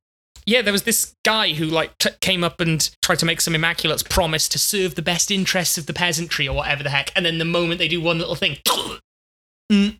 Yeah, 0.47 0.63
there 0.63 0.73
was 0.73 0.85
this 0.85 1.15
guy 1.27 1.53
who 1.53 1.67
like 1.67 1.99
t- 1.99 2.11
came 2.23 2.43
up 2.43 2.59
and 2.59 2.89
tried 3.03 3.19
to 3.19 3.27
make 3.27 3.43
some 3.43 3.55
immaculates 3.55 4.03
promise 4.03 4.49
to 4.49 4.59
serve 4.59 4.95
the 4.95 5.03
best 5.03 5.31
interests 5.31 5.77
of 5.77 5.85
the 5.85 5.93
peasantry 5.93 6.49
or 6.49 6.57
whatever 6.57 6.83
the 6.83 6.91
heck, 6.91 7.13
and 7.15 7.27
then 7.27 7.39
the 7.39 7.45
moment 7.45 7.79
they 7.79 7.89
do 7.89 8.01
one 8.01 8.19
little 8.19 8.35
thing, 8.35 8.57
mm, 9.73 9.99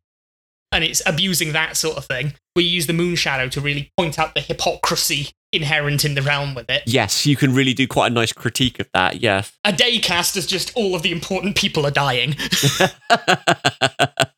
and 0.73 0.85
it's 0.85 1.03
abusing 1.05 1.53
that 1.53 1.77
sort 1.77 1.99
of 1.99 2.07
thing. 2.07 2.35
We 2.57 2.65
use 2.65 2.87
the 2.87 2.93
moon 2.93 3.15
shadow 3.15 3.49
to 3.49 3.61
really 3.61 3.91
point 3.97 4.19
out 4.19 4.35
the 4.35 4.41
hypocrisy 4.41 5.31
inherent 5.53 6.05
in 6.05 6.15
the 6.15 6.23
realm 6.23 6.55
with 6.55 6.69
it. 6.69 6.83
Yes, 6.87 7.27
you 7.27 7.37
can 7.37 7.55
really 7.55 7.75
do 7.75 7.87
quite 7.87 8.11
a 8.11 8.15
nice 8.15 8.33
critique 8.33 8.79
of 8.81 8.89
that, 8.95 9.21
yes. 9.23 9.53
A 9.65 9.73
day 9.73 9.99
caste 9.99 10.37
is 10.37 10.47
just 10.47 10.73
all 10.75 10.95
of 10.95 11.03
the 11.03 11.13
important 11.13 11.57
people 11.57 11.87
are 11.87 11.91
dying. 11.91 12.37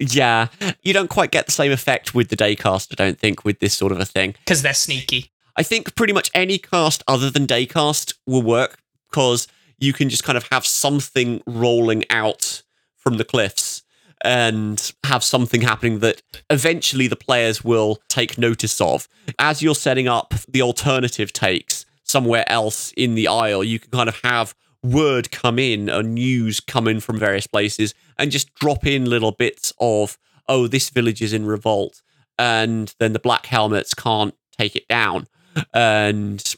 yeah, 0.00 0.48
you 0.82 0.92
don't 0.92 1.10
quite 1.10 1.30
get 1.30 1.46
the 1.46 1.52
same 1.52 1.72
effect 1.72 2.14
with 2.14 2.28
the 2.28 2.36
Daycast, 2.36 2.88
I 2.92 2.94
don't 2.94 3.18
think, 3.18 3.44
with 3.44 3.60
this 3.60 3.74
sort 3.74 3.92
of 3.92 4.00
a 4.00 4.04
thing. 4.04 4.34
Because 4.44 4.62
they're 4.62 4.74
sneaky. 4.74 5.30
I 5.56 5.62
think 5.62 5.94
pretty 5.94 6.12
much 6.12 6.30
any 6.34 6.58
caste 6.58 7.02
other 7.08 7.30
than 7.30 7.46
Daycast 7.46 8.14
will 8.26 8.42
work 8.42 8.78
because 9.10 9.48
you 9.78 9.92
can 9.92 10.08
just 10.08 10.24
kind 10.24 10.36
of 10.36 10.46
have 10.52 10.66
something 10.66 11.42
rolling 11.46 12.04
out 12.10 12.62
from 12.96 13.16
the 13.16 13.24
cliffs 13.24 13.82
and 14.22 14.92
have 15.04 15.22
something 15.22 15.60
happening 15.62 16.00
that 16.00 16.22
eventually 16.50 17.06
the 17.06 17.16
players 17.16 17.64
will 17.64 18.00
take 18.08 18.38
notice 18.38 18.80
of. 18.80 19.08
As 19.38 19.62
you're 19.62 19.74
setting 19.74 20.08
up 20.08 20.34
the 20.48 20.62
alternative 20.62 21.32
takes 21.32 21.86
somewhere 22.04 22.44
else 22.48 22.92
in 22.96 23.14
the 23.14 23.28
isle, 23.28 23.62
you 23.62 23.78
can 23.78 23.90
kind 23.90 24.08
of 24.08 24.20
have 24.24 24.54
word 24.82 25.30
come 25.30 25.58
in, 25.58 25.90
or 25.90 26.02
news 26.02 26.60
come 26.60 26.88
in 26.88 27.00
from 27.00 27.18
various 27.18 27.46
places, 27.46 27.94
and 28.18 28.30
just 28.30 28.54
drop 28.54 28.86
in 28.86 29.08
little 29.08 29.32
bits 29.32 29.72
of, 29.80 30.18
oh, 30.48 30.66
this 30.66 30.90
village 30.90 31.22
is 31.22 31.32
in 31.32 31.46
revolt, 31.46 32.02
and 32.38 32.94
then 32.98 33.12
the 33.12 33.18
Black 33.18 33.46
Helmets 33.46 33.94
can't 33.94 34.34
take 34.56 34.76
it 34.76 34.86
down, 34.88 35.26
and 35.72 36.56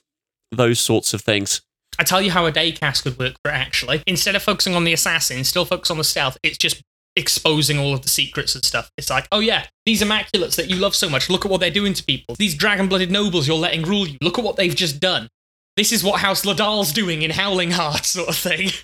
those 0.50 0.80
sorts 0.80 1.14
of 1.14 1.20
things. 1.20 1.62
I 1.98 2.02
tell 2.02 2.22
you 2.22 2.30
how 2.30 2.46
a 2.46 2.52
daycast 2.52 3.02
could 3.02 3.18
work 3.18 3.34
for 3.44 3.50
it, 3.50 3.54
actually. 3.54 4.02
Instead 4.06 4.34
of 4.34 4.42
focusing 4.42 4.74
on 4.74 4.84
the 4.84 4.92
assassin, 4.92 5.44
still 5.44 5.64
focus 5.64 5.90
on 5.90 5.98
the 5.98 6.04
stealth, 6.04 6.38
it's 6.42 6.56
just 6.56 6.82
exposing 7.16 7.78
all 7.78 7.92
of 7.92 8.02
the 8.02 8.08
secrets 8.08 8.54
and 8.54 8.64
stuff. 8.64 8.90
It's 8.96 9.10
like, 9.10 9.26
oh 9.32 9.40
yeah, 9.40 9.66
these 9.84 10.02
immaculates 10.02 10.56
that 10.56 10.70
you 10.70 10.76
love 10.76 10.94
so 10.94 11.08
much, 11.08 11.28
look 11.28 11.44
at 11.44 11.50
what 11.50 11.60
they're 11.60 11.70
doing 11.70 11.94
to 11.94 12.04
people. 12.04 12.36
These 12.36 12.54
dragon 12.54 12.88
blooded 12.88 13.10
nobles 13.10 13.46
you're 13.46 13.56
letting 13.56 13.82
rule 13.82 14.06
you, 14.06 14.18
look 14.22 14.38
at 14.38 14.44
what 14.44 14.56
they've 14.56 14.74
just 14.74 15.00
done. 15.00 15.28
This 15.76 15.92
is 15.92 16.04
what 16.04 16.20
House 16.20 16.44
Ledaal's 16.44 16.92
doing 16.92 17.22
in 17.22 17.30
Howling 17.30 17.72
Heart, 17.72 18.04
sort 18.04 18.28
of 18.28 18.36
thing. 18.36 18.70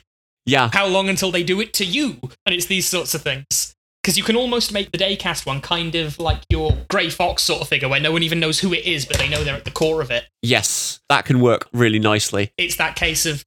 Yeah. 0.47 0.71
How 0.73 0.87
long 0.87 1.09
until 1.09 1.31
they 1.31 1.43
do 1.43 1.61
it 1.61 1.75
to 1.75 1.85
you? 1.85 2.19
And 2.47 2.55
it's 2.55 2.67
these 2.67 2.87
sorts 2.87 3.15
of 3.15 3.23
things. 3.23 3.75
Because 4.03 4.17
you 4.17 4.23
can 4.23 4.37
almost 4.37 4.73
make 4.73 4.93
the 4.93 4.99
Daycast 4.99 5.45
one 5.45 5.61
kind 5.61 5.97
of 5.97 6.21
like 6.21 6.39
your 6.49 6.79
Grey 6.89 7.11
Fox 7.11 7.43
sort 7.43 7.61
of 7.61 7.69
figure, 7.69 7.89
where 7.89 7.99
no 7.99 8.13
one 8.13 8.23
even 8.23 8.39
knows 8.39 8.61
who 8.61 8.73
it 8.73 8.85
is, 8.85 9.05
but 9.05 9.19
they 9.19 9.29
know 9.29 9.43
they're 9.43 9.57
at 9.57 9.65
the 9.65 9.71
core 9.73 10.01
of 10.01 10.13
it. 10.13 10.27
Yes, 10.43 11.01
that 11.09 11.25
can 11.25 11.41
work 11.41 11.69
really 11.73 11.99
nicely. 11.99 12.53
It's 12.57 12.77
that 12.77 12.95
case 12.95 13.27
of 13.27 13.45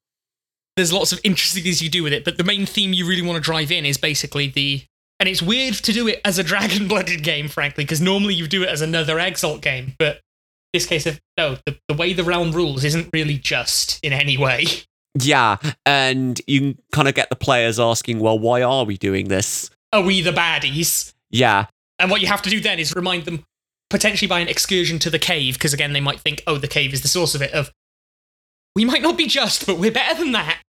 there's 0.75 0.91
lots 0.91 1.13
of 1.13 1.21
interesting 1.23 1.63
things 1.63 1.81
you 1.81 1.89
do 1.89 2.03
with 2.03 2.11
it, 2.11 2.25
but 2.25 2.37
the 2.37 2.43
main 2.43 2.65
theme 2.65 2.91
you 2.91 3.07
really 3.07 3.21
want 3.21 3.37
to 3.37 3.41
drive 3.41 3.71
in 3.71 3.85
is 3.85 3.97
basically 3.97 4.47
the. 4.47 4.83
And 5.21 5.27
it's 5.27 5.41
weird 5.41 5.75
to 5.75 5.93
do 5.93 6.09
it 6.09 6.19
as 6.25 6.39
a 6.39 6.43
dragon 6.45 6.89
blooded 6.89 7.23
game, 7.23 7.47
frankly, 7.47 7.85
because 7.85 8.01
normally 8.01 8.33
you 8.33 8.45
do 8.45 8.63
it 8.63 8.69
as 8.69 8.81
another 8.81 9.17
Exalt 9.17 9.61
game, 9.61 9.93
but 9.97 10.19
this 10.73 10.85
case 10.85 11.05
of 11.05 11.19
no, 11.37 11.57
the, 11.65 11.77
the 11.87 11.93
way 11.93 12.13
the 12.13 12.23
realm 12.23 12.51
rules 12.51 12.83
isn't 12.83 13.09
really 13.13 13.37
just 13.37 13.99
in 14.03 14.11
any 14.11 14.37
way. 14.37 14.65
Yeah, 15.19 15.57
and 15.85 16.39
you 16.47 16.75
kind 16.91 17.07
of 17.07 17.15
get 17.15 17.29
the 17.29 17.35
players 17.35 17.79
asking, 17.79 18.19
well, 18.19 18.37
why 18.37 18.61
are 18.61 18.85
we 18.85 18.97
doing 18.97 19.27
this? 19.27 19.69
Are 19.91 20.01
we 20.03 20.21
the 20.21 20.31
baddies? 20.31 21.13
Yeah, 21.31 21.65
And 21.99 22.09
what 22.09 22.21
you 22.21 22.27
have 22.27 22.41
to 22.43 22.49
do 22.49 22.59
then 22.59 22.79
is 22.79 22.95
remind 22.95 23.25
them, 23.25 23.45
potentially 23.89 24.27
by 24.27 24.39
an 24.39 24.47
excursion 24.47 24.99
to 24.99 25.09
the 25.09 25.19
cave, 25.19 25.55
because 25.55 25.73
again, 25.73 25.93
they 25.93 26.01
might 26.01 26.19
think, 26.19 26.41
oh, 26.47 26.57
the 26.57 26.67
cave 26.67 26.93
is 26.93 27.01
the 27.01 27.07
source 27.07 27.35
of 27.35 27.41
it, 27.41 27.51
of 27.53 27.71
we 28.75 28.85
might 28.85 29.01
not 29.01 29.17
be 29.17 29.27
just, 29.27 29.65
but 29.65 29.77
we're 29.77 29.91
better 29.91 30.17
than 30.17 30.31
that. 30.31 30.61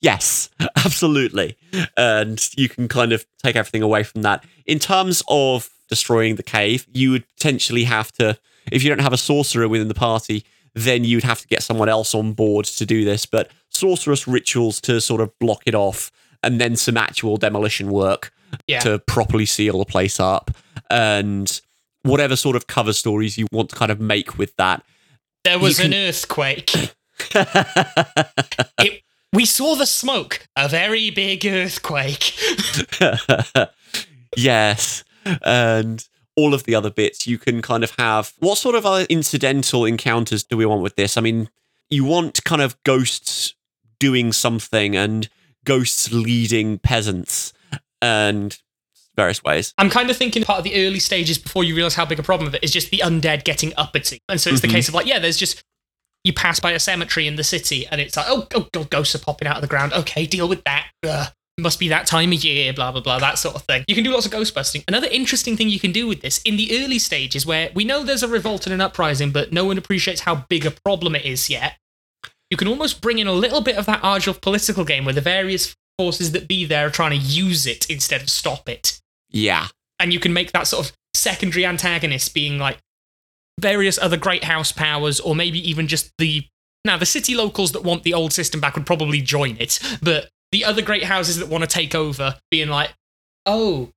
Yes, 0.00 0.50
absolutely. 0.84 1.56
And 1.96 2.46
you 2.56 2.68
can 2.68 2.88
kind 2.88 3.12
of 3.12 3.24
take 3.42 3.54
everything 3.56 3.82
away 3.82 4.02
from 4.02 4.22
that. 4.22 4.44
In 4.66 4.78
terms 4.78 5.22
of 5.28 5.70
destroying 5.88 6.36
the 6.36 6.42
cave, 6.42 6.86
you 6.92 7.12
would 7.12 7.28
potentially 7.36 7.84
have 7.84 8.10
to, 8.12 8.38
if 8.70 8.82
you 8.82 8.88
don't 8.88 9.00
have 9.00 9.12
a 9.12 9.18
sorcerer 9.18 9.68
within 9.68 9.88
the 9.88 9.94
party, 9.94 10.44
then 10.74 11.04
you'd 11.04 11.24
have 11.24 11.40
to 11.40 11.46
get 11.48 11.62
someone 11.62 11.88
else 11.88 12.14
on 12.14 12.32
board 12.32 12.64
to 12.66 12.86
do 12.86 13.04
this. 13.04 13.26
But 13.26 13.50
sorcerous 13.68 14.26
rituals 14.28 14.80
to 14.82 15.00
sort 15.00 15.20
of 15.20 15.36
block 15.38 15.62
it 15.66 15.74
off, 15.74 16.10
and 16.42 16.60
then 16.60 16.76
some 16.76 16.96
actual 16.96 17.36
demolition 17.36 17.90
work 17.90 18.32
Yeah. 18.66 18.80
to 18.80 18.98
properly 19.00 19.46
seal 19.46 19.78
the 19.78 19.84
place 19.84 20.18
up, 20.20 20.50
and 20.90 21.60
whatever 22.02 22.36
sort 22.36 22.56
of 22.56 22.66
cover 22.66 22.92
stories 22.92 23.38
you 23.38 23.46
want 23.52 23.70
to 23.70 23.76
kind 23.76 23.90
of 23.92 24.00
make 24.00 24.36
with 24.38 24.54
that. 24.56 24.82
There 25.44 25.58
was 25.58 25.78
You 25.78 25.86
an 25.86 25.94
earthquake. 25.94 26.74
it, 27.34 29.02
we 29.32 29.44
saw 29.46 29.74
the 29.74 29.86
smoke. 29.86 30.46
A 30.56 30.68
very 30.68 31.10
big 31.10 31.46
earthquake. 31.46 32.34
yes. 34.36 35.04
And 35.44 36.06
all 36.36 36.54
of 36.54 36.64
the 36.64 36.74
other 36.74 36.90
bits 36.90 37.26
you 37.26 37.38
can 37.38 37.60
kind 37.62 37.84
of 37.84 37.92
have. 37.98 38.32
What 38.38 38.58
sort 38.58 38.74
of 38.74 38.86
other 38.86 39.04
incidental 39.08 39.84
encounters 39.84 40.42
do 40.44 40.56
we 40.56 40.66
want 40.66 40.82
with 40.82 40.96
this? 40.96 41.16
I 41.16 41.20
mean, 41.20 41.50
you 41.90 42.04
want 42.04 42.42
kind 42.44 42.62
of 42.62 42.82
ghosts 42.84 43.54
doing 44.00 44.32
something 44.32 44.96
and 44.96 45.28
ghosts 45.64 46.10
leading 46.12 46.78
peasants 46.78 47.52
and 48.00 48.58
various 49.14 49.44
ways. 49.44 49.74
I'm 49.78 49.90
kind 49.90 50.08
of 50.10 50.16
thinking 50.16 50.42
part 50.42 50.58
of 50.58 50.64
the 50.64 50.86
early 50.86 50.98
stages 50.98 51.36
before 51.38 51.64
you 51.64 51.74
realize 51.74 51.94
how 51.94 52.06
big 52.06 52.18
a 52.18 52.22
problem 52.22 52.48
of 52.48 52.54
it 52.54 52.64
is 52.64 52.70
just 52.72 52.90
the 52.90 52.98
undead 53.04 53.44
getting 53.44 53.72
uppity. 53.76 54.18
And 54.28 54.40
so 54.40 54.50
it's 54.50 54.60
the 54.60 54.68
Mhm. 54.68 54.72
case 54.72 54.88
of 54.88 54.94
like, 54.94 55.06
yeah, 55.06 55.18
there's 55.18 55.36
just 55.36 55.62
you 56.24 56.32
pass 56.32 56.60
by 56.60 56.70
a 56.72 56.78
cemetery 56.78 57.26
in 57.26 57.36
the 57.36 57.44
city 57.44 57.86
and 57.88 58.00
it's 58.00 58.16
like, 58.16 58.26
oh, 58.28 58.46
oh, 58.54 58.68
oh 58.74 58.84
ghosts 58.84 59.14
are 59.14 59.18
popping 59.18 59.46
out 59.48 59.56
of 59.56 59.62
the 59.62 59.68
ground. 59.68 59.92
Okay, 59.92 60.24
deal 60.24 60.48
with 60.48 60.62
that. 60.64 60.86
Ugh. 61.06 61.28
Must 61.58 61.78
be 61.78 61.88
that 61.88 62.06
time 62.06 62.32
of 62.32 62.42
year, 62.42 62.72
blah, 62.72 62.90
blah, 62.92 63.02
blah, 63.02 63.18
that 63.18 63.38
sort 63.38 63.54
of 63.54 63.62
thing. 63.64 63.84
You 63.86 63.94
can 63.94 64.04
do 64.04 64.10
lots 64.12 64.24
of 64.24 64.32
ghost 64.32 64.54
busting. 64.54 64.84
Another 64.88 65.06
interesting 65.08 65.56
thing 65.56 65.68
you 65.68 65.78
can 65.78 65.92
do 65.92 66.06
with 66.06 66.22
this 66.22 66.40
in 66.42 66.56
the 66.56 66.82
early 66.82 66.98
stages 66.98 67.44
where 67.44 67.70
we 67.74 67.84
know 67.84 68.02
there's 68.04 68.22
a 68.22 68.28
revolt 68.28 68.66
and 68.66 68.72
an 68.72 68.80
uprising, 68.80 69.30
but 69.32 69.52
no 69.52 69.66
one 69.66 69.76
appreciates 69.76 70.22
how 70.22 70.46
big 70.48 70.64
a 70.64 70.70
problem 70.70 71.14
it 71.14 71.26
is 71.26 71.50
yet. 71.50 71.76
You 72.50 72.56
can 72.56 72.68
almost 72.68 73.00
bring 73.02 73.18
in 73.18 73.26
a 73.26 73.32
little 73.32 73.60
bit 73.60 73.76
of 73.76 73.84
that 73.86 74.02
Arjulf 74.02 74.40
political 74.40 74.84
game 74.84 75.04
where 75.04 75.14
the 75.14 75.20
various 75.20 75.76
forces 75.98 76.32
that 76.32 76.48
be 76.48 76.64
there 76.64 76.86
are 76.86 76.90
trying 76.90 77.10
to 77.10 77.16
use 77.26 77.66
it 77.66 77.88
instead 77.90 78.22
of 78.22 78.30
stop 78.30 78.66
it 78.68 78.98
Yeah. 79.30 79.68
and 80.00 80.10
you 80.12 80.18
can 80.18 80.32
make 80.32 80.52
that 80.52 80.66
sort 80.66 80.86
of 80.86 80.92
secondary 81.14 81.66
antagonist 81.66 82.32
being 82.32 82.58
like 82.58 82.78
various 83.60 83.98
other 83.98 84.16
great 84.16 84.44
house 84.44 84.72
powers 84.72 85.20
or 85.20 85.36
maybe 85.36 85.58
even 85.68 85.86
just 85.86 86.10
the 86.16 86.46
now 86.86 86.96
the 86.96 87.04
city 87.06 87.34
locals 87.34 87.72
that 87.72 87.84
want 87.84 88.02
the 88.04 88.14
old 88.14 88.32
system 88.32 88.58
back 88.58 88.74
would 88.74 88.86
probably 88.86 89.20
join 89.20 89.56
it 89.60 89.78
but 90.02 90.30
the 90.52 90.64
other 90.64 90.82
great 90.82 91.04
houses 91.04 91.38
that 91.38 91.48
want 91.48 91.62
to 91.62 91.68
take 91.68 91.94
over 91.94 92.36
being 92.50 92.68
like 92.68 92.94
oh 93.46 93.90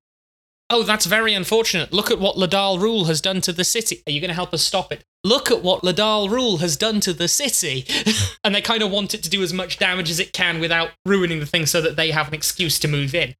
oh 0.69 0.83
that's 0.83 1.05
very 1.05 1.33
unfortunate. 1.33 1.93
Look 1.93 2.09
at 2.11 2.19
what 2.19 2.37
ledaal 2.37 2.79
rule 2.79 3.05
has 3.05 3.21
done 3.21 3.41
to 3.41 3.53
the 3.53 3.63
city. 3.63 4.01
Are 4.07 4.11
you 4.11 4.19
going 4.19 4.29
to 4.29 4.35
help 4.35 4.53
us 4.53 4.63
stop 4.63 4.91
it? 4.91 5.03
Look 5.23 5.51
at 5.51 5.63
what 5.63 5.83
ledaal 5.83 6.29
rule 6.29 6.57
has 6.57 6.75
done 6.75 6.99
to 7.01 7.13
the 7.13 7.27
city. 7.27 7.85
And 8.43 8.53
they 8.53 8.61
kind 8.61 8.83
of 8.83 8.91
want 8.91 9.15
it 9.15 9.23
to 9.23 9.29
do 9.29 9.41
as 9.41 9.53
much 9.53 9.79
damage 9.79 10.11
as 10.11 10.19
it 10.19 10.31
can 10.31 10.59
without 10.59 10.91
ruining 11.03 11.39
the 11.39 11.47
thing 11.47 11.65
so 11.65 11.81
that 11.81 11.95
they 11.95 12.11
have 12.11 12.27
an 12.27 12.35
excuse 12.35 12.77
to 12.77 12.87
move 12.87 13.15
in. 13.15 13.33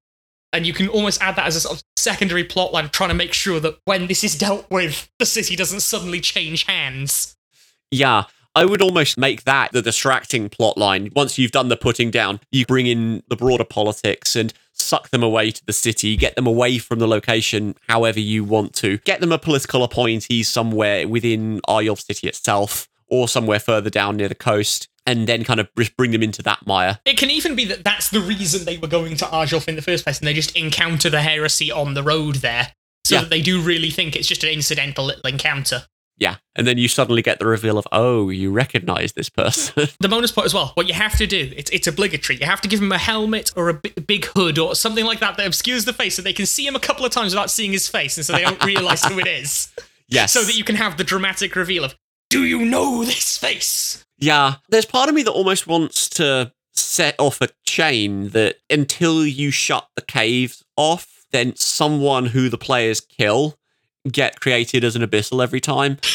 And 0.52 0.66
you 0.66 0.74
can 0.74 0.88
almost 0.88 1.22
add 1.22 1.36
that 1.36 1.46
as 1.46 1.56
a 1.56 1.60
sort 1.60 1.78
of 1.78 1.84
secondary 1.96 2.44
plot 2.44 2.74
line, 2.74 2.90
trying 2.90 3.10
to 3.10 3.16
make 3.16 3.32
sure 3.32 3.60
that 3.60 3.78
when 3.86 4.08
this 4.08 4.24
is 4.24 4.36
dealt 4.36 4.66
with, 4.72 5.08
the 5.20 5.28
city 5.28 5.56
doesn't 5.56 5.82
suddenly 5.82 6.20
change 6.20 6.66
hands. 6.66 7.38
Yeah. 7.92 8.24
I 8.56 8.64
would 8.66 8.82
almost 8.82 9.18
make 9.18 9.44
that 9.44 9.74
the 9.74 9.82
distracting 9.82 10.50
plot 10.50 10.78
line. 10.78 11.12
Once 11.16 11.38
you've 11.38 11.52
done 11.52 11.68
the 11.68 11.76
putting 11.76 12.10
down, 12.10 12.40
you 12.52 12.66
bring 12.66 12.88
in 12.88 13.22
the 13.28 13.36
broader 13.36 13.66
politics 13.66 14.36
and 14.36 14.54
suck 14.72 15.10
them 15.10 15.24
away 15.24 15.52
to 15.52 15.66
the 15.66 15.74
city, 15.74 16.16
get 16.16 16.36
them 16.36 16.48
away 16.48 16.78
from 16.78 17.00
the 17.00 17.08
location 17.08 17.76
however 17.90 18.20
you 18.20 18.44
want 18.46 18.74
to. 18.76 18.98
Get 19.00 19.20
them 19.20 19.32
a 19.34 19.38
political 19.38 19.84
appointee 19.84 20.44
somewhere 20.44 21.08
within 21.08 21.60
Arjulf 21.68 22.00
City 22.00 22.28
itself 22.28 22.88
or 23.08 23.28
somewhere 23.28 23.60
further 23.60 23.90
down 23.90 24.18
near 24.18 24.28
the 24.30 24.36
coast, 24.36 24.88
and 25.06 25.28
then 25.28 25.44
kind 25.44 25.60
of 25.60 25.70
just 25.78 25.96
bring 25.96 26.12
them 26.12 26.24
into 26.24 26.42
that 26.42 26.66
mire. 26.66 27.00
It 27.06 27.18
can 27.18 27.30
even 27.30 27.56
be 27.56 27.66
that 27.66 27.84
that's 27.84 28.10
the 28.10 28.20
reason 28.22 28.66
they 28.66 28.78
were 28.78 28.88
going 28.88 29.16
to 29.18 29.30
Arjulf 29.30 29.68
in 29.68 29.76
the 29.76 29.82
first 29.82 30.04
place, 30.06 30.18
and 30.20 30.28
they 30.28 30.34
just 30.34 30.56
encounter 30.56 31.10
the 31.10 31.22
heresy 31.22 31.72
on 31.72 31.94
the 31.94 32.02
road 32.04 32.36
there, 32.38 32.74
so 33.04 33.16
Yeah. 33.16 33.22
that 33.22 33.30
they 33.30 33.42
do 33.42 33.62
really 33.62 33.92
think 33.92 34.16
it's 34.16 34.28
just 34.28 34.44
an 34.44 34.50
incidental 34.50 35.06
little 35.06 35.30
encounter. 35.30 35.86
Yeah. 36.18 36.36
And 36.56 36.66
then 36.66 36.78
you 36.78 36.88
suddenly 36.88 37.22
get 37.22 37.40
the 37.40 37.46
reveal 37.46 37.78
of, 37.78 37.86
oh, 37.92 38.30
you 38.30 38.52
recognize 38.52 39.14
this 39.14 39.30
person. 39.30 39.88
The 40.00 40.08
bonus 40.10 40.32
point 40.32 40.46
as 40.46 40.54
well, 40.54 40.72
what 40.76 40.88
you 40.88 40.94
have 40.94 41.18
to 41.18 41.28
do, 41.28 41.52
it's, 41.56 41.70
it's 41.72 41.88
obligatory. 41.88 42.38
You 42.40 42.46
have 42.46 42.62
to 42.62 42.68
give 42.68 42.82
him 42.82 42.92
a 42.92 42.98
helmet 42.98 43.52
or 43.56 43.70
a 43.70 43.74
big 43.74 44.26
hood 44.26 44.60
or 44.60 44.76
something 44.76 45.04
like 45.06 45.20
that 45.20 45.36
that 45.38 45.48
obscures 45.48 45.86
the 45.86 45.94
face 45.94 46.16
so 46.16 46.22
they 46.22 46.34
can 46.34 46.46
see 46.46 46.66
him 46.66 46.76
a 46.76 46.80
couple 46.80 47.06
of 47.06 47.12
times 47.12 47.34
without 47.34 47.50
seeing 47.50 47.72
his 47.72 47.88
face, 47.88 48.18
and 48.18 48.26
so 48.26 48.34
they 48.34 48.44
don't 48.44 48.64
realize 48.66 49.04
who 49.04 49.20
it 49.20 49.28
is. 49.28 49.74
yes. 50.08 50.32
So 50.32 50.44
that 50.44 50.56
you 50.56 50.64
can 50.64 50.76
have 50.76 50.98
the 50.98 51.04
dramatic 51.04 51.56
reveal 51.56 51.84
of, 51.84 51.96
do 52.30 52.44
you 52.46 52.66
know 52.66 53.04
this 53.04 53.38
face? 53.38 54.06
Yeah, 54.18 54.56
there's 54.70 54.86
part 54.86 55.10
of 55.10 55.16
me 55.16 55.24
that 55.24 55.32
almost 55.32 55.68
wants 55.68 56.08
to 56.12 56.54
set 56.72 57.16
off 57.20 57.42
a 57.42 57.50
chain 57.66 58.30
that 58.30 58.58
until 58.70 59.26
you 59.26 59.52
shut 59.52 59.88
the 59.96 60.02
caves 60.02 60.64
off, 60.78 61.26
then 61.32 61.56
someone 61.56 62.28
who 62.28 62.50
the 62.50 62.58
players 62.58 63.02
kill 63.02 63.58
get 64.12 64.40
created 64.40 64.84
as 64.84 64.96
an 64.96 65.02
abyssal 65.02 65.44
every 65.44 65.62
time. 65.62 65.98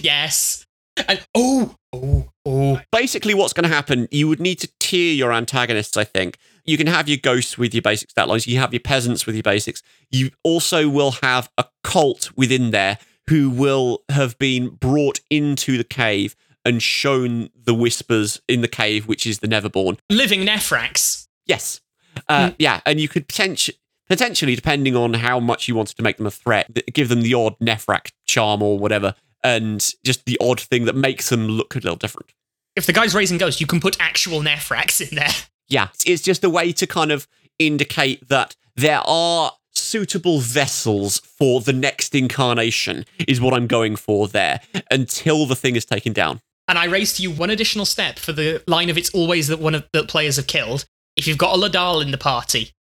Yes. 0.00 0.66
And 1.08 1.24
oh, 1.34 1.76
oh, 1.92 2.28
oh. 2.44 2.80
Basically, 2.92 3.34
what's 3.34 3.52
going 3.52 3.68
to 3.68 3.74
happen, 3.74 4.08
you 4.10 4.28
would 4.28 4.40
need 4.40 4.56
to 4.56 4.68
tier 4.80 5.14
your 5.14 5.32
antagonists, 5.32 5.96
I 5.96 6.04
think. 6.04 6.38
You 6.64 6.76
can 6.76 6.86
have 6.86 7.08
your 7.08 7.18
ghosts 7.18 7.56
with 7.56 7.72
your 7.72 7.82
basic 7.82 8.10
stat 8.10 8.28
lines, 8.28 8.46
you 8.46 8.58
have 8.58 8.72
your 8.74 8.80
peasants 8.80 9.24
with 9.24 9.34
your 9.34 9.42
basics. 9.42 9.82
You 10.10 10.30
also 10.44 10.88
will 10.88 11.12
have 11.22 11.48
a 11.56 11.64
cult 11.84 12.36
within 12.36 12.70
there 12.70 12.98
who 13.28 13.48
will 13.50 14.02
have 14.10 14.38
been 14.38 14.70
brought 14.70 15.20
into 15.30 15.78
the 15.78 15.84
cave 15.84 16.34
and 16.64 16.82
shown 16.82 17.48
the 17.54 17.74
whispers 17.74 18.40
in 18.48 18.60
the 18.60 18.68
cave, 18.68 19.06
which 19.06 19.26
is 19.26 19.38
the 19.38 19.46
Neverborn. 19.46 19.98
Living 20.10 20.40
Nephwracks. 20.40 21.28
Yes. 21.46 21.80
Uh, 22.28 22.50
Yeah, 22.58 22.80
and 22.84 23.00
you 23.00 23.08
could 23.08 23.28
potentially, 23.28 23.78
potentially, 24.08 24.54
depending 24.54 24.96
on 24.96 25.14
how 25.14 25.40
much 25.40 25.68
you 25.68 25.74
wanted 25.74 25.96
to 25.96 26.02
make 26.02 26.16
them 26.16 26.26
a 26.26 26.30
threat, 26.30 26.70
give 26.92 27.08
them 27.08 27.22
the 27.22 27.34
odd 27.34 27.58
Nephwrack 27.58 28.12
charm 28.26 28.62
or 28.62 28.78
whatever, 28.78 29.14
and 29.44 29.80
just 30.04 30.24
the 30.24 30.38
odd 30.40 30.60
thing 30.60 30.84
that 30.86 30.94
makes 30.96 31.28
them 31.28 31.46
look 31.48 31.74
a 31.74 31.78
little 31.78 31.96
different. 31.96 32.32
If 32.76 32.86
the 32.86 32.92
guy's 32.92 33.14
raising 33.14 33.38
ghosts, 33.38 33.60
you 33.60 33.66
can 33.66 33.80
put 33.80 33.96
actual 34.00 34.40
Nephwracks 34.40 35.00
in 35.06 35.16
there. 35.16 35.28
Yeah, 35.70 35.88
it's 36.06 36.22
just 36.22 36.44
a 36.44 36.48
way 36.48 36.72
to 36.72 36.86
kind 36.86 37.12
of 37.12 37.28
indicate 37.58 38.26
that 38.28 38.56
there 38.74 39.02
are 39.04 39.52
suitable 39.74 40.40
vessels 40.40 41.18
for 41.18 41.60
the 41.60 41.74
next 41.74 42.14
incarnation, 42.14 43.04
is 43.26 43.38
what 43.38 43.52
I'm 43.52 43.66
going 43.66 43.96
for 43.96 44.28
there, 44.28 44.60
until 44.90 45.44
the 45.44 45.54
thing 45.54 45.76
is 45.76 45.84
taken 45.84 46.14
down. 46.14 46.40
and 46.68 46.78
I 46.78 46.86
raise 46.86 47.12
to 47.18 47.22
you 47.22 47.30
one 47.30 47.50
additional 47.50 47.84
step 47.84 48.18
for 48.18 48.32
the 48.32 48.62
line 48.66 48.88
of 48.88 48.96
it's 48.96 49.10
always 49.10 49.48
that 49.48 49.58
one 49.58 49.74
of 49.74 49.86
the 49.92 50.04
players 50.04 50.36
have 50.36 50.46
killed. 50.46 50.86
If 51.16 51.26
you've 51.26 51.36
got 51.36 51.54
a 51.54 51.58
Ledaal 51.60 52.00
in 52.00 52.12
the 52.12 52.16
party, 52.18 52.72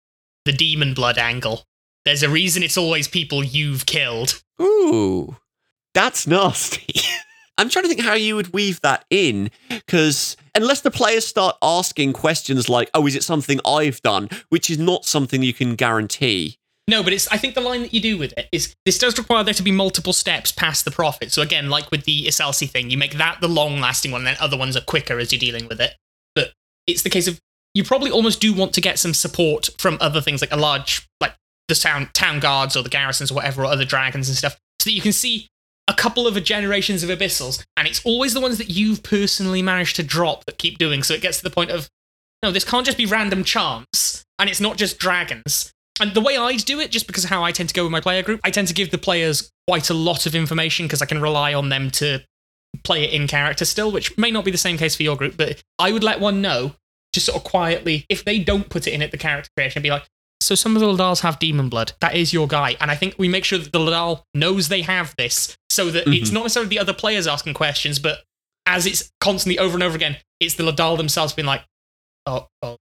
the 0.47 0.53
demon 0.53 0.95
blood 0.95 1.17
angle, 1.19 1.65
there's 2.05 2.23
a 2.23 2.29
reason 2.29 2.63
it's 2.63 2.77
always 2.77 3.07
people 3.07 3.43
you've 3.43 3.85
killed. 3.85 4.41
Ooh, 4.59 5.35
that's 5.93 6.25
nasty. 6.25 7.01
I'm 7.59 7.69
trying 7.69 7.83
to 7.83 7.89
think 7.89 8.01
how 8.01 8.13
you 8.13 8.35
would 8.35 8.53
weave 8.53 8.79
that 8.81 9.03
in, 9.09 9.51
because 9.69 10.37
unless 10.55 10.81
the 10.81 10.91
players 10.91 11.27
start 11.27 11.57
asking 11.61 12.13
questions 12.13 12.69
like, 12.69 12.89
"Oh, 12.93 13.05
is 13.07 13.15
it 13.15 13.23
something 13.23 13.59
I've 13.65 14.01
done?" 14.01 14.29
which 14.49 14.69
is 14.69 14.79
not 14.79 15.05
something 15.05 15.43
you 15.43 15.53
can 15.53 15.75
guarantee. 15.75 16.59
No, 16.87 17.03
but 17.03 17.11
it's. 17.11 17.27
I 17.27 17.37
think 17.37 17.55
the 17.55 17.61
line 17.61 17.81
that 17.81 17.93
you 17.93 17.99
do 17.99 18.17
with 18.17 18.33
it 18.37 18.47
is 18.53 18.75
this 18.85 18.97
does 18.97 19.17
require 19.17 19.43
there 19.43 19.53
to 19.55 19.63
be 19.63 19.71
multiple 19.71 20.13
steps 20.13 20.51
past 20.51 20.85
the 20.85 20.91
prophet. 20.91 21.33
So 21.33 21.41
again, 21.41 21.69
like 21.69 21.91
with 21.91 22.05
the 22.05 22.25
Iselsi 22.25 22.69
thing, 22.69 22.89
you 22.89 22.97
make 22.97 23.15
that 23.15 23.41
the 23.41 23.49
long-lasting 23.49 24.11
one, 24.11 24.21
and 24.21 24.27
then 24.27 24.37
other 24.39 24.57
ones 24.57 24.77
are 24.77 24.81
quicker 24.81 25.19
as 25.19 25.33
you're 25.33 25.39
dealing 25.39 25.67
with 25.67 25.81
it. 25.81 25.95
But 26.35 26.53
it's 26.85 27.01
the 27.01 27.09
case 27.09 27.27
of 27.27 27.41
you 27.77 27.83
probably 27.83 28.09
almost 28.09 28.41
do 28.41 28.53
want 28.53 28.73
to 28.73 28.81
get 28.81 28.97
some 28.97 29.13
support 29.13 29.69
from 29.77 29.99
other 30.01 30.19
things, 30.19 30.41
like 30.41 30.51
a 30.51 30.57
large, 30.57 31.07
like 31.21 31.35
the 31.67 31.75
town 31.75 32.09
town 32.13 32.39
guards 32.39 32.75
or 32.75 32.81
the 32.81 32.89
garrisons 32.89 33.29
or 33.29 33.35
whatever, 33.35 33.61
or 33.61 33.65
other 33.65 33.85
dragons 33.85 34.27
and 34.27 34.35
stuff, 34.35 34.57
so 34.79 34.89
that 34.89 34.93
you 34.93 35.01
can 35.01 35.13
see 35.13 35.47
a 35.87 35.93
couple 35.93 36.25
of 36.25 36.43
generations 36.43 37.03
of 37.03 37.09
abyssals, 37.11 37.63
and 37.77 37.87
it's 37.87 38.03
always 38.03 38.33
the 38.33 38.41
ones 38.41 38.57
that 38.57 38.71
you've 38.71 39.03
personally 39.03 39.61
managed 39.61 39.95
to 39.95 40.03
drop 40.03 40.43
that 40.45 40.57
keep 40.57 40.79
doing. 40.79 41.03
So 41.03 41.13
it 41.13 41.21
gets 41.21 41.37
to 41.37 41.43
the 41.43 41.51
point 41.51 41.69
of 41.69 41.87
no, 42.41 42.51
this 42.51 42.65
can't 42.65 42.85
just 42.85 42.97
be 42.97 43.05
random 43.05 43.43
chance, 43.43 44.25
and 44.39 44.49
it's 44.49 44.59
not 44.59 44.77
just 44.77 44.97
dragons. 44.97 45.71
And 45.99 46.15
the 46.15 46.21
way 46.21 46.35
I'd 46.35 46.65
do 46.65 46.79
it, 46.79 46.89
just 46.89 47.05
because 47.05 47.25
of 47.25 47.29
how 47.29 47.43
I 47.43 47.51
tend 47.51 47.69
to 47.69 47.75
go 47.75 47.83
with 47.83 47.91
my 47.91 48.01
player 48.01 48.23
group, 48.23 48.39
I 48.43 48.49
tend 48.49 48.67
to 48.69 48.73
give 48.73 48.89
the 48.89 48.97
players 48.97 49.51
quite 49.67 49.91
a 49.91 49.95
lot 49.95 50.25
of 50.25 50.33
information 50.33 50.85
because 50.85 51.03
I 51.03 51.05
can 51.05 51.21
rely 51.21 51.53
on 51.53 51.69
them 51.69 51.91
to 51.91 52.23
play 52.83 53.03
it 53.03 53.13
in 53.13 53.27
character 53.27 53.65
still, 53.65 53.91
which 53.91 54.17
may 54.17 54.31
not 54.31 54.45
be 54.45 54.51
the 54.51 54.57
same 54.57 54.77
case 54.77 54.95
for 54.95 55.03
your 55.03 55.15
group, 55.15 55.37
but 55.37 55.61
I 55.77 55.91
would 55.91 56.03
let 56.03 56.19
one 56.19 56.41
know 56.41 56.73
just 57.13 57.25
sort 57.27 57.37
of 57.37 57.43
quietly 57.43 58.05
if 58.09 58.23
they 58.25 58.39
don't 58.39 58.69
put 58.69 58.87
it 58.87 58.93
in 58.93 59.01
at 59.01 59.11
the 59.11 59.17
character 59.17 59.49
creation, 59.55 59.81
be 59.81 59.89
like, 59.89 60.03
so 60.39 60.53
some 60.55 60.75
of 60.75 60.81
the 60.81 60.87
Ledaals 60.87 61.21
have 61.21 61.39
demon 61.39 61.67
blood. 61.67 61.93
That 61.99 62.15
is 62.15 62.31
your 62.31 62.47
guy. 62.47 62.75
And 62.79 62.91
I 62.91 62.95
think 62.95 63.15
we 63.17 63.27
make 63.27 63.43
sure 63.43 63.57
that 63.57 63.71
the 63.71 63.79
Ledaal 63.79 64.23
knows 64.35 64.67
they 64.67 64.83
have 64.83 65.15
this 65.17 65.57
so 65.69 65.89
that 65.89 66.07
it's 66.07 66.29
Mhm. 66.29 66.33
not 66.33 66.43
necessarily 66.43 66.69
the 66.69 66.79
other 66.79 66.93
players 66.93 67.25
asking 67.27 67.55
questions, 67.55 67.97
but 67.99 68.23
as 68.67 68.85
it's 68.85 69.11
constantly 69.19 69.57
over 69.57 69.73
and 69.75 69.83
over 69.83 69.95
again, 69.95 70.17
it's 70.39 70.53
the 70.55 70.63
Ledaal 70.63 70.95
themselves 70.97 71.33
being 71.33 71.47
like, 71.47 71.63
oh, 72.27 72.47
oh, 72.61 72.77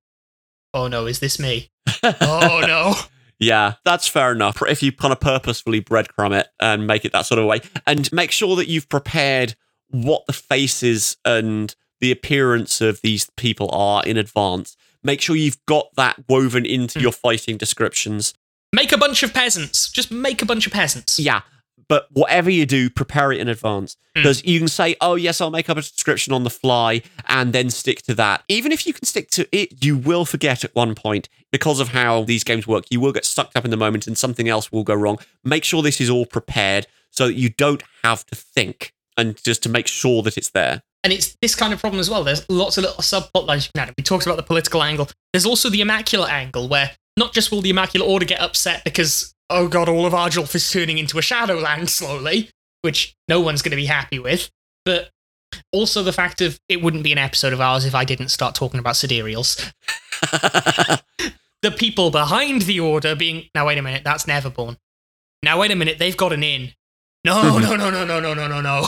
oh 0.75 0.89
no, 0.89 1.07
is 1.07 1.21
this 1.21 1.39
me? 1.39 1.71
oh 2.03 2.63
no. 2.67 2.95
Yeah, 3.39 3.75
that's 3.85 4.09
fair 4.09 4.33
enough. 4.33 4.61
If 4.67 4.83
you 4.83 4.93
kind 4.93 5.13
of 5.13 5.21
purposefully 5.21 5.81
breadcrumb 5.81 6.39
it 6.39 6.49
and 6.61 6.87
make 6.87 7.05
it 7.05 7.13
that 7.13 7.27
sort 7.27 7.39
of 7.39 7.47
way, 7.47 7.61
and 7.87 8.11
make 8.13 8.31
sure 8.33 8.57
that 8.57 8.69
you've 8.69 8.89
prepared 8.89 9.55
what 9.89 10.27
the 10.27 10.33
faces 10.33 11.17
and 11.25 11.75
the 12.01 12.11
appearance 12.13 12.81
of 12.81 13.01
these 13.03 13.29
people 13.37 13.71
are 13.73 14.03
in 14.05 14.17
advance. 14.17 14.77
Make 15.03 15.21
sure 15.21 15.37
you've 15.37 15.65
got 15.67 15.95
that 15.97 16.25
woven 16.29 16.67
into 16.67 16.99
Hmm. 16.99 17.03
your 17.05 17.13
fighting 17.13 17.57
descriptions. 17.57 18.35
Make 18.73 18.93
a 18.93 18.99
bunch 18.99 19.23
of 19.23 19.33
peasants. 19.33 19.89
Just 19.91 20.11
make 20.11 20.43
a 20.43 20.47
bunch 20.47 20.67
of 20.67 20.73
peasants. 20.73 21.19
Yeah, 21.19 21.43
but 21.89 22.09
whatever 22.11 22.51
you 22.51 22.67
do, 22.67 22.91
prepare 22.91 23.31
it 23.33 23.39
in 23.39 23.49
advance 23.49 23.97
Hmm. 24.15 24.23
because 24.23 24.45
you 24.45 24.59
can 24.59 24.69
say, 24.69 24.97
"Oh 25.01 25.15
yes, 25.15 25.41
I'll 25.41 25.51
make 25.51 25.71
up 25.71 25.77
a 25.79 25.83
description 25.83 26.33
on 26.33 26.43
the 26.45 26.51
fly," 26.51 27.03
and 27.29 27.53
then 27.53 27.71
stick 27.71 28.03
to 28.03 28.15
that. 28.17 28.43
Even 28.49 28.73
if 28.73 28.87
you 28.87 28.93
can 28.93 29.05
stick 29.07 29.31
to 29.31 29.47
it, 29.57 29.85
you 29.85 29.97
will 29.97 30.25
forget 30.25 30.65
at 30.65 30.75
one 30.75 30.95
point 30.95 31.29
because 31.53 31.79
of 31.81 31.89
how 31.89 32.25
these 32.25 32.43
games 32.45 32.67
work. 32.67 32.85
You 32.91 33.01
will 33.01 33.13
get 33.13 33.25
sucked 33.25 33.57
up 33.57 33.65
in 33.65 33.71
the 33.71 33.77
moment, 33.77 34.07
and 34.09 34.19
something 34.19 34.49
else 34.49 34.73
will 34.73 34.85
go 34.85 34.95
wrong. 34.95 35.19
Make 35.45 35.63
sure 35.65 35.83
this 35.83 36.01
is 36.01 36.11
all 36.11 36.27
prepared 36.27 36.87
so 37.11 37.29
that 37.29 37.35
you 37.35 37.49
don't 37.49 37.83
have 38.03 38.27
to 38.27 38.35
think, 38.35 38.93
and 39.17 39.41
just 39.43 39.63
to 39.63 39.69
make 39.69 39.87
sure 39.87 40.23
that 40.23 40.37
it's 40.37 40.51
there. 40.51 40.83
And 41.07 41.13
it's 41.13 41.37
this 41.41 41.55
kind 41.55 41.73
of 41.73 41.79
problem 41.79 42.01
as 42.01 42.11
well. 42.11 42.25
There's 42.25 42.45
lots 42.51 42.79
of 42.79 42.83
little 42.83 42.99
subplot 42.99 43.47
lines 43.47 43.67
you 43.67 43.71
can 43.73 43.89
add. 43.89 43.95
We 43.97 44.03
talked 44.03 44.27
about 44.27 44.39
the 44.39 44.43
political 44.43 44.83
angle. 44.83 45.09
There's 45.33 45.47
also 45.47 45.71
the 45.71 45.81
Immaculate 45.81 46.33
angle, 46.33 46.69
where 46.69 46.91
not 47.17 47.33
just 47.33 47.53
will 47.53 47.63
the 47.63 47.71
Immaculate 47.71 48.11
Order 48.11 48.27
get 48.27 48.41
upset 48.41 48.83
because, 48.83 49.33
oh 49.49 49.69
god, 49.69 49.89
all 49.89 50.05
of 50.05 50.15
Arjulf 50.15 50.53
is 50.57 50.69
turning 50.69 50.99
into 50.99 51.17
a 51.17 51.23
Shadowland 51.23 51.91
slowly, 51.91 52.51
which 52.83 53.15
no 53.29 53.41
one's 53.41 53.63
going 53.63 53.71
to 53.71 53.77
be 53.77 53.87
happy 53.87 54.19
with, 54.19 54.51
but 54.85 55.11
also 55.73 56.03
the 56.03 56.13
fact 56.13 56.41
of 56.41 56.59
it 56.69 56.83
wouldn't 56.83 57.05
be 57.05 57.13
an 57.13 57.19
episode 57.19 57.53
of 57.53 57.61
ours 57.61 57.85
if 57.85 57.95
I 57.95 58.05
didn't 58.05 58.31
start 58.31 58.57
talking 58.57 58.81
about 58.81 58.97
Sidereals. 58.97 59.73
The 61.63 61.71
people 61.71 62.11
behind 62.11 62.63
the 62.63 62.81
Order 62.81 63.17
being, 63.17 63.49
now 63.55 63.67
wait 63.67 63.79
a 63.79 63.83
minute, 63.83 64.05
that's 64.05 64.25
Neverborn. 64.25 64.77
Now 65.43 65.61
wait 65.61 65.71
a 65.71 65.77
minute, 65.77 65.99
they've 65.99 66.17
got 66.17 66.33
an 66.33 66.43
in. 66.45 66.73
No, 67.27 67.59
no, 67.59 67.75
no, 67.75 67.91
no, 67.91 68.05
no, 68.05 68.21
no, 68.21 68.35
no, 68.35 68.47
no, 68.47 68.61
no. 68.61 68.87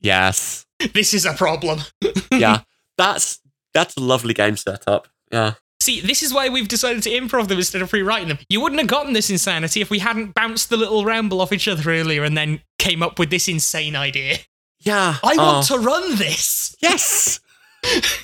yes, 0.00 0.64
This 0.94 1.12
is 1.12 1.26
a 1.26 1.34
problem. 1.34 1.80
yeah, 2.32 2.60
that's 2.96 3.40
that's 3.74 3.94
a 3.98 4.00
lovely 4.00 4.32
game 4.32 4.56
setup. 4.56 5.06
Yeah. 5.30 5.54
See, 5.82 6.00
this 6.00 6.22
is 6.22 6.32
why 6.32 6.48
we've 6.48 6.66
decided 6.66 7.02
to 7.02 7.10
improv 7.10 7.48
them 7.48 7.58
instead 7.58 7.82
of 7.82 7.90
pre-writing 7.90 8.28
them. 8.28 8.38
You 8.48 8.62
wouldn't 8.62 8.80
have 8.80 8.88
gotten 8.88 9.12
this 9.12 9.28
insanity 9.28 9.82
if 9.82 9.90
we 9.90 9.98
hadn't 9.98 10.32
bounced 10.32 10.70
the 10.70 10.78
little 10.78 11.04
ramble 11.04 11.42
off 11.42 11.52
each 11.52 11.68
other 11.68 11.90
earlier 11.90 12.24
and 12.24 12.38
then 12.38 12.62
came 12.78 13.02
up 13.02 13.18
with 13.18 13.28
this 13.28 13.48
insane 13.48 13.94
idea. 13.94 14.38
Yeah. 14.78 15.18
I 15.22 15.36
oh. 15.38 15.44
want 15.44 15.66
to 15.66 15.78
run 15.78 16.16
this. 16.16 16.74
Yes. 16.80 17.38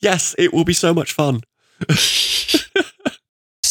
yes, 0.00 0.34
it 0.38 0.52
will 0.52 0.64
be 0.64 0.74
so 0.74 0.92
much 0.92 1.14
fun. 1.14 1.40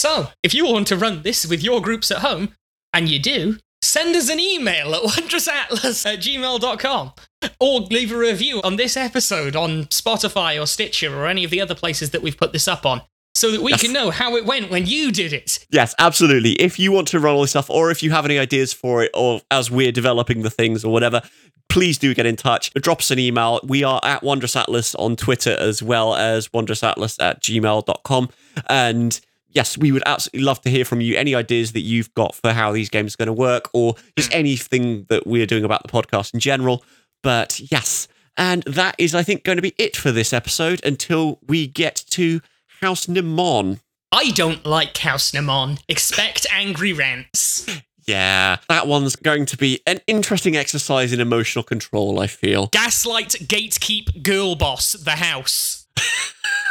So, 0.06 0.28
if 0.44 0.54
you 0.54 0.68
want 0.68 0.86
to 0.90 0.96
run 0.98 1.24
this 1.24 1.48
with 1.48 1.64
your 1.64 1.82
groups 1.82 2.12
at 2.12 2.20
home, 2.20 2.50
and 2.94 3.10
you 3.10 3.18
do, 3.18 3.58
send 3.82 4.16
us 4.16 4.30
an 4.30 4.40
email 4.40 4.94
at 4.94 5.02
wondrousatlas 5.02 6.06
at 6.06 6.20
gmail.com 6.20 7.12
or 7.60 7.80
leave 7.82 8.12
a 8.12 8.18
review 8.18 8.62
on 8.64 8.76
this 8.76 8.96
episode 8.96 9.56
on 9.56 9.86
Spotify 9.86 10.62
or 10.62 10.68
Stitcher 10.68 11.12
or 11.18 11.26
any 11.26 11.44
of 11.44 11.50
the 11.50 11.60
other 11.60 11.74
places 11.74 12.12
that 12.12 12.22
we've 12.22 12.38
put 12.38 12.54
this 12.54 12.68
up 12.68 12.86
on 12.86 13.02
so 13.34 13.50
that 13.50 13.64
we 13.64 13.72
Yes. 13.72 13.82
can 13.82 13.94
know 13.94 14.12
how 14.12 14.36
it 14.36 14.46
went 14.46 14.70
when 14.70 14.86
you 14.86 15.12
did 15.12 15.34
it. 15.34 15.66
Yes, 15.72 15.96
absolutely. 15.98 16.52
If 16.52 16.78
you 16.78 16.92
want 16.92 17.08
to 17.08 17.20
run 17.20 17.34
all 17.34 17.42
this 17.42 17.50
stuff, 17.50 17.72
or 17.72 17.90
if 17.90 18.04
you 18.04 18.12
have 18.12 18.26
any 18.26 18.38
ideas 18.38 18.74
for 18.74 19.02
it, 19.04 19.10
or 19.16 19.42
as 19.50 19.72
we're 19.72 19.92
developing 19.92 20.44
the 20.44 20.52
things 20.52 20.86
or 20.86 20.94
whatever, 20.94 21.24
please 21.68 21.98
do 21.98 22.14
get 22.14 22.28
in 22.28 22.36
touch. 22.36 22.72
Drop 22.76 23.00
us 23.00 23.10
an 23.10 23.18
email. 23.18 23.60
We 23.64 23.84
are 23.84 24.00
at 24.04 24.22
Wondrous 24.22 24.56
Atlas 24.56 24.94
on 24.94 25.16
Twitter 25.16 25.58
as 25.60 25.82
well 25.82 26.14
as 26.14 26.50
wondrousatlas 26.50 27.20
at 27.20 27.42
gmail.com. 27.42 28.30
And 28.70 29.20
yes, 29.56 29.78
we 29.78 29.92
would 29.92 30.04
absolutely 30.06 30.46
love 30.46 30.62
to 30.62 30.70
hear 30.70 30.86
from 30.86 31.02
you. 31.02 31.16
Any 31.16 31.34
ideas 31.34 31.72
that 31.72 31.82
you've 31.82 32.14
got 32.14 32.36
for 32.36 32.52
how 32.54 32.72
these 32.72 32.90
games 32.90 33.16
are 33.16 33.18
going 33.18 33.28
to 33.28 33.34
work, 33.34 33.70
or 33.74 33.96
just 34.16 34.30
mm. 34.30 34.36
anything 34.36 35.06
that 35.10 35.26
we're 35.26 35.48
doing 35.48 35.64
about 35.64 35.82
the 35.82 35.90
podcast 35.90 36.34
in 36.34 36.40
general. 36.40 36.84
But 37.24 37.60
yes, 37.72 38.08
and 38.38 38.62
that 38.64 38.96
is, 39.00 39.16
I 39.16 39.24
think, 39.24 39.44
going 39.44 39.56
to 39.56 39.62
be 39.62 39.74
it 39.78 39.96
for 39.96 40.12
this 40.12 40.34
episode 40.34 40.84
until 40.86 41.40
we 41.48 41.66
get 41.66 42.04
to 42.12 42.42
House 42.82 43.08
Mnemon. 43.08 43.80
I 44.12 44.30
don't 44.32 44.66
like 44.66 44.98
House 44.98 45.32
Mnemon. 45.32 45.80
Expect 45.88 46.46
angry 46.52 46.94
rants. 46.94 47.68
Yeah, 48.06 48.58
that 48.70 48.86
one's 48.86 49.16
going 49.16 49.48
to 49.48 49.58
be 49.58 49.82
an 49.88 50.00
interesting 50.06 50.56
exercise 50.56 51.12
in 51.12 51.20
emotional 51.20 51.64
control, 51.64 52.20
I 52.20 52.28
feel. 52.28 52.68
Gaslight, 52.68 53.30
gatekeep, 53.30 54.22
girl 54.22 54.56
boss, 54.56 54.94
the 54.94 55.12
house. 55.12 55.88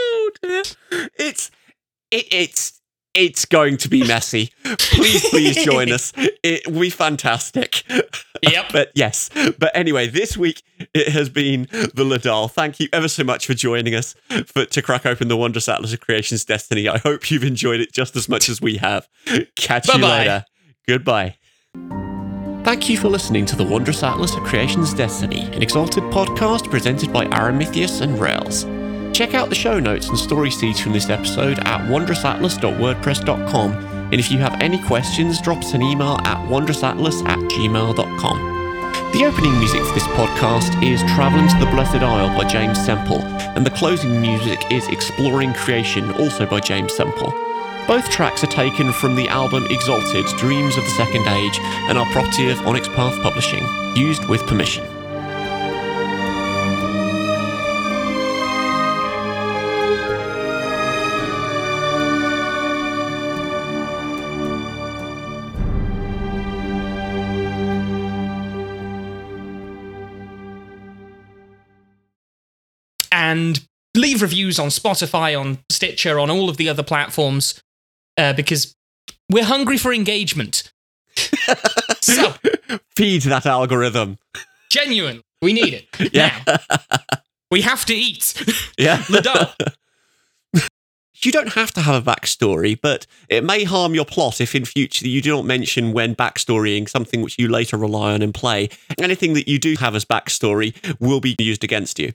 Oh 0.00 0.30
dear. 0.42 0.62
It's 1.18 1.50
it, 2.10 2.26
it's 2.32 2.80
it's 3.14 3.44
going 3.46 3.78
to 3.78 3.88
be 3.88 4.06
messy. 4.06 4.52
please, 4.64 5.28
please 5.30 5.64
join 5.64 5.90
us. 5.92 6.12
It 6.44 6.68
will 6.68 6.80
be 6.82 6.90
fantastic. 6.90 7.82
Yep. 8.42 8.66
But 8.72 8.92
yes. 8.94 9.28
But 9.58 9.72
anyway, 9.74 10.06
this 10.06 10.36
week 10.36 10.62
it 10.94 11.08
has 11.08 11.28
been 11.28 11.62
the 11.72 12.04
Ledaal. 12.04 12.50
Thank 12.50 12.78
you 12.78 12.88
ever 12.92 13.08
so 13.08 13.24
much 13.24 13.46
for 13.46 13.54
joining 13.54 13.94
us 13.94 14.14
for, 14.46 14.64
to 14.66 14.80
crack 14.82 15.04
open 15.04 15.26
the 15.28 15.36
Wondrous 15.36 15.68
Atlas 15.68 15.92
of 15.92 16.00
Creation's 16.00 16.44
Destiny. 16.44 16.88
I 16.88 16.98
hope 16.98 17.30
you've 17.30 17.42
enjoyed 17.44 17.80
it 17.80 17.92
just 17.92 18.14
as 18.14 18.28
much 18.28 18.48
as 18.48 18.60
we 18.62 18.76
have. 18.76 19.08
Catch 19.56 19.88
you 19.88 19.94
Bye-bye. 19.94 20.18
later. 20.18 20.44
Goodbye. 20.86 21.36
Thank 22.64 22.88
you 22.88 22.96
for 22.96 23.08
listening 23.08 23.44
to 23.46 23.56
the 23.56 23.64
Wondrous 23.64 24.02
Atlas 24.02 24.34
of 24.36 24.44
Creation's 24.44 24.94
Destiny, 24.94 25.40
an 25.52 25.60
exalted 25.62 26.04
podcast 26.04 26.70
presented 26.70 27.12
by 27.12 27.26
Aramithius 27.26 28.00
and 28.00 28.16
Raelz. 28.18 28.64
Check 29.12 29.34
out 29.34 29.48
the 29.48 29.54
show 29.54 29.78
notes 29.80 30.08
and 30.08 30.18
story 30.18 30.50
seeds 30.50 30.80
from 30.80 30.92
this 30.92 31.10
episode 31.10 31.58
at 31.60 31.80
wondrousatlas.wordpress.com. 31.88 33.72
And 33.72 34.14
if 34.14 34.30
you 34.30 34.38
have 34.38 34.60
any 34.60 34.82
questions, 34.84 35.40
drop 35.40 35.58
us 35.58 35.74
an 35.74 35.82
email 35.82 36.18
at 36.24 36.38
wondrousatlas 36.48 37.28
at 37.28 37.38
gmail.com. 37.38 38.58
The 39.12 39.24
opening 39.24 39.58
music 39.58 39.82
for 39.82 39.94
this 39.94 40.06
podcast 40.08 40.82
is 40.82 41.00
Traveling 41.14 41.48
to 41.48 41.58
the 41.58 41.70
Blessed 41.70 41.96
Isle 41.96 42.36
by 42.36 42.44
James 42.46 42.78
Semple, 42.84 43.22
and 43.22 43.64
the 43.64 43.70
closing 43.70 44.20
music 44.20 44.60
is 44.70 44.86
Exploring 44.88 45.54
Creation, 45.54 46.12
also 46.12 46.44
by 46.46 46.60
James 46.60 46.94
Semple. 46.94 47.32
Both 47.86 48.10
tracks 48.10 48.44
are 48.44 48.48
taken 48.48 48.92
from 48.92 49.16
the 49.16 49.28
album 49.28 49.66
Exalted 49.70 50.26
Dreams 50.36 50.76
of 50.76 50.84
the 50.84 50.90
Second 50.90 51.26
Age 51.26 51.58
and 51.88 51.96
are 51.96 52.04
property 52.12 52.50
of 52.50 52.60
Onyx 52.66 52.86
Path 52.88 53.18
Publishing, 53.22 53.66
used 53.96 54.28
with 54.28 54.46
permission. 54.46 54.97
And 73.28 73.60
leave 73.94 74.22
reviews 74.22 74.58
on 74.58 74.68
Spotify, 74.68 75.38
on 75.38 75.58
Stitcher, 75.70 76.18
on 76.18 76.30
all 76.30 76.48
of 76.48 76.56
the 76.56 76.68
other 76.70 76.82
platforms, 76.82 77.62
uh, 78.16 78.32
because 78.32 78.74
we're 79.30 79.44
hungry 79.44 79.76
for 79.76 79.92
engagement. 79.92 80.72
so, 82.00 82.34
Feed 82.96 83.22
that 83.22 83.44
algorithm. 83.44 84.16
genuine, 84.70 85.20
we 85.42 85.52
need 85.52 85.74
it. 85.74 85.88
Yeah. 86.14 86.42
Now, 86.46 86.56
we 87.50 87.60
have 87.62 87.84
to 87.86 87.94
eat. 87.94 88.34
Yeah. 88.78 88.98
Ledaal. 89.08 89.52
You 91.20 91.32
don't 91.32 91.52
have 91.54 91.72
to 91.72 91.80
have 91.80 91.96
a 92.06 92.10
backstory, 92.10 92.78
but 92.80 93.06
it 93.28 93.42
may 93.42 93.64
harm 93.64 93.92
your 93.94 94.04
plot 94.04 94.40
if 94.40 94.54
in 94.54 94.64
future 94.64 95.06
you 95.08 95.20
do 95.20 95.34
not 95.34 95.44
mention 95.44 95.92
when 95.92 96.14
backstorying 96.14 96.88
something 96.88 97.22
which 97.22 97.36
you 97.38 97.48
later 97.48 97.76
rely 97.76 98.12
on 98.12 98.22
in 98.22 98.32
play. 98.32 98.68
Anything 99.00 99.34
that 99.34 99.48
you 99.48 99.58
do 99.58 99.74
have 99.80 99.96
as 99.96 100.04
backstory 100.04 100.72
will 101.00 101.20
be 101.20 101.34
used 101.40 101.64
against 101.64 101.98
you. 101.98 102.12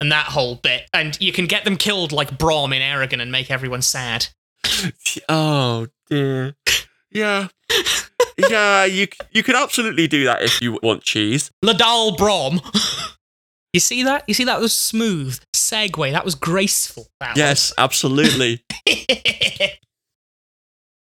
And 0.00 0.12
that 0.12 0.26
whole 0.26 0.56
bit. 0.56 0.88
And 0.94 1.20
you 1.20 1.32
can 1.32 1.46
get 1.46 1.64
them 1.64 1.76
killed 1.76 2.12
like 2.12 2.38
Brom 2.38 2.72
in 2.72 2.82
Eragon 2.82 3.20
and 3.20 3.32
make 3.32 3.50
everyone 3.50 3.82
sad. 3.82 4.28
Oh 5.28 5.86
dear. 6.10 6.54
Yeah. 7.10 7.48
yeah, 8.36 8.84
you 8.84 9.08
you 9.30 9.42
could 9.42 9.56
absolutely 9.56 10.06
do 10.06 10.24
that 10.24 10.42
if 10.42 10.60
you 10.60 10.78
want 10.82 11.02
cheese. 11.02 11.50
Ledaal 11.64 12.16
Brom. 12.16 12.60
you 13.72 13.80
see 13.80 14.02
that? 14.02 14.24
You 14.26 14.34
see 14.34 14.44
that 14.44 14.60
was 14.60 14.74
smooth 14.74 15.40
segue. 15.54 16.12
That 16.12 16.24
was 16.24 16.34
graceful. 16.34 17.06
That 17.20 17.36
Yes, 17.36 17.72
absolutely. 17.78 18.64